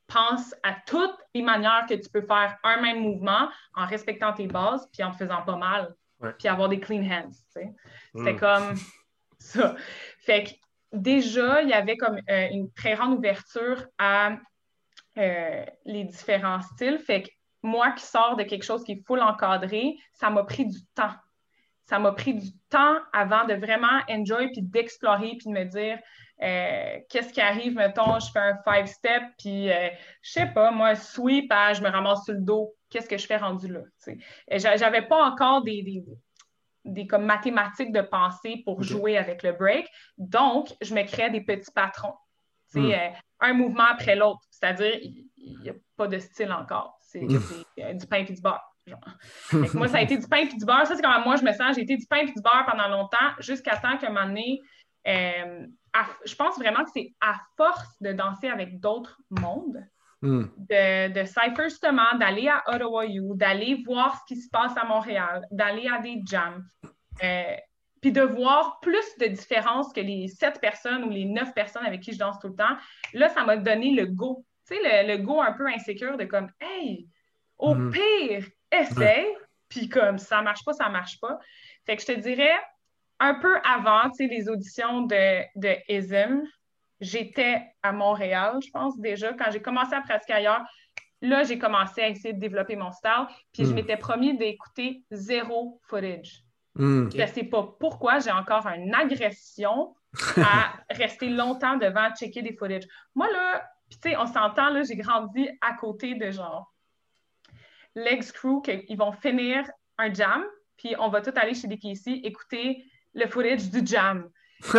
Pense 0.06 0.54
à 0.62 0.74
toutes 0.86 1.18
les 1.34 1.42
manières 1.42 1.84
que 1.88 1.94
tu 1.94 2.08
peux 2.08 2.22
faire 2.22 2.56
un 2.62 2.80
même 2.80 3.00
mouvement 3.00 3.48
en 3.74 3.86
respectant 3.86 4.32
tes 4.32 4.46
bases 4.46 4.88
puis 4.92 5.02
en 5.02 5.10
te 5.10 5.16
faisant 5.16 5.42
pas 5.42 5.56
mal. 5.56 5.94
Puis 6.38 6.48
avoir 6.48 6.68
des 6.68 6.80
clean 6.80 7.02
hands. 7.02 7.32
C'était 7.52 8.32
mm. 8.32 8.38
comme 8.38 8.74
ça. 9.38 9.76
Fait 10.20 10.44
que 10.44 10.50
déjà, 10.92 11.62
il 11.62 11.68
y 11.68 11.74
avait 11.74 11.96
comme 11.96 12.18
euh, 12.30 12.48
une 12.50 12.72
très 12.72 12.94
grande 12.94 13.18
ouverture 13.18 13.86
à 13.98 14.38
euh, 15.18 15.64
les 15.84 16.04
différents 16.04 16.62
styles. 16.62 16.98
Fait 16.98 17.22
que 17.22 17.28
moi 17.62 17.90
qui 17.92 18.04
sors 18.04 18.36
de 18.36 18.44
quelque 18.44 18.62
chose 18.62 18.82
qui 18.84 18.92
est 18.92 19.06
full 19.06 19.20
encadré, 19.20 19.96
ça 20.12 20.30
m'a 20.30 20.44
pris 20.44 20.64
du 20.66 20.78
temps 20.94 21.12
ça 21.86 22.00
m'a 22.00 22.12
pris 22.12 22.34
du 22.34 22.52
temps 22.68 22.96
avant 23.12 23.44
de 23.44 23.54
vraiment 23.54 24.00
enjoy 24.10 24.50
puis 24.50 24.62
d'explorer 24.62 25.36
puis 25.38 25.46
de 25.46 25.52
me 25.52 25.64
dire 25.64 25.98
euh, 26.42 26.98
qu'est-ce 27.08 27.32
qui 27.32 27.40
arrive, 27.40 27.76
mettons, 27.76 28.18
je 28.18 28.30
fais 28.30 28.40
un 28.40 28.58
five 28.66 28.86
step 28.86 29.22
puis 29.38 29.70
euh, 29.70 29.88
je 30.20 30.32
sais 30.32 30.46
pas, 30.46 30.70
moi, 30.70 30.96
sweep, 30.96 31.46
ah, 31.50 31.72
je 31.72 31.82
me 31.82 31.88
ramasse 31.88 32.24
sur 32.24 32.34
le 32.34 32.40
dos, 32.40 32.74
qu'est-ce 32.90 33.08
que 33.08 33.16
je 33.16 33.26
fais 33.26 33.36
rendu 33.36 33.68
là? 33.68 33.80
J'avais 34.50 35.02
pas 35.02 35.24
encore 35.24 35.62
des, 35.62 36.04
des, 36.84 37.06
comme 37.06 37.24
mathématiques 37.24 37.92
de 37.92 38.02
pensée 38.02 38.62
pour 38.64 38.82
jouer 38.82 39.16
avec 39.16 39.44
le 39.44 39.52
break, 39.52 39.88
donc 40.18 40.74
je 40.82 40.92
me 40.92 41.04
crée 41.04 41.30
des 41.30 41.40
petits 41.40 41.72
patrons. 41.72 42.14
Hmm. 42.74 42.90
Euh, 42.90 43.08
un 43.40 43.52
mouvement 43.52 43.84
après 43.84 44.16
l'autre, 44.16 44.40
c'est-à-dire 44.50 44.98
il 45.36 45.60
n'y 45.60 45.70
a 45.70 45.74
pas 45.96 46.08
de 46.08 46.18
style 46.18 46.52
encore, 46.52 46.98
c'est 47.00 47.20
hmm. 47.20 47.96
du 47.96 48.06
pain 48.08 48.16
et 48.16 48.24
du 48.24 48.42
beurre 48.42 48.75
moi, 49.74 49.88
ça 49.88 49.98
a 49.98 50.02
été 50.02 50.16
du 50.16 50.26
pain 50.28 50.38
et 50.38 50.46
du 50.46 50.64
beurre. 50.64 50.86
Ça, 50.86 50.94
c'est 50.94 51.02
comment 51.02 51.24
moi 51.24 51.36
je 51.36 51.44
me 51.44 51.52
sens. 51.52 51.74
J'ai 51.74 51.82
été 51.82 51.96
du 51.96 52.06
pain 52.06 52.18
et 52.18 52.26
du 52.26 52.40
beurre 52.42 52.66
pendant 52.68 52.88
longtemps, 52.88 53.34
jusqu'à 53.40 53.76
temps 53.76 53.96
qu'à 53.98 54.08
un 54.08 54.10
moment 54.10 54.26
donné, 54.26 54.60
euh, 55.06 55.66
je 56.24 56.34
pense 56.34 56.58
vraiment 56.58 56.84
que 56.84 56.90
c'est 56.92 57.14
à 57.20 57.36
force 57.56 58.00
de 58.00 58.12
danser 58.12 58.48
avec 58.48 58.80
d'autres 58.80 59.20
mondes, 59.30 59.84
hmm. 60.22 60.44
de, 60.56 61.12
de 61.12 61.24
Cypher 61.24 61.68
justement, 61.68 62.16
d'aller 62.18 62.48
à 62.48 62.62
Ottawa 62.66 63.06
U, 63.06 63.22
d'aller 63.34 63.82
voir 63.86 64.18
ce 64.18 64.34
qui 64.34 64.40
se 64.40 64.48
passe 64.50 64.76
à 64.76 64.84
Montréal, 64.84 65.46
d'aller 65.50 65.88
à 65.88 66.00
des 66.00 66.20
jams, 66.24 66.64
euh, 67.22 67.56
puis 68.00 68.12
de 68.12 68.22
voir 68.22 68.78
plus 68.80 69.16
de 69.20 69.26
différences 69.26 69.92
que 69.92 70.00
les 70.00 70.28
sept 70.28 70.60
personnes 70.60 71.04
ou 71.04 71.10
les 71.10 71.24
neuf 71.24 71.52
personnes 71.54 71.86
avec 71.86 72.00
qui 72.00 72.12
je 72.12 72.18
danse 72.18 72.38
tout 72.40 72.48
le 72.48 72.56
temps. 72.56 72.76
Là, 73.14 73.28
ça 73.28 73.44
m'a 73.44 73.56
donné 73.56 73.92
le 73.92 74.06
go. 74.06 74.44
Tu 74.68 74.74
sais, 74.74 75.06
le, 75.06 75.16
go 75.18 75.40
un 75.40 75.52
peu 75.52 75.66
insécure 75.68 76.16
de 76.16 76.24
comme, 76.24 76.50
hey, 76.60 77.08
au 77.58 77.74
hmm. 77.74 77.90
pire, 77.90 78.46
essaye, 78.72 79.26
puis 79.68 79.88
comme 79.88 80.18
ça 80.18 80.42
marche 80.42 80.64
pas, 80.64 80.72
ça 80.72 80.88
marche 80.88 81.20
pas. 81.20 81.38
Fait 81.84 81.96
que 81.96 82.02
je 82.02 82.06
te 82.06 82.18
dirais, 82.18 82.54
un 83.20 83.34
peu 83.34 83.56
avant, 83.64 84.10
les 84.18 84.48
auditions 84.48 85.02
de, 85.02 85.42
de 85.56 85.76
ISM, 85.88 86.42
j'étais 87.00 87.62
à 87.82 87.92
Montréal, 87.92 88.58
je 88.64 88.70
pense, 88.70 88.98
déjà. 88.98 89.32
Quand 89.32 89.50
j'ai 89.50 89.62
commencé 89.62 89.94
à 89.94 90.00
pratiquer 90.00 90.34
ailleurs, 90.34 90.62
là, 91.22 91.44
j'ai 91.44 91.58
commencé 91.58 92.02
à 92.02 92.08
essayer 92.08 92.34
de 92.34 92.40
développer 92.40 92.76
mon 92.76 92.92
style, 92.92 93.26
puis 93.52 93.64
je 93.64 93.70
hmm. 93.70 93.74
m'étais 93.74 93.96
promis 93.96 94.36
d'écouter 94.36 95.02
zéro 95.10 95.80
footage. 95.88 96.46
Mm. 96.76 97.08
Je 97.10 97.22
ne 97.22 97.26
sais 97.26 97.44
pas 97.44 97.74
pourquoi 97.80 98.18
j'ai 98.18 98.30
encore 98.30 98.66
une 98.66 98.94
agression 98.94 99.94
à 100.36 100.74
rester 100.90 101.28
longtemps 101.28 101.76
devant 101.76 102.14
checker 102.14 102.42
des 102.42 102.54
footage. 102.54 102.84
Moi, 103.14 103.30
là, 103.32 103.66
tu 103.90 103.98
sais, 104.02 104.16
on 104.16 104.26
s'entend, 104.26 104.70
là, 104.70 104.82
j'ai 104.82 104.96
grandi 104.96 105.48
à 105.60 105.74
côté 105.74 106.14
de 106.14 106.30
genre 106.30 106.72
Legs 107.96 108.30
Crew 108.32 108.60
qu'ils 108.62 108.96
vont 108.96 109.12
finir 109.12 109.68
un 109.98 110.12
jam, 110.12 110.44
puis 110.76 110.94
on 110.98 111.08
va 111.08 111.22
tout 111.22 111.32
aller 111.34 111.54
chez 111.54 111.66
des 111.66 111.78
ici 111.82 112.20
écouter 112.22 112.84
le 113.14 113.26
footage 113.26 113.70
du 113.70 113.84
jam. 113.84 114.28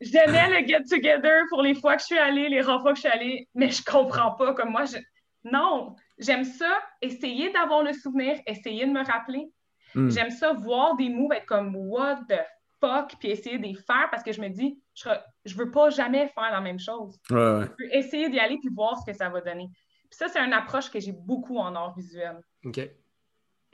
J'aimais 0.00 0.60
le 0.60 0.66
get-together 0.66 1.42
pour 1.50 1.60
les 1.60 1.74
fois 1.74 1.96
que 1.96 2.02
je 2.02 2.06
suis 2.06 2.18
allée, 2.18 2.48
les 2.48 2.62
rares 2.62 2.80
fois 2.80 2.92
que 2.92 2.96
je 2.96 3.02
suis 3.02 3.10
allée, 3.10 3.48
mais 3.54 3.70
je 3.70 3.84
comprends 3.84 4.32
pas. 4.32 4.54
Comme 4.54 4.70
moi, 4.70 4.84
je... 4.84 4.96
non, 5.44 5.96
j'aime 6.18 6.44
ça, 6.44 6.80
essayer 7.02 7.52
d'avoir 7.52 7.82
le 7.82 7.92
souvenir, 7.92 8.40
essayer 8.46 8.86
de 8.86 8.92
me 8.92 9.04
rappeler. 9.04 9.50
Hmm. 9.94 10.08
J'aime 10.08 10.30
ça, 10.30 10.52
voir 10.52 10.96
des 10.96 11.10
moves 11.10 11.32
être 11.32 11.46
comme 11.46 11.74
what 11.76 12.20
the 12.28 12.38
fuck, 12.80 13.16
puis 13.18 13.30
essayer 13.30 13.58
de 13.58 13.64
les 13.64 13.74
faire 13.74 14.08
parce 14.10 14.22
que 14.22 14.32
je 14.32 14.40
me 14.40 14.48
dis, 14.48 14.80
je, 14.94 15.10
je 15.44 15.54
veux 15.56 15.70
pas 15.70 15.90
jamais 15.90 16.28
faire 16.28 16.50
la 16.52 16.60
même 16.60 16.78
chose. 16.78 17.18
Je 17.28 17.34
veux 17.34 17.94
essayer 17.94 18.30
d'y 18.30 18.38
aller 18.38 18.56
puis 18.58 18.70
voir 18.72 18.96
ce 18.98 19.10
que 19.10 19.16
ça 19.16 19.28
va 19.28 19.40
donner 19.40 19.68
ça, 20.10 20.28
c'est 20.28 20.40
une 20.40 20.52
approche 20.52 20.90
que 20.90 21.00
j'ai 21.00 21.12
beaucoup 21.12 21.58
en 21.58 21.74
art 21.74 21.94
visuel. 21.94 22.40
OK. 22.64 22.78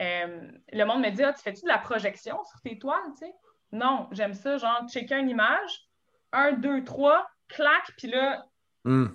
Euh, 0.01 0.51
le 0.73 0.83
monde 0.83 1.01
me 1.01 1.09
dit 1.09 1.23
Ah, 1.23 1.33
tu 1.33 1.41
fais-tu 1.41 1.63
de 1.63 1.69
la 1.69 1.77
projection 1.77 2.43
sur 2.45 2.61
tes 2.61 2.77
toiles, 2.77 3.11
tu 3.17 3.25
sais? 3.25 3.33
Non, 3.71 4.07
j'aime 4.11 4.33
ça, 4.33 4.57
genre, 4.57 4.87
checker 4.89 5.15
une 5.15 5.29
image, 5.29 5.89
un, 6.31 6.53
deux, 6.53 6.83
trois, 6.83 7.27
clac, 7.47 7.91
puis 7.97 8.07
là, 8.07 8.45
hmm. 8.83 9.07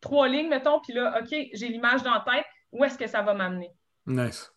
trois 0.00 0.28
lignes, 0.28 0.48
mettons, 0.48 0.80
puis 0.80 0.92
là, 0.92 1.20
OK, 1.20 1.28
j'ai 1.30 1.68
l'image 1.68 2.02
dans 2.02 2.14
la 2.14 2.20
tête, 2.20 2.46
où 2.72 2.84
est-ce 2.84 2.98
que 2.98 3.06
ça 3.06 3.22
va 3.22 3.34
m'amener? 3.34 3.70
Nice. 4.06 4.51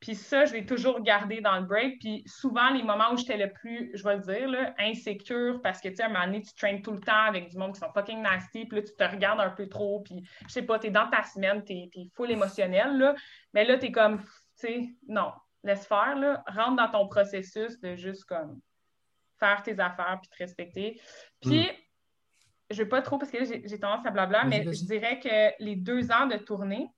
Puis 0.00 0.14
ça, 0.14 0.44
je 0.44 0.52
l'ai 0.52 0.64
toujours 0.64 1.00
gardé 1.02 1.40
dans 1.40 1.58
le 1.58 1.66
break. 1.66 1.98
Puis 1.98 2.22
souvent, 2.26 2.70
les 2.70 2.84
moments 2.84 3.12
où 3.12 3.16
j'étais 3.16 3.36
le 3.36 3.52
plus, 3.52 3.90
je 3.94 4.04
vais 4.04 4.16
le 4.16 4.22
dire, 4.22 4.48
là, 4.48 4.74
insécure, 4.78 5.60
parce 5.60 5.80
que, 5.80 5.88
tu 5.88 5.96
sais, 5.96 6.04
à 6.04 6.06
un 6.06 6.10
moment 6.10 6.26
donné, 6.26 6.42
tu 6.42 6.54
traînes 6.54 6.82
tout 6.82 6.92
le 6.92 7.00
temps 7.00 7.24
avec 7.24 7.48
du 7.48 7.56
monde 7.56 7.74
qui 7.74 7.80
sont 7.80 7.92
fucking 7.92 8.22
nasty, 8.22 8.66
puis 8.66 8.78
là, 8.78 8.82
tu 8.84 8.94
te 8.94 9.04
regardes 9.04 9.40
un 9.40 9.50
peu 9.50 9.68
trop, 9.68 10.00
puis 10.00 10.22
je 10.46 10.52
sais 10.52 10.62
pas, 10.62 10.78
t'es 10.78 10.90
dans 10.90 11.08
ta 11.10 11.24
semaine, 11.24 11.64
t'es 11.64 11.90
es 11.92 12.10
full 12.14 12.30
émotionnel, 12.30 12.96
là. 12.96 13.14
Mais 13.54 13.64
là, 13.64 13.76
t'es 13.76 13.90
comme, 13.90 14.18
tu 14.20 14.26
sais, 14.54 14.88
non, 15.08 15.32
laisse 15.64 15.86
faire, 15.86 16.16
là. 16.16 16.44
Rentre 16.46 16.76
dans 16.76 16.90
ton 16.90 17.08
processus 17.08 17.80
de 17.80 17.96
juste, 17.96 18.24
comme, 18.24 18.60
faire 19.40 19.62
tes 19.64 19.78
affaires, 19.80 20.18
puis 20.22 20.30
te 20.30 20.36
respecter. 20.38 21.00
Puis, 21.40 21.62
mm. 21.62 21.72
je 22.70 22.82
vais 22.82 22.88
pas 22.88 23.02
trop, 23.02 23.18
parce 23.18 23.32
que 23.32 23.44
j'ai 23.44 23.80
tendance 23.80 24.06
à 24.06 24.12
blabla, 24.12 24.44
mais 24.44 24.62
je 24.62 24.84
dirais 24.84 25.18
que 25.18 25.62
les 25.62 25.74
deux 25.74 26.12
ans 26.12 26.26
de 26.26 26.36
tournée, 26.36 26.88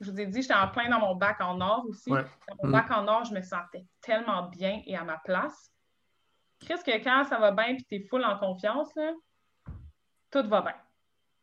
je 0.00 0.10
vous 0.10 0.20
ai 0.20 0.26
dit, 0.26 0.42
j'étais 0.42 0.54
en 0.54 0.68
plein 0.68 0.88
dans 0.88 1.00
mon 1.00 1.16
bac 1.16 1.40
en 1.40 1.60
or 1.60 1.84
aussi. 1.88 2.10
Dans 2.10 2.24
mon 2.62 2.68
mm. 2.68 2.72
bac 2.72 2.90
en 2.90 3.06
or, 3.08 3.24
je 3.24 3.34
me 3.34 3.42
sentais 3.42 3.84
tellement 4.00 4.48
bien 4.48 4.80
et 4.86 4.96
à 4.96 5.04
ma 5.04 5.18
place. 5.18 5.72
Qu'est-ce 6.60 6.84
que 6.84 7.02
quand 7.02 7.24
ça 7.24 7.38
va 7.38 7.50
bien 7.50 7.68
et 7.68 7.76
tu 7.76 7.94
es 7.96 8.00
full 8.08 8.24
en 8.24 8.38
confiance, 8.38 8.92
tout 10.30 10.46
va 10.48 10.62
bien. 10.62 10.74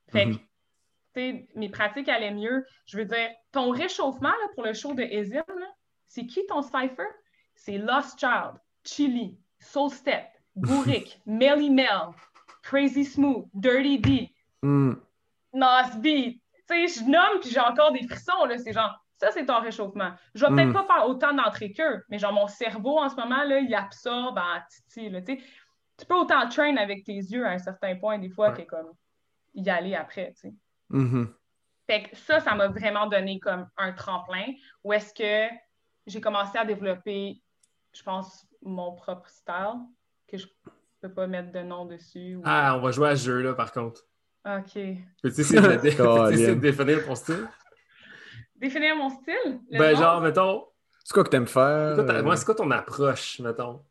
Fait 0.09 0.31
que, 0.31 1.19
mm-hmm. 1.19 1.47
mes 1.55 1.69
pratiques 1.69 2.09
allaient 2.09 2.33
mieux. 2.33 2.65
Je 2.85 2.97
veux 2.97 3.05
dire, 3.05 3.29
ton 3.51 3.71
réchauffement 3.71 4.33
pour 4.53 4.63
le 4.63 4.73
show 4.73 4.93
de 4.93 5.03
Ezim, 5.03 5.43
c'est 6.07 6.25
qui 6.25 6.45
ton 6.47 6.61
cipher? 6.61 7.07
C'est 7.55 7.77
Lost 7.77 8.19
Child, 8.19 8.59
Chili, 8.83 9.37
Soul 9.59 9.89
Step, 9.89 10.27
Bourric, 10.55 11.21
Melly 11.25 11.69
Mel, 11.69 12.11
Crazy 12.63 13.05
Smooth, 13.05 13.47
Dirty 13.53 13.99
D, 13.99 14.35
mm. 14.61 14.93
Nas 15.53 15.95
Beat, 15.97 16.41
tu 16.69 16.87
sais, 16.87 16.99
je 16.99 17.09
nomme, 17.09 17.39
puis 17.41 17.49
j'ai 17.49 17.59
encore 17.59 17.91
des 17.91 18.07
frissons, 18.07 18.45
là. 18.45 18.57
C'est 18.57 18.73
genre 18.73 18.99
Ça, 19.17 19.31
c'est 19.31 19.45
ton 19.45 19.61
réchauffement. 19.61 20.11
Je 20.33 20.45
vais 20.45 20.51
peut-être 20.51 20.69
Mm. 20.71 20.73
pas 20.73 20.83
faire 20.83 21.07
autant 21.07 21.33
d'entrée 21.33 21.71
qu'eux, 21.71 22.03
mais 22.09 22.19
genre 22.19 22.33
mon 22.33 22.47
cerveau 22.47 22.99
en 22.99 23.07
ce 23.07 23.15
moment, 23.15 23.43
là, 23.45 23.59
il 23.59 23.73
absorbe 23.73 24.37
en 24.37 24.59
titi. 24.69 25.09
Là, 25.09 25.21
tu 25.21 25.37
sais. 25.37 25.43
tu 25.97 26.05
peux 26.05 26.15
autant 26.15 26.49
train 26.49 26.75
avec 26.75 27.05
tes 27.05 27.13
yeux 27.13 27.45
à 27.45 27.51
un 27.51 27.57
certain 27.57 27.95
point, 27.95 28.19
des 28.19 28.29
fois, 28.29 28.49
Ouais. 28.49 28.65
que 28.65 28.69
comme 28.69 28.91
y 29.53 29.69
aller 29.69 29.95
après. 29.95 30.33
tu 30.33 30.49
sais. 30.49 30.53
Mhm. 30.89 31.33
Fait 31.87 32.03
que 32.03 32.17
ça, 32.17 32.41
ça 32.41 32.55
m'a 32.55 32.67
vraiment 32.67 33.07
donné 33.07 33.39
comme 33.39 33.69
un 33.77 33.93
tremplin 33.93 34.43
où 34.83 34.91
est-ce 34.91 35.13
que 35.13 35.55
j'ai 36.07 36.19
commencé 36.19 36.57
à 36.57 36.65
développer, 36.65 37.41
je 37.93 38.03
pense, 38.03 38.45
mon 38.61 38.93
propre 38.95 39.29
style, 39.29 39.79
que 40.27 40.37
je 40.37 40.45
peux 40.99 41.13
pas 41.13 41.25
mettre 41.27 41.53
de 41.53 41.59
nom 41.61 41.85
dessus. 41.85 42.35
ou- 42.35 42.41
Ah, 42.43 42.75
on 42.77 42.81
va 42.81 42.91
jouer 42.91 43.09
à 43.11 43.15
ce 43.15 43.23
jeu-là, 43.27 43.53
par 43.53 43.71
contre. 43.71 44.01
OK. 44.45 44.73
Peux-tu 45.23 45.41
essayer 45.41 45.59
de, 45.61 45.75
dé- 45.81 45.95
Colin. 45.95 46.15
peux-tu 46.25 46.33
essayer 46.35 46.55
de 46.55 46.59
définir 46.61 47.05
ton 47.05 47.15
style? 47.15 47.47
Définir 48.55 48.95
mon 48.95 49.09
style? 49.09 49.59
le 49.71 49.77
Ben, 49.79 49.93
nom? 49.93 49.99
genre, 49.99 50.21
mettons, 50.21 50.67
C'est 51.03 51.13
quoi 51.13 51.23
que 51.23 51.29
t'aimes 51.29 51.47
faire? 51.47 51.95
c'est 51.95 52.05
quoi, 52.05 52.13
ta- 52.13 52.21
moi, 52.21 52.35
c'est 52.37 52.45
quoi 52.45 52.55
ton 52.55 52.71
approche, 52.71 53.39
mettons? 53.39 53.83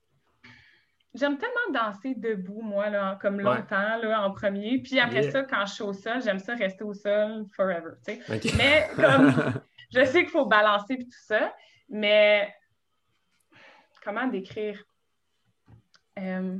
J'aime 1.14 1.38
tellement 1.38 1.70
danser 1.72 2.14
debout, 2.16 2.60
moi, 2.60 2.90
là, 2.90 3.16
comme 3.22 3.36
Ouais. 3.36 3.42
longtemps, 3.44 3.96
là, 3.98 4.22
en 4.26 4.32
premier. 4.32 4.80
Puis 4.82 4.98
après 4.98 5.22
Yeah. 5.22 5.30
ça, 5.30 5.42
quand 5.44 5.64
je 5.66 5.72
suis 5.74 5.82
au 5.84 5.92
sol, 5.92 6.20
j'aime 6.22 6.40
ça 6.40 6.54
rester 6.54 6.82
au 6.82 6.92
sol 6.92 7.44
forever, 7.54 7.92
tu 8.04 8.14
sais. 8.16 8.52
Mais 8.56 8.88
comme, 8.96 9.32
je 9.94 10.04
sais 10.06 10.22
qu'il 10.22 10.30
faut 10.30 10.46
balancer 10.46 10.96
puis 10.96 11.04
tout 11.06 11.22
ça, 11.24 11.54
mais 11.88 12.52
comment 14.02 14.26
décrire? 14.26 14.82
Euh, 16.18 16.58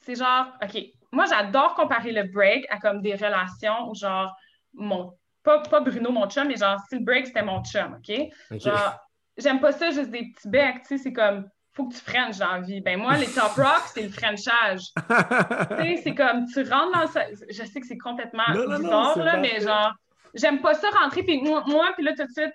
c'est 0.00 0.16
genre, 0.16 0.48
OK, 0.62 0.76
moi 1.14 1.24
j'adore 1.26 1.74
comparer 1.74 2.12
le 2.12 2.24
break 2.24 2.66
à 2.70 2.78
comme 2.78 3.00
des 3.00 3.14
relations 3.14 3.88
où 3.88 3.94
genre, 3.94 4.34
mon, 4.72 5.12
pas, 5.42 5.60
pas 5.60 5.80
Bruno, 5.80 6.10
mon 6.10 6.28
chum, 6.28 6.48
mais 6.48 6.56
genre, 6.56 6.78
si 6.88 6.96
le 6.96 7.04
break 7.04 7.26
c'était 7.26 7.42
mon 7.42 7.62
chum, 7.62 7.98
OK? 7.98 8.58
Genre, 8.58 8.98
j'aime 9.36 9.60
pas 9.60 9.72
ça 9.72 9.90
juste 9.90 10.10
des 10.10 10.30
petits 10.32 10.48
becs, 10.48 10.82
tu 10.82 10.96
sais, 10.96 10.98
c'est 10.98 11.12
comme, 11.12 11.48
faut 11.72 11.88
que 11.88 11.94
tu 11.94 12.00
frenches 12.00 12.38
dans 12.38 12.52
la 12.52 12.60
vie. 12.60 12.80
Ben 12.80 12.98
moi, 12.98 13.16
les 13.16 13.26
top 13.26 13.52
rock, 13.56 13.82
c'est 13.92 14.02
le 14.02 14.08
frenchage. 14.08 14.82
Tu 15.76 15.82
sais, 15.82 16.00
c'est 16.04 16.14
comme, 16.14 16.46
tu 16.46 16.62
rentres 16.62 17.00
dans 17.00 17.06
ça. 17.08 17.22
Je 17.50 17.64
sais 17.64 17.80
que 17.80 17.86
c'est 17.86 17.98
complètement 17.98 18.44
Non, 18.50 18.68
non, 18.68 18.78
non, 18.78 18.78
bizarre, 18.78 19.18
là, 19.18 19.36
mais 19.38 19.60
genre, 19.60 19.92
j'aime 20.34 20.60
pas 20.60 20.74
ça 20.74 20.88
rentrer, 20.90 21.22
puis 21.24 21.42
moi, 21.42 21.64
moi, 21.66 21.90
puis 21.94 22.04
là, 22.04 22.12
tout 22.16 22.24
de 22.24 22.30
suite, 22.30 22.54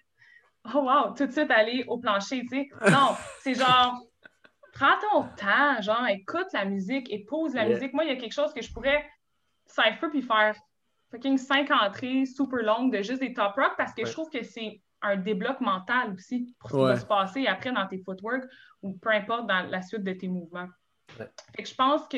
oh 0.74 0.80
wow, 0.80 1.14
tout 1.16 1.26
de 1.26 1.32
suite 1.32 1.52
aller 1.52 1.84
au 1.88 1.98
plancher, 1.98 2.42
tu 2.44 2.48
sais. 2.50 2.70
Non, 2.90 3.16
c'est 3.42 3.56
genre, 3.56 4.02
prends 4.80 4.98
ton 5.12 5.24
temps, 5.36 5.82
genre, 5.82 6.08
écoute 6.08 6.48
la 6.54 6.66
musique, 6.66 7.12
épouse 7.12 7.54
la 7.54 7.64
Yeah. 7.66 7.74
musique. 7.76 7.94
Moi, 7.94 8.06
il 8.06 8.10
y 8.10 8.14
a 8.14 8.16
quelque 8.16 8.34
chose 8.34 8.54
que 8.54 8.62
je 8.62 8.72
pourrais 8.74 9.06
cypher 9.66 10.10
puis 10.10 10.22
faire 10.22 10.56
fucking 11.12 11.38
cinq 11.38 11.70
entrées 11.72 12.26
super 12.26 12.64
longues 12.64 12.92
de 12.96 13.02
juste 13.02 13.20
des 13.20 13.34
top 13.34 13.56
rock 13.56 13.74
parce 13.78 13.94
que 13.94 14.02
Ouais. 14.02 14.08
je 14.08 14.14
trouve 14.14 14.30
que 14.30 14.44
c'est 14.44 14.82
un 15.02 15.16
débloc 15.16 15.60
mental 15.62 16.14
aussi 16.14 16.56
pour 16.60 16.70
ce 16.70 16.76
qui 16.76 16.82
Ouais. 16.82 16.90
va 16.90 16.98
se 17.00 17.06
passer 17.06 17.48
après 17.48 17.72
dans 17.72 17.88
tes 17.88 18.00
footwork 18.00 18.44
ou 18.82 18.94
peu 18.98 19.10
importe 19.10 19.48
dans 19.48 19.62
la 19.70 19.82
suite 19.82 20.04
de 20.04 20.14
tes 20.14 20.28
mouvements. 20.28 20.68
Ouais. 21.20 21.30
Fait 21.56 21.64
que 21.64 21.70
je 21.70 21.76
pense 21.76 22.08
que 22.08 22.18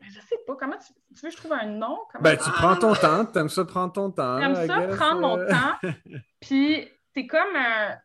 je 0.00 0.20
sais 0.20 0.38
pas 0.46 0.56
comment 0.56 0.76
tu, 0.78 0.92
tu 1.14 1.20
veux 1.22 1.28
que 1.30 1.36
je 1.36 1.36
trouve 1.40 1.52
un 1.52 1.66
nom? 1.66 1.98
Comment 2.12 2.22
Ben, 2.22 2.36
tu 2.36 2.50
prends 2.50 2.76
ton 2.76 2.94
temps, 2.94 3.24
t'aimes 3.26 3.48
ça 3.48 3.64
prendre 3.64 3.92
ton 3.92 4.10
temps. 4.10 4.38
J'aime 4.40 4.52
I 4.64 4.66
ça 4.66 4.80
prendre 4.96 5.20
mon 5.20 5.38
euh. 5.38 5.48
temps. 5.48 5.78
Puis 6.40 6.88
c'est 7.14 7.26
comme 7.26 7.54
un. 7.56 7.96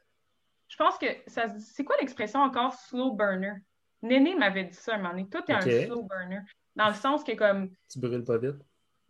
Je 0.67 0.77
pense 0.77 0.97
que 0.97 1.07
ça 1.27 1.49
se 1.49 1.53
dit- 1.55 1.61
c'est 1.73 1.83
quoi 1.83 1.95
l'expression 1.99 2.39
encore? 2.41 2.73
Slow 2.73 3.11
burner? 3.13 3.55
Néné 4.01 4.35
m'avait 4.35 4.63
dit 4.65 4.73
ça 4.77 4.95
un 4.95 4.97
moment 4.97 5.09
donné. 5.11 5.27
Tout 5.29 5.43
est 5.47 5.55
Ok. 5.55 5.67
un 5.67 5.85
slow 5.85 6.03
burner. 6.03 6.39
Dans 6.75 6.87
le 6.87 6.93
sens 6.93 7.23
que 7.23 7.33
comme 7.33 7.69
Tu 7.91 7.99
brûles 7.99 8.23
pas 8.23 8.37
vite. 8.37 8.55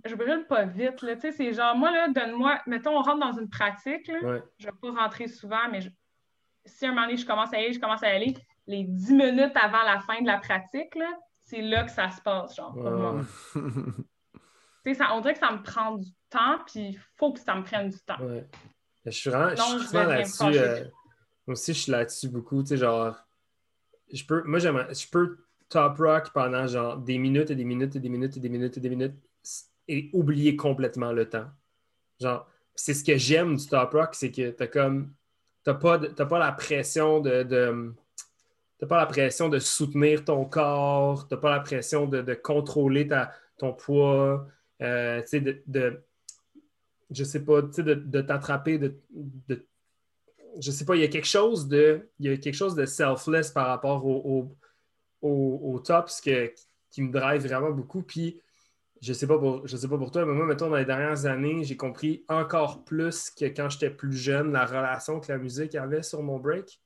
je 0.05 0.15
brûle 0.15 0.45
pas 0.47 0.65
vite. 0.65 1.01
Là. 1.01 1.15
Tu 1.15 1.21
sais, 1.21 1.31
c'est 1.31 1.53
genre 1.53 1.75
moi 1.75 1.91
là, 1.91 2.09
donne-moi, 2.09 2.59
mettons, 2.67 2.97
on 2.97 3.01
rentre 3.01 3.19
dans 3.19 3.39
une 3.39 3.49
pratique. 3.49 4.07
Là. 4.07 4.19
Ouais. 4.21 4.43
Je 4.57 4.65
vais 4.65 4.73
pas 4.81 4.91
rentrer 4.91 5.27
souvent, 5.27 5.69
mais 5.71 5.81
je- 5.81 5.89
si 6.65 6.85
un 6.85 6.89
moment 6.89 7.03
donné 7.05 7.17
je 7.17 7.25
commence 7.25 7.53
à 7.53 7.59
y 7.59 7.63
aller, 7.65 7.73
je 7.73 7.79
commence 7.79 8.03
à 8.03 8.11
y 8.11 8.15
aller. 8.15 8.33
Les 8.67 8.83
10 8.83 9.13
minutes 9.13 9.55
avant 9.55 9.83
la 9.83 9.99
fin 9.99 10.21
de 10.21 10.27
la 10.27 10.37
pratique, 10.37 10.93
là, 10.95 11.09
c'est 11.39 11.61
là 11.61 11.83
que 11.83 11.91
ça 11.91 12.09
se 12.11 12.21
passe, 12.21 12.55
genre, 12.55 12.73
pour 12.73 12.91
moi. 12.91 13.21
Tu 14.83 14.93
sais, 14.93 14.93
ça, 14.95 15.13
on 15.13 15.21
dirait 15.21 15.33
que 15.33 15.39
ça 15.39 15.51
me 15.51 15.61
prend 15.61 15.95
du 15.95 16.09
temps, 16.31 16.57
puis 16.65 16.79
il 16.89 16.99
faut 17.15 17.31
que 17.33 17.39
ça 17.39 17.53
me 17.53 17.63
prenne 17.63 17.89
du 17.89 17.99
temps. 17.99 18.19
Ouais. 18.19 18.47
Je 19.05 19.11
suis 19.11 19.29
vraiment, 19.29 19.49
là-dessus. 19.49 20.43
euh, 20.43 20.83
moi 21.45 21.53
aussi, 21.53 21.73
je 21.75 21.79
suis 21.81 21.91
là-dessus 21.91 22.29
beaucoup. 22.29 22.61
Tu 22.63 22.69
sais, 22.69 22.77
genre, 22.77 23.15
je 24.13 24.25
peux, 24.25 24.43
moi, 24.43 24.59
je 24.59 25.07
peux 25.11 25.37
top 25.69 25.97
rock 25.97 26.31
pendant 26.33 26.67
genre 26.67 26.97
des 26.97 27.17
minutes 27.17 27.51
et 27.51 27.55
des 27.55 27.63
minutes 27.63 27.95
et 27.95 27.99
des 27.99 28.09
minutes 28.09 28.37
et 28.37 28.39
des 28.39 28.49
minutes 28.49 28.77
et 28.77 28.79
des 28.81 28.89
minutes 28.89 29.15
et 29.87 30.09
oublier 30.13 30.55
complètement 30.55 31.11
le 31.11 31.29
temps. 31.29 31.47
Genre, 32.21 32.47
c'est 32.75 32.93
ce 32.93 33.03
que 33.03 33.17
j'aime 33.17 33.57
du 33.57 33.67
top 33.67 33.93
rock, 33.93 34.15
c'est 34.15 34.31
que 34.31 34.51
t'as 34.51 34.67
comme, 34.67 35.13
t'as 35.63 35.75
pas, 35.75 35.99
t'as 35.99 36.25
pas 36.25 36.39
la 36.39 36.51
pression 36.53 37.19
de, 37.21 37.43
de 37.43 37.93
t'as 38.79 38.87
pas 38.87 38.97
la 38.97 39.05
pression 39.05 39.49
de 39.49 39.59
soutenir 39.59 40.25
ton 40.25 40.45
corps, 40.45 41.27
t'as 41.27 41.37
pas 41.37 41.51
la 41.51 41.59
pression 41.61 42.07
de, 42.07 42.21
de 42.21 42.33
contrôler 42.33 43.07
ta, 43.07 43.33
ton 43.57 43.73
poids, 43.73 44.47
euh, 44.81 45.21
tu 45.21 45.27
sais, 45.27 45.41
de, 45.41 46.03
je 47.09 47.23
sais 47.23 47.43
pas, 47.43 47.61
tu 47.63 47.73
sais, 47.73 47.83
de, 47.83 47.93
de 47.95 48.21
t'attraper, 48.21 48.77
de- 48.77 48.99
je 50.59 50.71
sais 50.71 50.85
pas, 50.85 50.95
il 50.95 51.01
y 51.01 51.05
a 51.05 51.07
quelque 51.07 51.27
chose 51.27 51.67
de, 51.67 52.09
il 52.19 52.29
y 52.29 52.33
a 52.33 52.37
quelque 52.37 52.55
chose 52.55 52.75
de 52.75 52.85
selfless 52.85 53.51
par 53.51 53.67
rapport 53.67 54.05
au, 54.05 54.55
au, 55.21 55.61
au, 55.73 55.79
tops 55.79 56.21
que- 56.21 56.53
qui 56.89 57.01
me 57.01 57.11
drive 57.11 57.41
vraiment 57.43 57.71
beaucoup. 57.71 58.01
Puis, 58.01 58.41
je 59.01 59.13
sais 59.13 59.27
pas 59.27 59.37
pour, 59.37 59.67
je 59.67 59.75
sais 59.77 59.87
pas 59.87 59.97
pour 59.97 60.11
toi, 60.11 60.25
mais 60.25 60.33
moi, 60.33 60.45
mettons, 60.45 60.69
dans 60.69 60.75
les 60.75 60.85
dernières 60.85 61.25
années, 61.25 61.63
j'ai 61.63 61.77
compris 61.77 62.23
encore 62.27 62.83
plus 62.83 63.31
que 63.31 63.45
quand 63.45 63.69
j'étais 63.69 63.89
plus 63.89 64.13
jeune, 64.13 64.51
la 64.51 64.65
relation 64.65 65.19
que 65.19 65.31
la 65.31 65.37
musique 65.37 65.75
avait 65.75 66.03
sur 66.03 66.21
mon 66.21 66.37
break. 66.39 66.81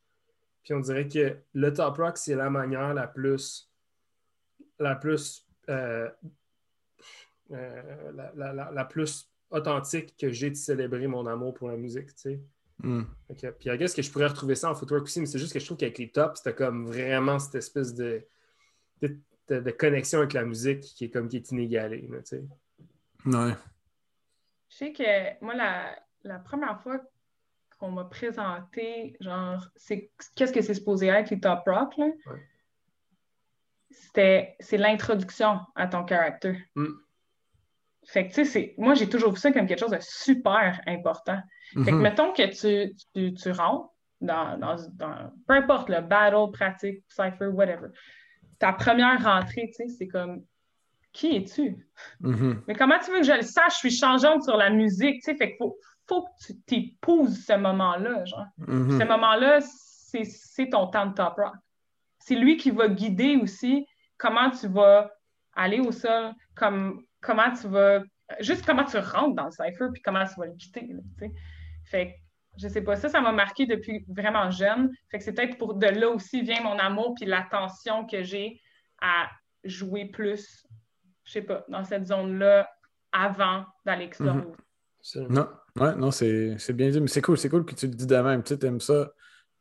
Puis 0.63 0.73
on 0.73 0.79
dirait 0.79 1.07
que 1.07 1.37
le 1.53 1.73
top 1.73 1.97
rock, 1.97 2.17
c'est 2.17 2.35
la 2.35 2.49
manière 2.49 2.93
la 2.93 3.07
plus, 3.07 3.69
la 4.79 4.95
plus, 4.95 5.45
euh, 5.69 6.09
euh, 7.51 8.11
la, 8.33 8.85
plus 8.85 9.29
authentique 9.51 10.15
que 10.17 10.31
j'ai 10.31 10.49
de 10.49 10.55
célébrer 10.55 11.07
mon 11.07 11.27
amour 11.27 11.53
pour 11.53 11.69
la 11.69 11.77
musique. 11.77 12.09
Hmm. 12.83 13.03
Puis, 13.59 13.69
est-ce 13.69 13.95
que 13.95 14.01
je 14.01 14.11
pourrais 14.11 14.27
retrouver 14.27 14.55
ça 14.55 14.69
en 14.69 14.75
footwork 14.75 15.03
aussi, 15.03 15.19
mais 15.19 15.25
c'est 15.25 15.39
juste 15.39 15.53
que 15.53 15.59
je 15.59 15.65
trouve 15.65 15.77
qu'avec 15.77 15.97
les 15.97 16.11
tops, 16.11 16.37
c'était 16.37 16.53
comme 16.55 16.85
vraiment 16.85 17.39
cette 17.39 17.55
espèce 17.55 17.93
de, 17.93 18.25
de, 19.01 19.17
de- 19.47 19.59
de 19.61 19.71
connexion 19.71 20.19
avec 20.19 20.33
la 20.33 20.43
musique 20.43 20.81
qui 20.81 21.05
est 21.05 21.09
comme 21.09 21.29
qui 21.29 21.37
est 21.37 21.51
inégalée, 21.51 22.07
là, 22.11 22.17
tu 22.19 22.37
sais. 22.37 22.43
Ouais. 23.25 23.53
Je 24.69 24.75
sais 24.75 24.93
que 24.93 25.43
moi, 25.43 25.55
la, 25.55 25.97
la 26.23 26.37
première 26.39 26.81
fois 26.81 27.01
qu'on 27.79 27.91
m'a 27.91 28.05
présenté, 28.05 29.15
genre, 29.19 29.69
c'est 29.75 30.11
qu'est-ce 30.35 30.51
que 30.51 30.61
c'est 30.61 30.73
supposé 30.73 31.07
être 31.07 31.29
les 31.29 31.39
top 31.39 31.63
rock, 31.65 31.95
là? 31.97 32.05
Ouais. 32.05 32.47
C'était, 33.89 34.55
c'est 34.59 34.77
l'introduction 34.77 35.59
à 35.75 35.87
ton 35.87 36.03
caractère. 36.03 36.57
Mm. 36.75 36.87
Fait 38.07 38.27
que, 38.27 38.33
tu 38.33 38.45
sais, 38.45 38.73
moi, 38.77 38.93
j'ai 38.93 39.09
toujours 39.09 39.31
vu 39.33 39.39
ça 39.39 39.51
comme 39.51 39.65
quelque 39.67 39.79
chose 39.79 39.91
de 39.91 39.97
super 40.01 40.79
important. 40.87 41.39
Fait 41.73 41.91
que, 41.91 41.95
Mhm. 41.95 42.01
mettons 42.01 42.33
que 42.33 42.43
tu, 42.45 42.95
tu, 43.13 43.33
tu 43.33 43.51
rentres 43.51 43.89
dans, 44.21 44.57
dans, 44.57 44.75
dans- 44.93 45.31
peu 45.47 45.55
importe 45.55 45.89
le 45.89 46.01
battle, 46.01 46.51
pratique, 46.53 47.03
cypher, 47.07 47.47
whatever. 47.47 47.87
Ta 48.59 48.73
première 48.73 49.21
rentrée, 49.23 49.67
tu 49.67 49.73
sais, 49.73 49.87
c'est 49.87 50.07
comme, 50.07 50.43
qui 51.11 51.35
es-tu? 51.37 51.87
Mhm. 52.21 52.63
Mais 52.67 52.75
comment 52.75 52.99
tu 52.99 53.11
veux 53.11 53.19
que 53.19 53.25
je 53.25 53.31
le 53.33 53.41
sache? 53.41 53.73
Je 53.73 53.77
suis 53.87 53.91
changeante 53.91 54.43
sur 54.43 54.57
la 54.57 54.69
musique, 54.69 55.15
tu 55.23 55.31
sais, 55.31 55.35
fait 55.35 55.49
qu'il 55.49 55.57
faut, 55.57 55.77
faut 56.07 56.23
que 56.23 56.45
tu 56.45 56.59
t'épouses 56.61 57.45
ce 57.45 57.53
moment-là, 57.53 58.23
genre. 58.25 58.45
Mhm. 58.57 58.99
Ce 58.99 59.05
moment-là, 59.07 59.59
c'est 59.61 60.23
c'est 60.25 60.69
ton 60.69 60.87
temps 60.87 61.07
de 61.07 61.13
top 61.13 61.33
rock. 61.37 61.55
C'est 62.19 62.35
lui 62.35 62.55
qui 62.57 62.71
va 62.71 62.87
guider 62.87 63.35
aussi 63.37 63.85
comment 64.17 64.49
tu 64.51 64.67
vas 64.67 65.11
aller 65.55 65.79
au 65.79 65.91
sol, 65.91 66.33
comme, 66.55 67.03
comment 67.25 67.51
tu 67.51 67.67
vas... 67.67 68.01
Juste 68.39 68.65
comment 68.65 68.83
tu 68.85 68.97
rentres 68.97 69.35
dans 69.35 69.45
le 69.45 69.51
cypher, 69.51 69.85
puis 69.93 70.01
comment 70.01 70.25
tu 70.25 70.39
vas 70.39 70.47
le 70.47 70.53
quitter, 70.53 70.81
là, 70.87 70.99
tu 71.19 71.25
sais. 71.25 71.31
Fait 71.85 72.07
que, 72.07 72.13
je 72.61 72.67
sais 72.67 72.81
pas, 72.81 72.95
ça, 72.95 73.07
ça 73.09 73.21
m'a 73.21 73.31
marqué 73.31 73.65
depuis 73.67 74.03
vraiment 74.07 74.49
jeune. 74.49 74.89
Fait 75.11 75.19
que 75.19 75.23
c'est 75.23 75.33
peut-être 75.33 75.57
pour 75.57 75.75
de 75.75 75.85
là 75.87 76.09
aussi 76.09 76.41
vient 76.41 76.61
mon 76.63 76.79
amour, 76.79 77.13
puis 77.15 77.25
l'attention 77.25 78.07
que 78.07 78.23
j'ai 78.23 78.59
à 79.01 79.29
jouer 79.63 80.05
plus, 80.05 80.65
je 81.25 81.31
sais 81.33 81.41
pas, 81.41 81.65
dans 81.69 81.83
cette 81.83 82.07
zone-là 82.07 82.67
avant 83.11 83.65
d'aller 83.85 84.05
explorer. 84.05 84.37
Mhm. 84.37 84.55
C'est- 85.01 85.29
Non, 85.29 85.47
ouais, 85.79 85.95
non, 85.95 86.09
c'est 86.09 86.55
c'est 86.57 86.73
bien 86.73 86.89
dit, 86.89 86.99
mais 86.99 87.07
c'est 87.07 87.21
cool, 87.21 87.37
c'est 87.37 87.49
cool 87.49 87.63
que 87.65 87.75
tu 87.75 87.85
le 87.87 87.93
dis 87.93 88.07
de 88.07 88.15
même. 88.17 88.41
Tu 88.41 88.55
sais, 88.55 88.65
aimes 88.65 88.81
ça. 88.81 89.11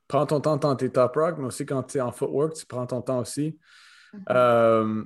Prends 0.09 0.25
ton 0.25 0.41
temps 0.41 0.59
quand 0.59 0.77
t'es 0.77 0.89
top 0.89 1.15
rock, 1.17 1.37
mais 1.39 1.47
aussi 1.47 1.67
quand 1.67 1.83
tu 1.83 1.99
es 1.99 2.01
en 2.01 2.13
footwork, 2.13 2.55
tu 2.55 2.65
prends 2.67 2.87
ton 2.87 3.03
temps 3.03 3.19
aussi. 3.19 3.59
Mhm. 4.15 4.25
Euh, 4.31 5.05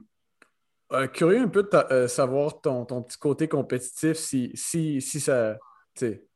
euh, 0.93 1.07
curieux 1.07 1.41
un 1.41 1.49
peu 1.49 1.63
de 1.63 1.69
ta- 1.69 1.87
euh, 1.91 2.09
savoir 2.09 2.61
ton, 2.61 2.85
ton 2.85 3.03
petit 3.03 3.19
côté 3.19 3.49
compétitif, 3.49 4.17
si, 4.17 4.51
si, 4.55 5.01
si 5.01 5.21
ça. 5.21 5.57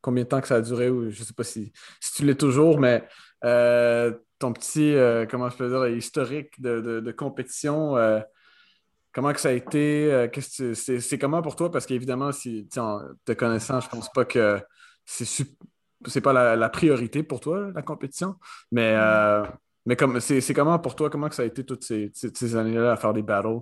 Combien 0.01 0.25
de 0.25 0.29
temps 0.29 0.41
que 0.41 0.49
ça 0.49 0.57
a 0.57 0.61
duré, 0.61 0.91
ou 0.91 1.09
je 1.11 1.23
sais 1.23 1.35
pas 1.35 1.45
si, 1.45 1.73
si 2.01 2.15
tu 2.15 2.25
l'es 2.25 2.35
toujours, 2.35 2.81
mais 2.81 3.07
euh, 3.45 4.13
ton 4.41 4.53
petit, 4.53 4.97
comment 5.31 5.49
je 5.49 5.57
peux 5.57 5.69
dire, 5.69 5.87
historique 5.87 6.61
de, 6.61 6.81
de- 6.81 6.99
de 6.99 7.13
compétition, 7.13 7.97
comment 9.13 9.33
que 9.33 9.41
ça 9.41 9.51
a 9.51 9.53
été, 9.53 10.29
c'est, 10.43 11.19
comment 11.19 11.43
pour 11.43 11.55
toi? 11.55 11.71
Parce 11.71 11.87
qu'évidemment, 11.87 12.33
si, 12.33 12.69
en 12.77 13.01
te 13.25 13.33
connaissant, 13.33 13.79
je 13.81 13.89
pense 13.89 14.11
pas 14.13 14.25
que 14.25 14.61
c'est 15.05 15.47
c'est 16.07 16.21
pas 16.21 16.33
la, 16.33 16.57
la 16.57 16.69
priorité 16.69 17.23
pour 17.23 17.39
toi, 17.39 17.71
la 17.73 17.83
compétition. 17.83 18.35
Mais, 18.73 18.95
euh, 18.97 19.45
mais 19.87 19.95
comme 19.95 20.19
c'est 20.19 20.55
comment 20.55 20.77
pour 20.81 20.97
toi, 20.97 21.09
comment 21.11 21.29
que 21.29 21.37
ça 21.37 21.43
a 21.43 21.47
été 21.47 21.65
toutes 21.65 21.85
ces- 21.85 22.11
ces 22.13 22.57
années-là 22.57 22.91
à 22.91 22.97
faire 22.97 23.13
des 23.13 23.23
battles? 23.23 23.61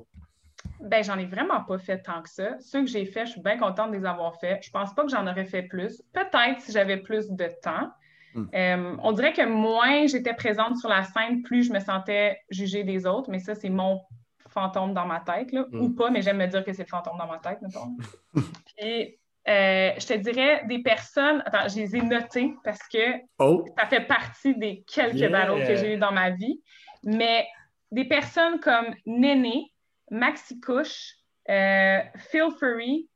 Ben, 0.80 1.02
j'en 1.04 1.18
ai 1.18 1.26
vraiment 1.26 1.62
pas 1.62 1.78
fait 1.78 1.98
tant 1.98 2.22
que 2.22 2.28
ça. 2.28 2.58
Ceux 2.60 2.80
que 2.80 2.86
j'ai 2.86 3.04
fait, 3.06 3.26
je 3.26 3.32
suis 3.32 3.40
bien 3.40 3.58
contente 3.58 3.90
de 3.92 3.96
les 3.96 4.04
avoir 4.04 4.38
faits. 4.40 4.62
Je 4.62 4.70
pense 4.70 4.94
pas 4.94 5.02
que 5.02 5.10
j'en 5.10 5.26
aurais 5.26 5.44
fait 5.44 5.62
plus. 5.62 6.02
Peut-être 6.12 6.60
si 6.60 6.72
j'avais 6.72 6.96
plus 6.98 7.30
de 7.30 7.48
temps. 7.62 7.90
Hmm. 8.34 8.46
Euh, 8.54 8.96
on 9.02 9.12
dirait 9.12 9.32
que 9.32 9.44
moins 9.44 10.06
j'étais 10.06 10.34
présente 10.34 10.76
sur 10.76 10.88
la 10.88 11.02
scène, 11.04 11.42
plus 11.42 11.64
je 11.64 11.72
me 11.72 11.80
sentais 11.80 12.40
jugée 12.50 12.84
des 12.84 13.06
autres. 13.06 13.30
Mais 13.30 13.38
ça, 13.40 13.54
c'est 13.54 13.68
mon 13.70 14.00
fantôme 14.48 14.94
dans 14.94 15.06
ma 15.06 15.20
tête, 15.20 15.52
là. 15.52 15.64
Hmm. 15.70 15.80
Ou 15.82 15.90
pas, 15.90 16.10
mais 16.10 16.22
j'aime 16.22 16.38
me 16.38 16.46
dire 16.46 16.64
que 16.64 16.72
c'est 16.72 16.82
le 16.82 16.88
fantôme 16.88 17.18
dans 17.18 17.26
ma 17.26 17.38
tête, 17.38 17.58
mettons. 17.62 17.96
Puis, 18.78 19.18
euh, 19.48 19.90
je 19.98 20.06
te 20.06 20.14
dirais 20.14 20.64
des 20.66 20.82
personnes. 20.82 21.42
Attends, 21.46 21.68
je 21.68 21.76
les 21.76 21.96
ai 21.96 22.02
notées 22.02 22.54
parce 22.64 22.86
que 22.88 23.18
Oh! 23.38 23.64
ça 23.78 23.86
fait 23.86 24.06
partie 24.06 24.54
des 24.56 24.84
quelques 24.86 25.14
Yeah. 25.16 25.28
battles 25.30 25.66
que 25.66 25.76
j'ai 25.76 25.94
eu 25.94 25.98
dans 25.98 26.12
ma 26.12 26.30
vie. 26.30 26.60
Mais 27.04 27.46
des 27.90 28.04
personnes 28.04 28.60
comme 28.60 28.94
Néné, 29.06 29.72
Maxi 30.10 30.60
Couche, 30.60 31.14
euh, 31.48 32.00
Phil 32.30 32.50
Furry, 32.58 33.08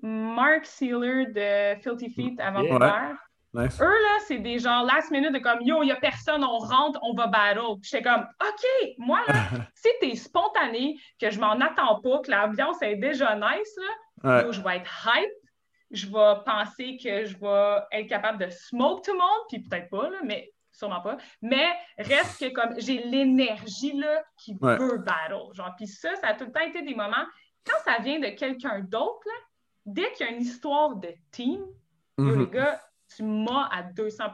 Mark 0.00 0.66
Sealer 0.66 1.26
de 1.32 1.80
Filthy 1.80 2.10
Feet 2.10 2.38
Vancouver. 2.38 3.14
Nice. 3.54 3.80
Eux, 3.80 3.84
là, 3.84 4.18
c'est 4.26 4.40
des 4.40 4.58
gens 4.58 4.82
last 4.82 5.12
minute 5.12 5.32
de 5.32 5.38
comme 5.38 5.60
Yo, 5.60 5.82
il 5.82 5.86
n'y 5.86 5.92
a 5.92 5.96
personne, 5.96 6.42
on 6.42 6.58
rentre, 6.58 6.98
on 7.02 7.14
va 7.14 7.28
battle. 7.28 7.78
Puis 7.80 7.90
J'étais 7.92 8.02
comme 8.02 8.26
OK, 8.42 8.94
moi, 8.98 9.20
là, 9.28 9.34
si 9.74 9.88
t'es 10.00 10.16
spontané, 10.16 10.98
que 11.20 11.30
je 11.30 11.38
m'en 11.38 11.52
attends 11.52 12.00
pas, 12.00 12.18
que 12.18 12.32
l'ambiance 12.32 12.82
est 12.82 12.96
déjà 12.96 13.36
nice, 13.36 13.76
là, 13.76 13.94
Ouais. 14.24 14.42
Yo, 14.44 14.52
je 14.52 14.60
vais 14.62 14.78
être 14.78 15.06
hype. 15.06 15.30
Je 15.90 16.06
vais 16.06 16.42
penser 16.44 16.96
que 16.96 17.26
je 17.26 17.36
vais 17.38 17.82
être 17.92 18.08
capable 18.08 18.38
de 18.44 18.50
smoke 18.50 19.02
tout 19.04 19.12
le 19.12 19.18
monde, 19.18 19.46
puis 19.48 19.60
peut-être 19.60 19.90
pas, 19.90 20.08
là, 20.10 20.18
mais 20.24 20.50
sûrement 20.74 21.00
pas. 21.00 21.16
Mais 21.42 21.66
reste 21.98 22.40
que 22.40 22.52
comme 22.52 22.74
j'ai 22.78 22.98
l'énergie 23.04 23.92
là, 23.92 24.22
qui 24.36 24.56
Ouais. 24.60 24.76
veut 24.76 24.98
battle. 24.98 25.52
Genre, 25.54 25.72
puis 25.76 25.86
ça, 25.86 26.14
ça 26.16 26.28
a 26.28 26.34
tout 26.34 26.44
le 26.44 26.52
temps 26.52 26.60
été 26.60 26.82
des 26.82 26.94
moments. 26.94 27.24
Quand 27.66 27.78
ça 27.84 27.98
vient 28.02 28.18
de 28.20 28.28
quelqu'un 28.28 28.80
d'autre, 28.80 29.20
là, 29.26 29.32
dès 29.86 30.12
qu'il 30.12 30.26
y 30.26 30.28
a 30.28 30.32
une 30.32 30.42
histoire 30.42 30.96
de 30.96 31.08
team, 31.30 31.64
Mhm. 32.18 32.40
les 32.40 32.46
gars, 32.48 32.80
tu 33.16 33.22
m'as 33.22 33.68
à 33.72 33.82
200 33.82 34.24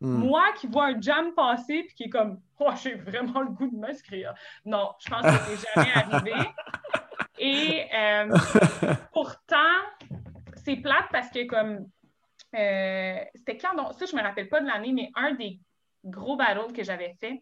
Mhm. 0.00 0.18
Moi 0.18 0.42
qui 0.56 0.66
vois 0.66 0.86
un 0.86 1.00
jam 1.00 1.32
passer 1.34 1.84
puis 1.84 1.94
qui 1.94 2.02
est 2.04 2.08
comme 2.10 2.40
Oh, 2.58 2.70
j'ai 2.82 2.94
vraiment 2.94 3.40
le 3.40 3.48
goût 3.50 3.68
de 3.70 3.76
m'inscrire. 3.76 4.34
Non, 4.64 4.92
je 4.98 5.08
pense 5.10 5.22
que 5.22 5.56
c'est 5.56 5.68
jamais 5.74 5.92
arrivé. 5.94 6.32
Et 7.38 7.86
euh, 7.94 8.28
pourtant, 9.12 9.56
c'est 10.64 10.76
plate 10.76 11.06
parce 11.10 11.30
que 11.30 11.44
comme 11.46 11.88
euh, 12.54 13.24
c'était 13.34 13.58
quand 13.58 13.74
donc 13.74 13.92
ça 13.94 14.06
je 14.06 14.14
me 14.16 14.22
rappelle 14.22 14.48
pas 14.48 14.60
de 14.60 14.66
l'année 14.66 14.92
mais 14.92 15.10
un 15.14 15.32
des 15.34 15.58
gros 16.04 16.36
battles 16.36 16.72
que 16.72 16.82
j'avais 16.82 17.14
fait 17.20 17.40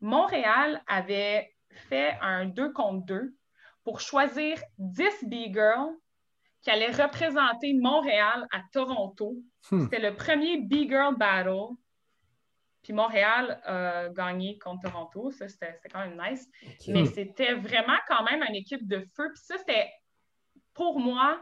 Montréal 0.00 0.82
avait 0.86 1.54
fait 1.88 2.18
un 2.20 2.46
2 2.46 2.72
contre 2.72 3.06
2 3.06 3.34
pour 3.84 4.00
choisir 4.00 4.58
10 4.78 5.24
B-girls 5.24 5.94
qui 6.62 6.70
allaient 6.70 6.90
représenter 6.90 7.74
Montréal 7.74 8.46
à 8.52 8.60
Toronto. 8.72 9.36
Hmm. 9.70 9.82
C'était 9.82 9.98
le 9.98 10.14
premier 10.14 10.60
B-girl 10.60 11.16
battle. 11.16 11.74
Puis 12.82 12.92
Montréal 12.92 13.60
a 13.64 14.08
gagné 14.08 14.58
contre 14.58 14.90
Toronto. 14.90 15.30
Ça, 15.30 15.48
c'était 15.48 15.72
c'était 15.74 15.88
quand 15.88 16.00
même 16.00 16.20
nice. 16.20 16.48
Mais 16.88 17.06
c'était 17.06 17.54
vraiment 17.54 17.98
quand 18.08 18.24
même 18.24 18.42
une 18.42 18.56
équipe 18.56 18.86
de 18.86 19.00
feu. 19.14 19.30
Puis 19.32 19.42
ça, 19.44 19.58
c'était 19.58 19.90
pour 20.74 20.98
moi 20.98 21.40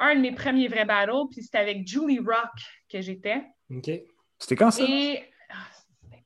un 0.00 0.16
de 0.16 0.20
mes 0.20 0.32
premiers 0.34 0.68
vrais 0.68 0.84
battles. 0.84 1.28
Puis 1.30 1.42
c'était 1.42 1.58
avec 1.58 1.86
Julie 1.86 2.18
Rock 2.18 2.50
que 2.90 3.00
j'étais. 3.00 3.42
OK. 3.70 3.90
C'était 4.38 4.56
quand 4.56 4.70
ça? 4.70 4.82
Et. 4.82 4.86
C'était 4.88 5.28
quand, 5.48 5.56
c'était 6.02 6.24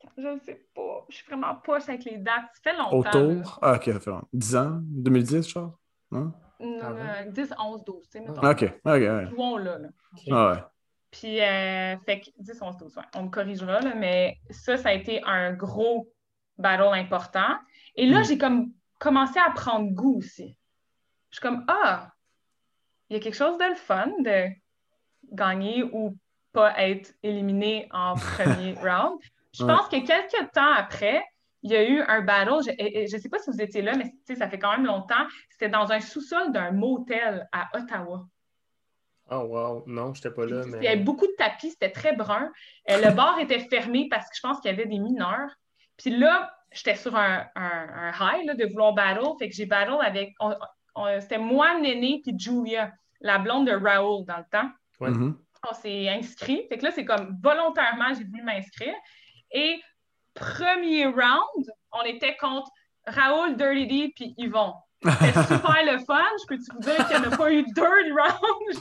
quand? 0.00 0.10
Je 0.16 0.28
ne 0.28 0.38
sais 0.40 0.66
pas. 0.74 1.04
Je 1.10 1.16
suis 1.16 1.26
vraiment 1.26 1.54
poche 1.56 1.88
avec 1.88 2.04
les 2.04 2.18
dates. 2.18 2.44
Ça 2.62 2.70
fait 2.72 2.76
longtemps. 2.76 2.98
Autour? 2.98 3.58
Ah, 3.62 3.74
ok, 3.74 3.84
ça 3.84 4.00
fait 4.00 4.10
longtemps. 4.10 4.28
10 4.32 4.56
ans? 4.56 4.78
2010, 4.82 5.48
genre? 5.48 5.78
Non? 6.10 6.32
Non, 6.58 6.78
Ah 6.82 6.92
euh, 7.26 7.30
10, 7.30 7.52
11, 7.58 7.84
12, 7.84 8.02
tu 8.04 8.10
sais, 8.12 8.20
mettons. 8.20 8.40
Ah, 8.42 8.50
Ok, 8.52 8.62
ok, 8.62 8.72
ouais. 8.84 9.26
Jouons 9.28 9.56
là, 9.58 9.78
là. 9.78 9.88
Ah, 10.30 10.52
ouais. 10.52 10.62
Puis, 11.10 11.40
euh, 11.42 11.96
fait 12.06 12.20
que 12.20 12.30
10, 12.38 12.62
11, 12.62 12.76
12, 12.78 12.96
ouais, 12.96 13.02
on 13.14 13.24
me 13.24 13.28
corrigera, 13.28 13.80
là, 13.80 13.94
mais 13.94 14.38
ça, 14.50 14.76
ça 14.78 14.88
a 14.88 14.92
été 14.94 15.22
un 15.24 15.52
gros 15.52 16.10
battle 16.56 16.94
important. 16.94 17.58
Et 17.94 18.06
là, 18.06 18.20
Mm. 18.20 18.24
j'ai 18.24 18.38
comme 18.38 18.72
commencé 18.98 19.38
à 19.38 19.50
prendre 19.50 19.90
goût 19.92 20.16
aussi. 20.18 20.56
Je 21.30 21.36
suis 21.36 21.42
comme, 21.42 21.64
ah, 21.68 22.10
il 23.08 23.16
y 23.16 23.20
a 23.20 23.22
quelque 23.22 23.34
chose 23.36 23.58
de 23.58 23.64
le 23.64 23.74
fun 23.74 24.10
de 24.20 24.48
gagner 25.32 25.82
ou 25.84 26.16
pas 26.52 26.74
être 26.78 27.12
éliminé 27.22 27.88
en 27.92 28.14
premier 28.14 28.74
round. 28.82 29.18
Je 29.52 29.64
Ouais. 29.64 29.74
pense 29.74 29.88
que 29.88 30.04
quelques 30.06 30.52
temps 30.52 30.72
après, 30.74 31.24
il 31.62 31.70
y 31.70 31.76
a 31.76 31.88
eu 31.88 32.00
un 32.02 32.20
battle, 32.20 32.60
je 32.62 33.16
ne 33.16 33.20
sais 33.20 33.28
pas 33.28 33.38
si 33.38 33.50
vous 33.50 33.60
étiez 33.60 33.82
là, 33.82 33.94
mais 33.96 34.04
tu 34.04 34.16
sais, 34.26 34.34
ça 34.36 34.48
fait 34.48 34.58
quand 34.58 34.70
même 34.72 34.86
longtemps. 34.86 35.26
C'était 35.50 35.68
dans 35.70 35.90
un 35.92 36.00
sous-sol 36.00 36.52
d'un 36.52 36.72
motel 36.72 37.48
à 37.52 37.68
Ottawa. 37.74 38.26
Oh, 39.30 39.38
wow. 39.48 39.82
Non, 39.86 40.14
j'étais 40.14 40.30
pas 40.30 40.46
là, 40.46 40.62
Il 40.66 40.68
y 40.68 40.76
mais. 40.76 40.86
avait 40.88 40.96
beaucoup 40.98 41.26
de 41.26 41.34
tapis, 41.36 41.70
c'était 41.70 41.90
très 41.90 42.12
brun. 42.14 42.52
Euh, 42.90 42.98
le 43.04 43.10
bar 43.16 43.38
était 43.40 43.58
fermé 43.60 44.06
parce 44.10 44.28
que 44.28 44.36
je 44.36 44.40
pense 44.42 44.60
qu'il 44.60 44.70
y 44.70 44.74
avait 44.74 44.86
des 44.86 44.98
mineurs. 44.98 45.50
Puis 45.96 46.10
là, 46.10 46.54
j'étais 46.70 46.94
sur 46.94 47.16
un, 47.16 47.44
un- 47.56 47.88
un 47.88 48.12
high 48.12 48.46
là, 48.46 48.54
de 48.54 48.66
vouloir 48.66 48.92
battle. 48.92 49.26
Fait 49.38 49.48
que 49.48 49.54
j'ai 49.54 49.66
battle 49.66 49.96
avec. 50.02 50.34
on- 50.38 50.54
c'était 51.20 51.38
moi, 51.38 51.78
Néné, 51.78 52.20
puis 52.22 52.34
Julia, 52.38 52.92
la 53.20 53.38
blonde 53.38 53.66
de 53.66 53.72
Raoul 53.72 54.24
dans 54.26 54.38
le 54.38 54.44
temps. 54.50 54.70
Ouais. 55.00 55.10
Mhm. 55.10 55.36
On 55.68 55.74
s'est 55.74 56.08
inscrit. 56.08 56.66
Fait 56.68 56.78
que 56.78 56.84
là, 56.84 56.90
c'est 56.92 57.04
comme 57.04 57.36
volontairement, 57.42 58.14
j'ai 58.16 58.24
voulu 58.24 58.42
m'inscrire. 58.42 58.94
Et 59.50 59.80
premier 60.34 61.06
round, 61.06 61.66
on 61.92 62.02
était 62.02 62.36
contre 62.36 62.70
Raoul, 63.06 63.56
Dirty 63.56 63.86
D, 63.86 64.12
puis 64.14 64.34
Yvon. 64.38 64.74
C'était 65.02 65.42
super 65.54 65.84
le 65.84 65.98
fun. 65.98 66.24
Je 66.40 66.46
peux-tu 66.46 66.72
vous 66.72 66.80
dire 66.80 67.08
qu'il 67.08 67.20
n'y 67.20 67.26
en 67.26 67.32
a 67.32 67.36
pas 67.36 67.52
eu 67.52 67.62
Dirty 67.64 68.12
Round? 68.12 68.72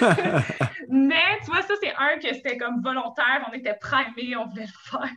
genre? 0.00 0.42
Mais 0.88 1.38
tu 1.44 1.50
vois, 1.50 1.62
ça, 1.62 1.74
c'est 1.80 1.94
un 1.96 2.18
que 2.18 2.34
c'était 2.34 2.56
comme 2.56 2.82
volontaire. 2.82 3.46
On 3.50 3.52
était 3.52 3.74
primés, 3.74 4.36
on 4.36 4.46
voulait 4.46 4.66
le 4.66 4.90
faire. 4.90 5.10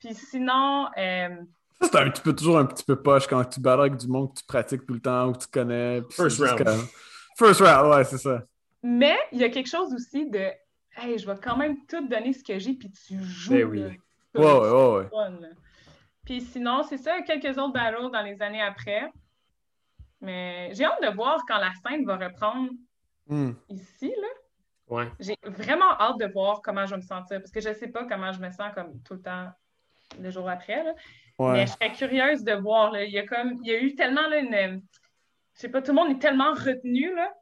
Puis 0.00 0.14
sinon, 0.14 0.88
euh, 0.96 1.36
c'est 1.82 1.96
un 1.96 2.10
petit 2.10 2.22
peu, 2.22 2.34
toujours 2.34 2.58
un 2.58 2.66
petit 2.66 2.84
peu 2.84 3.00
poche 3.00 3.26
quand 3.26 3.44
tu 3.44 3.60
battles 3.60 3.80
avec 3.82 3.96
du 3.96 4.06
monde 4.08 4.32
que 4.32 4.40
tu 4.40 4.46
pratiques 4.46 4.86
tout 4.86 4.94
le 4.94 5.00
temps 5.00 5.28
ou 5.28 5.32
que 5.32 5.38
tu 5.38 5.48
connais. 5.52 6.02
First 6.10 6.40
round. 6.40 6.84
First 7.38 7.60
round, 7.60 7.92
ouais, 7.94 8.04
c'est 8.04 8.18
ça. 8.18 8.42
mais 8.82 9.16
il 9.32 9.38
y 9.38 9.44
a 9.44 9.48
quelque 9.48 9.68
chose 9.68 9.92
aussi 9.94 10.28
de 10.30 10.50
Hey, 10.94 11.18
je 11.18 11.26
vais 11.26 11.36
quand 11.42 11.56
même 11.56 11.86
tout 11.86 12.06
donner 12.06 12.34
ce 12.34 12.44
que 12.44 12.58
j'ai, 12.58 12.74
puis 12.74 12.90
tu 12.90 13.18
joues. 13.22 13.52
Ben 13.54 13.64
oui. 13.64 13.80
là. 13.80 13.88
Ouais, 14.34 14.44
ouais, 14.44 14.96
ouais. 14.98 15.08
Fun. 15.08 15.38
Puis 16.26 16.42
sinon, 16.42 16.82
c'est 16.82 16.98
ça, 16.98 17.22
quelques 17.22 17.56
autres 17.56 17.72
battles 17.72 18.10
dans 18.12 18.20
les 18.22 18.40
années 18.42 18.60
après. 18.60 19.10
Mais 20.20 20.70
j'ai 20.74 20.84
hâte 20.84 21.02
de 21.02 21.08
voir 21.14 21.40
quand 21.48 21.58
la 21.58 21.72
scène 21.84 22.04
va 22.04 22.16
reprendre 22.16 22.70
Hmm. 23.28 23.52
ici, 23.68 24.08
là. 24.20 24.28
Ouais. 24.88 25.08
J'ai 25.20 25.36
vraiment 25.44 25.92
hâte 25.98 26.18
de 26.18 26.26
voir 26.26 26.60
comment 26.60 26.84
je 26.84 26.90
vais 26.90 27.00
me 27.00 27.06
sentir 27.06 27.38
parce 27.38 27.52
que 27.52 27.60
je 27.60 27.68
ne 27.70 27.74
sais 27.74 27.86
pas 27.88 28.04
comment 28.04 28.32
je 28.32 28.40
me 28.40 28.50
sens 28.50 28.72
comme 28.74 29.00
tout 29.02 29.14
le 29.14 29.22
temps 29.22 29.48
le 30.20 30.30
jour 30.30 30.48
après. 30.50 30.82
là. 30.84 30.92
Mais 31.38 31.66
je 31.66 31.72
serais 31.72 31.92
curieuse 31.92 32.44
de 32.44 32.52
voir. 32.52 32.92
là. 32.92 33.04
Il, 33.04 33.12
y 33.12 33.18
a 33.18 33.26
comme, 33.26 33.58
il 33.62 33.70
y 33.70 33.74
a 33.74 33.80
eu 33.80 33.94
tellement 33.94 34.28
là, 34.28 34.38
une. 34.38 34.82
Je 35.54 35.60
sais 35.60 35.68
pas, 35.68 35.82
tout 35.82 35.92
le 35.92 35.96
monde 35.96 36.10
est 36.10 36.18
tellement 36.20 36.52
retenu. 36.52 37.14
là. 37.14 37.32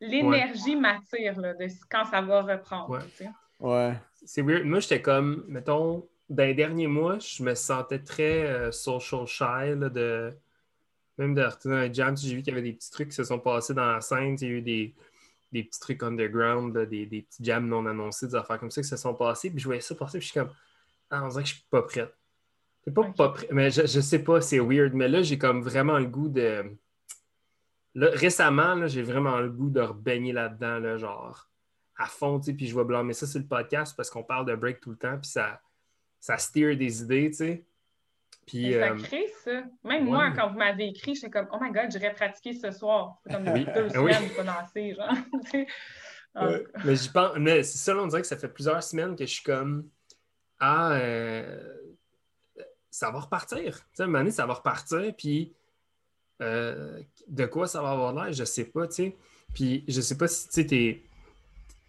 L'énergie 0.00 0.76
m'attire 0.76 1.40
là, 1.40 1.54
de 1.54 1.66
quand 1.90 2.04
ça 2.04 2.20
va 2.20 2.42
reprendre. 2.42 2.90
Ouais. 2.90 3.00
tu 3.16 3.24
sais. 3.24 3.30
Ouais. 3.58 3.94
C'est 4.24 4.42
weird. 4.42 4.64
Moi, 4.64 4.80
j'étais 4.80 5.02
comme, 5.02 5.44
mettons, 5.48 6.08
dans 6.28 6.44
les 6.44 6.54
derniers 6.54 6.86
mois, 6.86 7.18
je 7.18 7.42
me 7.42 7.54
sentais 7.54 7.98
très 7.98 8.44
euh, 8.44 8.70
social 8.70 9.26
shy, 9.26 9.74
là, 9.76 9.88
de... 9.88 10.32
même 11.16 11.34
de 11.34 11.42
retourner 11.42 11.76
un 11.78 11.92
jam. 11.92 12.16
J'ai 12.16 12.34
vu 12.34 12.42
qu'il 12.42 12.52
y 12.54 12.56
avait 12.56 12.62
des 12.62 12.74
petits 12.74 12.90
trucs 12.90 13.08
qui 13.08 13.14
se 13.14 13.24
sont 13.24 13.40
passés 13.40 13.74
dans 13.74 13.92
la 13.92 14.00
scène. 14.00 14.36
Il 14.40 14.48
y 14.48 14.50
a 14.50 14.54
eu 14.54 14.62
des, 14.62 14.94
des 15.50 15.64
petits 15.64 15.80
trucs 15.80 16.02
underground, 16.02 16.76
là, 16.76 16.86
des, 16.86 17.06
des 17.06 17.22
petits 17.22 17.44
jams 17.44 17.66
non 17.66 17.86
annoncés, 17.86 18.26
des 18.26 18.34
affaires 18.36 18.60
comme 18.60 18.70
ça 18.70 18.82
qui 18.82 18.88
se 18.88 18.96
sont 18.96 19.14
passés. 19.14 19.50
Puis 19.50 19.58
je 19.58 19.64
voyais 19.64 19.80
ça 19.80 19.94
passer, 19.94 20.18
puis 20.18 20.26
je 20.26 20.32
suis 20.32 20.40
comme, 20.40 20.52
ah, 21.10 21.24
on 21.24 21.28
dirait 21.28 21.42
que 21.42 21.48
je 21.48 21.54
suis 21.54 21.64
pas 21.70 21.82
prête. 21.82 22.14
Pas 22.94 23.04
pas 23.16 23.34
mais 23.50 23.70
je, 23.70 23.82
je 23.82 24.00
sais 24.00 24.20
pas, 24.20 24.40
c'est 24.40 24.60
weird. 24.60 24.94
Mais 24.94 25.08
là, 25.08 25.22
j'ai 25.22 25.38
comme 25.38 25.62
vraiment 25.62 25.98
le 25.98 26.06
goût 26.06 26.28
de. 26.28 26.64
Là, 27.94 28.08
récemment, 28.12 28.74
là, 28.74 28.86
j'ai 28.86 29.02
vraiment 29.02 29.38
le 29.38 29.50
goût 29.50 29.70
de 29.70 29.80
rebaigner 29.80 30.32
là-dedans, 30.32 30.78
là, 30.78 30.96
genre 30.96 31.48
à 31.98 32.06
fond, 32.06 32.40
puis 32.40 32.66
je 32.66 32.76
vais 32.76 32.84
blâmer 32.84 33.12
ça 33.12 33.26
sur 33.26 33.40
le 33.40 33.46
podcast 33.46 33.94
parce 33.96 34.08
qu'on 34.08 34.22
parle 34.22 34.46
de 34.46 34.54
break 34.54 34.80
tout 34.80 34.90
le 34.90 34.96
temps, 34.96 35.18
puis 35.18 35.28
ça, 35.28 35.60
ça 36.20 36.38
steer 36.38 36.76
des 36.76 37.02
idées, 37.02 37.30
tu 37.30 37.36
sais. 37.36 37.64
Puis, 38.46 38.72
ça 38.72 38.92
euh, 38.92 38.96
crée 38.96 39.26
ça. 39.44 39.62
Même 39.84 40.04
ouais. 40.04 40.10
moi, 40.10 40.30
quand 40.30 40.50
vous 40.50 40.58
m'avez 40.58 40.86
écrit, 40.86 41.14
j'étais 41.14 41.28
comme, 41.28 41.48
oh 41.52 41.58
my 41.60 41.70
god, 41.70 41.90
j'irais 41.90 42.14
pratiquer 42.14 42.54
ce 42.54 42.70
soir. 42.70 43.18
C'est 43.26 43.34
comme 43.34 43.48
Oui. 43.48 43.66
deux 43.74 43.88
Ah 43.94 44.00
oui. 44.02 44.14
semaines, 44.14 44.30
pas 44.36 44.44
genre. 44.94 45.14
Ouais. 46.34 46.64
Mais 46.84 46.94
j'y 46.94 47.08
pense. 47.08 47.36
Mais 47.38 47.62
c'est 47.64 47.78
ça, 47.78 47.96
on 47.96 48.06
dirait 48.06 48.20
que 48.20 48.28
ça 48.28 48.36
fait 48.36 48.48
plusieurs 48.48 48.82
semaines 48.82 49.16
que 49.16 49.26
je 49.26 49.32
suis 49.32 49.42
comme 49.42 49.88
Ah, 50.60 50.92
euh, 50.92 51.74
ça 52.90 53.10
va 53.10 53.20
repartir. 53.20 53.76
Tu 53.78 54.04
sais, 54.04 54.06
donné, 54.06 54.30
ça 54.30 54.46
va 54.46 54.54
repartir. 54.54 55.14
Puis 55.16 55.54
euh, 56.40 57.00
de 57.26 57.46
quoi 57.46 57.66
ça 57.66 57.82
va 57.82 57.90
avoir 57.90 58.12
l'air, 58.12 58.32
je 58.32 58.44
sais 58.44 58.64
pas, 58.64 58.86
tu 58.86 58.94
sais. 58.94 59.16
Puis 59.54 59.84
je 59.88 60.00
sais 60.00 60.16
pas 60.16 60.28
si 60.28 60.46
tu 60.48 60.54
sais, 60.54 60.66
t'es- 60.66 61.02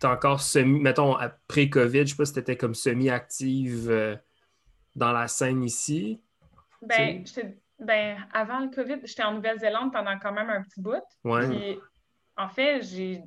es 0.02 0.06
encore 0.06 0.42
semi, 0.42 0.80
mettons, 0.80 1.16
après 1.16 1.70
COVID, 1.70 2.02
je 2.08 2.12
sais 2.12 2.16
pas 2.16 2.26
si 2.26 2.34
tu 2.34 2.40
étais 2.40 2.56
comme 2.58 2.74
semi-active 2.74 3.90
euh, 3.90 4.16
dans 4.96 5.12
la 5.12 5.28
scène 5.28 5.64
ici. 5.64 6.22
Ben, 6.82 7.24
ben, 7.80 8.18
avant 8.34 8.60
le 8.62 8.70
COVID, 8.70 9.00
j'étais 9.04 9.24
en 9.24 9.34
Nouvelle-Zélande 9.34 9.92
pendant 9.92 10.18
quand 10.18 10.32
même 10.32 10.50
un 10.50 10.64
petit 10.64 10.82
bout. 10.82 11.04
Ouais. 11.26 11.78
en 12.38 12.48
fait, 12.50 12.82
j'ai 12.82 13.22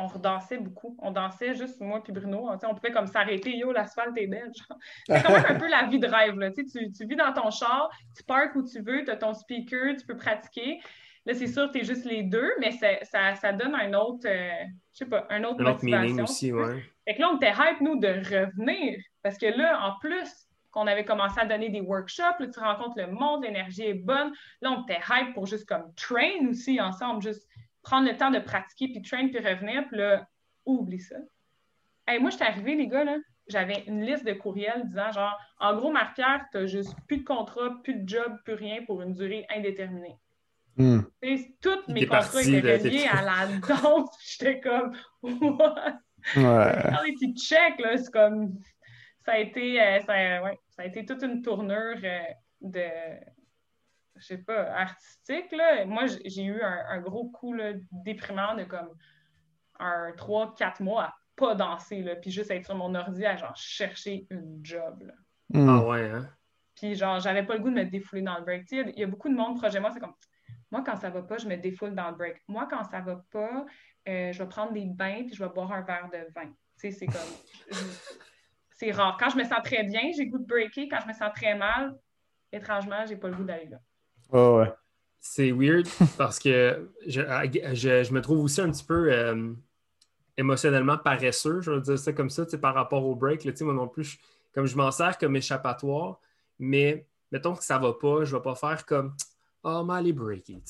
on 0.00 0.06
redansait 0.06 0.58
beaucoup. 0.58 0.96
On 1.00 1.10
dansait 1.10 1.54
juste 1.54 1.80
moi 1.80 2.02
puis 2.02 2.12
Bruno. 2.12 2.48
On, 2.50 2.74
pouvait 2.74 2.92
comme 2.92 3.06
s'arrêter, 3.06 3.56
yo, 3.56 3.72
l'asphalte 3.72 4.16
est 4.16 4.26
belle. 4.26 4.50
C'est 5.06 5.22
quand 5.22 5.32
même 5.32 5.46
un 5.48 5.58
peu 5.58 5.68
la 5.68 5.84
vie 5.84 5.98
de 5.98 6.06
rêve. 6.06 6.38
Là. 6.38 6.50
Tu, 6.50 6.64
tu 6.66 7.06
vis 7.06 7.16
dans 7.16 7.32
ton 7.32 7.50
char, 7.50 7.90
tu 8.16 8.22
parques 8.24 8.54
où 8.56 8.62
tu 8.62 8.80
veux, 8.80 9.04
tu 9.04 9.10
as 9.10 9.16
ton 9.16 9.34
speaker, 9.34 9.96
tu 9.96 10.06
peux 10.06 10.16
pratiquer. 10.16 10.80
Là, 11.26 11.34
c'est 11.34 11.46
sûr, 11.46 11.70
tu 11.70 11.80
es 11.80 11.84
juste 11.84 12.06
les 12.06 12.22
deux, 12.22 12.50
mais 12.60 12.70
ça, 12.72 13.34
ça, 13.34 13.52
donne 13.52 13.74
un 13.74 13.92
autre, 13.92 14.26
euh, 14.26 14.64
je 14.92 14.98
sais 14.98 15.06
pas, 15.06 15.26
un 15.28 15.44
autre 15.44 15.60
un 15.60 15.72
motivation. 15.72 16.24
aussi, 16.24 16.52
ouais. 16.52 16.82
Fait 17.04 17.14
que 17.14 17.20
là, 17.20 17.30
on 17.32 17.36
était 17.36 17.52
hype, 17.52 17.80
nous, 17.80 17.98
de 17.98 18.08
revenir. 18.08 18.98
Parce 19.22 19.36
que 19.36 19.46
là, 19.46 19.86
en 19.86 19.98
plus 19.98 20.48
qu'on 20.70 20.86
avait 20.86 21.04
commencé 21.04 21.38
à 21.38 21.44
donner 21.44 21.68
des 21.68 21.80
workshops, 21.80 22.38
là, 22.38 22.46
tu 22.46 22.60
rencontres 22.60 22.96
le 22.96 23.08
monde, 23.08 23.44
l'énergie 23.44 23.82
est 23.82 23.94
bonne. 23.94 24.32
Là, 24.62 24.72
on 24.72 24.82
était 24.82 25.00
hype 25.10 25.34
pour 25.34 25.46
juste 25.46 25.68
comme 25.68 25.92
train 25.94 26.48
aussi 26.48 26.80
ensemble, 26.80 27.22
juste 27.22 27.46
prendre 27.82 28.08
le 28.08 28.16
temps 28.16 28.30
de 28.30 28.38
pratiquer, 28.38 28.88
puis 28.88 29.02
train, 29.02 29.28
puis 29.28 29.38
revenir, 29.38 29.86
puis 29.88 29.98
là, 29.98 30.26
oublie 30.66 31.00
ça. 31.00 31.16
Hey, 32.06 32.20
moi, 32.20 32.30
je 32.30 32.36
suis 32.36 32.44
arrivée, 32.44 32.74
les 32.74 32.88
gars, 32.88 33.04
là, 33.04 33.16
j'avais 33.46 33.84
une 33.86 34.04
liste 34.04 34.24
de 34.24 34.32
courriels 34.32 34.86
disant 34.86 35.12
genre, 35.12 35.38
en 35.58 35.76
gros, 35.76 35.90
Marc-Pierre, 35.90 36.44
tu 36.52 36.68
juste 36.68 36.94
plus 37.06 37.18
de 37.18 37.24
contrat, 37.24 37.80
plus 37.82 37.94
de 37.94 38.08
job, 38.08 38.36
plus 38.44 38.54
rien 38.54 38.84
pour 38.86 39.02
une 39.02 39.14
durée 39.14 39.46
indéterminée. 39.54 40.16
Mm. 40.76 41.00
Tous 41.60 41.92
mes 41.92 42.06
contrats 42.06 42.42
étaient 42.42 42.76
reliés 42.76 43.08
à 43.10 43.22
la 43.22 43.58
danse. 43.68 44.16
J'étais 44.24 44.60
comme, 44.60 44.96
what? 45.22 46.00
Ouais. 46.36 47.06
les 47.06 47.12
petits 47.12 47.34
checks, 47.34 47.80
là, 47.80 47.96
c'est 47.96 48.12
comme, 48.12 48.58
ça 49.24 49.32
a 49.32 49.38
été, 49.38 49.80
euh, 49.80 50.00
ça, 50.00 50.42
ouais, 50.42 50.58
ça, 50.68 50.82
a 50.82 50.86
été 50.86 51.04
toute 51.04 51.22
une 51.22 51.42
tournure 51.42 51.96
euh, 52.02 52.20
de, 52.60 52.82
je 54.16 54.26
sais 54.26 54.38
pas, 54.38 54.70
artistique. 54.72 55.52
Là. 55.52 55.84
Moi, 55.86 56.04
j'ai 56.24 56.44
eu 56.44 56.60
un, 56.62 57.00
gros 57.00 57.28
coup 57.30 57.52
là, 57.52 57.72
déprimant 57.90 58.54
de 58.54 58.64
comme 58.64 58.90
un 59.78 60.10
3-4 60.12 60.82
mois 60.82 61.04
à 61.04 61.14
pas 61.36 61.54
danser, 61.54 62.02
là, 62.02 62.16
puis 62.16 62.30
juste 62.30 62.50
être 62.50 62.66
sur 62.66 62.74
mon 62.74 62.94
ordi 62.94 63.24
à 63.24 63.36
genre 63.36 63.56
chercher 63.56 64.26
une 64.30 64.60
job. 64.62 65.02
Là. 65.02 65.14
Hmm. 65.48 65.68
Ah 65.68 65.86
ouais, 65.86 66.10
hein? 66.10 66.28
Puis 66.74 66.94
genre, 66.94 67.18
j'avais 67.18 67.44
pas 67.44 67.54
le 67.54 67.60
goût 67.60 67.70
de 67.70 67.74
me 67.74 67.84
défouler 67.84 68.22
dans 68.22 68.38
le 68.38 68.44
break. 68.44 68.70
Il 68.70 68.98
y 68.98 69.02
a 69.02 69.06
beaucoup 69.06 69.28
de 69.28 69.34
monde 69.34 69.58
projet 69.58 69.80
moi, 69.80 69.90
c'est 69.92 70.00
comme 70.00 70.14
moi, 70.70 70.82
quand 70.84 70.96
ça 70.96 71.10
va 71.10 71.22
pas, 71.22 71.38
je 71.38 71.48
me 71.48 71.56
défoule 71.56 71.94
dans 71.94 72.10
le 72.10 72.16
break. 72.16 72.42
Moi, 72.46 72.66
quand 72.70 72.84
ça 72.84 73.00
va 73.00 73.24
pas, 73.30 73.66
euh, 74.08 74.32
je 74.32 74.42
vais 74.42 74.48
prendre 74.48 74.72
des 74.72 74.86
bains 74.86 75.24
puis 75.24 75.34
je 75.34 75.42
vais 75.42 75.50
boire 75.50 75.72
un 75.72 75.82
verre 75.82 76.08
de 76.12 76.32
vin. 76.32 76.46
Tu 76.46 76.54
sais, 76.76 76.92
c'est 76.92 77.06
comme. 77.06 77.76
c'est 78.70 78.92
rare. 78.92 79.16
Quand 79.18 79.30
je 79.30 79.36
me 79.36 79.44
sens 79.44 79.60
très 79.64 79.82
bien, 79.82 80.00
j'ai 80.16 80.24
le 80.24 80.30
goût 80.30 80.38
de 80.38 80.46
breaker. 80.46 80.88
Quand 80.88 81.00
je 81.02 81.08
me 81.08 81.12
sens 81.12 81.32
très 81.34 81.56
mal, 81.56 81.96
étrangement, 82.52 83.04
j'ai 83.06 83.16
pas 83.16 83.28
le 83.28 83.36
goût 83.36 83.44
d'aller 83.44 83.66
là. 83.66 83.78
C'est 85.20 85.52
weird 85.52 85.86
parce 86.18 86.38
que 86.38 86.90
je, 87.06 87.20
je, 87.20 88.12
me 88.12 88.20
trouve 88.20 88.44
aussi 88.44 88.60
un 88.60 88.70
petit 88.70 88.84
peu 88.84 89.12
euh, 89.12 89.52
émotionnellement 90.36 90.96
paresseux, 90.96 91.60
je 91.60 91.70
veux 91.70 91.80
dire 91.80 91.98
ça 91.98 92.12
comme 92.12 92.30
ça, 92.30 92.46
par 92.60 92.74
rapport 92.74 93.04
au 93.04 93.14
break. 93.14 93.44
Là, 93.44 93.52
moi 93.60 93.74
non 93.74 93.88
plus, 93.88 94.18
comme 94.54 94.66
je 94.66 94.76
m'en 94.76 94.90
sers 94.90 95.18
comme 95.18 95.36
échappatoire, 95.36 96.20
mais 96.58 97.06
mettons 97.30 97.54
que 97.54 97.64
ça 97.64 97.78
va 97.78 97.92
pas, 97.92 98.24
je 98.24 98.34
vais 98.34 98.42
pas 98.42 98.54
faire 98.54 98.86
comme 98.86 99.14
Oh, 99.62 99.84
mais 99.84 99.94
aller 99.94 100.12
breaker. 100.14 100.62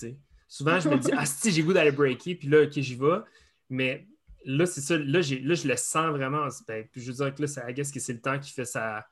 Souvent, 0.48 0.80
je 0.80 0.88
me 0.88 0.98
dis 0.98 1.12
Ah, 1.16 1.24
si, 1.24 1.52
j'ai 1.52 1.62
goût 1.62 1.72
d'aller 1.72 1.92
breaker, 1.92 2.34
puis 2.34 2.48
là, 2.48 2.62
OK, 2.62 2.72
j'y 2.72 2.96
vais. 2.96 3.20
Mais 3.68 4.08
là, 4.44 4.66
c'est 4.66 4.80
ça, 4.80 4.98
là, 4.98 5.20
là, 5.20 5.54
je 5.54 5.68
le 5.68 5.76
sens 5.76 6.11
vraiment. 6.11 6.48
Ben, 6.66 6.86
puis 6.90 7.00
je 7.00 7.12
veux 7.12 7.24
dire 7.24 7.34
que 7.34 7.42
là, 7.42 7.48
ça, 7.48 7.72
que 7.72 7.82
c'est 7.84 8.12
le 8.12 8.20
temps 8.20 8.38
qui 8.38 8.50
fait 8.50 8.64
sa 8.64 9.06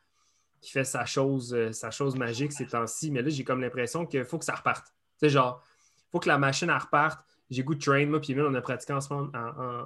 qui 0.61 0.71
fait 0.71 0.85
sa 0.85 1.05
chose, 1.05 1.55
euh, 1.55 1.73
sa 1.73 1.91
chose 1.91 2.17
magique 2.17 2.53
ces 2.53 2.67
temps-ci. 2.67 3.11
Mais 3.11 3.23
là, 3.23 3.29
j'ai 3.29 3.45
comme 3.45 3.61
l'impression 3.61 4.07
qu'il 4.07 4.25
faut 4.25 4.39
que 4.39 4.45
ça 4.45 4.55
reparte. 4.55 4.87
Tu 4.87 4.93
sais, 5.21 5.29
genre, 5.29 5.63
il 5.97 6.11
faut 6.13 6.21
que 6.21 6.29
la 6.29 6.39
machine 6.39 6.71
reparte. 6.71 7.21
J'ai 7.51 7.63
goût 7.63 7.75
de 7.75 7.81
train, 7.81 8.05
moi, 8.07 8.21
puis 8.21 8.39
on 8.39 8.55
a 8.55 8.61
pratiqué 8.61 8.93
ensemble, 8.93 9.31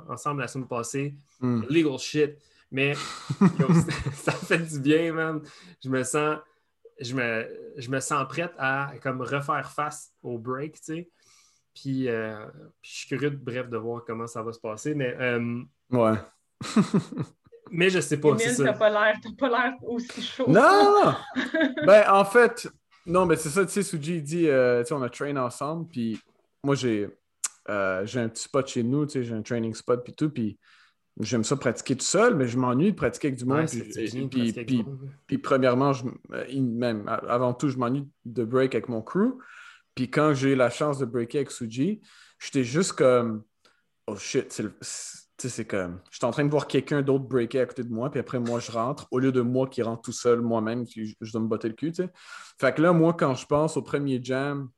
ensemble 0.09 0.41
la 0.41 0.49
semaine 0.49 0.67
passée. 0.67 1.15
Hmm. 1.41 1.63
Legal 1.69 1.99
shit. 1.99 2.37
Mais 2.73 2.95
ça 4.15 4.33
fait 4.33 4.59
du 4.59 4.81
bien, 4.81 5.13
man. 5.13 5.43
Je 5.85 5.89
me 5.89 6.03
sens, 6.03 6.39
je 6.99 7.15
me, 7.15 7.73
je 7.77 7.89
me 7.91 8.01
sens 8.01 8.27
prête 8.29 8.53
à 8.59 8.93
comme 9.01 9.21
refaire 9.21 9.71
face 9.71 10.13
au 10.23 10.39
break, 10.39 10.81
tu 10.81 10.85
sais. 10.85 11.11
Puis, 11.75 12.09
euh, 12.09 12.47
je 12.83 12.91
suis 12.91 13.09
curieux, 13.09 13.31
bref, 13.31 13.69
de 13.69 13.77
voir 13.77 14.05
comment 14.05 14.27
ça 14.27 14.43
va 14.43 14.53
se 14.53 14.61
passer. 14.61 14.95
Mais, 14.95 15.17
euh, 15.19 15.63
ouais. 15.91 16.19
Mais 17.73 17.91
je 17.91 18.01
sais 18.01 18.21
pas. 18.21 18.39
si 18.39 18.63
t'as 18.63 18.73
pas 18.75 18.91
l'air 19.49 19.75
aussi 19.83 20.23
chaud. 20.23 20.45
Non! 20.47 21.15
ben, 21.87 22.05
en 22.09 22.25
fait, 22.25 22.69
non, 23.07 23.27
mais 23.27 23.37
c'est 23.37 23.49
ça, 23.49 23.65
tu 23.65 23.73
sais, 23.73 23.83
Suji 23.83 24.23
dit, 24.23 24.49
euh, 24.49 24.83
tu 24.83 24.89
sais, 24.89 24.95
on 24.95 25.03
a 25.03 25.09
train 25.09 25.35
ensemble, 25.37 25.89
puis 25.89 26.21
moi, 26.63 26.75
j'ai 26.75 27.09
euh, 27.69 28.05
j'ai 28.07 28.21
un 28.21 28.29
petit 28.29 28.45
spot 28.45 28.67
chez 28.67 28.83
nous, 28.83 29.07
tu 29.07 29.13
sais, 29.13 29.25
j'ai 29.25 29.35
un 29.35 29.43
training 29.43 29.75
spot, 29.75 30.03
puis 30.05 30.13
tout, 30.13 30.31
puis 30.31 30.59
j'aime 31.21 31.45
ça 31.45 31.57
pratiquer 31.57 31.97
tout 31.97 32.05
seul, 32.05 32.35
mais 32.35 32.47
je 32.47 32.59
m'ennuie 32.59 32.93
de 32.93 32.97
pratiquer 32.97 33.29
avec 33.29 33.39
du 33.39 33.45
monde. 33.45 33.67
puis, 35.27 35.39
premièrement, 35.39 35.93
je, 35.93 36.05
euh, 36.33 36.61
même 36.61 37.09
avant 37.09 37.55
tout, 37.55 37.69
je 37.69 37.79
m'ennuie 37.79 38.09
de 38.25 38.45
break 38.45 38.75
avec 38.75 38.89
mon 38.89 39.03
crew. 39.03 39.39
Puis 39.95 40.11
quand 40.11 40.35
j'ai 40.35 40.53
eu 40.53 40.55
la 40.57 40.71
chance 40.71 40.99
de 40.99 41.05
breaker 41.05 41.39
avec 41.39 41.51
Suji, 41.51 42.01
j'étais 42.39 42.65
juste 42.65 42.95
comme, 42.95 43.45
oh 44.07 44.17
shit, 44.17 44.53
c'est 44.53 44.65
c'est 45.49 45.65
comme, 45.65 46.01
je 46.11 46.17
suis 46.17 46.27
en 46.27 46.31
train 46.31 46.45
de 46.45 46.51
voir 46.51 46.67
quelqu'un 46.67 47.03
d'autre 47.03 47.25
breaker 47.25 47.61
à 47.61 47.67
côté 47.67 47.85
de 47.85 47.93
moi, 47.93 48.11
puis 48.11 48.21
après, 48.21 48.39
moi, 48.39 48.61
je 48.61 48.71
rentre, 48.71 49.07
au 49.11 49.19
lieu 49.19 49.33
de 49.33 49.41
moi 49.41 49.67
qui 49.67 49.83
rentre 49.83 50.03
tout 50.03 50.13
seul 50.13 50.41
moi-même, 50.41 50.85
je, 50.87 51.13
je, 51.21 51.33
dois 51.33 51.41
me 51.41 51.47
botter 51.47 51.69
le 51.69 51.75
cul, 51.75 51.93
tu 51.93 52.03
sais. 52.03 52.11
Fait 52.61 52.75
que 52.75 52.83
là, 52.83 52.93
moi, 52.93 53.15
quand 53.15 53.35
je 53.35 53.47
pense 53.47 53.77
au 53.77 53.83
premier 53.83 54.23
jam, 54.23 54.69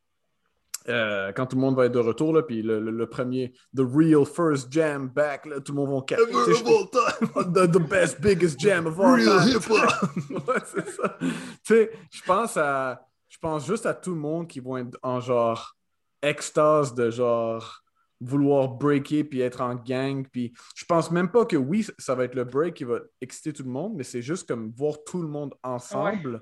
euh, 0.89 1.33
quand 1.33 1.47
tout 1.47 1.57
le 1.57 1.63
monde 1.63 1.77
va 1.77 1.87
être 1.87 1.93
de 1.93 1.99
retour, 1.99 2.33
là, 2.33 2.43
puis 2.43 2.63
le, 2.63 3.07
premier, 3.07 3.53
the 3.75 3.81
real 3.81 4.27
first 4.27 4.71
jam 4.71 5.09
back, 5.09 5.47
là, 5.47 5.61
tout 5.61 5.73
le 5.73 5.77
monde 5.77 5.95
va 5.95 6.03
capter. 6.03 6.25
the, 6.33 7.71
the, 7.71 7.79
best, 7.79 8.21
biggest 8.21 8.59
jam 8.61 8.87
of 8.87 9.01
all 9.01 9.19
time. 9.19 9.61
ouais, 10.49 10.61
c'est 10.67 10.89
ça. 10.91 11.17
Tu 11.21 11.29
sais, 11.63 11.91
je 12.11 12.23
pense 12.23 12.57
à, 12.57 13.07
je 13.29 13.39
pense 13.39 13.67
juste 13.67 13.87
à 13.87 13.95
tout 13.95 14.11
le 14.11 14.21
monde 14.21 14.47
qui 14.47 14.61
vont 14.61 14.77
être 14.77 14.99
en 15.03 15.21
genre 15.21 15.75
extase 16.21 16.95
de 16.95 17.11
genre 17.11 17.84
vouloir 18.25 18.69
breaker 18.69 19.25
puis 19.25 19.41
être 19.41 19.61
en 19.61 19.75
gang. 19.75 20.27
Puis 20.31 20.53
je 20.75 20.85
pense 20.85 21.11
même 21.11 21.31
pas 21.31 21.45
que 21.45 21.57
oui, 21.57 21.87
ça 21.99 22.15
va 22.15 22.25
être 22.25 22.35
le 22.35 22.45
break 22.45 22.75
qui 22.75 22.85
va 22.85 23.01
exciter 23.21 23.53
tout 23.53 23.63
le 23.63 23.71
monde, 23.71 23.95
mais 23.97 24.05
c'est 24.05 24.23
juste 24.23 24.49
comme 24.49 24.73
voir 24.77 24.97
tout 25.05 25.21
le 25.21 25.29
monde 25.29 25.55
ensemble. 25.63 26.41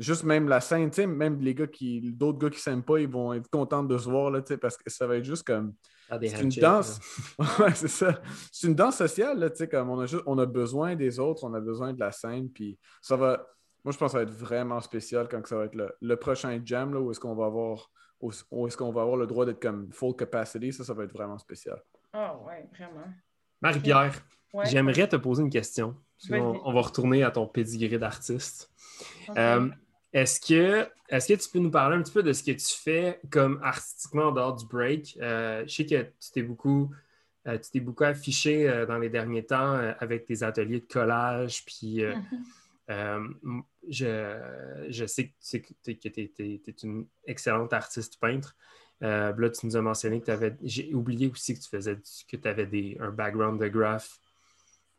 Juste 0.00 0.24
même 0.24 0.48
la 0.48 0.60
scène, 0.60 0.90
même 1.06 1.40
les 1.40 1.54
gars 1.54 1.68
qui, 1.68 2.00
d'autres 2.12 2.38
gars 2.38 2.50
qui 2.50 2.58
s'aiment 2.58 2.82
pas, 2.82 2.98
ils 2.98 3.08
vont 3.08 3.32
être 3.32 3.48
contents 3.48 3.84
de 3.84 3.96
se 3.96 4.10
voir 4.10 4.30
là, 4.30 4.42
parce 4.60 4.76
que 4.76 4.90
ça 4.90 5.06
va 5.06 5.16
être 5.16 5.24
juste 5.24 5.46
comme. 5.46 5.74
C'est 6.10 6.42
une 6.42 6.48
danse. 6.50 7.00
ouais, 7.60 7.74
c'est 7.74 7.88
ça. 7.88 8.20
C'est 8.50 8.66
une 8.66 8.74
danse 8.74 8.96
sociale, 8.96 9.38
là, 9.38 9.50
comme 9.70 9.90
on 9.90 10.00
a 10.00 10.06
juste, 10.06 10.24
on 10.26 10.36
a 10.38 10.46
besoin 10.46 10.96
des 10.96 11.20
autres, 11.20 11.44
on 11.44 11.54
a 11.54 11.60
besoin 11.60 11.92
de 11.92 12.00
la 12.00 12.10
scène, 12.10 12.50
puis 12.50 12.78
ça 13.00 13.16
va. 13.16 13.46
Moi, 13.84 13.92
je 13.92 13.98
pense 13.98 14.12
que 14.12 14.18
ça 14.18 14.24
va 14.24 14.30
être 14.30 14.36
vraiment 14.36 14.80
spécial 14.80 15.28
quand 15.30 15.46
ça 15.46 15.56
va 15.56 15.66
être 15.66 15.94
le, 16.00 16.16
prochain 16.16 16.60
jam, 16.64 16.92
là, 16.92 17.00
où 17.00 17.10
est-ce 17.10 17.20
qu'on 17.20 17.34
va 17.36 17.46
avoir 17.46 17.90
ou, 18.50 18.66
est-ce 18.66 18.76
qu'on 18.76 18.92
va 18.92 19.02
avoir 19.02 19.16
le 19.16 19.26
droit 19.26 19.44
d'être 19.44 19.60
comme 19.60 19.92
full 19.92 20.16
capacity? 20.16 20.72
Ça, 20.72 20.84
ça 20.84 20.94
va 20.94 21.04
être 21.04 21.12
vraiment 21.12 21.38
spécial. 21.38 21.80
Ah 22.12 22.36
ouais, 22.38 22.66
vraiment. 22.74 23.06
Marie-Pierre, 23.60 24.14
j'aimerais 24.64 25.08
te 25.08 25.16
poser 25.16 25.42
une 25.42 25.50
question. 25.50 25.96
On, 26.30 26.72
va 26.72 26.80
retourner 26.80 27.22
à 27.22 27.30
ton 27.30 27.46
pedigree 27.46 27.98
d'artiste. 27.98 28.70
Euh, 29.36 29.68
est-ce 30.12 30.40
que, 30.40 30.88
est 31.08 31.28
que 31.28 31.42
tu 31.42 31.48
peux 31.50 31.58
nous 31.58 31.70
parler 31.70 31.96
un 31.96 32.02
petit 32.02 32.12
peu 32.12 32.22
de 32.22 32.32
ce 32.32 32.42
que 32.42 32.52
tu 32.52 32.74
fais 32.74 33.20
comme 33.30 33.60
artistiquement 33.62 34.24
en 34.24 34.32
dehors 34.32 34.54
du 34.54 34.64
break? 34.66 35.18
Euh, 35.20 35.64
je 35.66 35.74
sais 35.74 35.86
que 35.86 36.02
tu 36.02 36.30
t'es 36.32 36.42
beaucoup, 36.42 36.94
euh, 37.46 37.58
beaucoup 37.76 38.04
affiché 38.04 38.84
dans 38.86 38.98
les 38.98 39.10
derniers 39.10 39.44
temps 39.44 39.74
avec 39.98 40.24
tes 40.24 40.42
ateliers 40.42 40.80
de 40.80 40.86
collage, 40.86 41.64
puis 41.66 42.02
je, 43.88 45.06
sais 45.06 45.28
que 45.28 45.34
tu 45.82 45.90
es, 45.90 46.74
une 46.82 47.06
excellente 47.26 47.72
artiste 47.72 48.18
peintre. 48.20 48.56
Euh, 49.02 49.32
là, 49.36 49.50
tu 49.50 49.66
nous 49.66 49.76
as 49.76 49.82
mentionné 49.82 50.20
que 50.20 50.26
tu 50.26 50.30
avais. 50.30 50.56
J'ai 50.62 50.94
oublié 50.94 51.28
aussi 51.28 51.54
que 51.54 51.60
tu 51.60 51.68
faisais 51.68 51.96
que 52.28 52.36
tu 52.36 52.48
avais 52.48 52.66
des, 52.66 52.96
un 53.00 53.10
background 53.10 53.60
de 53.60 53.68
graph. 53.68 54.18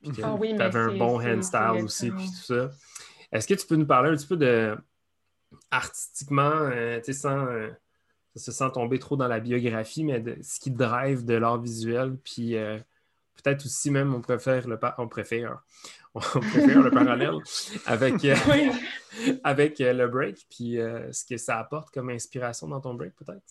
tu 0.03 0.11
ah 0.23 0.38
avais 0.59 0.79
un 0.79 0.97
bon 0.97 1.19
hand 1.19 1.43
style 1.43 1.83
aussi, 1.83 2.11
puis 2.11 2.25
tout 2.25 2.53
ça. 2.53 2.71
Est-ce 3.31 3.47
que 3.47 3.53
tu 3.53 3.65
peux 3.65 3.75
nous 3.75 3.88
parler 3.88 4.09
un 4.09 4.15
petit 4.15 4.27
peu 4.27 4.38
de 4.38 4.77
artistiquement, 5.71 6.51
euh, 6.51 6.99
tu 6.99 7.05
sais, 7.05 7.13
sans, 7.13 7.47
euh, 7.47 7.69
sans 8.36 8.69
tomber 8.69 8.99
trop 8.99 9.15
dans 9.15 9.27
la 9.27 9.39
biographie, 9.39 10.03
mais 10.03 10.19
de 10.19 10.38
ce 10.41 10.59
qui 10.59 10.71
drive 10.71 11.23
de 11.25 11.36
l'art 11.36 11.59
visuel, 11.59 12.17
puis 12.23 12.55
peut-être 13.41 13.65
aussi 13.65 13.91
même 13.91 14.13
on 14.13 14.21
préfère 14.21 14.67
le 14.67 14.77
on 14.97 15.07
préfère 15.07 15.61
on 16.36 16.39
préfère 16.39 16.82
le 16.82 16.91
parallèle 16.91 17.36
avec, 17.86 18.24
euh, 18.24 18.36
avec 19.43 19.82
euh, 19.82 19.91
le 19.91 20.07
break, 20.07 20.45
puis 20.49 20.80
euh, 20.80 21.11
ce 21.11 21.26
que 21.26 21.36
ça 21.36 21.59
apporte 21.59 21.93
comme 21.93 22.09
inspiration 22.09 22.68
dans 22.68 22.80
ton 22.80 22.93
break, 22.93 23.13
peut-être? 23.16 23.43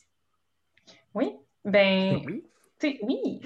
Oui, 1.12 1.33
ben, 1.65 2.23
oui. 2.25 2.43
oui. 3.03 3.41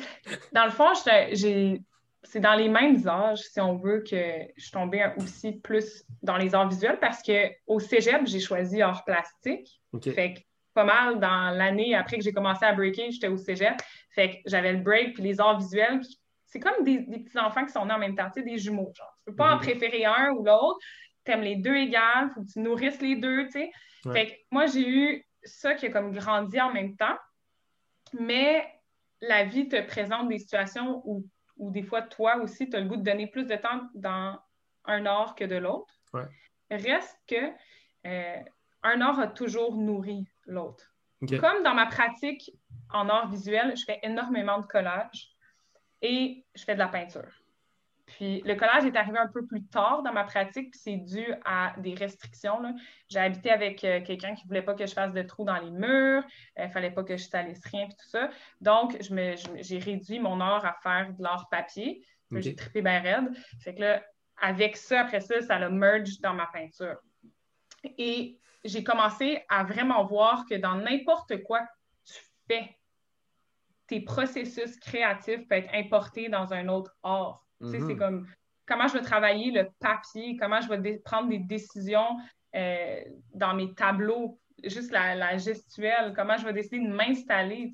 Dans 0.53 0.65
le 0.65 0.71
fond, 0.71 0.93
j'ai 1.33 1.83
c'est 2.25 2.41
dans 2.41 2.55
les 2.55 2.69
mêmes 2.69 3.07
âges, 3.09 3.39
si 3.39 3.61
on 3.61 3.77
veut, 3.77 4.01
que 4.01 4.17
je 4.57 4.63
suis 4.63 4.73
tombée 4.73 5.07
aussi 5.17 5.53
plus 5.53 6.05
dans 6.23 6.37
les 6.37 6.55
arts 6.55 6.69
visuels 6.69 6.99
parce 7.01 7.23
qu'au 7.23 7.81
cégep, 7.81 8.27
j'ai 8.27 8.41
choisi 8.41 8.83
art 8.83 9.05
plastique. 9.05 9.81
Fait 10.03 10.35
que 10.35 10.41
pas 10.75 10.85
mal 10.85 11.21
dans 11.21 11.51
l'année 11.57 11.95
après 11.95 12.19
que 12.19 12.25
j'ai 12.25 12.33
commencé 12.33 12.65
à 12.65 12.75
breaker, 12.75 13.11
j'étais 13.11 13.29
au 13.29 13.37
cégep. 13.37 13.75
Fait 14.15 14.31
que 14.31 14.37
j'avais 14.47 14.73
le 14.73 14.81
break 14.81 15.15
puis 15.15 15.23
les 15.23 15.41
arts 15.41 15.59
visuels. 15.59 16.01
C'est 16.49 16.61
comme 16.61 16.83
des, 16.83 17.01
petits-enfants 17.01 17.65
qui 17.67 17.73
sont 17.73 17.85
nés 17.85 17.95
en 17.95 17.99
même 17.99 18.17
temps, 18.17 18.31
tu 18.31 18.41
sais, 18.41 18.43
des 18.43 18.59
jumeaux. 18.59 18.91
Genre. 18.95 19.15
Tu 19.19 19.31
peux 19.31 19.37
pas 19.37 19.53
en 19.53 19.57
mhm. 19.57 19.63
préférer 19.63 20.05
un 20.07 20.31
ou 20.33 20.45
l'autre. 20.45 20.79
Tu 21.25 21.33
aimes 21.33 21.43
les 21.43 21.57
deux 21.57 21.75
égales, 21.75 22.31
faut 22.35 22.43
que 22.43 22.51
tu 22.51 22.61
nourrisses 22.61 23.01
les 23.01 23.17
deux, 23.17 23.45
tu 23.45 23.53
sais. 23.53 23.71
Fait 24.13 24.27
que 24.27 24.33
moi, 24.51 24.67
j'ai 24.67 24.89
eu 24.89 25.27
ça 25.43 25.75
qui 25.75 25.87
a 25.87 25.91
comme 25.91 26.13
grandi 26.13 26.59
en 26.61 26.73
même 26.73 26.97
temps. 26.97 27.17
Mais 28.19 28.67
la 29.21 29.45
vie 29.45 29.69
te 29.69 29.81
présente 29.83 30.29
des 30.29 30.39
situations 30.39 31.03
où, 31.05 31.27
des 31.59 31.83
fois, 31.83 32.01
toi 32.01 32.37
aussi, 32.37 32.71
tu 32.71 32.77
as 32.77 32.81
le 32.81 32.89
goût 32.89 32.97
de 32.97 33.03
donner 33.03 33.27
plus 33.27 33.45
de 33.45 33.57
temps 33.57 33.83
dans 33.95 34.41
un 34.87 35.05
art 35.05 35.35
que 35.35 35.45
de 35.45 35.57
l'autre. 35.57 35.93
Reste 36.71 37.19
que 37.27 37.53
euh, 38.07 38.43
un 38.83 39.01
art 39.03 39.21
a 39.21 39.27
toujours 39.27 39.77
nourri 39.77 40.27
l'autre. 40.47 40.95
Comme 41.41 41.63
dans 41.63 41.75
ma 41.75 41.87
pratique 41.87 42.51
en 42.91 43.09
art 43.09 43.29
visuel, 43.29 43.77
je 43.77 43.85
fais 43.85 43.99
énormément 44.03 44.61
de 44.61 44.67
collage 44.67 45.35
et 46.03 46.45
je 46.55 46.65
fais 46.65 46.75
de 46.75 46.79
la 46.79 46.89
peinture. 46.89 47.33
Puis 48.07 48.41
le 48.47 48.55
collage 48.55 48.85
est 48.87 48.97
arrivé 48.97 49.19
un 49.19 49.29
peu 49.29 49.47
plus 49.47 49.65
tard 49.67 50.03
dans 50.03 50.13
ma 50.13 50.25
pratique, 50.25 50.71
puis 50.71 50.81
c'est 50.83 50.97
dû 50.97 51.27
à 51.45 51.75
des 51.79 51.95
restrictions. 51.95 52.75
J'ai 53.09 53.19
habité 53.19 53.51
avec 53.51 53.85
euh, 53.85 54.01
quelqu'un 54.01 54.35
qui 54.35 54.45
ne 54.45 54.49
voulait 54.49 54.63
pas 54.63 54.75
que 54.75 54.87
je 54.87 54.95
fasse 54.95 55.13
de 55.13 55.23
trous 55.23 55.45
dans 55.45 55.59
les 55.59 55.71
murs, 55.71 56.25
il 56.57 56.63
euh, 56.63 56.67
ne 56.67 56.71
fallait 56.71 56.91
pas 56.91 57.05
que 57.05 57.17
je 57.17 57.25
salisse 57.25 57.65
rien, 57.67 57.87
puis 57.87 57.97
tout 57.97 58.09
ça. 58.09 58.31
Donc, 58.61 58.97
j'ai 59.01 59.79
réduit 59.79 60.21
mon 60.21 60.41
art 60.41 60.65
à 60.65 60.75
faire 60.83 61.13
de 61.13 61.23
l'art 61.23 61.49
papier. 61.51 62.03
J'ai 62.31 62.55
trippé 62.55 62.83
bien 62.83 63.01
raide. 63.01 63.35
Fait 63.61 63.75
que 63.75 63.81
là, 63.81 64.03
avec 64.41 64.77
ça, 64.77 65.01
après 65.01 65.21
ça, 65.21 65.41
ça 65.43 65.59
l'a 65.59 65.69
merge 65.69 66.21
dans 66.21 66.35
ma 66.35 66.47
peinture. 66.47 66.97
Et 67.85 68.39
j'ai 68.65 68.83
commencé 68.85 69.45
à 69.49 69.65
vraiment 69.65 70.05
voir 70.05 70.45
que 70.49 70.55
dans 70.55 70.75
n'importe 70.77 71.43
quoi 71.43 71.67
tu 72.05 72.15
fais, 72.47 72.78
tes 73.89 74.01
processus 74.01 74.79
créatifs 74.79 75.49
peuvent 75.49 75.65
être 75.65 75.75
importés 75.75 76.29
dans 76.29 76.53
un 76.53 76.69
autre 76.69 76.95
art. 77.03 77.45
C'est 77.61 77.81
mhm. 77.81 77.99
comme 77.99 78.27
comment 78.67 78.87
je 78.87 78.95
vais 78.95 79.03
travailler 79.03 79.51
le 79.51 79.69
papier, 79.81 80.37
comment 80.37 80.61
je 80.61 80.69
vais 80.69 80.99
prendre 80.99 81.29
des 81.29 81.39
décisions 81.39 82.19
euh, 82.55 83.01
dans 83.35 83.55
mes 83.55 83.75
tableaux, 83.75 84.39
juste 84.63 84.93
la, 84.93 85.37
gestuelle, 85.39 86.13
comment 86.15 86.37
je 86.37 86.45
vais 86.45 86.53
décider 86.53 86.81
de 86.81 86.93
m'installer. 86.93 87.73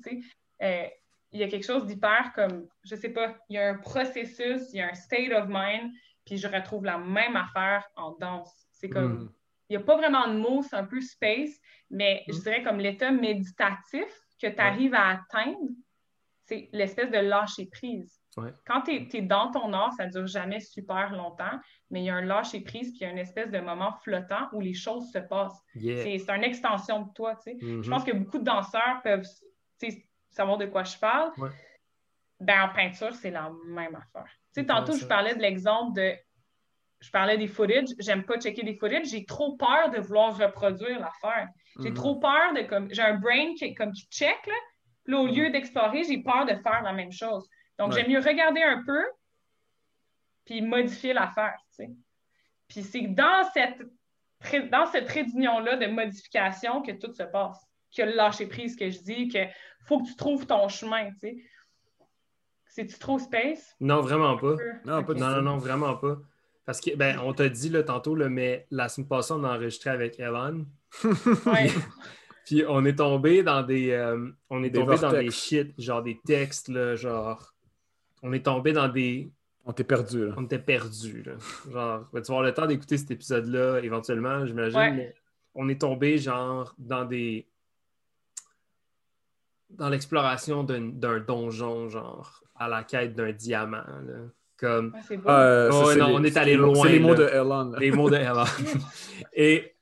Euh, 0.61 0.87
il 1.31 1.39
y 1.39 1.43
a 1.43 1.49
quelque 1.49 1.65
chose 1.65 1.85
d'hyper 1.85 2.31
comme, 2.33 2.67
je 2.83 2.95
sais 2.95 3.09
pas, 3.09 3.35
il 3.49 3.55
y 3.55 3.59
a 3.59 3.69
un 3.71 3.77
processus, 3.77 4.73
il 4.73 4.77
y 4.77 4.81
a 4.81 4.89
un 4.89 4.93
state 4.93 5.31
of 5.33 5.45
mind, 5.49 5.91
puis 6.25 6.37
je 6.37 6.47
retrouve 6.47 6.85
la 6.85 6.97
même 6.97 7.35
affaire 7.35 7.85
en 7.97 8.15
danse. 8.19 8.67
C'est 8.71 8.89
comme, 8.89 9.19
mhm. 9.19 9.29
il 9.69 9.77
n'y 9.77 9.83
a 9.83 9.85
pas 9.85 9.97
vraiment 9.97 10.27
de 10.29 10.37
mots, 10.37 10.63
c'est 10.63 10.77
un 10.77 10.85
peu 10.85 11.01
space, 11.01 11.59
mais 11.89 12.23
je 12.27 12.33
mhm. 12.33 12.39
dirais 12.41 12.63
comme 12.63 12.79
l'état 12.79 13.11
méditatif 13.11 14.07
que 14.41 14.47
tu 14.47 14.59
arrives 14.59 14.93
à 14.93 15.09
atteindre, 15.09 15.69
c'est 16.45 16.69
l'espèce 16.71 17.11
de 17.11 17.17
lâcher 17.17 17.67
prise. 17.71 18.21
Quand 18.67 18.81
tu 18.81 18.91
es, 18.91 19.21
dans 19.21 19.51
ton 19.51 19.71
art, 19.73 19.93
ça 19.93 20.07
ne 20.07 20.11
dure 20.11 20.27
jamais 20.27 20.59
super 20.59 21.13
longtemps, 21.13 21.57
mais 21.89 22.01
il 22.01 22.05
y 22.05 22.09
a 22.09 22.15
un 22.15 22.25
lâcher 22.25 22.61
prise 22.61 22.89
puis 22.89 22.99
il 22.99 23.03
y 23.03 23.05
a 23.05 23.11
une 23.11 23.17
espèce 23.17 23.49
de 23.49 23.59
moment 23.59 23.93
flottant 24.03 24.49
où 24.51 24.59
les 24.59 24.73
choses 24.73 25.09
se 25.11 25.19
passent. 25.19 25.61
C'est 25.73 26.29
une 26.29 26.43
extension 26.43 27.03
de 27.03 27.13
toi. 27.13 27.37
Je 27.45 27.51
mm-hmm. 27.51 27.89
pense 27.89 28.03
que 28.03 28.11
beaucoup 28.11 28.39
de 28.39 28.43
danseurs 28.43 29.01
peuvent 29.03 29.25
savoir 30.29 30.57
de 30.57 30.65
quoi 30.65 30.83
je 30.83 30.97
parle. 30.97 31.31
Ben, 32.41 32.63
en 32.63 32.73
peinture, 32.73 33.13
c'est 33.15 33.31
la 33.31 33.49
même 33.67 33.95
affaire. 33.95 34.29
tantôt, 34.65 34.95
je 34.97 35.05
parlais 35.05 35.35
de 35.35 35.41
l'exemple 35.41 35.95
de. 35.95 36.13
Je 36.99 37.11
parlais 37.11 37.37
des 37.37 37.47
footage. 37.47 37.89
J'aime 37.99 38.25
pas 38.25 38.37
checker 38.37 38.63
des 38.63 38.75
footage. 38.75 39.07
J'ai 39.07 39.25
trop 39.25 39.55
peur 39.55 39.91
de 39.91 39.99
vouloir 39.99 40.37
reproduire 40.37 40.99
l'affaire. 40.99 41.47
J'ai 41.79 41.91
mm-hmm. 41.91 41.93
trop 41.93 42.19
peur 42.19 42.53
de 42.53 42.63
comme. 42.63 42.89
J'ai 42.91 43.01
un 43.01 43.17
brain 43.17 43.53
qui 43.57 43.73
comme 43.73 43.93
qui 43.93 44.05
check, 44.07 44.45
là. 44.47 44.53
Puis 45.05 45.13
au 45.13 45.27
lieu 45.27 45.49
d'explorer, 45.51 46.03
j'ai 46.03 46.17
peur 46.17 46.45
de 46.45 46.55
faire 46.55 46.81
la 46.83 46.93
même 46.93 47.11
chose. 47.11 47.47
Donc, 47.77 47.93
j'aime 47.93 48.09
mieux 48.09 48.19
regarder 48.19 48.63
un 48.63 48.83
peu, 48.83 49.03
puis 50.45 50.61
modifier 50.61 51.13
l'affaire, 51.13 51.57
tu 51.69 51.85
sais. 51.85 51.91
Puis 52.67 52.83
c'est 52.83 53.01
dans 53.01 53.47
cette, 53.53 53.81
dans 54.71 54.85
ce 54.87 54.97
trait 55.03 55.23
d'union-là 55.23 55.77
de 55.77 55.87
modification 55.87 56.81
que 56.81 56.91
tout 56.91 57.13
se 57.13 57.23
passe, 57.23 57.63
que 57.95 58.01
le 58.01 58.13
lâcher 58.13 58.47
prise 58.47 58.75
que 58.75 58.89
je 58.89 58.99
dis, 58.99 59.27
que 59.27 59.39
faut 59.85 60.01
que 60.01 60.07
tu 60.07 60.15
trouves 60.15 60.47
ton 60.47 60.67
chemin, 60.67 61.11
tu 61.11 61.19
sais. 61.19 61.37
C'est-tu 62.67 62.97
trop 62.99 63.19
space? 63.19 63.75
Non, 63.79 64.01
vraiment 64.01 64.37
pas. 64.37 64.55
Non, 64.83 65.01
non, 65.01 65.41
non, 65.41 65.57
vraiment 65.57 65.95
pas. 65.95 66.17
Parce 66.65 66.81
que, 66.81 66.95
ben, 66.95 67.19
on 67.19 67.31
t'a 67.33 67.47
dit 67.47 67.69
là, 67.69 67.83
tantôt, 67.83 68.15
là, 68.15 68.27
mais 68.27 68.65
la 68.71 68.89
semaine 68.89 69.07
passée, 69.07 69.33
on 69.33 69.43
a 69.43 69.55
enregistré 69.55 69.91
avec 69.91 70.19
Evan. 70.19 70.65
Oui. 71.03 71.11
Puis 72.45 72.63
on 72.67 72.85
est 72.85 72.95
tombé 72.95 73.43
dans 73.43 73.63
des. 73.63 73.91
Euh, 73.91 74.29
on 74.49 74.63
est 74.63 74.71
tombé 74.71 74.97
dans 74.97 75.11
des 75.11 75.31
shit, 75.31 75.73
genre 75.79 76.03
des 76.03 76.19
textes, 76.25 76.69
là, 76.69 76.95
genre 76.95 77.55
on 78.25 78.33
est 78.33 78.43
tombé 78.43 78.73
dans 78.73 78.87
des. 78.87 79.31
On 79.65 79.73
t'est 79.73 79.83
perdu, 79.83 80.27
là. 80.27 80.33
On 80.37 80.43
était 80.43 80.59
perdu, 80.59 81.23
là. 81.23 81.33
Genre, 81.71 82.07
tu 82.11 82.17
vas 82.17 82.19
avoir 82.19 82.41
le 82.41 82.53
temps 82.53 82.65
d'écouter 82.65 82.97
cet 82.97 83.11
épisode-là, 83.11 83.79
éventuellement, 83.79 84.45
j'imagine. 84.45 84.95
Mais 84.95 85.15
on 85.53 85.69
est 85.69 85.79
tombé, 85.81 86.17
genre, 86.17 86.73
dans 86.79 87.05
des. 87.05 87.47
Dans 89.69 89.89
l'exploration 89.89 90.63
d'un 90.63 91.19
donjon, 91.19 91.89
genre, 91.89 92.43
à 92.55 92.67
la 92.67 92.83
quête 92.83 93.13
d'un 93.15 93.31
diamant, 93.31 93.77
là. 93.77 94.15
Comme. 94.57 94.95
Ah, 95.27 95.69
on 95.71 96.23
est 96.23 96.37
allé 96.37 96.55
loin. 96.55 96.83
C'est 96.83 96.93
les 96.93 96.99
mots 96.99 97.15
de 97.15 97.25
Elon. 97.25 97.73
Les 97.77 97.91
mots 97.91 98.09
de 98.09 98.15
Elon. 98.15 98.45
et, 99.33 99.74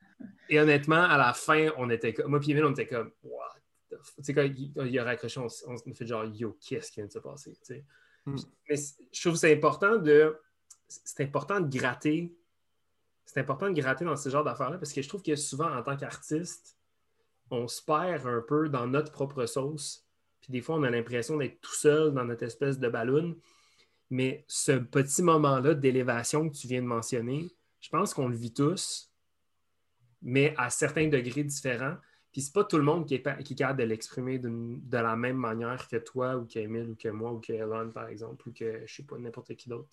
et 0.50 0.60
honnêtement, 0.60 1.04
à 1.04 1.18
la 1.18 1.34
fin, 1.34 1.70
on 1.78 1.90
était 1.90 2.14
comme. 2.14 2.32
Moi, 2.32 2.40
puis 2.40 2.62
on 2.62 2.72
était 2.72 2.88
comme. 2.88 3.12
What 3.24 3.56
Tu 3.90 3.98
sais, 4.24 4.34
quand 4.34 4.44
il, 4.44 5.00
a 5.00 5.04
raccroché, 5.04 5.40
on, 5.40 5.48
on, 5.68 5.94
fait 5.94 6.06
genre, 6.06 6.26
yo, 6.26 6.58
qu'est-ce 6.62 6.92
qui 6.92 7.00
vient 7.00 7.08
de 7.08 7.12
se 7.12 7.20
passer? 7.20 7.54
Tu 7.54 7.60
sais. 7.64 7.86
Hmm. 8.26 8.36
Mais 8.70 8.76
je 9.12 9.22
trouve 9.22 9.34
que 9.34 9.40
c'est 9.40 9.54
important 9.54 9.98
de. 9.98 10.38
C'est 10.88 11.24
important 11.24 11.60
de 11.60 11.76
gratter. 11.76 12.36
C'est 13.26 13.40
important 13.40 13.70
de 13.70 13.80
gratter 13.80 14.06
dans 14.06 14.18
ce 14.18 14.30
genre 14.30 14.44
d'affaires-là 14.44 14.78
parce 14.78 14.94
que 14.94 15.02
je 15.02 15.08
trouve 15.08 15.24
que 15.24 15.36
souvent, 15.36 15.74
en 15.74 15.82
tant 15.82 15.96
qu'artiste, 15.96 16.78
on 17.50 17.68
se 17.68 17.82
perd 17.82 18.28
un 18.28 18.42
peu 18.42 18.70
dans 18.70 18.86
notre 18.86 19.12
propre 19.12 19.46
sauce. 19.46 20.06
Puis 20.42 20.52
des 20.52 20.62
fois, 20.62 20.76
on 20.76 20.84
a 20.84 20.90
l'impression 20.90 21.38
d'être 21.38 21.62
tout 21.62 21.74
seul 21.74 22.14
dans 22.14 22.26
notre 22.26 22.44
espèce 22.44 22.80
de 22.80 22.90
ballon. 22.90 23.36
Mais 24.10 24.44
ce 24.48 24.74
petit 24.74 25.24
moment-là 25.24 25.74
d'élévation 25.74 26.50
que 26.50 26.56
tu 26.56 26.68
viens 26.68 26.82
de 26.82 26.88
mentionner, 26.88 27.50
je 27.80 27.90
pense 27.90 28.14
qu'on 28.14 28.28
le 28.28 28.36
vit 28.36 28.54
tous, 28.54 29.13
mais 30.24 30.54
à 30.58 30.70
certains 30.70 31.08
degrés 31.08 31.44
différents. 31.44 31.98
Puis 32.32 32.42
c'est 32.42 32.54
pas 32.54 32.64
tout 32.64 32.78
le 32.78 32.84
monde 32.84 33.06
qui 33.06 33.14
est, 33.14 33.44
qui 33.44 33.56
capable 33.56 33.80
de 33.80 33.84
l'exprimer 33.84 34.40
de 34.40 34.98
la 34.98 35.16
même 35.16 35.38
manière 35.38 35.88
que 35.88 35.98
toi 35.98 36.36
ou 36.36 36.46
qu'Emile 36.46 36.90
ou 36.90 36.96
que 36.96 37.10
moi 37.10 37.32
ou 37.32 37.40
que 37.40 37.54
Elon, 37.54 37.92
par 37.92 38.08
exemple, 38.08 38.50
ou 38.50 38.52
que 38.52 38.82
je 38.86 38.96
sais 38.96 39.04
pas, 39.04 39.18
n'importe 39.20 39.54
qui 39.56 39.70
d'autre. 39.70 39.90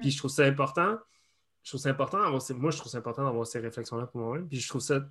Puis 0.00 0.10
je 0.10 0.18
trouve 0.18 0.30
ça 0.30 0.44
important. 0.44 0.98
Je 1.62 1.70
trouve 1.70 1.80
ça 1.80 1.90
important 1.90 2.18
moi, 2.30 2.70
je 2.70 2.78
trouve 2.78 2.90
ça 2.90 2.98
important 2.98 3.24
d'avoir 3.24 3.46
ces 3.46 3.58
réflexions-là 3.58 4.06
pour 4.06 4.20
moi-même. 4.20 4.48
Puis 4.48 4.60
je 4.60 4.68
trouve 4.68 4.80
ça. 4.80 5.06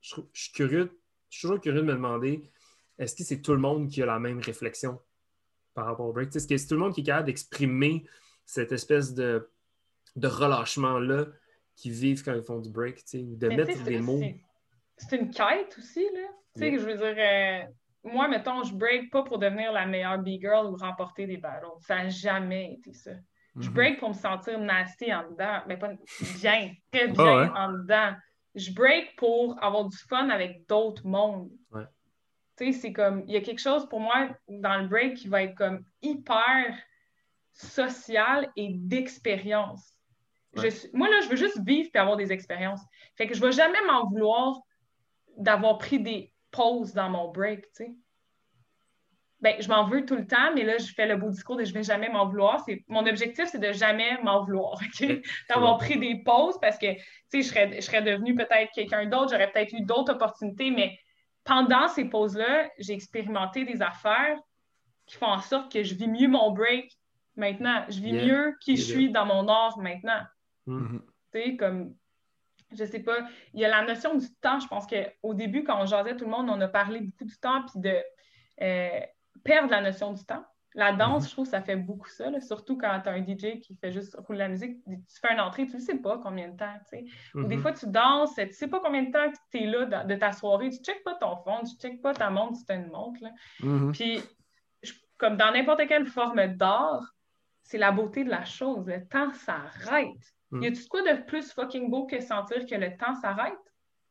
Je, 0.00 0.14
suis 0.32 0.52
curieux, 0.52 0.90
je 1.28 1.38
suis 1.38 1.46
toujours 1.46 1.60
curieux 1.60 1.82
de 1.82 1.86
me 1.86 1.92
demander 1.92 2.50
est-ce 2.98 3.14
que 3.14 3.22
c'est 3.22 3.40
tout 3.40 3.52
le 3.52 3.58
monde 3.58 3.88
qui 3.88 4.02
a 4.02 4.06
la 4.06 4.18
même 4.18 4.40
réflexion 4.40 5.00
par 5.74 5.86
rapport 5.86 6.06
au 6.06 6.12
break? 6.12 6.34
Est-ce 6.34 6.48
que 6.48 6.56
c'est 6.56 6.66
tout 6.66 6.74
le 6.74 6.80
monde 6.80 6.94
qui 6.94 7.02
est 7.02 7.04
capable 7.04 7.26
d'exprimer 7.26 8.04
cette 8.44 8.72
espèce 8.72 9.14
de, 9.14 9.48
de 10.16 10.26
relâchement-là 10.26 11.26
qu'ils 11.78 11.92
vivent 11.92 12.24
quand 12.24 12.34
ils 12.34 12.42
font 12.42 12.58
du 12.58 12.70
break, 12.70 13.04
ou 13.14 13.36
de 13.36 13.48
mettre 13.48 13.84
des 13.84 14.00
mots? 14.00 14.20
c'est 14.96 15.16
une 15.16 15.30
quête 15.30 15.76
aussi, 15.78 16.04
là. 16.12 16.28
Tu 16.54 16.60
sais, 16.60 16.78
je 16.78 16.84
veux 16.84 16.96
dire, 16.96 17.14
euh, 17.16 17.62
moi, 18.02 18.26
mettons, 18.26 18.64
je 18.64 18.74
break 18.74 19.10
pas 19.12 19.22
pour 19.22 19.38
devenir 19.38 19.72
la 19.72 19.86
meilleure 19.86 20.18
B-girl 20.18 20.66
ou 20.66 20.76
remporter 20.76 21.26
des 21.26 21.36
battles. 21.36 21.66
Ça 21.80 21.96
n'a 21.96 22.08
jamais 22.08 22.74
été 22.74 22.92
ça. 22.92 23.12
Je 23.56 23.68
mhm. 23.68 23.74
break 23.74 24.00
pour 24.00 24.08
me 24.08 24.14
sentir 24.14 24.58
nasty 24.58 25.12
en 25.12 25.30
dedans, 25.30 25.60
mais 25.66 25.76
pas 25.76 25.90
bien, 26.40 26.72
très 26.92 27.08
ah 27.10 27.12
bien 27.12 27.54
en 27.54 27.72
dedans. 27.72 28.12
Je 28.54 28.72
break 28.72 29.14
pour 29.16 29.62
avoir 29.62 29.88
du 29.88 29.96
fun 29.96 30.30
avec 30.30 30.66
d'autres 30.68 31.06
mondes. 31.06 31.50
Tu 32.56 32.72
sais, 32.72 32.72
c'est 32.72 32.92
comme, 32.92 33.22
il 33.28 33.34
y 33.34 33.36
a 33.36 33.40
quelque 33.40 33.60
chose 33.60 33.88
pour 33.88 34.00
moi 34.00 34.30
dans 34.48 34.78
le 34.78 34.88
break 34.88 35.14
qui 35.14 35.28
va 35.28 35.44
être 35.44 35.54
comme 35.54 35.84
hyper 36.02 36.76
social 37.52 38.50
et 38.56 38.72
d'expérience. 38.74 39.94
Moi, 40.92 41.08
là, 41.08 41.20
je 41.22 41.28
veux 41.28 41.36
juste 41.36 41.60
vivre 41.64 41.88
et 41.94 41.98
avoir 41.98 42.16
des 42.16 42.32
expériences. 42.32 42.80
Fait 43.16 43.26
que 43.26 43.34
je 43.34 43.40
ne 43.40 43.46
vais 43.46 43.52
jamais 43.52 43.80
m'en 43.86 44.06
vouloir 44.08 44.60
d'avoir 45.36 45.78
pris 45.78 46.00
des 46.00 46.32
pauses 46.50 46.94
dans 46.94 47.10
mon 47.10 47.30
break, 47.30 47.60
tu 47.60 47.84
sais. 47.84 47.92
Ben, 49.40 49.54
je 49.60 49.68
m'en 49.68 49.84
veux 49.84 50.04
tout 50.04 50.16
le 50.16 50.26
temps, 50.26 50.52
mais 50.54 50.64
là, 50.64 50.78
je 50.78 50.92
fais 50.92 51.06
le 51.06 51.16
beau 51.16 51.30
discours 51.30 51.60
et 51.60 51.64
je 51.64 51.70
ne 51.72 51.78
vais 51.78 51.84
jamais 51.84 52.08
m'en 52.08 52.26
vouloir. 52.26 52.64
Mon 52.88 53.06
objectif, 53.06 53.44
c'est 53.46 53.60
de 53.60 53.70
jamais 53.72 54.20
m'en 54.22 54.44
vouloir? 54.44 54.80
D'avoir 55.48 55.78
pris 55.78 55.96
des 55.96 56.22
pauses 56.24 56.58
parce 56.60 56.76
que, 56.76 56.92
tu 56.92 57.00
sais, 57.28 57.42
je 57.42 57.48
serais, 57.48 57.72
je 57.76 57.80
serais 57.82 58.02
devenue 58.02 58.34
peut-être 58.34 58.72
quelqu'un 58.72 59.06
d'autre, 59.06 59.30
j'aurais 59.30 59.52
peut-être 59.52 59.72
eu 59.72 59.82
d'autres 59.82 60.12
opportunités, 60.12 60.72
mais 60.72 60.98
pendant 61.44 61.86
ces 61.86 62.06
pauses-là, 62.06 62.68
j'ai 62.78 62.94
expérimenté 62.94 63.64
des 63.64 63.80
affaires 63.80 64.36
qui 65.06 65.16
font 65.16 65.26
en 65.26 65.40
sorte 65.40 65.70
que 65.72 65.84
je 65.84 65.94
vis 65.94 66.08
mieux 66.08 66.28
mon 66.28 66.50
break 66.50 66.92
maintenant. 67.36 67.84
Je 67.88 68.00
vis 68.00 68.12
Yeah. 68.12 68.24
mieux 68.26 68.56
qui 68.60 68.76
je 68.76 68.82
suis 68.82 69.10
dans 69.12 69.24
mon 69.24 69.46
art 69.46 69.78
maintenant. 69.78 70.20
Mhm. 70.70 71.02
Tu 71.32 71.42
sais, 71.42 71.56
comme, 71.56 71.94
je 72.72 72.84
sais 72.84 73.00
pas, 73.00 73.18
il 73.54 73.60
y 73.60 73.64
a 73.64 73.68
la 73.68 73.82
notion 73.86 74.14
du 74.16 74.26
temps. 74.40 74.58
Je 74.60 74.66
pense 74.68 74.86
qu'au 74.86 75.34
début, 75.34 75.64
quand 75.64 75.80
on 75.80 75.86
jasait 75.86 76.16
tout 76.16 76.24
le 76.24 76.30
monde, 76.30 76.48
on 76.50 76.60
a 76.60 76.68
parlé 76.68 77.00
beaucoup 77.00 77.24
du 77.24 77.36
temps, 77.38 77.62
puis 77.64 77.80
de 77.80 77.96
euh, 78.62 79.00
perdre 79.44 79.70
la 79.70 79.80
notion 79.80 80.12
du 80.12 80.24
temps. 80.24 80.44
La 80.74 80.92
danse, 80.92 81.26
je 81.28 81.32
trouve 81.32 81.46
ça 81.46 81.62
fait 81.62 81.76
beaucoup 81.76 82.08
ça, 82.10 82.30
là, 82.30 82.40
surtout 82.40 82.76
quand 82.76 83.00
tu 83.00 83.08
as 83.08 83.12
un 83.12 83.22
DJ 83.22 83.58
qui 83.60 83.74
fait 83.80 83.90
juste 83.90 84.14
rouler 84.18 84.40
la 84.40 84.48
musique. 84.48 84.76
Tu 84.84 85.18
fais 85.20 85.32
une 85.32 85.40
entrée, 85.40 85.66
tu 85.66 85.76
ne 85.76 85.80
sais 85.80 85.96
pas 85.96 86.18
combien 86.18 86.48
de 86.48 86.56
temps. 86.56 86.74
tu 86.90 86.98
sais. 86.98 87.04
Ou 87.34 87.44
des 87.48 87.56
fois, 87.56 87.72
tu 87.72 87.86
danses, 87.88 88.34
tu 88.34 88.44
ne 88.46 88.50
sais 88.52 88.68
pas 88.68 88.78
combien 88.80 89.02
de 89.02 89.10
temps 89.10 89.32
tu 89.50 89.58
es 89.62 89.66
là 89.66 90.04
de 90.04 90.14
ta 90.14 90.32
soirée. 90.32 90.68
Tu 90.70 90.78
ne 90.78 90.84
checkes 90.84 91.02
pas 91.04 91.14
ton 91.14 91.36
fond, 91.36 91.60
tu 91.64 91.74
ne 91.74 91.80
checkes 91.80 92.02
pas 92.02 92.12
ta 92.12 92.28
montre 92.30 92.56
si 92.56 92.66
tu 92.66 92.72
as 92.72 92.76
une 92.76 92.90
montre. 92.90 93.20
là. 93.22 93.30
Puis, 93.92 94.20
je- 94.82 94.92
comme 95.16 95.36
dans 95.38 95.50
n'importe 95.52 95.86
quelle 95.88 96.06
forme 96.06 96.46
d'art, 96.48 97.14
c'est 97.62 97.78
la 97.78 97.90
beauté 97.90 98.22
de 98.24 98.30
la 98.30 98.44
chose. 98.44 98.86
Le 98.86 99.06
temps 99.08 99.32
s'arrête. 99.32 100.34
Mm. 100.50 100.62
Y 100.62 100.66
a-tu 100.66 100.86
quoi 100.88 101.02
de 101.02 101.22
plus 101.22 101.52
fucking 101.52 101.90
beau 101.90 102.06
que 102.06 102.20
sentir 102.20 102.66
que 102.66 102.74
le 102.74 102.96
temps 102.96 103.14
s'arrête? 103.14 103.58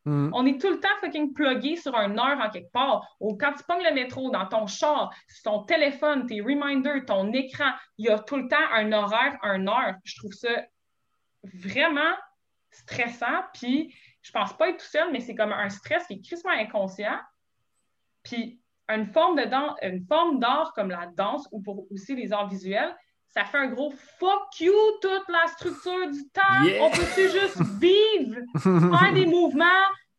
Mhm. 0.08 0.32
On 0.34 0.46
est 0.46 0.60
tout 0.60 0.70
le 0.70 0.80
temps 0.80 0.96
fucking 1.02 1.34
plugué 1.34 1.76
sur 1.76 1.94
un 1.94 2.18
heure 2.18 2.40
en 2.40 2.50
quelque 2.50 2.72
part. 2.72 3.06
Ou 3.20 3.36
quand 3.36 3.52
tu 3.54 3.64
pognes 3.64 3.84
le 3.84 3.94
métro, 3.94 4.32
dans 4.32 4.46
ton 4.46 4.66
char, 4.66 5.14
ton 5.44 5.64
téléphone, 5.64 6.26
tes 6.28 6.40
reminders, 6.40 7.06
ton 7.06 7.34
écran, 7.34 7.72
il 7.98 8.06
y 8.06 8.10
a 8.10 8.18
tout 8.20 8.38
le 8.38 8.48
temps 8.48 8.56
un 8.74 8.94
horaire, 8.94 9.38
un 9.44 9.68
heure. 9.68 9.96
Je 10.06 10.16
trouve 10.18 10.32
ça 10.32 10.64
vraiment 11.44 12.16
stressant. 12.72 13.44
Puis 13.54 13.94
je 14.22 14.32
pense 14.32 14.54
pas 14.54 14.70
être 14.70 14.78
tout 14.78 14.86
seul, 14.86 15.12
mais 15.12 15.20
c'est 15.20 15.36
comme 15.36 15.52
un 15.52 15.70
stress 15.70 16.08
qui 16.08 16.14
est 16.14 16.22
crissement 16.22 16.52
inconscient. 16.52 17.20
Puis 18.24 18.62
une 18.88 19.08
forme 19.08 19.36
de 19.36 19.86
une 19.86 20.06
forme 20.06 20.40
d'art 20.40 20.72
comme 20.74 20.90
la 20.90 21.08
danse 21.08 21.50
ou 21.52 21.62
pour 21.62 21.92
aussi 21.92 22.16
les 22.16 22.32
arts 22.32 22.48
visuels, 22.48 22.96
ça 23.34 23.46
fait 23.46 23.58
un 23.58 23.68
gros 23.68 23.94
fuck 24.20 24.60
you 24.60 24.74
toute 25.02 25.28
la 25.30 25.48
structure 25.48 26.10
du 26.12 26.28
temps. 26.30 26.64
Yeah! 26.64 26.84
On 26.84 26.90
peut-tu 26.92 27.30
juste 27.30 27.62
vivre? 27.80 28.42
faire 28.62 29.14
des 29.14 29.26
mouvements, 29.26 29.66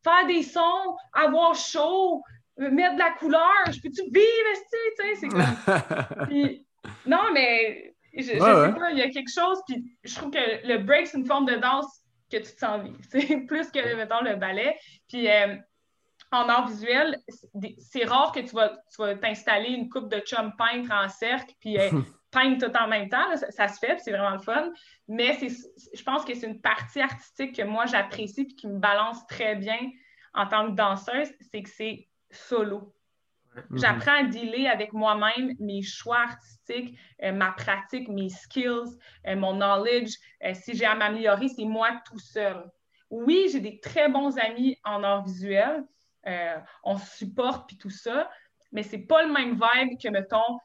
faire 0.04 0.26
des 0.26 0.42
sons, 0.42 0.96
avoir 1.12 1.54
chaud, 1.54 2.22
mettre 2.56 2.94
de 2.94 2.98
la 2.98 3.10
couleur? 3.12 3.52
Je 3.70 3.80
peux-tu 3.80 4.02
vivre, 4.02 4.48
esti? 4.52 4.76
tu 4.98 5.02
sais, 5.08 5.14
c'est 5.16 5.28
comme... 5.28 6.26
Puis, 6.28 6.66
non, 7.06 7.32
mais 7.32 7.94
je, 8.16 8.22
je 8.22 8.32
Ouais, 8.32 8.38
sais 8.40 8.54
ouais. 8.60 8.74
pas, 8.74 8.90
il 8.92 8.98
y 8.98 9.02
a 9.02 9.10
quelque 9.10 9.32
chose, 9.32 9.58
puis 9.66 9.84
je 10.04 10.14
trouve 10.14 10.30
que 10.30 10.66
le 10.66 10.78
break, 10.78 11.06
c'est 11.06 11.18
une 11.18 11.26
forme 11.26 11.46
de 11.46 11.56
danse 11.56 12.02
que 12.30 12.36
tu 12.36 12.42
te 12.54 12.58
sens 12.58 12.82
vivre, 12.82 12.98
c'est 13.10 13.36
plus 13.46 13.70
que, 13.70 13.94
mettons, 13.96 14.20
le 14.22 14.36
ballet. 14.36 14.76
Puis, 15.08 15.28
euh, 15.30 15.56
en 16.30 16.48
art 16.48 16.68
visuel, 16.68 17.18
c'est 17.78 18.04
rare 18.04 18.32
que 18.32 18.40
tu 18.40 18.54
vas 18.54 18.68
tu 18.94 19.00
vas 19.00 19.14
t'installer 19.14 19.70
une 19.70 19.88
coupe 19.88 20.10
de 20.10 20.20
chum 20.20 20.52
peintre 20.58 20.92
en 20.92 21.08
cercle, 21.08 21.54
puis 21.58 21.78
euh, 21.78 21.88
peindre 22.30 22.58
tout 22.58 22.76
en 22.76 22.88
même 22.88 23.08
temps. 23.08 23.28
là. 23.28 23.36
ça, 23.36 23.50
ça 23.50 23.68
se 23.68 23.78
fait, 23.78 23.98
c'est 23.98 24.10
vraiment 24.10 24.30
le 24.30 24.40
fun. 24.40 24.70
Mais 25.08 25.34
c'est, 25.34 25.48
je 25.94 26.02
pense 26.02 26.24
que 26.24 26.34
c'est 26.34 26.46
une 26.46 26.60
partie 26.60 27.00
artistique 27.00 27.56
que 27.56 27.62
moi, 27.62 27.86
j'apprécie 27.86 28.44
puis 28.44 28.54
qui 28.54 28.66
me 28.66 28.78
balance 28.78 29.26
très 29.26 29.56
bien 29.56 29.78
en 30.34 30.46
tant 30.46 30.70
que 30.70 30.76
danseuse, 30.76 31.28
c'est 31.50 31.62
que 31.62 31.70
c'est 31.70 32.08
solo. 32.30 32.94
Mhm. 33.70 33.78
J'apprends 33.78 34.20
à 34.20 34.22
dealer 34.24 34.68
avec 34.68 34.92
moi-même, 34.92 35.54
mes 35.58 35.82
choix 35.82 36.20
artistiques, 36.20 36.98
euh, 37.22 37.32
ma 37.32 37.52
pratique, 37.52 38.08
mes 38.08 38.28
skills, 38.28 38.98
euh, 39.26 39.36
mon 39.36 39.54
knowledge. 39.54 40.14
Euh, 40.44 40.54
si 40.54 40.76
j'ai 40.76 40.84
à 40.84 40.94
m'améliorer, 40.94 41.48
c'est 41.48 41.64
moi 41.64 42.00
tout 42.06 42.18
seul. 42.18 42.70
Oui, 43.10 43.48
j'ai 43.50 43.60
des 43.60 43.80
très 43.80 44.08
bons 44.08 44.36
amis 44.38 44.76
en 44.84 45.02
art 45.02 45.24
visuel. 45.24 45.84
On 46.84 46.98
se 46.98 47.16
supporte 47.16 47.68
puis 47.68 47.78
tout 47.78 47.88
ça, 47.88 48.30
mais 48.70 48.82
c'est 48.82 49.06
pas 49.06 49.22
le 49.22 49.32
même 49.32 49.52
vibe 49.52 49.98
que, 49.98 50.08
mettons, 50.10 50.58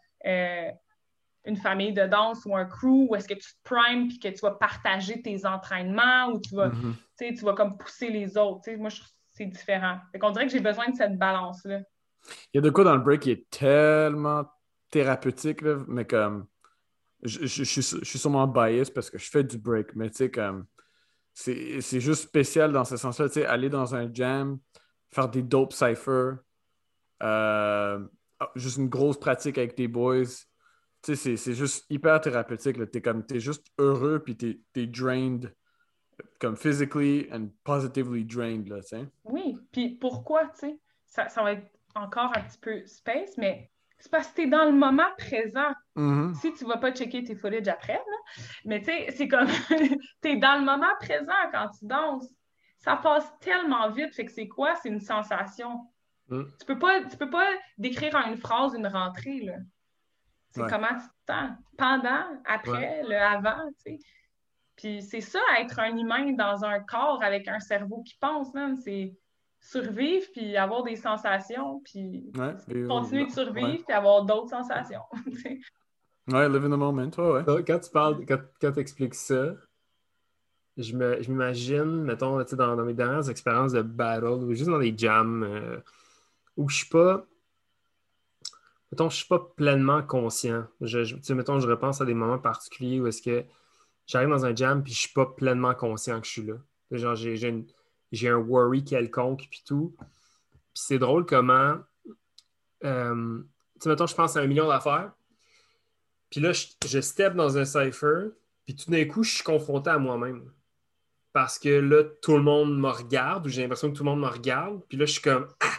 une 1.46 1.58
famille 1.58 1.94
de 1.94 2.06
danse 2.08 2.46
ou 2.46 2.56
un 2.56 2.66
crew 2.66 3.08
où 3.10 3.16
est-ce 3.16 3.28
que 3.28 3.34
tu 3.34 3.41
te 3.54 3.60
primes 3.64 4.08
puis 4.08 4.20
que 4.20 4.30
tu 4.30 4.39
vas 4.39 4.52
partager 4.52 5.22
tes 5.22 5.46
entraînements 5.46 6.28
ou 6.32 6.39
tu 6.39 6.56
vas, 6.56 6.70
Mhm. 6.70 6.96
tu 7.20 7.44
vas 7.46 7.54
comme 7.54 7.78
pousser 7.78 8.10
les 8.10 8.38
autres. 8.38 8.72
Moi, 8.78 8.89
je 8.89 8.98
trouve 9.02 9.10
c'est 9.36 9.46
différent. 9.48 9.98
Fait 10.12 10.20
qu'on 10.20 10.30
dirait 10.30 10.46
que 10.46 10.52
j'ai 10.52 10.60
besoin 10.60 10.88
de 10.89 10.96
cette 10.96 11.18
balance-là. 11.18 11.80
Il 12.54 12.58
y 12.58 12.58
a 12.60 12.62
de 12.62 12.70
quoi 12.70 12.84
dans 12.84 12.96
le 12.96 13.02
break 13.02 13.22
qui 13.22 13.32
est 13.32 13.50
tellement 13.50 14.46
thérapeutique, 14.91 15.62
là, 15.62 15.80
mais 15.88 16.06
comme. 16.06 16.46
Je, 17.24 17.39
je- 17.48 17.64
je 17.64 17.82
suis, 17.82 17.82
je 17.82 18.06
suis 18.06 18.20
sûrement 18.20 18.46
biased 18.48 18.94
parce 18.94 19.10
que 19.10 19.18
je 19.18 19.28
fais 19.30 19.44
du 19.44 19.58
break, 19.58 19.96
mais 19.96 20.10
tu 20.12 20.18
sais, 20.18 20.30
comme. 20.32 20.66
C'est 21.34 21.82
c'est 21.82 22.00
juste 22.00 22.22
spécial 22.24 22.72
dans 22.72 22.86
ce 22.86 22.96
sens-là. 22.96 23.28
Tu 23.28 23.34
sais, 23.36 23.46
aller 23.48 23.70
dans 23.70 23.96
un 23.96 24.08
jam, 24.14 24.60
faire 25.12 25.28
des 25.30 25.41
dope 25.41 25.74
cypher, 25.74 26.34
euh, 27.24 28.00
juste 28.56 28.78
une 28.78 28.89
grosse 28.89 29.20
pratique 29.20 29.58
avec 29.58 29.74
tes 29.76 29.88
boys. 29.88 30.26
Tu 31.04 31.16
sais, 31.16 31.16
c'est- 31.16 31.38
c'est 31.38 31.54
juste 31.54 31.86
hyper 31.89 32.20
thérapeutique. 32.22 32.78
là. 32.78 32.86
T'es 32.88 33.01
comme, 33.01 33.26
t'es 33.26 33.39
juste 33.39 33.68
heureux, 33.78 34.22
puis 34.24 34.38
t'es 34.38 34.60
es 34.76 34.88
drained, 34.88 35.54
comme 36.39 36.56
physically 36.56 37.28
and 37.32 37.49
positively 37.64 38.24
drained, 38.24 38.68
là, 38.70 38.82
tu 38.82 38.88
sais. 38.88 39.06
Oui, 39.26 39.58
puis 39.72 39.95
pourquoi, 39.95 40.45
tu 40.45 40.60
sais? 40.60 40.80
Ça, 41.06 41.28
ça 41.30 41.43
va 41.43 41.54
être 41.54 41.68
encore 41.95 42.32
un 42.36 42.41
petit 42.41 42.58
peu 42.58 42.86
space, 42.86 43.38
mais 43.38 43.70
c'est 43.99 44.12
parce 44.12 44.28
que 44.30 44.36
tu 44.36 44.41
es 44.43 44.47
dans 44.47 44.66
le 44.66 44.72
moment 44.72 45.10
présent. 45.18 45.74
Mhm. 45.95 46.34
Si 46.36 46.54
tu 46.54 46.66
vas 46.66 46.78
pas 46.78 46.91
checker 46.93 47.24
tes 47.24 47.36
footage 47.36 47.68
après, 47.68 47.93
là, 47.93 48.43
mais 48.66 48.80
tu 48.80 48.86
sais, 48.86 49.08
c'est 49.12 49.28
comme, 49.28 49.47
tu 50.22 50.28
es 50.30 50.38
dans 50.38 50.58
le 50.58 50.66
moment 50.66 50.93
présent 50.99 51.32
quand 51.51 51.70
tu 51.78 51.86
danses. 51.86 52.30
Ça 52.80 52.97
passe 52.97 53.26
tellement 53.39 53.89
vite, 53.91 54.14
fait 54.14 54.26
que 54.26 54.32
c'est 54.32 54.47
quoi? 54.47 54.76
C'est 54.76 54.89
une 54.89 54.99
sensation. 54.99 55.82
Mm. 56.30 56.43
Tu 56.60 56.66
peux 56.66 56.80
pas, 56.80 57.01
tu 57.04 57.16
peux 57.18 57.30
pas 57.30 57.47
décrire 57.78 58.16
en 58.16 58.30
une 58.32 58.38
phrase 58.38 58.74
une 58.74 58.88
rentrée, 58.88 59.39
là. 59.41 59.56
C'est 60.54 60.62
Ouais. 60.62 60.70
comment 60.70 60.88
tu 60.88 61.08
te 61.26 61.34
sens 61.34 61.49
pendant, 61.78 62.26
après, 62.45 63.01
le 63.08 63.16
avant, 63.18 63.68
tu 63.84 63.97
sais. 63.97 63.99
Puis 64.76 65.01
c'est 65.01 65.22
ça, 65.22 65.39
être 65.60 65.80
un 65.80 65.95
humain 65.97 66.34
dans 66.34 66.64
un 66.64 66.80
corps 66.80 67.22
avec 67.24 67.47
un 67.47 67.60
cerveau 67.60 68.04
qui 68.04 68.16
pense, 68.20 68.54
man, 68.54 68.76
c'est 68.76 69.16
survivre 69.60 70.26
puis 70.34 70.58
avoir 70.58 70.84
des 70.84 70.95
sensations, 70.95 71.82
puis 71.86 72.32
Ouais, 72.38 72.54
continuer 72.88 73.26
de 73.26 73.32
survivre 73.32 73.68
ouais. 73.68 73.84
puis 73.86 73.93
avoir 73.95 74.26
d'autres 74.26 74.49
sensations. 74.49 75.01
tu 75.26 75.38
sais. 75.38 75.60
Ouais, 76.28 76.47
live 76.49 76.66
in 76.66 76.70
the 76.70 76.78
moment, 76.78 76.91
ouais, 77.18 77.43
ouais. 77.47 77.64
Quand 77.66 77.80
tu 77.80 77.89
parles, 77.91 78.26
quand, 78.26 78.39
quand 78.62 78.72
tu 78.74 78.80
expliques 78.80 79.16
ça, 79.16 79.54
je 80.78 80.95
me- 80.95 81.22
je 81.22 81.30
m'imagine, 81.30 82.04
mettons, 82.04 82.41
tu 82.43 82.49
sais, 82.49 82.56
dans, 82.56 82.76
dans 82.76 82.84
mes 82.86 82.93
dernières 82.93 83.30
expériences 83.30 83.74
de 83.74 83.82
battle 83.82 84.26
ou 84.43 84.54
juste 84.54 84.70
dans 84.70 84.80
des 84.80 84.93
jams 84.97 85.43
euh, 85.43 85.80
où 86.58 86.68
je 86.70 86.78
suis 86.78 86.89
pas. 86.89 87.26
Mettons, 88.94 89.10
je 89.10 89.16
suis 89.16 89.26
pas 89.26 89.39
pleinement 89.39 90.04
conscient. 90.04 90.68
Je, 90.80 91.34
mettons, 91.34 91.60
je 91.60 91.68
repense 91.68 92.00
à 92.00 92.06
des 92.06 92.14
moments 92.14 92.38
particuliers 92.38 93.00
où 93.00 93.08
est-ce 93.08 93.24
que 93.24 93.44
j'arrive 94.06 94.30
dans 94.30 94.46
un 94.46 94.56
jam 94.56 94.84
puis 94.84 94.94
je 94.94 95.00
suis 95.00 95.14
pas 95.14 95.26
pleinement 95.26 95.74
conscient 95.74 96.22
que 96.22 96.28
je 96.28 96.32
suis 96.32 96.44
là. 96.44 96.58
Genre, 96.91 97.16
j'ai 97.16 98.30
un 98.30 98.36
worry 98.36 98.84
quelconque 98.84 99.48
puis 99.50 99.64
tout. 99.66 99.96
Puis 99.98 100.84
c'est 100.86 101.00
drôle 101.00 101.26
comment. 101.26 101.78
euh, 102.84 103.41
tu 103.82 103.89
mettons, 103.89 104.06
je 104.06 104.14
pense 104.14 104.38
à 104.38 104.41
un 104.41 104.46
million 104.46 104.68
d'affaires. 104.68 105.12
Puis 106.30 106.39
là, 106.39 106.54
je, 106.54 106.68
je 106.86 107.02
step 107.02 107.34
dans 107.34 107.58
un 107.58 107.66
cipher, 107.66 108.28
puis 108.64 108.76
tout 108.76 108.91
d'un 108.91 109.06
coup, 109.06 109.24
je 109.24 109.34
suis 109.34 109.44
confronté 109.44 109.89
à 109.89 109.98
moi-même. 109.98 110.52
Parce 111.32 111.58
que 111.58 111.70
là, 111.70 112.04
tout 112.22 112.38
le 112.38 112.44
monde 112.44 112.80
me 112.80 112.89
regarde, 112.89 113.48
ou 113.48 113.50
j'ai 113.50 113.64
l'impression 113.64 113.91
que 113.91 113.98
tout 113.98 114.04
le 114.04 114.12
monde 114.12 114.22
me 114.22 114.28
regarde, 114.28 114.84
puis 114.88 115.00
là, 115.00 115.08
je 115.08 115.14
suis 115.14 115.22
comme 115.24 115.48
Ah! 115.60 115.72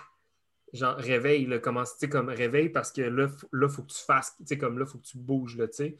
Genre, 0.74 0.96
réveille, 0.96 1.46
là, 1.46 1.58
tu 2.00 2.08
comme 2.08 2.28
réveille, 2.28 2.68
parce 2.68 2.90
que 2.90 3.00
là, 3.02 3.28
là, 3.52 3.68
faut 3.68 3.82
que 3.82 3.92
tu 3.92 4.04
fasses, 4.04 4.34
tu 4.38 4.44
sais, 4.46 4.58
comme 4.58 4.78
là, 4.78 4.84
faut 4.84 4.98
que 4.98 5.04
tu 5.06 5.18
bouges, 5.18 5.56
là, 5.56 5.68
tu 5.68 5.74
sais. 5.74 5.90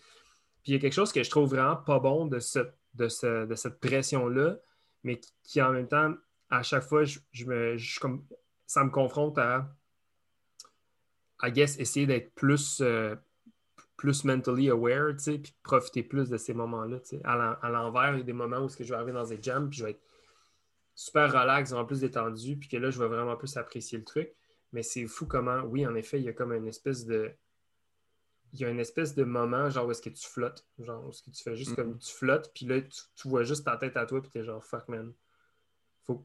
Puis 0.63 0.73
il 0.73 0.75
y 0.75 0.77
a 0.77 0.81
quelque 0.81 0.93
chose 0.95 1.13
que 1.13 1.23
je 1.23 1.31
trouve 1.31 1.49
vraiment 1.51 1.77
pas 1.77 2.01
bon 2.01 2.27
de, 2.27 2.41
ce, 2.41 2.59
de, 2.95 3.09
ce- 3.09 3.47
de 3.47 3.55
cette 3.55 3.79
pression-là, 3.81 4.59
mais 5.05 5.21
qui, 5.45 5.63
en 5.63 5.71
même 5.73 5.87
temps, 5.87 6.15
à 6.51 6.63
chaque 6.65 6.83
fois, 6.83 7.05
je, 7.05 7.21
je 7.33 7.47
me, 7.47 7.77
je 7.77 8.01
comme, 8.01 8.27
ça 8.67 8.83
me 8.83 8.91
confronte 8.91 9.39
à, 9.39 9.73
I 11.43 11.53
guess, 11.53 11.79
essayer 11.79 12.07
d'être 12.07 12.35
plus, 12.35 12.81
euh, 12.81 13.15
plus 13.97 14.25
mentally 14.25 14.71
aware, 14.71 15.13
tu 15.13 15.19
sais, 15.21 15.39
puis 15.39 15.55
profiter 15.63 16.03
plus 16.03 16.29
de 16.31 16.37
ces 16.37 16.53
moments-là, 16.55 16.99
tu 17.01 17.11
sais. 17.11 17.21
À 17.25 17.37
l'en- 17.37 17.57
à 17.63 17.71
l'envers, 17.71 18.15
il 18.15 18.19
y 18.19 18.23
a 18.23 18.25
des 18.25 18.33
moments 18.33 18.59
où 18.59 18.67
est-ce 18.67 18.77
que 18.77 18.83
je 18.85 18.89
vais 18.91 18.97
arriver 18.97 19.13
dans 19.13 19.27
des 19.27 19.39
jams, 19.41 19.69
puis 19.71 19.79
je 19.79 19.85
vais 19.85 19.91
être 19.93 20.03
super 20.97 21.31
relax, 21.33 21.71
vraiment 21.71 21.87
plus 21.87 22.01
détendu, 22.01 22.57
puis 22.57 22.69
que 22.69 22.77
là, 22.77 22.91
je 22.91 22.99
vais 22.99 23.09
vraiment 23.09 23.37
plus 23.37 23.57
apprécier 23.57 23.99
le 23.99 24.05
truc. 24.05 24.33
Mais 24.75 24.83
c'est 24.83 25.07
fou 25.07 25.25
comment, 25.27 25.61
oui, 25.63 25.87
en 25.87 25.95
effet, 25.95 26.19
il 26.19 26.25
y 26.25 26.29
a 26.29 26.33
comme 26.33 26.53
une 26.53 26.67
espèce 26.67 27.07
de... 27.07 27.31
Il 28.53 28.61
y 28.61 28.65
a 28.65 28.69
une 28.71 28.81
espèce 28.81 29.15
de 29.15 29.23
moment, 29.25 29.71
genre, 29.71 29.87
où 29.87 29.91
est-ce 29.93 30.03
que 30.03 30.11
tu 30.11 30.27
flottes? 30.29 30.67
Genre, 30.81 31.05
où 31.07 31.11
est-ce 31.11 31.23
que 31.23 31.31
tu 31.31 31.43
fais 31.43 31.55
juste 31.57 31.75
comme 31.77 31.97
tu 31.99 32.13
flottes, 32.13 32.51
puis 32.55 32.67
là, 32.67 32.81
tu, 32.81 33.01
tu 33.17 33.29
vois 33.29 33.45
juste 33.45 33.65
ta 33.65 33.77
tête 33.77 33.97
à 33.97 34.05
toi, 34.05 34.21
puis 34.21 34.31
t'es 34.31 34.43
genre, 34.45 34.65
fuck, 34.65 34.89
man. 34.89 35.13
Faut, 36.05 36.25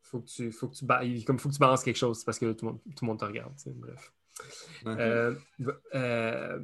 faut 0.00 0.20
que 0.20 0.26
tu, 0.26 0.50
faut 0.52 0.68
que 0.68 0.74
tu, 0.74 0.84
ba- 0.86 1.02
comme 1.26 1.38
faut 1.38 1.48
que 1.50 1.54
tu 1.54 1.60
balances 1.60 1.82
quelque 1.84 1.96
chose, 1.96 2.18
c'est 2.18 2.24
parce 2.24 2.38
que 2.38 2.46
là, 2.46 2.54
tout, 2.54 2.64
le 2.66 2.72
monde, 2.72 2.80
tout 2.84 3.04
le 3.04 3.06
monde 3.06 3.18
te 3.20 3.24
regarde, 3.26 3.54
tu 3.56 3.62
sais, 3.64 3.70
bref. 3.74 4.12
Euh, 4.86 5.34
euh, 5.94 6.60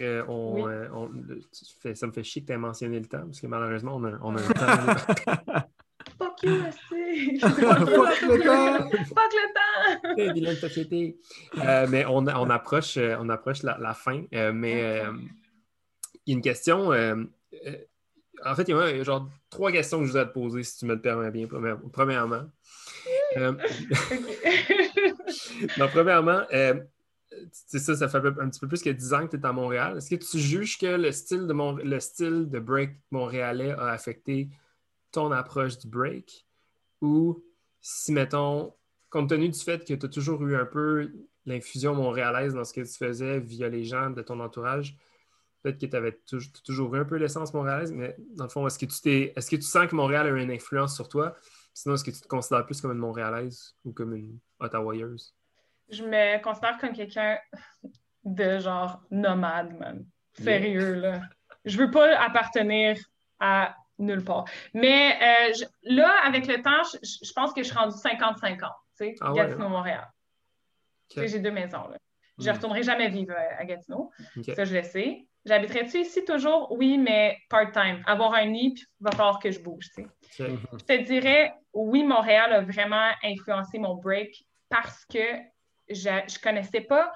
euh, 0.00 0.24
on, 0.28 0.54
Oui. 0.54 0.62
euh, 0.72 0.88
on- 0.92 1.10
fais- 1.80 1.94
ça 1.94 2.06
me 2.06 2.12
fait 2.12 2.24
chier 2.24 2.42
que 2.42 2.46
tu 2.48 2.52
aies 2.52 2.58
mentionné 2.58 2.98
le 3.00 3.06
temps, 3.06 3.24
parce 3.24 3.40
que 3.40 3.46
malheureusement, 3.46 3.96
on 3.96 4.04
a, 4.04 4.18
on 4.22 4.36
a 4.36 4.40
un 4.40 4.48
temps. 5.56 5.66
Fuck 6.42 6.42
you. 6.42 7.38
Fuck 7.40 7.58
le 8.22 8.42
temps! 8.44 8.90
fuck 8.90 9.32
le 9.32 9.52
temps! 9.54 10.34
Vilaine 10.34 10.56
société. 10.56 11.16
Euh, 11.58 11.86
mais 11.88 12.04
on, 12.06 12.26
on 12.26 12.50
approche, 12.50 12.96
euh, 12.96 13.16
on 13.20 13.28
approche 13.28 13.62
la, 13.62 13.78
la 13.78 13.94
fin. 13.94 14.24
Euh, 14.34 14.52
mais 14.52 15.02
il 16.26 16.32
y 16.32 16.34
a 16.34 16.36
une 16.36 16.42
question. 16.42 16.88
en 16.90 18.54
fait, 18.54 18.64
il 18.68 18.70
y 18.70 18.72
a 18.74 19.02
genre 19.04 19.28
trois 19.50 19.72
questions 19.72 19.98
que 20.00 20.04
je 20.04 20.10
voudrais 20.12 20.26
te 20.26 20.32
poser, 20.32 20.62
si 20.62 20.78
tu 20.78 20.86
me 20.86 20.94
le 20.94 21.00
permets 21.00 21.30
bien. 21.30 21.46
Première- 21.46 21.78
Premièrement, 21.92 22.42
non, 25.78 25.88
premièrement, 25.88 26.42
c'est 27.52 27.78
ça, 27.78 27.94
ça 27.96 28.08
fait 28.08 28.18
un 28.18 28.48
petit 28.48 28.60
peu 28.60 28.68
plus 28.68 28.82
que 28.82 28.90
10 28.90 29.12
ans 29.14 29.26
que 29.26 29.36
tu 29.36 29.42
es 29.42 29.46
à 29.46 29.52
Montréal. 29.52 29.96
Est-ce 29.98 30.10
que 30.10 30.16
tu 30.24 30.38
juges 30.38 30.78
que 30.78 30.86
le 30.86 31.12
style 31.12 31.46
de, 31.46 31.52
mon, 31.52 31.76
le 31.76 32.00
style 32.00 32.48
de 32.48 32.58
break 32.58 32.90
montréalais 33.10 33.72
a 33.72 33.88
affecté 33.88 34.48
ton 35.16 35.32
approche 35.32 35.78
du 35.78 35.88
break? 35.88 36.46
Ou 37.00 37.42
si, 37.80 38.12
mettons, 38.12 38.74
compte 39.08 39.30
tenu 39.30 39.48
du 39.48 39.58
fait 39.58 39.82
que 39.84 39.94
tu 39.94 40.06
as 40.06 40.08
toujours 40.08 40.46
eu 40.46 40.56
un 40.56 40.66
peu 40.66 41.10
l'infusion 41.46 41.94
montréalaise 41.94 42.52
dans 42.52 42.64
ce 42.64 42.74
que 42.74 42.82
tu 42.82 42.92
faisais 42.92 43.40
via 43.40 43.68
les 43.68 43.84
gens 43.84 44.10
de 44.10 44.20
ton 44.20 44.40
entourage, 44.40 44.96
peut-être 45.62 45.78
que 45.78 45.86
tu 45.86 45.96
avais 45.96 46.12
toujours, 46.64 46.94
eu 46.94 47.00
un 47.00 47.04
peu 47.04 47.16
l'essence 47.16 47.54
montréalaise, 47.54 47.92
mais 47.92 48.14
dans 48.34 48.44
le 48.44 48.50
fond, 48.50 48.66
est-ce 48.66 48.78
que 48.78 48.84
tu 48.84 49.00
t'es, 49.00 49.32
est-ce 49.34 49.50
que 49.50 49.56
tu 49.56 49.62
sens 49.62 49.86
que 49.86 49.96
Montréal 49.96 50.26
a 50.26 50.30
une 50.30 50.50
influence 50.50 50.94
sur 50.94 51.08
toi? 51.08 51.34
Sinon, 51.72 51.94
est-ce 51.94 52.04
que 52.04 52.10
tu 52.10 52.20
te 52.20 52.28
considères 52.28 52.66
plus 52.66 52.80
comme 52.80 52.92
une 52.92 52.98
Montréalaise 52.98 53.74
ou 53.84 53.92
comme 53.92 54.14
une 54.14 54.38
Ottawaïeuse? 54.60 55.34
Je 55.88 56.02
me 56.02 56.42
considère 56.42 56.78
comme 56.78 56.92
quelqu'un 56.92 57.38
de 58.24 58.58
genre 58.58 59.00
nomade, 59.10 59.78
man. 59.78 60.04
Sérieux, 60.34 60.94
là. 60.94 61.22
Je 61.64 61.78
veux 61.78 61.90
pas 61.90 62.18
appartenir 62.18 62.98
à 63.40 63.76
nulle 63.98 64.24
part. 64.24 64.44
Mais 64.74 65.16
euh, 65.22 65.52
je- 65.54 65.64
là, 65.94 66.12
avec 66.24 66.46
le 66.46 66.60
temps, 66.62 66.82
je, 66.92 66.98
je 67.26 67.32
pense 67.32 67.52
que 67.52 67.62
je 67.62 67.68
suis 67.68 67.76
rendue 67.76 67.96
50-50, 67.96 68.58
tu 68.58 68.66
sais, 68.96 69.14
Ah 69.20 69.32
ouais, 69.32 69.38
Gatineau-Montréal. 69.46 70.06
Tu 71.08 71.20
sais, 71.20 71.28
J'ai 71.28 71.38
deux 71.40 71.50
maisons, 71.50 71.88
là. 71.88 71.96
Je 72.38 72.44
ne 72.44 72.50
Mm. 72.52 72.56
retournerai 72.56 72.82
jamais 72.82 73.08
vivre 73.08 73.32
à, 73.34 73.60
à 73.60 73.64
Gatineau. 73.64 74.10
Ça, 74.54 74.64
je 74.64 74.74
le 74.76 74.82
sais. 74.82 75.26
J'habiterai-tu 75.46 75.98
ici 76.00 76.24
toujours? 76.24 76.70
Oui, 76.72 76.98
mais 76.98 77.38
part-time. 77.48 78.02
Avoir 78.06 78.34
un 78.34 78.46
nid, 78.46 78.74
puis 78.74 78.84
il 79.00 79.04
va 79.04 79.10
falloir 79.12 79.38
que 79.38 79.50
je 79.50 79.60
bouge, 79.60 79.86
tu 79.94 80.02
sais. 80.30 80.44
Ok. 80.72 80.80
Je 80.80 80.84
te 80.84 81.02
dirais, 81.04 81.54
oui, 81.72 82.02
Montréal 82.04 82.52
a 82.52 82.60
vraiment 82.62 83.10
influencé 83.22 83.78
mon 83.78 83.94
break 83.94 84.44
parce 84.68 85.04
que 85.06 85.20
je 85.88 86.10
ne 86.10 86.42
connaissais 86.42 86.80
pas 86.82 87.12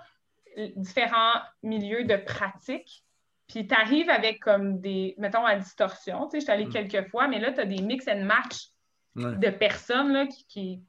différents 0.76 1.40
milieux 1.62 2.04
de 2.04 2.16
pratique. 2.16 3.04
Puis 3.52 3.66
tu 3.66 3.74
arrives 3.74 4.08
avec 4.10 4.40
comme 4.40 4.80
des, 4.80 5.14
mettons, 5.18 5.44
à 5.44 5.56
distorsion. 5.56 6.26
Tu 6.28 6.32
sais, 6.32 6.40
je 6.40 6.44
suis 6.44 6.52
allée 6.52 6.66
Mm. 6.66 6.72
quelques 6.88 7.08
fois, 7.10 7.26
mais 7.26 7.40
là, 7.40 7.52
tu 7.52 7.60
as 7.60 7.64
des 7.64 7.82
mix 7.82 8.06
and 8.08 8.24
match 8.24 8.68
Ouais. 9.16 9.34
de 9.36 9.50
personnes 9.50 10.12
là, 10.12 10.26
qui, 10.26 10.46
qui, 10.46 10.82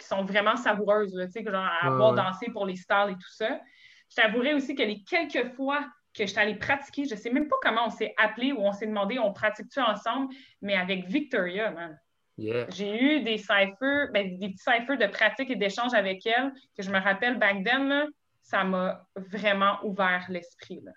qui 0.00 0.06
sont 0.06 0.24
vraiment 0.24 0.56
savoureuses, 0.56 1.14
là, 1.14 1.26
tu 1.26 1.32
sais, 1.32 1.44
genre 1.44 1.54
à 1.54 1.86
Ouais, 1.88 1.92
avoir 1.94 2.10
ouais. 2.10 2.16
dansé 2.16 2.46
pour 2.50 2.66
les 2.66 2.74
stars 2.74 3.08
et 3.10 3.14
tout 3.14 3.32
ça. 3.32 3.60
Je 4.10 4.16
t'avouerais 4.16 4.54
aussi 4.54 4.74
que 4.74 4.82
les 4.82 5.02
quelques 5.04 5.54
fois 5.54 5.86
que 6.12 6.24
je 6.26 6.30
suis 6.30 6.38
allée 6.40 6.56
pratiquer, 6.56 7.04
je 7.04 7.14
ne 7.14 7.20
sais 7.20 7.30
même 7.30 7.46
pas 7.46 7.56
comment 7.62 7.86
on 7.86 7.90
s'est 7.90 8.14
appelé 8.16 8.50
ou 8.50 8.58
on 8.62 8.72
s'est 8.72 8.86
demandé 8.88 9.18
on 9.20 9.32
pratique-tu 9.32 9.78
ensemble, 9.80 10.34
mais 10.60 10.74
avec 10.74 11.04
Victoria, 11.06 11.70
man. 11.70 11.96
Yeah. 12.36 12.66
J'ai 12.70 13.00
eu 13.00 13.20
des 13.22 13.38
ciphers, 13.38 14.08
ben, 14.12 14.38
des 14.38 14.48
petits 14.48 14.58
ciphers 14.58 14.98
de 14.98 15.06
pratique 15.06 15.50
et 15.50 15.56
d'échange 15.56 15.94
avec 15.94 16.26
elle, 16.26 16.52
que 16.76 16.82
je 16.82 16.90
me 16.90 16.98
rappelle 16.98 17.38
back 17.38 17.62
then, 17.64 17.88
là, 17.88 18.06
ça 18.42 18.64
m'a 18.64 19.06
vraiment 19.14 19.78
ouvert 19.84 20.24
l'esprit. 20.28 20.80
là. 20.84 20.92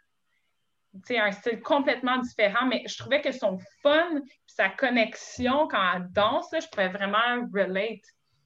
Tu 0.94 1.00
sais, 1.14 1.20
un 1.20 1.32
style 1.32 1.62
complètement 1.62 2.18
différent, 2.18 2.66
mais 2.68 2.84
je 2.88 2.98
trouvais 2.98 3.22
que 3.22 3.32
son 3.32 3.58
fun, 3.82 4.22
sa 4.46 4.70
connexion 4.70 5.68
quand 5.70 5.82
elle 5.96 6.08
danse, 6.12 6.52
là, 6.52 6.60
je 6.60 6.68
pouvais 6.68 6.90
vraiment 6.90 7.48
relate. 7.54 8.02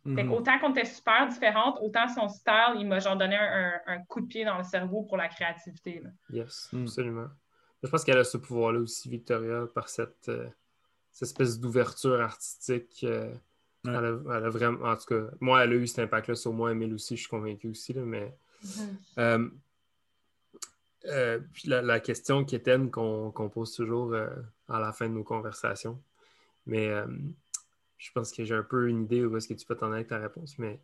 Mhm. 0.07 0.29
qu'autant 0.29 0.59
qu'on 0.59 0.69
était 0.69 0.85
super 0.85 1.27
différentes, 1.27 1.79
autant 1.81 2.07
son 2.07 2.29
style, 2.29 2.75
il 2.77 2.87
m'a 2.87 2.99
genre 2.99 3.17
donné 3.17 3.35
un, 3.35 3.81
un- 3.87 3.93
un 3.95 4.03
coup 4.05 4.21
de 4.21 4.27
pied 4.27 4.45
dans 4.45 4.59
le 4.59 4.63
cerveau 4.63 5.01
pour 5.01 5.17
la 5.17 5.27
créativité. 5.27 5.99
là. 6.03 6.11
Yes, 6.29 6.69
Mm. 6.71 6.83
absolument. 6.83 7.27
Je 7.81 7.89
pense 7.89 8.03
qu'elle 8.03 8.19
a 8.19 8.23
ce 8.23 8.37
pouvoir-là 8.37 8.79
aussi, 8.79 9.09
Victoria, 9.09 9.63
par 9.73 9.89
cette, 9.89 10.29
euh, 10.29 10.47
cette 11.11 11.29
espèce 11.29 11.59
d'ouverture 11.59 12.21
artistique. 12.21 13.03
euh, 13.03 13.33
Ouais. 13.83 13.93
elle, 13.93 14.05
a, 14.05 14.37
elle 14.37 14.45
a 14.45 14.49
vraiment, 14.49 14.85
en 14.87 14.95
tout 14.95 15.05
cas, 15.05 15.27
moi, 15.39 15.63
elle 15.63 15.71
a 15.71 15.75
eu 15.75 15.87
cet 15.87 15.99
impact-là 15.99 16.35
sur 16.35 16.53
moi, 16.53 16.71
Emile 16.71 16.93
aussi, 16.93 17.15
je 17.15 17.21
suis 17.21 17.29
convaincu 17.29 17.67
aussi, 17.69 17.93
là, 17.93 18.01
mais 18.03 18.35
Euh, 19.17 19.49
euh, 21.07 21.39
puis 21.53 21.69
la, 21.69 21.81
la 21.81 21.99
question 21.99 22.45
quétaine 22.45 22.89
qu'on 22.91 23.31
qu'on 23.31 23.49
pose 23.49 23.73
toujours 23.73 24.13
euh, 24.13 24.27
à 24.69 24.79
la 24.79 24.91
fin 24.93 25.07
de 25.07 25.13
nos 25.13 25.23
conversations. 25.23 26.01
Mais 26.65 26.87
euh, 26.89 27.05
je 27.97 28.11
pense 28.11 28.31
que 28.31 28.43
j'ai 28.43 28.55
un 28.55 28.63
peu 28.63 28.87
une 28.87 29.03
idée 29.03 29.23
où 29.25 29.35
est-ce 29.37 29.47
que 29.47 29.53
tu 29.53 29.65
peux 29.65 29.75
t'en 29.75 29.87
aller 29.87 29.95
avec 29.97 30.07
ta 30.07 30.19
réponse. 30.19 30.57
Mais 30.57 30.79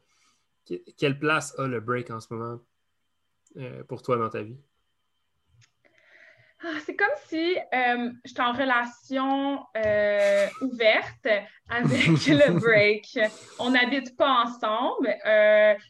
que- 0.67 0.81
quelle 0.97 1.17
place 1.19 1.57
a 1.59 1.67
le 1.67 1.79
break 1.79 2.11
en 2.11 2.19
ce 2.19 2.33
moment 2.33 2.59
pour 3.87 4.01
toi 4.01 4.17
dans 4.17 4.29
ta 4.29 4.41
vie? 4.43 4.57
Ah, 6.63 6.77
c'est 6.85 6.95
comme 6.95 7.07
si 7.25 7.55
j'étais 8.23 8.41
en 8.41 8.53
relation 8.53 9.65
ouverte 10.61 11.27
avec 11.67 12.05
le 12.27 12.59
break. 12.59 13.19
On 13.59 13.71
n'habite 13.71 14.15
pas 14.15 14.43
ensemble. 14.45 15.07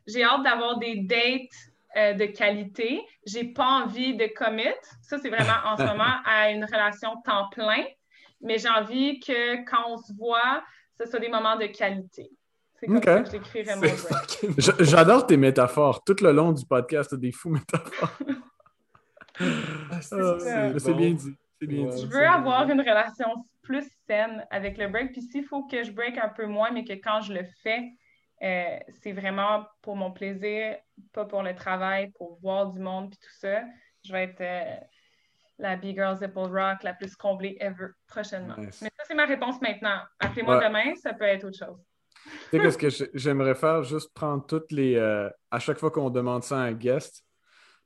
J'ai 0.08 0.24
hâte 0.24 0.44
d'avoir 0.44 0.80
des 0.80 1.02
dates 1.02 1.71
euh, 1.98 2.14
de 2.14 2.26
qualité. 2.26 3.02
J'ai 3.26 3.46
pas 3.46 3.84
envie 3.84 4.16
de 4.16 4.28
commit. 4.28 4.64
Ça, 5.02 5.18
c'est 5.18 5.30
vraiment 5.30 5.60
en 5.66 5.78
ce 5.78 5.84
moment 5.92 6.16
à 6.26 6.50
une 6.52 6.64
relation 6.66 7.22
temps 7.26 7.50
plein. 7.52 7.84
Mais 8.42 8.58
j'ai 8.58 8.70
envie 8.70 9.20
que 9.20 9.64
quand 9.66 9.84
on 9.88 9.98
se 9.98 10.14
voit, 10.14 10.64
ce 11.00 11.06
soit 11.06 11.20
des 11.20 11.30
moments 11.30 11.56
de 11.58 11.66
qualité. 11.68 12.30
C'est 12.80 12.88
comme 12.88 13.02
ça 13.04 13.22
que 13.22 13.64
je 13.64 13.76
mon 13.76 13.82
fucking- 13.84 14.84
J'adore 14.84 15.28
tes 15.28 15.38
métaphores. 15.38 16.04
Tout 16.04 16.16
le 16.22 16.32
long 16.32 16.52
du 16.52 16.66
podcast, 16.66 17.14
des 17.14 17.32
fous 17.32 17.50
métaphores. 17.50 18.18
Ah, 19.39 19.46
Ah, 19.92 20.02
c'est 20.02 20.92
bon. 20.92 20.98
bien 20.98 21.12
dit. 21.12 21.36
C'est 21.60 21.68
bien 21.68 21.86
Ouais. 21.86 21.96
dit. 21.96 22.02
Je 22.02 22.08
veux 22.08 22.28
avoir 22.28 22.70
une 22.70 22.80
relation 22.82 23.28
plus 23.64 23.86
saine 24.08 24.46
avec 24.52 24.78
le 24.78 24.88
break. 24.88 25.12
Puis 25.14 25.22
s'il 25.22 25.46
faut 25.46 25.64
que 25.68 25.84
je 25.84 25.92
break 25.92 26.18
un 26.18 26.30
peu 26.30 26.46
moins, 26.46 26.72
mais 26.72 26.84
que 26.84 26.94
quand 26.94 27.22
je 27.22 27.34
le 27.34 27.42
fais, 27.64 27.82
euh, 28.44 28.78
c'est 29.02 29.12
vraiment 29.14 29.66
pour 29.82 29.96
mon 29.96 30.12
plaisir, 30.12 30.78
pas 31.14 31.26
pour 31.26 31.44
le 31.44 31.54
travail, 31.56 32.12
pour 32.12 32.39
voir 32.42 32.72
du 32.72 32.80
monde 32.80 33.10
puis 33.12 33.20
tout 33.20 33.36
ça. 33.39 33.62
Je 34.04 34.12
vais 34.12 34.24
être 34.24 34.42
euh, 34.42 34.76
la 35.60 35.76
B-Girl 35.76 36.18
Zipple 36.18 36.39
Rock 36.39 36.84
la 36.84 36.94
plus 36.94 37.16
comblée 37.16 37.56
ever 37.60 37.88
prochainement. 38.08 38.56
Nice. 38.58 38.82
Mais 38.82 38.89
ça, 38.98 39.04
c'est 39.08 39.14
ma 39.16 39.26
réponse 39.26 39.62
maintenant. 39.62 40.00
Appelez-moi 40.20 40.58
Ouais. 40.58 40.68
demain, 40.68 40.96
ça 40.96 41.14
peut 41.14 41.26
être 41.26 41.44
autre 41.46 41.58
chose. 41.58 41.80
Tu 42.24 42.30
sais, 42.52 42.60
qu'est-ce 42.60 42.78
que 42.78 42.89
j'ai- 42.89 43.10
j'aimerais 43.14 43.56
faire? 43.56 43.84
Juste 43.84 44.14
prendre 44.14 44.46
toutes 44.46 44.72
les. 44.72 44.96
euh, 44.96 45.30
à 45.52 45.60
chaque 45.60 45.78
fois 45.80 45.92
qu'on 45.92 46.10
demande 46.10 46.44
ça 46.44 46.58
à 46.58 46.62
un 46.62 46.74
guest, 46.74 47.24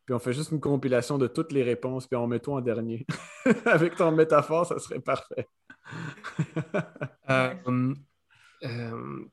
puis 0.06 0.14
on 0.14 0.20
fait 0.20 0.34
juste 0.34 0.52
une 0.52 0.60
compilation 0.60 1.18
de 1.18 1.28
toutes 1.28 1.52
les 1.52 1.64
réponses, 1.64 2.06
puis 2.08 2.16
on 2.18 2.28
met 2.28 2.40
toi 2.40 2.56
en 2.58 2.62
dernier. 2.62 3.06
Avec 3.66 3.96
ton 3.96 4.12
métaphore, 4.12 4.66
ça 4.66 4.78
serait 4.80 5.00
parfait. 5.00 5.48
Euh, 7.30 7.54
euh, 8.64 9.26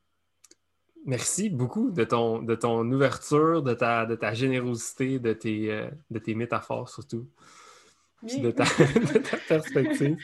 merci 1.04 1.50
beaucoup 1.50 1.90
de 1.90 2.04
ton, 2.04 2.42
de 2.42 2.54
ton 2.54 2.90
ouverture, 2.90 3.62
de 3.62 3.74
ta, 3.74 4.06
de 4.06 4.14
ta 4.14 4.34
générosité, 4.34 5.18
de 5.18 5.32
tes, 5.32 5.72
euh, 5.72 5.90
de 6.10 6.18
tes 6.18 6.34
métaphores 6.34 6.88
surtout, 6.88 7.28
puis 8.26 8.40
de 8.40 8.50
ta, 8.50 8.64
de 9.14 9.18
ta 9.18 9.36
perspective. 9.36 10.16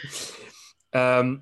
Euh, 0.94 1.36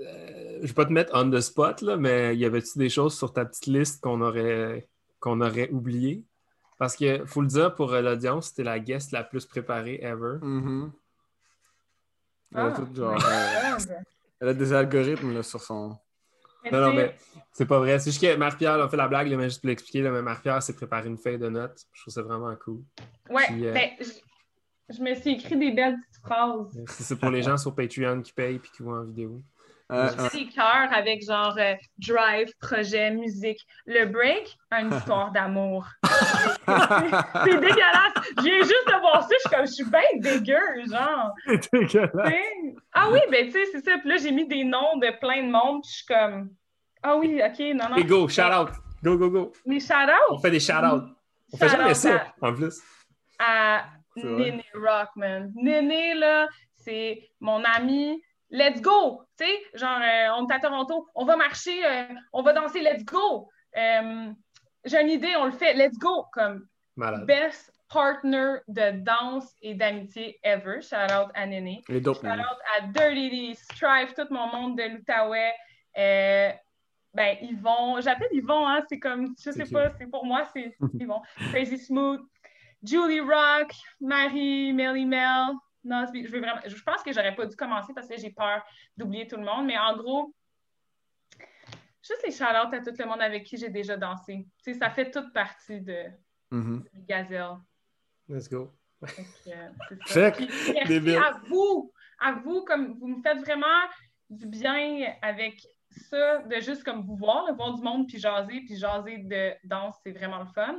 euh, 0.00 0.58
je 0.62 0.66
vais 0.66 0.72
pas 0.74 0.84
te 0.84 0.92
mettre 0.92 1.12
on 1.14 1.30
the 1.30 1.40
spot, 1.40 1.80
là, 1.82 1.96
mais 1.96 2.36
y 2.36 2.44
avait-tu 2.44 2.78
des 2.78 2.88
choses 2.88 3.16
sur 3.16 3.32
ta 3.32 3.44
petite 3.44 3.66
liste 3.66 4.02
qu'on 4.02 4.20
aurait, 4.20 4.86
qu'on 5.20 5.40
aurait 5.40 5.70
oubliées? 5.70 6.24
Parce 6.78 6.96
que, 6.96 7.24
faut 7.26 7.42
le 7.42 7.46
dire, 7.46 7.74
pour 7.74 7.92
euh, 7.92 8.00
l'audience, 8.00 8.48
c'était 8.48 8.64
la 8.64 8.80
guest 8.80 9.12
la 9.12 9.22
plus 9.22 9.46
préparée 9.46 10.00
ever. 10.02 10.38
Mhm. 10.42 10.92
Elle, 12.54 12.60
a 12.60 12.66
Ah, 12.66 12.70
tout 12.72 12.88
genre, 12.94 13.24
euh, 13.24 13.78
elle 14.40 14.48
a 14.48 14.54
des 14.54 14.72
algorithmes 14.72 15.32
là, 15.32 15.42
sur 15.42 15.62
son. 15.62 15.96
Non, 16.70 16.80
non, 16.80 16.92
mais 16.92 17.16
c'est 17.52 17.66
pas 17.66 17.78
vrai. 17.78 17.98
C'est 17.98 18.10
juste 18.10 18.22
que 18.22 18.36
Marie-Pierre, 18.36 18.78
on 18.78 18.88
fait 18.88 18.96
la 18.96 19.08
blague, 19.08 19.28
là, 19.28 19.36
mais 19.36 19.44
juste 19.44 19.60
pour 19.60 19.68
l'expliquer, 19.68 20.02
mais 20.02 20.22
Marie-Pierre 20.22 20.62
s'est 20.62 20.74
préparé 20.74 21.08
une 21.08 21.18
feuille 21.18 21.38
de 21.38 21.48
notes. 21.48 21.86
Je 21.92 22.02
trouve 22.02 22.14
ça 22.14 22.22
vraiment 22.22 22.54
cool. 22.56 22.82
Ouais, 23.30 23.46
Puis, 23.48 23.66
euh, 23.66 23.72
ben, 23.72 23.90
je, 24.00 24.94
je 24.94 25.02
me 25.02 25.14
suis 25.14 25.30
écrit 25.30 25.56
des 25.56 25.72
belles 25.72 25.96
petites 26.08 26.22
phrases. 26.22 26.84
C'est 26.86 27.18
pour 27.18 27.30
les 27.30 27.42
gens 27.42 27.56
sur 27.56 27.74
Patreon 27.74 28.22
qui 28.22 28.32
payent 28.32 28.56
et 28.56 28.60
qui 28.60 28.82
voient 28.82 29.00
en 29.00 29.04
vidéo. 29.04 29.42
Euh, 29.92 30.08
fait 30.08 30.38
des 30.38 30.48
cœurs 30.48 30.88
avec 30.92 31.22
genre 31.24 31.54
euh, 31.58 31.74
drive, 31.98 32.52
projet, 32.60 33.10
musique. 33.10 33.60
Le 33.86 34.06
break, 34.06 34.56
une 34.70 34.92
histoire 34.96 35.30
d'amour. 35.32 35.86
C'est 36.66 37.60
dégueulasse. 37.60 38.12
Je 38.38 38.42
viens 38.42 38.58
juste 38.62 38.86
de 38.86 39.00
voir 39.00 39.22
ça, 39.22 39.28
je 39.30 39.38
suis 39.38 39.50
comme, 39.50 39.66
je 39.66 39.72
suis 39.72 39.84
bien 39.84 40.00
dégueu, 40.32 40.90
genre. 40.90 41.32
c'est 41.46 41.72
dégueulasse. 41.72 42.32
Ah 42.92 43.08
oui, 43.10 43.20
ben 43.30 43.46
tu 43.46 43.52
sais, 43.52 43.64
c'est 43.72 43.84
ça. 43.84 43.98
Puis 43.98 44.08
là, 44.08 44.16
j'ai 44.16 44.30
mis 44.32 44.46
des 44.46 44.64
noms 44.64 44.96
de 44.96 45.18
plein 45.20 45.42
de 45.42 45.50
monde, 45.50 45.82
puis 45.82 45.90
je 45.90 45.96
suis 45.96 46.06
comme, 46.06 46.50
ah 47.02 47.16
oui, 47.16 47.42
ok, 47.44 47.58
non, 47.74 47.88
non. 47.90 47.96
Et 47.96 48.04
go, 48.04 48.28
shout 48.28 48.42
out! 48.42 48.70
Go, 49.02 49.18
go, 49.18 49.30
go! 49.30 49.52
Les 49.66 49.76
On 49.76 49.80
shout-outs 49.80 50.40
fait 50.40 50.50
des 50.50 50.60
shout 50.60 50.72
out. 50.72 51.04
On 51.52 51.56
fait 51.56 51.68
jamais 51.68 51.94
ça, 51.94 52.32
en 52.40 52.54
plus. 52.54 52.80
à. 53.38 53.84
Néné 54.16 54.64
Rockman. 54.74 55.52
Néné, 55.54 56.14
là, 56.14 56.46
c'est 56.76 57.30
mon 57.40 57.64
ami 57.64 58.22
let's 58.52 58.80
go! 58.80 59.22
Tu 59.38 59.44
sais, 59.44 59.58
genre, 59.74 59.98
euh, 60.00 60.28
on 60.38 60.46
est 60.46 60.54
à 60.54 60.60
Toronto, 60.60 61.08
on 61.14 61.24
va 61.24 61.36
marcher, 61.36 61.84
euh, 61.84 62.04
on 62.32 62.42
va 62.42 62.52
danser, 62.52 62.80
let's 62.80 63.04
go! 63.04 63.48
Euh, 63.76 64.30
J'ai 64.84 65.00
une 65.00 65.10
idée, 65.10 65.34
on 65.36 65.46
le 65.46 65.52
fait, 65.52 65.74
let's 65.74 65.98
go! 65.98 66.26
Comme 66.32 66.66
Malade. 66.96 67.26
best 67.26 67.72
partner 67.88 68.56
de 68.68 68.90
danse 69.02 69.52
et 69.60 69.74
d'amitié 69.74 70.38
ever. 70.42 70.80
Shout 70.80 70.96
out 71.12 71.30
à 71.34 71.46
Néné. 71.46 71.82
Shout 71.88 72.08
out 72.08 72.58
à 72.78 72.82
Dirty 72.86 73.30
D, 73.30 73.54
Strive, 73.54 74.14
tout 74.14 74.26
mon 74.30 74.46
monde 74.46 74.78
de 74.78 74.84
l'Outaouais. 74.84 75.52
Ben, 77.14 77.36
Yvon, 77.42 78.00
j'appelle 78.00 78.28
Yvon, 78.32 78.66
hein, 78.66 78.82
c'est 78.88 78.98
comme, 78.98 79.34
je 79.44 79.50
sais 79.50 79.66
pas, 79.66 79.90
c'est 79.98 80.06
pour 80.06 80.24
moi, 80.24 80.44
c'est 80.54 80.74
Yvon. 80.98 81.20
Crazy 81.50 81.76
Smooth, 81.76 82.20
Julie 82.82 83.20
Rock, 83.20 83.74
Marie, 84.00 84.72
Melly 84.72 85.04
Mel, 85.04 85.52
Nosby. 85.84 86.24
Je, 86.26 86.30
veux 86.32 86.40
vraiment, 86.40 86.60
je 86.64 86.82
pense 86.82 87.02
que 87.02 87.12
j'aurais 87.12 87.34
pas 87.34 87.46
dû 87.46 87.56
commencer 87.56 87.92
parce 87.94 88.08
que 88.08 88.16
j'ai 88.16 88.30
peur 88.30 88.64
d'oublier 88.96 89.26
tout 89.26 89.36
le 89.36 89.44
monde, 89.44 89.66
mais 89.66 89.78
en 89.78 89.96
gros, 89.96 90.34
juste 92.02 92.22
les 92.24 92.32
shout-outs 92.32 92.74
à 92.74 92.80
tout 92.80 92.92
le 92.98 93.06
monde 93.06 93.20
avec 93.22 93.44
qui 93.44 93.56
j'ai 93.56 93.68
déjà 93.68 93.96
dansé. 93.96 94.46
Tu 94.64 94.72
sais, 94.72 94.74
ça 94.78 94.90
fait 94.90 95.10
toute 95.10 95.32
partie 95.32 95.80
de 95.80 96.04
Mhm. 96.50 96.84
Gazelle. 97.08 97.56
Let's 98.28 98.48
go. 98.48 98.70
Euh, 99.02 99.68
ça. 100.06 100.30
Puis 100.30 100.46
Merci 100.74 100.86
Débile. 100.86 101.16
à 101.16 101.40
vous, 101.48 101.92
à 102.20 102.32
vous, 102.32 102.62
comme 102.64 102.98
vous 102.98 103.08
me 103.08 103.22
faites 103.22 103.38
vraiment 103.38 103.66
du 104.30 104.46
bien 104.46 105.14
avec 105.22 105.60
ça, 105.90 106.38
de 106.42 106.60
juste 106.60 106.84
comme 106.84 107.02
vous 107.02 107.16
voir, 107.16 107.46
de 107.50 107.52
voir 107.56 107.74
du 107.74 107.82
monde, 107.82 108.06
puis 108.06 108.18
jaser, 108.18 108.60
puis 108.66 108.76
jaser 108.76 109.18
de 109.18 109.54
danse, 109.64 109.96
c'est 110.04 110.12
vraiment 110.12 110.38
le 110.40 110.46
fun. 110.54 110.76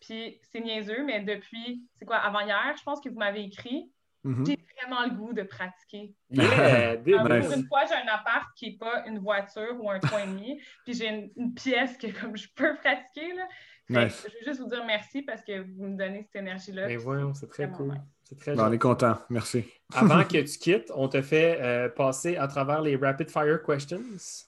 Puis 0.00 0.40
c'est 0.50 0.60
niaiseux, 0.60 1.04
mais 1.04 1.20
depuis, 1.20 1.88
c'est 1.94 2.04
quoi, 2.04 2.16
avant-hier, 2.16 2.74
je 2.76 2.82
pense 2.82 3.00
que 3.00 3.08
vous 3.08 3.18
m'avez 3.18 3.44
écrit, 3.44 3.90
Mhm. 4.24 4.46
j'ai 4.46 4.58
vraiment 4.76 5.04
le 5.04 5.10
goût 5.10 5.32
de 5.32 5.42
pratiquer. 5.42 6.14
Yeah. 6.30 6.96
Nice. 6.96 7.46
Pour 7.46 7.56
une 7.56 7.66
fois, 7.66 7.80
j'ai 7.86 7.94
un 7.94 8.14
appart 8.14 8.46
qui 8.56 8.70
n'est 8.70 8.76
pas 8.78 9.04
une 9.06 9.18
voiture 9.18 9.76
ou 9.80 9.90
un 9.90 9.98
toit 9.98 10.22
et 10.22 10.26
demi, 10.26 10.60
puis 10.84 10.94
j'ai 10.94 11.08
une, 11.08 11.30
une 11.36 11.54
pièce 11.54 11.96
que 11.96 12.06
comme 12.20 12.36
je 12.36 12.48
peux 12.54 12.74
pratiquer. 12.76 13.34
Là. 13.34 13.48
Nice. 13.88 14.24
Je 14.26 14.32
veux 14.32 14.44
juste 14.46 14.60
vous 14.60 14.68
dire 14.68 14.84
merci 14.86 15.22
parce 15.22 15.42
que 15.42 15.60
vous 15.60 15.86
me 15.86 15.96
donnez 15.96 16.22
cette 16.22 16.36
énergie-là. 16.36 16.86
Mais 16.86 16.96
puis 16.96 17.04
voyons, 17.04 17.34
c'est 17.34 17.48
très 17.48 17.68
cool. 17.70 17.94
très 18.40 18.54
Bon, 18.54 18.64
on 18.64 18.72
est 18.72 18.78
content. 18.78 19.18
Merci. 19.28 19.64
Avant 19.94 20.24
que 20.24 20.38
tu 20.38 20.58
quittes, 20.58 20.90
on 20.94 21.08
te 21.08 21.20
fait 21.20 21.58
euh, 21.60 21.88
passer 21.88 22.36
à 22.36 22.46
travers 22.46 22.80
les 22.80 22.96
Rapid 22.96 23.28
Fire 23.30 23.62
Questions. 23.62 24.02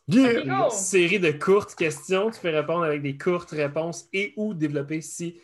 Yeah! 0.08 0.44
Une 0.44 0.70
série 0.70 1.18
de 1.18 1.32
courtes 1.32 1.74
questions. 1.74 2.30
Tu 2.30 2.40
peux 2.40 2.50
répondre 2.50 2.84
avec 2.84 3.02
des 3.02 3.18
courtes 3.18 3.50
réponses 3.50 4.08
et 4.12 4.32
ou 4.36 4.54
développer 4.54 5.00
si 5.00 5.40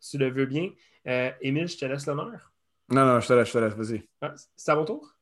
tu 0.00 0.18
le 0.18 0.30
veux 0.30 0.46
bien. 0.46 0.70
Euh, 1.06 1.30
Émile, 1.40 1.68
je 1.68 1.76
te 1.76 1.84
laisse 1.84 2.06
l'honneur. 2.06 2.53
Non, 2.90 3.04
non, 3.06 3.20
je 3.20 3.28
te 3.28 3.32
laisse, 3.32 3.48
je 3.48 3.52
te 3.52 3.58
laisse. 3.58 3.74
Vas-y. 3.74 4.08
Ah, 4.20 4.34
c'est 4.56 4.70
à 4.70 4.74
mon 4.76 4.84
tour? 4.84 5.14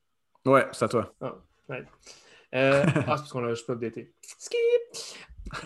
Ouais, 0.44 0.66
c'est 0.72 0.84
à 0.84 0.88
toi. 0.88 1.14
Ouais. 1.68 1.84
Euh, 2.54 2.84
ah, 2.86 2.92
c'est 2.94 3.04
parce 3.04 3.32
qu'on 3.32 3.40
l'a 3.40 3.54
juste 3.54 3.66
pas 3.66 3.74
updaté. 3.74 4.12
Skip! 4.38 4.58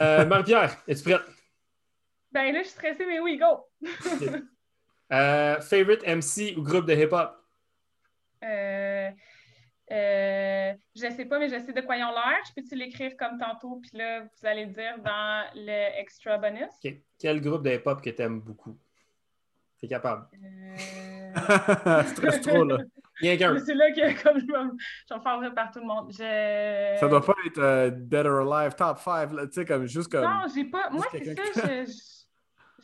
Euh, 0.00 0.26
Marie-Pierre, 0.26 0.76
es-tu 0.86 1.02
prête? 1.02 1.22
Ben 2.32 2.52
là, 2.52 2.58
je 2.58 2.68
suis 2.68 2.74
stressée, 2.74 3.06
mais 3.06 3.20
oui, 3.20 3.38
go! 3.38 3.66
Euh, 5.12 5.60
favorite 5.60 6.02
MC 6.04 6.56
ou 6.56 6.62
groupe 6.62 6.86
de 6.86 6.94
hip-hop? 6.94 7.32
Euh, 8.42 9.10
euh, 9.92 10.72
je 10.96 11.10
sais 11.10 11.24
pas, 11.26 11.38
mais 11.38 11.48
je 11.48 11.64
sais 11.64 11.72
de 11.72 11.80
quoi 11.80 11.96
ils 11.96 12.02
ont 12.02 12.10
l'air. 12.10 12.38
Je 12.48 12.54
peux-tu 12.54 12.74
l'écrire 12.74 13.16
comme 13.16 13.38
tantôt, 13.38 13.80
puis 13.80 13.96
là, 13.96 14.22
vous 14.22 14.46
allez 14.46 14.64
le 14.64 14.72
dire 14.72 14.98
dans 15.04 15.44
le 15.54 16.00
extra 16.00 16.38
bonus? 16.38 16.70
Ok. 16.84 16.94
Quel 17.18 17.40
groupe 17.40 17.62
de 17.62 17.70
hip-hop 17.70 18.02
que 18.02 18.10
tu 18.10 18.20
aimes 18.22 18.40
beaucoup? 18.40 18.76
T'es 19.86 19.94
capable. 19.94 20.26
Euh... 21.36 22.02
trop, 22.42 22.64
là. 22.64 22.78
Rien 23.20 23.36
qu'un. 23.36 23.56
C'est 23.64 23.74
là 23.74 23.92
que 23.92 24.22
comme 24.22 24.40
je 24.40 24.46
vais, 24.46 25.20
faire 25.22 25.54
par 25.54 25.70
tout 25.70 25.78
le 25.78 25.86
monde. 25.86 26.10
Je... 26.10 26.96
Ça 26.98 27.06
doit 27.08 27.24
pas 27.24 27.34
être 27.46 27.58
euh, 27.58 27.90
Dead 27.90 28.26
or 28.26 28.52
Alive, 28.52 28.74
top 28.74 28.98
5, 28.98 29.30
tu 29.30 29.36
sais, 29.52 29.64
comme 29.64 29.86
juste 29.86 30.10
comme. 30.10 30.24
Non, 30.24 30.42
j'ai 30.52 30.64
pas. 30.64 30.90
Moi, 30.90 31.04
c'est 31.12 31.34
ça, 31.54 31.84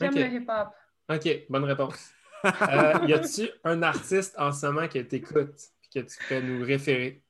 j'aime 0.01 0.15
le 0.15 0.27
hip-hop. 0.27 0.69
OK, 1.11 1.47
bonne 1.49 1.65
réponse. 1.65 2.13
Euh, 2.45 2.95
y 3.07 3.13
a-tu 3.13 3.51
un 3.65 3.83
artiste 3.83 4.37
en 4.39 4.53
ce 4.53 4.67
moment 4.67 4.87
que 4.87 5.01
tu 5.01 5.17
écoutes 5.17 5.61
et 5.85 6.01
que 6.01 6.07
tu 6.07 6.17
peux 6.29 6.41
nous 6.41 6.65
référer? 6.65 7.23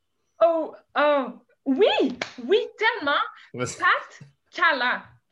Oh, 0.44 0.74
oh, 0.98 1.26
oui, 1.64 2.18
oui, 2.44 2.58
tellement. 2.78 3.20
Pat. 3.54 4.28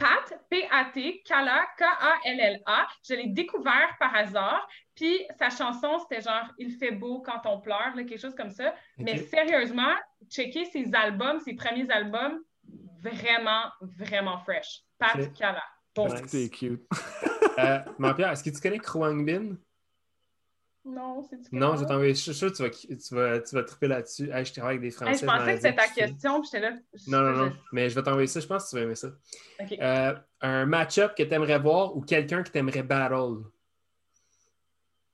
Pat, 0.00 0.42
P-A-T, 0.48 1.22
Kala, 1.26 1.66
K-A-L-L-A. 1.78 2.86
Je 3.06 3.14
l'ai 3.14 3.26
découvert 3.26 3.94
par 4.00 4.16
hasard. 4.16 4.66
Puis 4.94 5.20
sa 5.38 5.50
chanson, 5.50 5.98
c'était 5.98 6.22
genre 6.22 6.50
Il 6.58 6.72
fait 6.72 6.90
beau 6.90 7.20
quand 7.20 7.42
on 7.44 7.60
pleure, 7.60 7.92
là, 7.94 8.04
quelque 8.04 8.18
chose 8.20 8.34
comme 8.34 8.50
ça. 8.50 8.74
Mais 8.98 9.18
sérieusement, 9.18 9.94
checker 10.30 10.64
ses 10.64 10.92
albums, 10.94 11.38
ses 11.40 11.54
premiers 11.54 11.88
albums, 11.90 12.40
vraiment, 13.02 13.64
vraiment 13.82 14.38
fresh. 14.38 14.82
Pat 14.98 15.16
Ok. 15.16 15.34
Kala. 15.34 15.62
Bon. 15.94 16.08
C'est 16.26 16.48
cute. 16.48 16.82
Euh, 17.58 17.80
Marie-Pierre, 17.98 18.30
est-ce 18.30 18.44
que 18.44 18.50
tu 18.50 18.60
connais 18.60 18.78
Kruang 18.78 19.26
Bin? 19.26 19.56
Non, 20.84 21.22
c'est 21.28 21.36
du 21.36 21.48
Non, 21.52 21.76
je 21.76 21.80
vais 21.80 21.86
t'envoyer. 21.86 22.14
Je 22.14 22.20
suis 22.20 22.34
sûr 22.34 22.50
que 22.50 22.56
tu 22.56 22.62
vas, 22.62 22.70
tu 22.70 23.14
vas, 23.14 23.40
tu 23.40 23.54
vas 23.54 23.64
triper 23.64 23.88
là-dessus. 23.88 24.30
Hey, 24.32 24.44
je 24.44 24.52
travaille 24.52 24.76
avec 24.76 24.80
des 24.80 24.90
Français. 24.90 25.12
Hey, 25.12 25.18
je 25.18 25.26
pensais 25.26 25.54
que 25.54 25.60
c'était 25.60 25.76
ta 25.76 25.88
question. 25.88 26.40
puis 26.40 26.50
j'étais 26.52 26.70
là. 26.70 26.76
Non, 27.06 27.20
non, 27.20 27.32
non. 27.32 27.52
Mais 27.72 27.90
je 27.90 27.94
vais 27.94 28.02
t'envoyer 28.02 28.26
ça. 28.26 28.40
Je 28.40 28.46
pense 28.46 28.64
que 28.64 28.70
tu 28.70 28.76
vas 28.76 28.82
aimer 28.82 28.94
ça. 28.94 29.08
Euh, 29.60 30.14
un 30.40 30.66
match-up 30.66 31.14
que 31.14 31.22
tu 31.22 31.34
aimerais 31.34 31.58
voir 31.58 31.94
ou 31.96 32.00
quelqu'un 32.00 32.42
que 32.42 32.50
tu 32.50 32.58
aimerais 32.58 32.82
battle? 32.82 33.44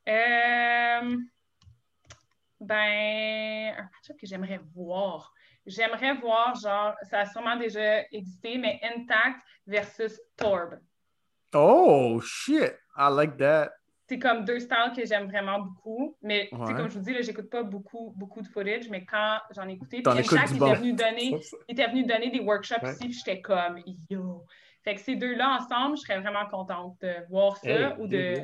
Euh, 0.09 1.17
ben, 2.61 3.75
un 3.77 3.83
match-up 3.83 4.17
que 4.21 4.27
j'aimerais 4.27 4.61
voir. 4.73 5.35
J'aimerais 5.67 6.15
voir, 6.15 6.55
genre, 6.55 6.95
ça 7.11 7.21
a 7.21 7.27
sûrement 7.27 7.57
déjà 7.57 8.03
existé, 8.13 8.57
mais 8.57 8.79
Intact 8.85 9.41
versus 9.67 10.21
Torb. 10.37 10.79
Oh, 11.53 12.21
shit! 12.21 12.73
I 12.97 13.11
like 13.11 13.37
that. 13.39 13.73
C'est 14.09 14.19
comme 14.21 14.45
deux 14.45 14.61
styles 14.61 14.93
que 14.97 15.05
j'aime 15.05 15.27
vraiment 15.27 15.59
beaucoup. 15.61 16.17
Mais, 16.23 16.49
Ouais. 16.53 16.75
comme 16.75 16.89
je 16.89 16.99
vous 16.99 17.05
dis, 17.05 17.13
là, 17.13 17.23
j'écoute 17.23 17.51
pas 17.51 17.65
beaucoup, 17.65 18.13
beaucoup 18.17 18.41
de 18.41 18.47
footage, 18.47 18.89
mais 18.89 19.05
quand 19.05 19.39
j'en 19.55 19.69
ai 19.69 19.73
écouté, 19.73 20.03
puis 20.03 20.59
bon. 20.59 20.67
était 20.67 20.75
venu 20.79 20.93
donner, 20.93 21.41
il 21.69 21.73
était 21.73 21.89
venu 21.89 22.05
donner 22.05 22.31
des 22.31 22.41
workshops 22.41 22.83
Ouais. 22.83 22.93
ici, 22.93 23.05
puis 23.09 23.13
j'étais 23.13 23.41
comme, 23.41 23.81
yo. 24.09 24.45
Fait 24.85 24.95
que 24.95 25.01
ces 25.01 25.17
deux-là 25.17 25.59
ensemble, 25.61 25.97
je 25.97 26.03
serais 26.03 26.21
vraiment 26.21 26.47
contente 26.49 26.97
de 27.03 27.13
voir 27.29 27.57
ça 27.57 27.69
Hey, 27.69 27.87
ou 27.99 28.07
de. 28.07 28.35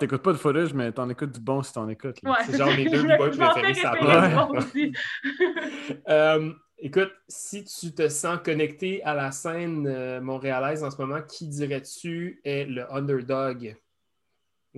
T'écoutes 0.00 0.22
pas 0.22 0.32
de 0.32 0.38
footage, 0.38 0.74
mais 0.74 0.90
t'en 0.90 1.08
écoutes 1.08 1.30
du 1.30 1.38
bon 1.38 1.62
si 1.62 1.72
t'en 1.72 1.88
écoutes. 1.88 2.18
Ouais, 2.24 2.32
C'est 2.44 2.58
genre 2.58 2.76
mes 2.76 2.86
deux 2.86 3.06
pensais 3.06 3.38
préférés, 3.38 3.74
ça. 3.74 3.94
Euh, 6.08 6.52
écoute, 6.78 7.12
si 7.28 7.64
tu 7.64 7.94
te 7.94 8.08
sens 8.08 8.38
connecté 8.44 9.02
à 9.04 9.14
la 9.14 9.30
scène 9.30 9.86
euh, 9.86 10.20
montréalaise 10.20 10.82
en 10.82 10.90
ce 10.90 11.00
moment, 11.00 11.20
qui 11.22 11.46
dirais-tu 11.46 12.40
est 12.44 12.64
le 12.64 12.92
underdog? 12.92 13.76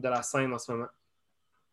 De 0.01 0.09
la 0.09 0.23
scène 0.23 0.53
en 0.53 0.59
ce 0.59 0.73
moment? 0.73 0.89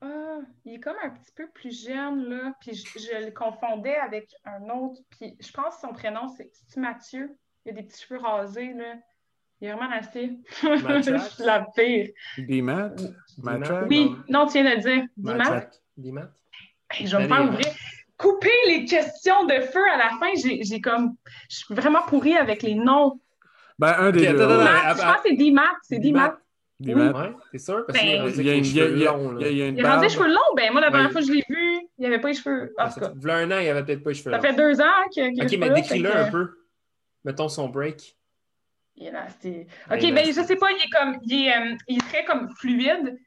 Ah, 0.02 0.40
il 0.66 0.76
est 0.76 0.80
comme 0.80 0.98
un 1.04 1.12
petit 1.12 1.32
peu 1.36 1.48
plus 1.54 1.86
jeune, 1.86 2.30
là. 2.30 2.54
Puis 2.60 2.74
je, 2.74 3.00
je 3.00 3.26
le 3.26 3.32
confondais 3.32 3.96
avec 3.96 4.34
un 4.46 4.70
autre. 4.70 5.00
Puis 5.12 5.38
je 5.40 5.52
pense 5.52 5.76
que 5.76 5.82
son 5.82 5.94
prénom, 5.94 6.28
c'est 6.28 6.80
Mathieu. 6.80 7.38
Il 7.66 7.72
a 7.72 7.74
des 7.76 7.84
petits 7.84 8.02
cheveux 8.02 8.20
rasés, 8.20 8.74
là. 8.74 8.96
Il 9.62 9.68
est 9.68 9.74
vraiment 9.74 9.92
assez. 9.92 10.40
Je 10.64 11.18
suis 11.30 11.44
la 11.46 11.68
pire. 11.76 12.10
Matrack? 13.38 13.90
Oui, 13.90 14.16
non, 14.28 14.48
tu 14.48 14.54
viens 14.54 14.64
de 14.64 14.76
le 14.76 14.82
dire. 14.82 15.04
Dis-moi. 15.18 15.36
Matt? 15.36 15.82
Dimat? 15.98 16.32
Hey, 16.90 17.06
je 17.06 17.16
vais 17.16 17.24
me 17.24 17.28
faire 17.28 17.38
Allez, 17.38 17.50
ouvrir. 17.50 17.68
Couper 18.18 18.50
les 18.68 18.86
questions 18.86 19.46
de 19.46 19.62
feu 19.62 19.84
à 19.94 19.98
la 19.98 20.10
fin. 20.20 20.34
J'ai 20.36 20.64
j'ai 20.64 20.82
comme. 20.82 21.16
Je 21.50 21.58
suis 21.58 21.76
vraiment 21.76 22.02
pourrie 22.08 22.36
avec 22.36 22.64
les 22.64 22.74
noms. 22.74 23.20
Ben, 23.78 23.96
un 23.98 24.12
des 24.12 24.28
deux. 24.28 24.38
je 24.38 25.02
pense 25.02 25.22
que 25.22 25.30
c'est 25.30 25.36
D-Mat. 25.36 25.76
C'est 25.84 26.00
D-Mat. 26.00 26.38
D-Mat. 26.82 27.14
Ouais, 27.14 27.36
t'es 27.52 27.58
sûr? 27.58 27.86
Parce 27.86 28.00
Ben, 28.00 28.06
qu'il 28.08 28.22
rendu 28.22 28.34
Il 28.42 28.50
a 28.50 28.54
une, 28.54 28.66
il 28.66 28.76
y 28.76 28.82
a- 28.82 28.86
il 28.90 29.08
a- 29.08 29.12
longs, 29.12 29.38
il 29.38 29.42
y 29.42 29.44
a- 29.44 29.46
là. 29.46 29.52
il 29.52 29.58
y 29.58 29.62
a 29.62 29.68
une 29.68 29.78
Il 29.78 29.86
est 29.86 29.88
rendu 29.90 30.04
les 30.04 30.10
cheveux 30.10 30.28
longs. 30.28 30.56
Ben, 30.56 30.72
moi, 30.72 30.82
la 30.82 30.88
première 30.90 31.08
Ouais. 31.08 31.12
fois 31.12 31.22
que 31.22 31.28
je 31.28 31.32
l'ai 31.34 31.46
vu, 31.48 31.74
il 31.74 31.88
n'y 32.00 32.06
avait 32.08 32.20
pas 32.20 32.28
les 32.30 32.34
cheveux. 32.34 32.74
Tout 32.94 33.00
cas, 33.00 33.12
V'là 33.16 33.36
un 33.38 33.52
an, 33.52 33.60
il 33.60 33.70
avait 33.70 33.84
peut-être 33.84 34.04
pas 34.04 34.10
les 34.10 34.16
cheveux 34.16 34.32
ça 34.32 34.38
longs. 34.38 34.44
fait 34.44 34.54
deux 34.54 34.82
ans 34.82 34.86
que. 35.16 35.22
que 35.40 35.46
Ok, 35.46 35.58
mais 35.60 35.68
ça, 35.68 35.74
décris-le 35.74 36.10
que- 36.12 36.18
un 36.18 36.32
peu. 36.32 36.50
Mettons 37.24 37.50
son 37.50 37.70
break. 37.70 38.18
Il 38.96 39.08
est 39.08 39.12
nasty. 39.12 39.68
Il 39.90 39.94
OK, 39.94 40.02
ben 40.02 40.14
nasty. 40.16 40.34
je 40.34 40.42
sais 40.42 40.56
pas, 40.56 40.72
il 40.72 40.78
est 40.78 40.90
comme 40.90 41.18
il 41.24 41.46
est, 41.48 41.56
euh, 41.58 41.76
il 41.88 41.98
est 41.98 42.08
très 42.08 42.26
comme 42.26 42.50
fluide, 42.58 43.18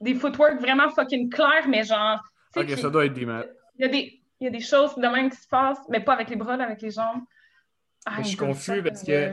des 0.00 0.14
footwork 0.14 0.60
vraiment 0.60 0.90
fucking 0.90 1.30
clairs, 1.30 1.66
mais 1.68 1.82
genre 1.84 2.20
Ok, 2.56 2.70
ça 2.70 2.90
doit 2.90 3.06
être 3.06 3.14
D-Mat. 3.14 3.46
il 3.78 3.82
y 3.82 3.84
a 3.84 3.88
des 3.88 4.14
il 4.40 4.44
y 4.44 4.46
a 4.46 4.50
des 4.50 4.60
choses 4.60 4.94
de 4.96 5.02
même 5.08 5.30
qui 5.30 5.36
se 5.36 5.48
passent, 5.48 5.80
mais 5.88 5.98
pas 6.00 6.12
avec 6.12 6.30
les 6.30 6.36
bras, 6.36 6.56
là, 6.56 6.64
avec 6.64 6.80
les 6.80 6.92
jambes. 6.92 7.22
Ah, 8.06 8.18
je 8.22 8.28
suis 8.28 8.36
confus 8.36 8.82
parce 8.84 9.02
que-. 9.02 9.32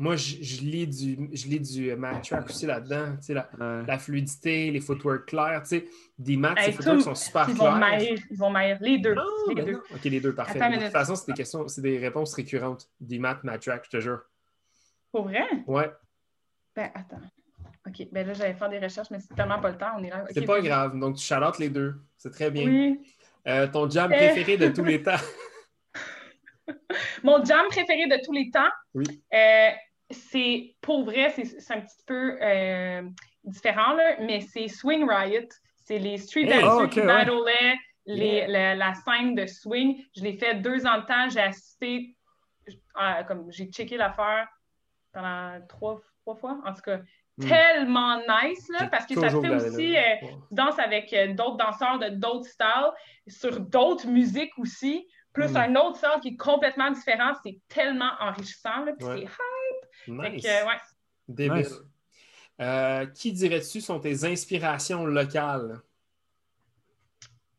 Moi, 0.00 0.14
je, 0.14 0.36
je 0.40 0.60
lis 0.62 0.86
du, 0.86 1.28
je 1.32 1.48
lis 1.48 1.58
du 1.58 1.90
euh, 1.90 1.96
mat 1.96 2.20
track 2.20 2.48
aussi 2.48 2.66
là-dedans. 2.66 3.16
Tu 3.16 3.22
sais, 3.26 3.34
la, 3.34 3.48
Ouais. 3.58 3.84
la 3.84 3.98
fluidité, 3.98 4.70
les 4.70 4.80
footwork 4.80 5.26
clairs. 5.26 5.62
Tu 5.64 5.68
sais, 5.80 5.84
des 6.16 6.36
mats, 6.36 6.54
Hey, 6.56 6.66
ces 6.66 6.72
footwork 6.72 7.00
sont 7.00 7.14
super 7.16 7.48
Ils 7.48 7.56
clairs. 7.56 7.72
vont 7.72 8.16
ils 8.30 8.38
vont 8.38 8.50
maïr 8.50 8.78
les 8.80 8.98
deux, 8.98 9.16
Ah, 9.18 9.24
les 9.48 9.54
ben 9.56 9.64
deux. 9.66 9.72
non. 9.72 9.80
Ok, 9.96 10.04
les 10.04 10.20
deux, 10.20 10.32
parfait. 10.34 10.58
De 10.60 10.74
toute 10.84 10.92
façon, 10.92 11.16
c'est 11.16 11.26
des 11.26 11.32
questions, 11.36 11.66
c'est 11.66 11.80
des 11.82 11.98
réponses 11.98 12.32
récurrentes. 12.34 12.88
Des 13.00 13.18
maths, 13.18 13.42
mat 13.42 13.58
track, 13.58 13.86
je 13.86 13.90
te 13.90 14.00
jure. 14.00 14.20
Pour 15.10 15.24
vrai? 15.24 15.42
Ouais, 15.66 15.90
Ben 16.76 16.90
attends. 16.94 17.20
OK, 17.86 18.06
ben 18.12 18.24
là 18.26 18.34
j'allais 18.34 18.54
faire 18.54 18.68
des 18.68 18.78
recherches 18.78 19.08
mais 19.10 19.18
c'est 19.18 19.34
tellement 19.34 19.58
pas 19.60 19.70
le 19.70 19.78
temps, 19.78 19.92
on 19.98 20.04
est 20.04 20.10
là. 20.10 20.24
c'est 20.30 20.44
pas 20.44 20.60
grave. 20.60 20.96
Donc, 20.98 21.16
tu 21.16 21.24
charlottes 21.24 21.58
les 21.58 21.70
deux. 21.70 21.94
C'est 22.18 22.30
très 22.30 22.50
bien. 22.52 22.66
Oui. 22.68 23.00
Euh, 23.48 23.66
ton 23.66 23.88
jam 23.90 24.12
Eh. 24.12 24.16
préféré 24.16 24.56
de 24.58 24.68
tous 24.68 24.84
les 24.84 25.02
temps? 25.02 25.16
Mon 27.24 27.42
jam 27.44 27.66
préféré 27.68 28.06
de 28.06 28.22
tous 28.24 28.32
les 28.32 28.50
temps, 28.50 28.68
Oui. 28.94 29.04
euh, 29.34 29.68
c'est 30.10 30.74
pour 30.80 31.04
vrai, 31.04 31.30
c'est 31.30 31.72
un 31.74 31.80
petit 31.80 32.02
peu 32.06 32.38
euh, 32.42 33.02
différent, 33.44 33.92
là, 33.94 34.16
mais 34.20 34.40
c'est 34.40 34.68
Swing 34.68 35.08
Riot. 35.08 35.48
C'est 35.84 35.98
les 35.98 36.18
street 36.18 36.42
Hey! 36.44 36.60
dancers 36.62 36.78
Ah, 36.80 36.84
ok, 36.84 36.90
qui 36.90 37.00
ouais. 37.00 38.46
la, 38.46 38.74
la 38.74 38.94
scène 38.94 39.34
de 39.34 39.46
swing. 39.46 40.02
Je 40.16 40.22
l'ai 40.22 40.34
fait 40.36 40.54
deux 40.56 40.86
ans 40.86 40.98
de 40.98 41.06
temps. 41.06 41.28
J'ai 41.30 41.40
assisté, 41.40 42.14
euh, 42.68 43.22
comme 43.26 43.50
j'ai 43.50 43.66
checké 43.66 43.96
l'affaire 43.96 44.48
pendant 45.12 45.58
trois, 45.68 46.00
trois 46.22 46.36
fois, 46.36 46.58
en 46.64 46.72
tout 46.74 46.82
cas. 46.82 46.98
Hmm. 47.38 47.48
Tellement 47.48 48.18
nice, 48.18 48.68
là, 48.70 48.88
parce 48.88 49.06
que 49.06 49.14
ça 49.14 49.30
fait 49.30 49.48
aussi. 49.48 49.96
euh, 49.96 50.02
danses 50.50 50.78
avec 50.78 51.12
euh, 51.12 51.32
d'autres 51.34 51.56
danseurs 51.56 51.98
de 52.00 52.08
d'autres 52.08 52.48
styles, 52.48 52.90
sur 53.28 53.60
d'autres 53.60 54.08
musiques 54.08 54.58
aussi, 54.58 55.06
plus 55.32 55.52
Mm. 55.52 55.56
un 55.56 55.76
autre 55.76 55.96
style 55.98 56.20
qui 56.20 56.28
est 56.30 56.36
complètement 56.36 56.90
différent. 56.90 57.32
C'est 57.44 57.60
tellement 57.68 58.10
enrichissant. 58.20 58.84
Là, 58.84 58.92
puis 58.98 59.06
Ouais. 59.06 59.14
c'est 59.18 59.22
hype. 59.22 59.28
Fait 59.28 59.57
Nice. 60.12 60.42
que, 60.42 60.66
ouais. 60.66 60.80
Débile. 61.28 61.56
Nice. 61.58 61.80
Euh, 62.60 63.06
qui 63.06 63.32
dirais-tu 63.32 63.80
sont 63.80 64.00
tes 64.00 64.24
inspirations 64.24 65.06
locales? 65.06 65.80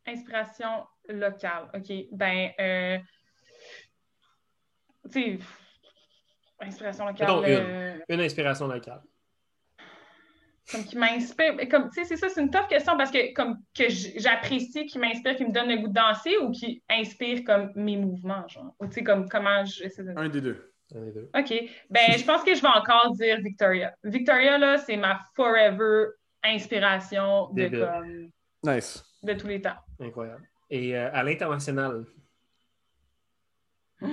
Inspiration 0.05 0.85
locale. 1.07 1.69
OK. 1.73 1.91
Ben, 2.11 2.51
euh, 2.59 2.97
tu 5.11 5.21
sais, 5.21 5.39
inspiration 6.59 7.05
locale. 7.05 7.29
Une. 7.29 7.43
euh, 7.45 7.99
Une 8.09 8.21
inspiration 8.21 8.67
locale. 8.67 9.01
comme 10.71 10.83
qui 10.83 10.97
m'inspire. 10.97 11.55
Comme, 11.69 11.89
tu 11.89 11.95
sais, 11.95 12.05
c'est 12.05 12.17
ça, 12.17 12.29
c'est 12.29 12.41
une 12.41 12.49
tough 12.51 12.67
question 12.67 12.97
parce 12.97 13.09
que, 13.11 13.33
comme, 13.33 13.57
que 13.75 13.85
j'apprécie, 13.89 14.85
qui 14.85 14.99
m'inspire, 14.99 15.35
qui 15.35 15.45
me 15.45 15.51
donne 15.51 15.69
le 15.69 15.77
goût 15.77 15.87
de 15.87 15.93
danser 15.93 16.37
ou 16.37 16.51
qui 16.51 16.83
inspire, 16.89 17.43
comme, 17.43 17.71
mes 17.75 17.97
mouvements, 17.97 18.47
genre. 18.47 18.75
Ou, 18.79 18.87
tu 18.87 18.93
sais, 18.93 19.03
comme, 19.03 19.27
comment 19.29 19.63
je. 19.65 19.75
j'essaie 19.83 20.03
de- 20.03 20.13
Un 20.17 20.29
des 20.29 20.41
deux. 20.41 20.68
OK. 20.95 21.53
Ben, 21.89 22.11
je 22.17 22.25
pense 22.25 22.43
que 22.43 22.55
je 22.55 22.61
vais 22.61 22.67
encore 22.67 23.11
dire 23.13 23.39
Victoria. 23.41 23.93
Victoria, 24.03 24.57
là, 24.57 24.77
c'est 24.77 24.97
ma 24.97 25.19
forever 25.35 26.07
inspiration 26.43 27.49
de, 27.53 27.67
comme, 27.67 28.29
Nice. 28.63 29.03
de 29.23 29.33
tous 29.33 29.47
les 29.47 29.61
temps. 29.61 29.75
Incroyable. 29.99 30.47
Et 30.69 30.95
euh, 30.97 31.09
à 31.13 31.23
l'international, 31.23 32.05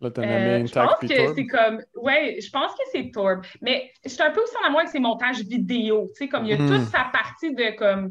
Là, 0.00 0.10
t'as 0.12 0.22
Euh, 0.22 0.26
nommé 0.26 0.60
une 0.60 0.68
je 0.68 0.72
pense 0.74 0.94
que 1.00 1.34
c'est 1.34 1.46
comme. 1.46 1.82
Ouais, 1.96 2.38
je 2.40 2.48
pense 2.50 2.72
que 2.72 2.82
c'est 2.92 3.10
Torb. 3.10 3.44
Mais 3.60 3.90
je 4.04 4.10
suis 4.10 4.22
un 4.22 4.30
peu 4.30 4.40
aussi 4.42 4.54
en 4.62 4.66
amour 4.68 4.78
avec 4.80 4.92
ses 4.92 5.00
montages 5.00 5.40
vidéo. 5.40 6.08
Tu 6.14 6.18
sais, 6.24 6.28
comme 6.28 6.44
il 6.44 6.50
y 6.50 6.52
a 6.52 6.58
Mhm. 6.58 6.68
toute 6.68 6.88
sa 6.88 7.10
partie 7.12 7.52
de 7.52 7.76
comme 7.76 8.04
euh, 8.04 8.10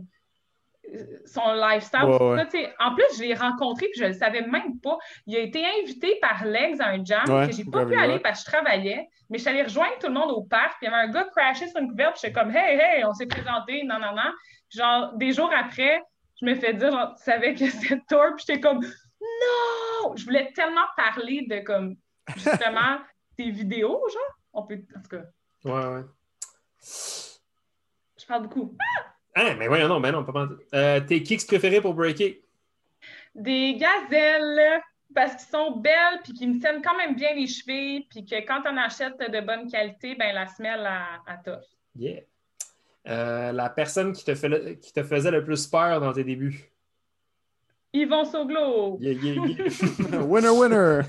son 1.26 1.54
lifestyle. 1.54 2.04
Ouais, 2.04 2.36
ouais. 2.36 2.50
ça, 2.50 2.58
en 2.80 2.96
plus, 2.96 3.06
je 3.18 3.24
l'ai 3.24 3.34
rencontré 3.34 3.88
puis 3.88 4.00
je 4.00 4.04
ne 4.04 4.10
le 4.10 4.14
savais 4.14 4.42
même 4.42 4.80
pas. 4.80 4.98
Il 5.26 5.36
a 5.36 5.40
été 5.40 5.64
invité 5.82 6.18
par 6.22 6.46
Legs 6.46 6.80
à 6.82 6.90
un 6.90 7.04
jam 7.04 7.24
Ouais, 7.28 7.48
que 7.48 7.54
j'ai 7.54 7.66
pas 7.66 7.86
pu 7.86 7.96
aller 7.96 8.20
parce 8.20 8.44
que 8.44 8.52
je 8.52 8.58
travaillais. 8.58 9.08
Mais 9.30 9.38
je 9.38 9.44
suis 9.44 9.50
allée 9.50 9.64
rejoindre 9.64 9.98
tout 10.00 10.08
le 10.08 10.14
monde 10.14 10.32
au 10.32 10.44
parc. 10.44 10.78
Puis 10.80 10.88
il 10.88 10.92
y 10.92 10.94
avait 10.94 11.08
un 11.08 11.12
gars 11.12 11.26
crashé 11.36 11.68
sur 11.68 11.80
une 11.80 11.90
couverte. 11.90 12.20
J'étais 12.22 12.34
comme 12.34 12.56
Hey, 12.56 12.80
hey, 12.80 13.06
on 13.06 13.14
s'est 13.14 13.26
présenté, 13.26 13.84
non, 13.84 14.00
non, 14.00 14.16
non. 14.16 14.32
Genre, 14.70 15.14
des 15.18 15.34
jours 15.34 15.52
après, 15.56 16.02
je 16.42 16.46
me 16.46 16.56
fais 16.56 16.74
dire, 16.74 16.92
genre, 16.92 17.14
tu 17.16 17.24
savais 17.24 17.54
que 17.54 17.70
c'était 17.70 18.00
Torb. 18.08 18.36
Puis 18.36 18.46
j'étais 18.48 18.62
comme 18.62 18.80
Non! 18.80 20.16
Je 20.16 20.24
voulais 20.24 20.52
tellement 20.54 20.86
parler 20.96 21.46
de 21.50 21.60
comme 21.60 21.96
justement 22.36 23.00
tes 23.38 23.50
vidéos, 23.50 24.02
genre. 24.12 24.38
On 24.54 24.64
peut. 24.64 24.80
En 24.96 25.02
tout 25.02 25.10
cas, 25.10 25.24
ouais, 25.66 25.86
ouais. 25.96 26.04
je 26.82 28.26
parle 28.26 28.44
beaucoup. 28.44 28.76
Ah, 28.80 29.17
mais 29.58 29.68
voyons, 29.68 29.88
non, 29.88 30.00
ben 30.00 30.12
non, 30.12 30.24
pas 30.24 30.32
mal. 30.32 30.50
Euh, 30.74 31.00
tes 31.02 31.22
kicks 31.24 31.46
préférés 31.48 31.82
pour 31.82 31.94
breaker? 31.94 32.42
Des 33.36 33.76
gazelles, 33.76 34.82
parce 35.14 35.36
qu'ils 35.36 35.50
sont 35.52 35.78
belles, 35.78 36.20
puis 36.24 36.34
qui 36.34 36.48
me 36.48 36.60
tiennent 36.60 36.82
quand 36.82 36.98
même 36.98 37.16
bien 37.16 37.34
les 37.36 37.48
chevilles, 37.48 38.08
puis 38.10 38.26
que 38.26 38.36
quand 38.48 38.62
on 38.66 38.78
achète 38.78 39.18
de 39.20 39.42
bonne 39.46 39.70
qualité, 39.70 40.16
ben 40.16 40.34
la 40.34 40.48
semelle 40.48 40.86
à, 40.86 41.22
à 41.28 41.38
toffe. 41.38 41.66
Yeah. 41.96 42.22
Euh, 43.08 43.52
la 43.52 43.70
personne 43.70 44.12
qui 44.12 44.26
te, 44.26 44.36
fait- 44.36 44.80
qui 44.80 44.92
te 44.92 45.04
faisait 45.04 45.32
le 45.32 45.44
plus 45.44 45.66
peur 45.68 46.02
dans 46.02 46.12
tes 46.14 46.24
débuts? 46.24 46.72
Yvon 47.94 48.26
Soglo. 48.26 48.98
Yeah, 49.00 49.14
yeah, 49.14 49.46
yeah. 49.46 50.22
winner, 50.24 50.50
winner! 50.50 51.02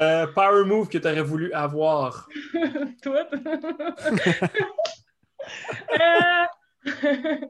Euh, 0.00 0.26
power 0.34 0.64
move 0.64 0.88
que 0.88 0.98
tu 0.98 1.06
aurais 1.06 1.22
voulu 1.22 1.52
avoir? 1.52 2.28
Tout. 3.02 3.14
Euh, 6.00 6.46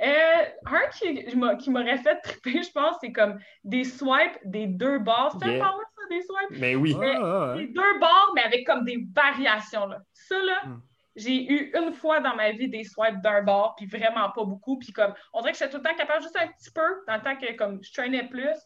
euh, 0.00 0.44
un 0.66 0.86
qui, 0.92 1.36
m'a- 1.36 1.56
qui 1.56 1.70
m'aurait 1.70 1.98
fait 1.98 2.16
triper, 2.20 2.62
je 2.62 2.70
pense, 2.70 2.96
c'est 3.00 3.12
comme 3.12 3.38
des 3.64 3.84
swipes 3.84 4.38
des 4.44 4.66
deux 4.66 4.98
bords. 4.98 5.36
C'est 5.42 5.48
Yeah. 5.48 5.58
power, 5.64 5.84
ça, 5.96 6.02
des 6.10 6.22
swipes? 6.22 6.60
Mais 6.60 6.74
oui. 6.76 6.94
Ah, 7.00 7.04
ah, 7.04 7.54
Les 7.56 7.66
ouais. 7.66 7.72
deux 7.72 7.98
bords, 7.98 8.32
mais 8.34 8.42
avec 8.42 8.66
comme 8.66 8.84
des 8.84 9.04
variations. 9.14 9.86
Là. 9.86 9.98
Ça, 10.12 10.38
là, 10.42 10.60
Hmm. 10.64 10.80
j'ai 11.16 11.50
eu 11.52 11.72
une 11.76 11.92
fois 11.92 12.20
dans 12.20 12.36
ma 12.36 12.52
vie 12.52 12.68
des 12.68 12.84
swipes 12.84 13.20
d'un 13.22 13.42
bord, 13.42 13.74
puis 13.76 13.86
vraiment 13.86 14.30
pas 14.30 14.44
beaucoup. 14.44 14.78
Puis 14.78 14.92
comme, 14.92 15.12
on 15.32 15.40
dirait 15.40 15.52
que 15.52 15.58
j'étais 15.58 15.70
tout 15.70 15.78
le 15.78 15.82
temps 15.82 15.96
capable, 15.96 16.22
juste 16.22 16.36
un 16.36 16.46
petit 16.46 16.70
peu, 16.70 17.02
dans 17.08 17.16
le 17.16 17.22
temps 17.22 17.36
que 17.36 17.52
comme, 17.56 17.82
je 17.82 17.92
traînais 17.92 18.28
plus. 18.28 18.56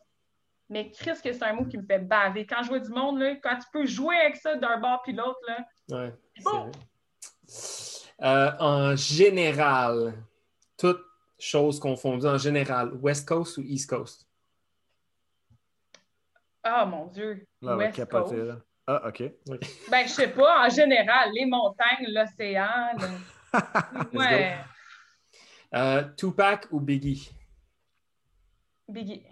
Mais 0.68 0.90
Chris, 0.90 1.12
que 1.22 1.32
c'est 1.32 1.42
un 1.42 1.52
mot 1.54 1.64
qui 1.66 1.76
me 1.78 1.84
fait 1.84 1.98
baver. 1.98 2.46
Quand 2.46 2.62
je 2.62 2.68
vois 2.68 2.78
du 2.78 2.90
monde, 2.90 3.18
là, 3.20 3.34
quand 3.42 3.56
tu 3.56 3.66
peux 3.72 3.84
jouer 3.86 4.16
avec 4.16 4.36
ça 4.36 4.54
d'un 4.56 4.78
bord 4.78 5.02
puis 5.02 5.12
l'autre, 5.12 5.38
là, 5.48 5.58
Ouais, 5.90 6.12
c'est 6.36 6.44
Bon. 6.44 6.60
vrai. 6.64 6.72
Euh, 8.20 8.52
en 8.60 8.94
général, 8.96 10.14
toutes 10.76 11.04
choses 11.38 11.80
confondues, 11.80 12.26
en 12.26 12.38
général, 12.38 12.92
West 12.94 13.26
Coast 13.26 13.58
ou 13.58 13.62
East 13.62 13.88
Coast? 13.88 14.28
ah 16.62 16.86
mon 16.86 17.06
Dieu, 17.06 17.46
Là, 17.60 17.72
va 17.72 17.76
West 17.78 18.08
Coast. 18.08 18.32
là. 18.34 18.56
Ah, 18.86 19.08
OK. 19.08 19.22
Ben, 19.90 20.06
je 20.06 20.12
sais 20.12 20.28
pas, 20.28 20.66
en 20.66 20.68
général, 20.68 21.30
les 21.32 21.46
montagnes, 21.46 22.06
l'océan, 22.08 22.96
ouais, 24.12 24.58
Euh, 25.74 26.04
Tupac 26.16 26.66
ou 26.70 26.80
Biggie? 26.80 27.30
Biggie. 28.88 29.24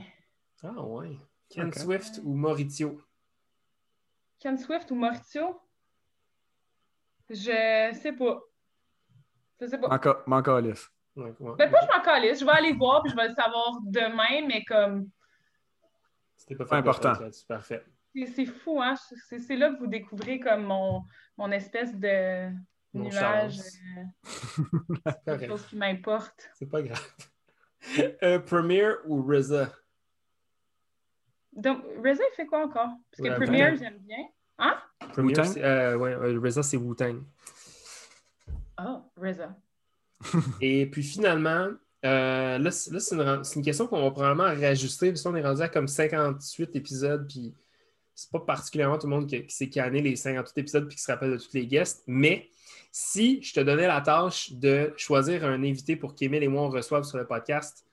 Ah 0.62 0.80
ouais. 0.82 1.16
Ken. 1.48 1.72
Swift 1.72 2.20
ou 2.24 2.34
Maurizio? 2.34 3.00
Ken 4.38 4.56
Swift 4.56 4.90
ou 4.90 4.94
Mauricio? 4.94 5.60
Je 7.28 7.90
sais 8.00 8.12
pas. 8.12 8.40
Je 9.60 9.66
sais 9.66 9.78
pas. 9.78 9.88
Encore, 9.88 10.22
encore 10.26 10.60
lisse. 10.60 10.88
Ouais, 11.16 11.34
ouais. 11.38 11.52
Ben, 11.58 11.70
pas 11.70 11.80
je 11.82 11.96
m'en 11.98 12.02
calisse. 12.02 12.40
Je 12.40 12.44
vais 12.44 12.52
aller 12.52 12.72
voir 12.72 13.02
puis 13.02 13.10
je 13.10 13.16
vais 13.16 13.28
le 13.28 13.34
savoir 13.34 13.78
demain, 13.82 14.46
mais 14.46 14.64
comme 14.64 15.08
C'était 16.36 16.54
pas 16.56 16.66
fait 16.66 16.76
important. 16.76 17.12
C'est 17.32 17.46
parfait. 17.46 17.84
c'est 18.14 18.26
c'est 18.26 18.46
fou, 18.46 18.80
hein? 18.80 18.94
C'est 19.28 19.38
c'est 19.40 19.56
là 19.56 19.70
que 19.70 19.78
vous 19.78 19.86
découvrez 19.86 20.38
comme 20.40 20.64
mon, 20.64 21.02
mon 21.36 21.50
espèce 21.50 21.94
de 21.94 22.48
nuage, 22.94 23.56
Nonchalance. 23.58 23.76
euh, 25.06 25.12
quelque 25.38 25.46
chose 25.48 25.66
qui 25.66 25.76
m'importe. 25.76 26.50
C'est 26.54 26.70
pas 26.70 26.82
grave. 26.82 27.06
Euh, 28.22 28.38
Premiere 28.38 28.98
ou 29.06 29.22
RZA? 29.22 29.72
Donc, 31.50 31.82
Reza, 32.04 32.22
il 32.30 32.34
fait 32.36 32.44
quoi 32.44 32.62
encore? 32.66 32.90
Parce 33.10 33.22
que 33.22 33.22
Ouais, 33.22 33.34
Premiere, 33.36 33.74
j'aime 33.76 33.96
bien. 34.00 34.18
Hein? 34.58 34.76
Premiere, 35.14 35.46
euh, 35.56 35.96
ouais, 35.96 36.14
RZA, 36.36 36.62
c'est 36.62 36.76
Wu-Tang. 36.76 37.22
Ah, 38.82 39.04
Reza. 39.16 39.54
Et 40.60 40.86
puis 40.86 41.02
finalement, 41.02 41.68
euh, 42.04 42.58
là, 42.58 42.58
là, 42.58 42.70
c'est 42.70 43.14
une, 43.14 43.62
question 43.62 43.86
qu'on 43.86 44.02
va 44.02 44.10
probablement 44.10 44.44
réajuster, 44.44 45.10
parce 45.10 45.22
qu'on 45.22 45.34
est 45.34 45.42
rendu 45.42 45.60
à 45.60 45.68
comme 45.68 45.86
58 45.86 46.76
épisodes, 46.76 47.26
puis 47.28 47.54
c'est 48.14 48.30
pas 48.30 48.40
particulièrement 48.40 48.98
tout 48.98 49.06
le 49.06 49.14
monde 49.14 49.26
qui, 49.26 49.44
qui 49.46 49.54
s'est 49.54 49.68
canné 49.68 50.00
les 50.00 50.16
58 50.16 50.58
épisodes 50.58 50.86
puis 50.86 50.96
qui 50.96 51.02
se 51.02 51.10
rappelle 51.10 51.32
de 51.32 51.36
tous 51.36 51.52
les 51.52 51.66
guests, 51.66 52.02
mais 52.06 52.48
si 52.90 53.42
je 53.42 53.52
te 53.52 53.60
donnais 53.60 53.86
la 53.86 54.00
tâche 54.00 54.52
de 54.52 54.92
choisir 54.96 55.44
un 55.44 55.62
invité 55.62 55.94
pour 55.96 56.14
qu'Émile 56.14 56.42
et 56.42 56.48
moi 56.48 56.62
on 56.62 56.70
reçoive 56.70 57.04
sur 57.04 57.18
le 57.18 57.26
podcast, 57.26 57.86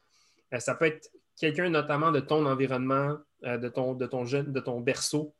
euh, 0.54 0.60
ça 0.60 0.74
peut 0.74 0.86
être 0.86 1.10
quelqu'un 1.38 1.70
notamment 1.70 2.12
de 2.12 2.20
ton 2.20 2.46
environnement, 2.46 3.18
euh, 3.44 3.58
de, 3.58 3.68
ton, 3.70 3.94
de, 3.94 4.06
ton 4.06 4.26
jeune, 4.26 4.54
de 4.54 4.60
ton 4.60 4.80
berceau, 4.80 5.36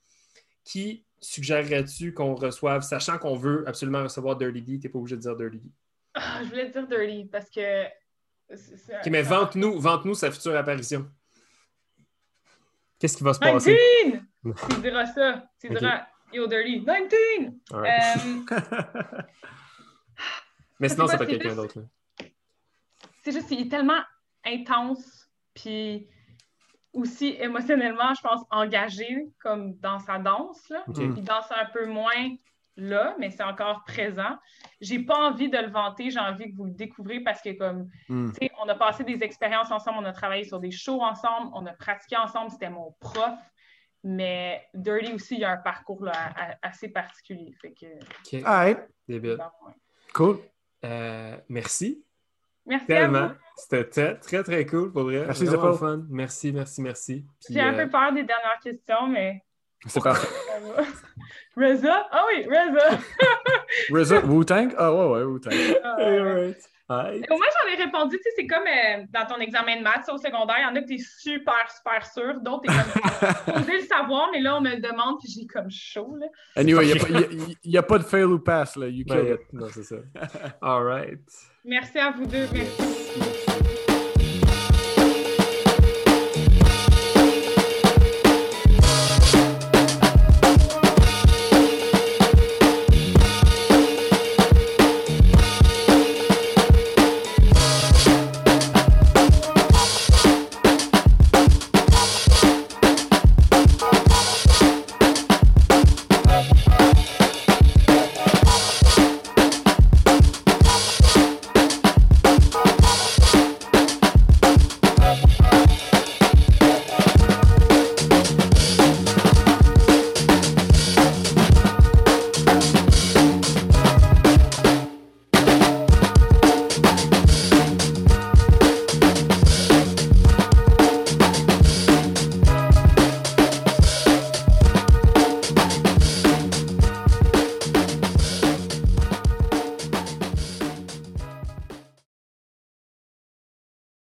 qui 0.68 1.06
suggérerais-tu 1.20 2.14
qu'on 2.14 2.36
reçoive, 2.36 2.82
sachant 2.82 3.18
qu'on 3.18 3.36
veut 3.36 3.64
absolument 3.68 4.04
recevoir 4.04 4.36
Dirty 4.36 4.62
D, 4.62 4.80
t'es 4.80 4.90
pas 4.90 5.00
obligé 5.00 5.16
de 5.16 5.22
dire 5.22 5.36
Dirty 5.36 5.60
D. 5.60 5.70
Ah, 6.14 6.42
je 6.44 6.50
voulais 6.50 6.70
dire 6.70 6.86
Dirty 6.88 7.26
parce 7.32 7.50
que. 7.50 7.86
c'est- 8.56 8.78
c'est 8.78 8.96
un- 8.96 9.00
OK, 9.00 9.08
mais 9.08 9.22
vante-nous, 9.22 9.80
vante-nous 9.80 10.14
sa 10.16 10.30
future 10.32 10.56
apparition. 10.56 11.10
Qu'est-ce 13.00 13.18
qui 13.18 13.24
va 13.24 13.34
se 13.34 13.40
passer? 13.40 13.78
19! 14.44 14.70
Tu 14.70 14.82
diras 14.82 15.06
ça. 15.06 15.50
Tu 15.62 15.68
Ok. 15.70 15.78
diras 15.80 16.06
Yo, 16.34 16.48
Dirty. 16.48 16.80
19! 16.82 17.54
Alright. 17.72 18.18
Euh, 18.52 18.58
mais 20.80 20.90
sinon, 20.90 21.08
pas 21.08 21.18
pas 21.18 21.26
quelqu'un 21.26 21.56
d'autre. 21.56 21.86
c'est 23.24 23.32
juste 23.32 23.48
qu'il 23.48 23.62
est 23.62 23.70
tellement 23.70 24.02
intense, 24.46 25.30
puis 25.54 26.08
aussi 26.94 27.36
émotionnellement, 27.40 28.14
je 28.16 28.22
pense, 28.22 28.42
engagé 28.52 29.28
comme 29.40 29.76
dans 29.76 30.00
sa 30.00 30.18
danse. 30.20 30.68
Là. 30.70 30.84
OK. 30.88 30.98
Mm. 30.98 31.14
Il 31.18 31.24
danse 31.24 31.52
un 31.52 31.66
peu 31.66 31.86
moins 31.86 32.36
là, 32.80 33.16
mais 33.20 33.32
c'est 33.32 33.44
encore 33.44 33.84
présent. 33.86 34.38
J'ai 34.82 35.00
pas 35.00 35.30
envie 35.30 35.50
de 35.50 35.58
le 35.58 35.70
vanter, 35.70 36.12
j'ai 36.12 36.20
envie 36.20 36.52
que 36.52 36.56
vous 36.56 36.66
le 36.66 36.74
découvrez 36.74 37.20
parce 37.22 37.42
que 37.42 37.50
comme, 37.58 37.90
Hmm. 38.08 38.32
tu 38.32 38.46
sais, 38.46 38.52
on 38.64 38.70
a 38.70 38.76
passé 38.76 39.04
des 39.04 39.24
expériences 39.24 39.72
ensemble, 39.72 39.98
on 40.00 40.06
a 40.06 40.14
travaillé 40.14 40.44
sur 40.44 40.60
des 40.60 40.70
shows 40.70 41.02
ensemble, 41.02 41.50
on 41.56 41.66
a 41.66 41.74
pratiqué 41.74 42.16
ensemble, 42.18 42.52
c'était 42.52 42.70
mon 42.70 42.96
prof. 43.00 43.34
Mais 44.04 44.64
Dirty 44.76 45.12
aussi, 45.14 45.34
il 45.36 45.40
y 45.42 45.44
a 45.44 45.52
un 45.54 45.58
parcours 45.58 46.04
là, 46.06 46.14
assez 46.62 46.90
particulier. 46.90 47.52
Fait 47.60 47.72
que, 47.74 47.88
OK. 47.88 48.44
Alright, 48.46 48.80
Débile. 49.08 49.38
bon, 49.38 49.68
ouais. 49.68 49.74
cool. 50.14 50.38
Euh, 50.86 51.36
merci. 51.50 52.04
Merci 52.66 52.84
à 52.84 52.88
Tellement. 52.88 53.28
vous. 53.30 53.34
C'était 53.58 53.86
très, 53.86 54.16
très, 54.20 54.44
très 54.44 54.66
cool 54.66 54.92
pour 54.92 55.04
vrai. 55.04 55.24
Merci, 55.26 55.46
Vraiment 55.46 55.74
Zepho. 55.74 55.78
fun. 55.78 56.04
Merci, 56.10 56.52
merci, 56.52 56.82
merci. 56.82 57.26
Puis, 57.44 57.54
J'ai 57.54 57.62
un 57.62 57.74
euh, 57.74 57.86
peu 57.86 57.90
peur 57.90 58.14
des 58.14 58.24
dernières 58.24 58.60
questions, 58.64 59.08
mais 59.08 59.44
C'est 59.88 60.02
parfait. 60.04 60.28
Reza? 61.58 62.08
Ah 62.12 62.24
oui, 62.28 62.46
Reza! 62.46 63.00
RZA, 64.20 64.26
Wu-Tang? 64.26 64.74
Ah 64.78 64.94
ouais, 64.94 65.08
ouais, 65.08 65.24
Wu-Tang. 65.24 65.54
all 65.84 66.22
right. 66.22 66.70
Alright. 66.90 67.30
Au 67.30 67.36
moins, 67.36 67.48
j'en 67.52 67.74
ai 67.74 67.84
répondu, 67.84 68.16
tu 68.16 68.24
sais, 68.24 68.30
c'est 68.38 68.48
comme 68.48 68.64
euh, 68.66 69.04
dans 69.12 69.26
ton 69.26 69.42
examen 69.42 69.78
de 69.78 69.84
maths 69.84 70.08
au 70.08 70.18
secondaire, 70.18 70.56
il 70.60 70.64
y 70.64 70.66
en 70.66 70.76
a 70.76 70.82
que 70.82 70.88
t'es 70.88 70.98
super, 71.00 71.70
super 71.70 72.06
sûr, 72.06 72.40
d'autres 72.40 72.62
t'es 72.62 72.70
comme 72.70 73.56
posé 73.56 73.82
le 73.82 73.86
savoir, 73.86 74.30
mais 74.32 74.40
là, 74.40 74.56
on 74.56 74.62
me 74.62 74.70
le 74.70 74.80
demande, 74.80 75.20
puis 75.20 75.30
j'ai 75.30 75.46
comme 75.48 75.70
chaud, 75.70 76.16
là. 76.18 76.28
Anyway, 76.56 76.88
il 76.88 77.72
n'y 77.72 77.78
a, 77.78 77.84
pas 77.84 77.98
de 77.98 78.04
fail 78.06 78.24
ou 78.24 78.40
pass, 78.40 78.78
là. 78.78 78.88
You 78.88 79.04
killed 79.04 79.26
Ben, 79.26 79.34
it. 79.34 79.54
non, 79.54 79.68
c'est 79.70 79.84
ça. 79.84 79.98
All 80.62 80.84
right. 80.84 81.20
Merci 81.66 82.00
à 82.00 82.12
vous 82.12 82.26
deux, 82.26 82.48
merci. 82.54 83.44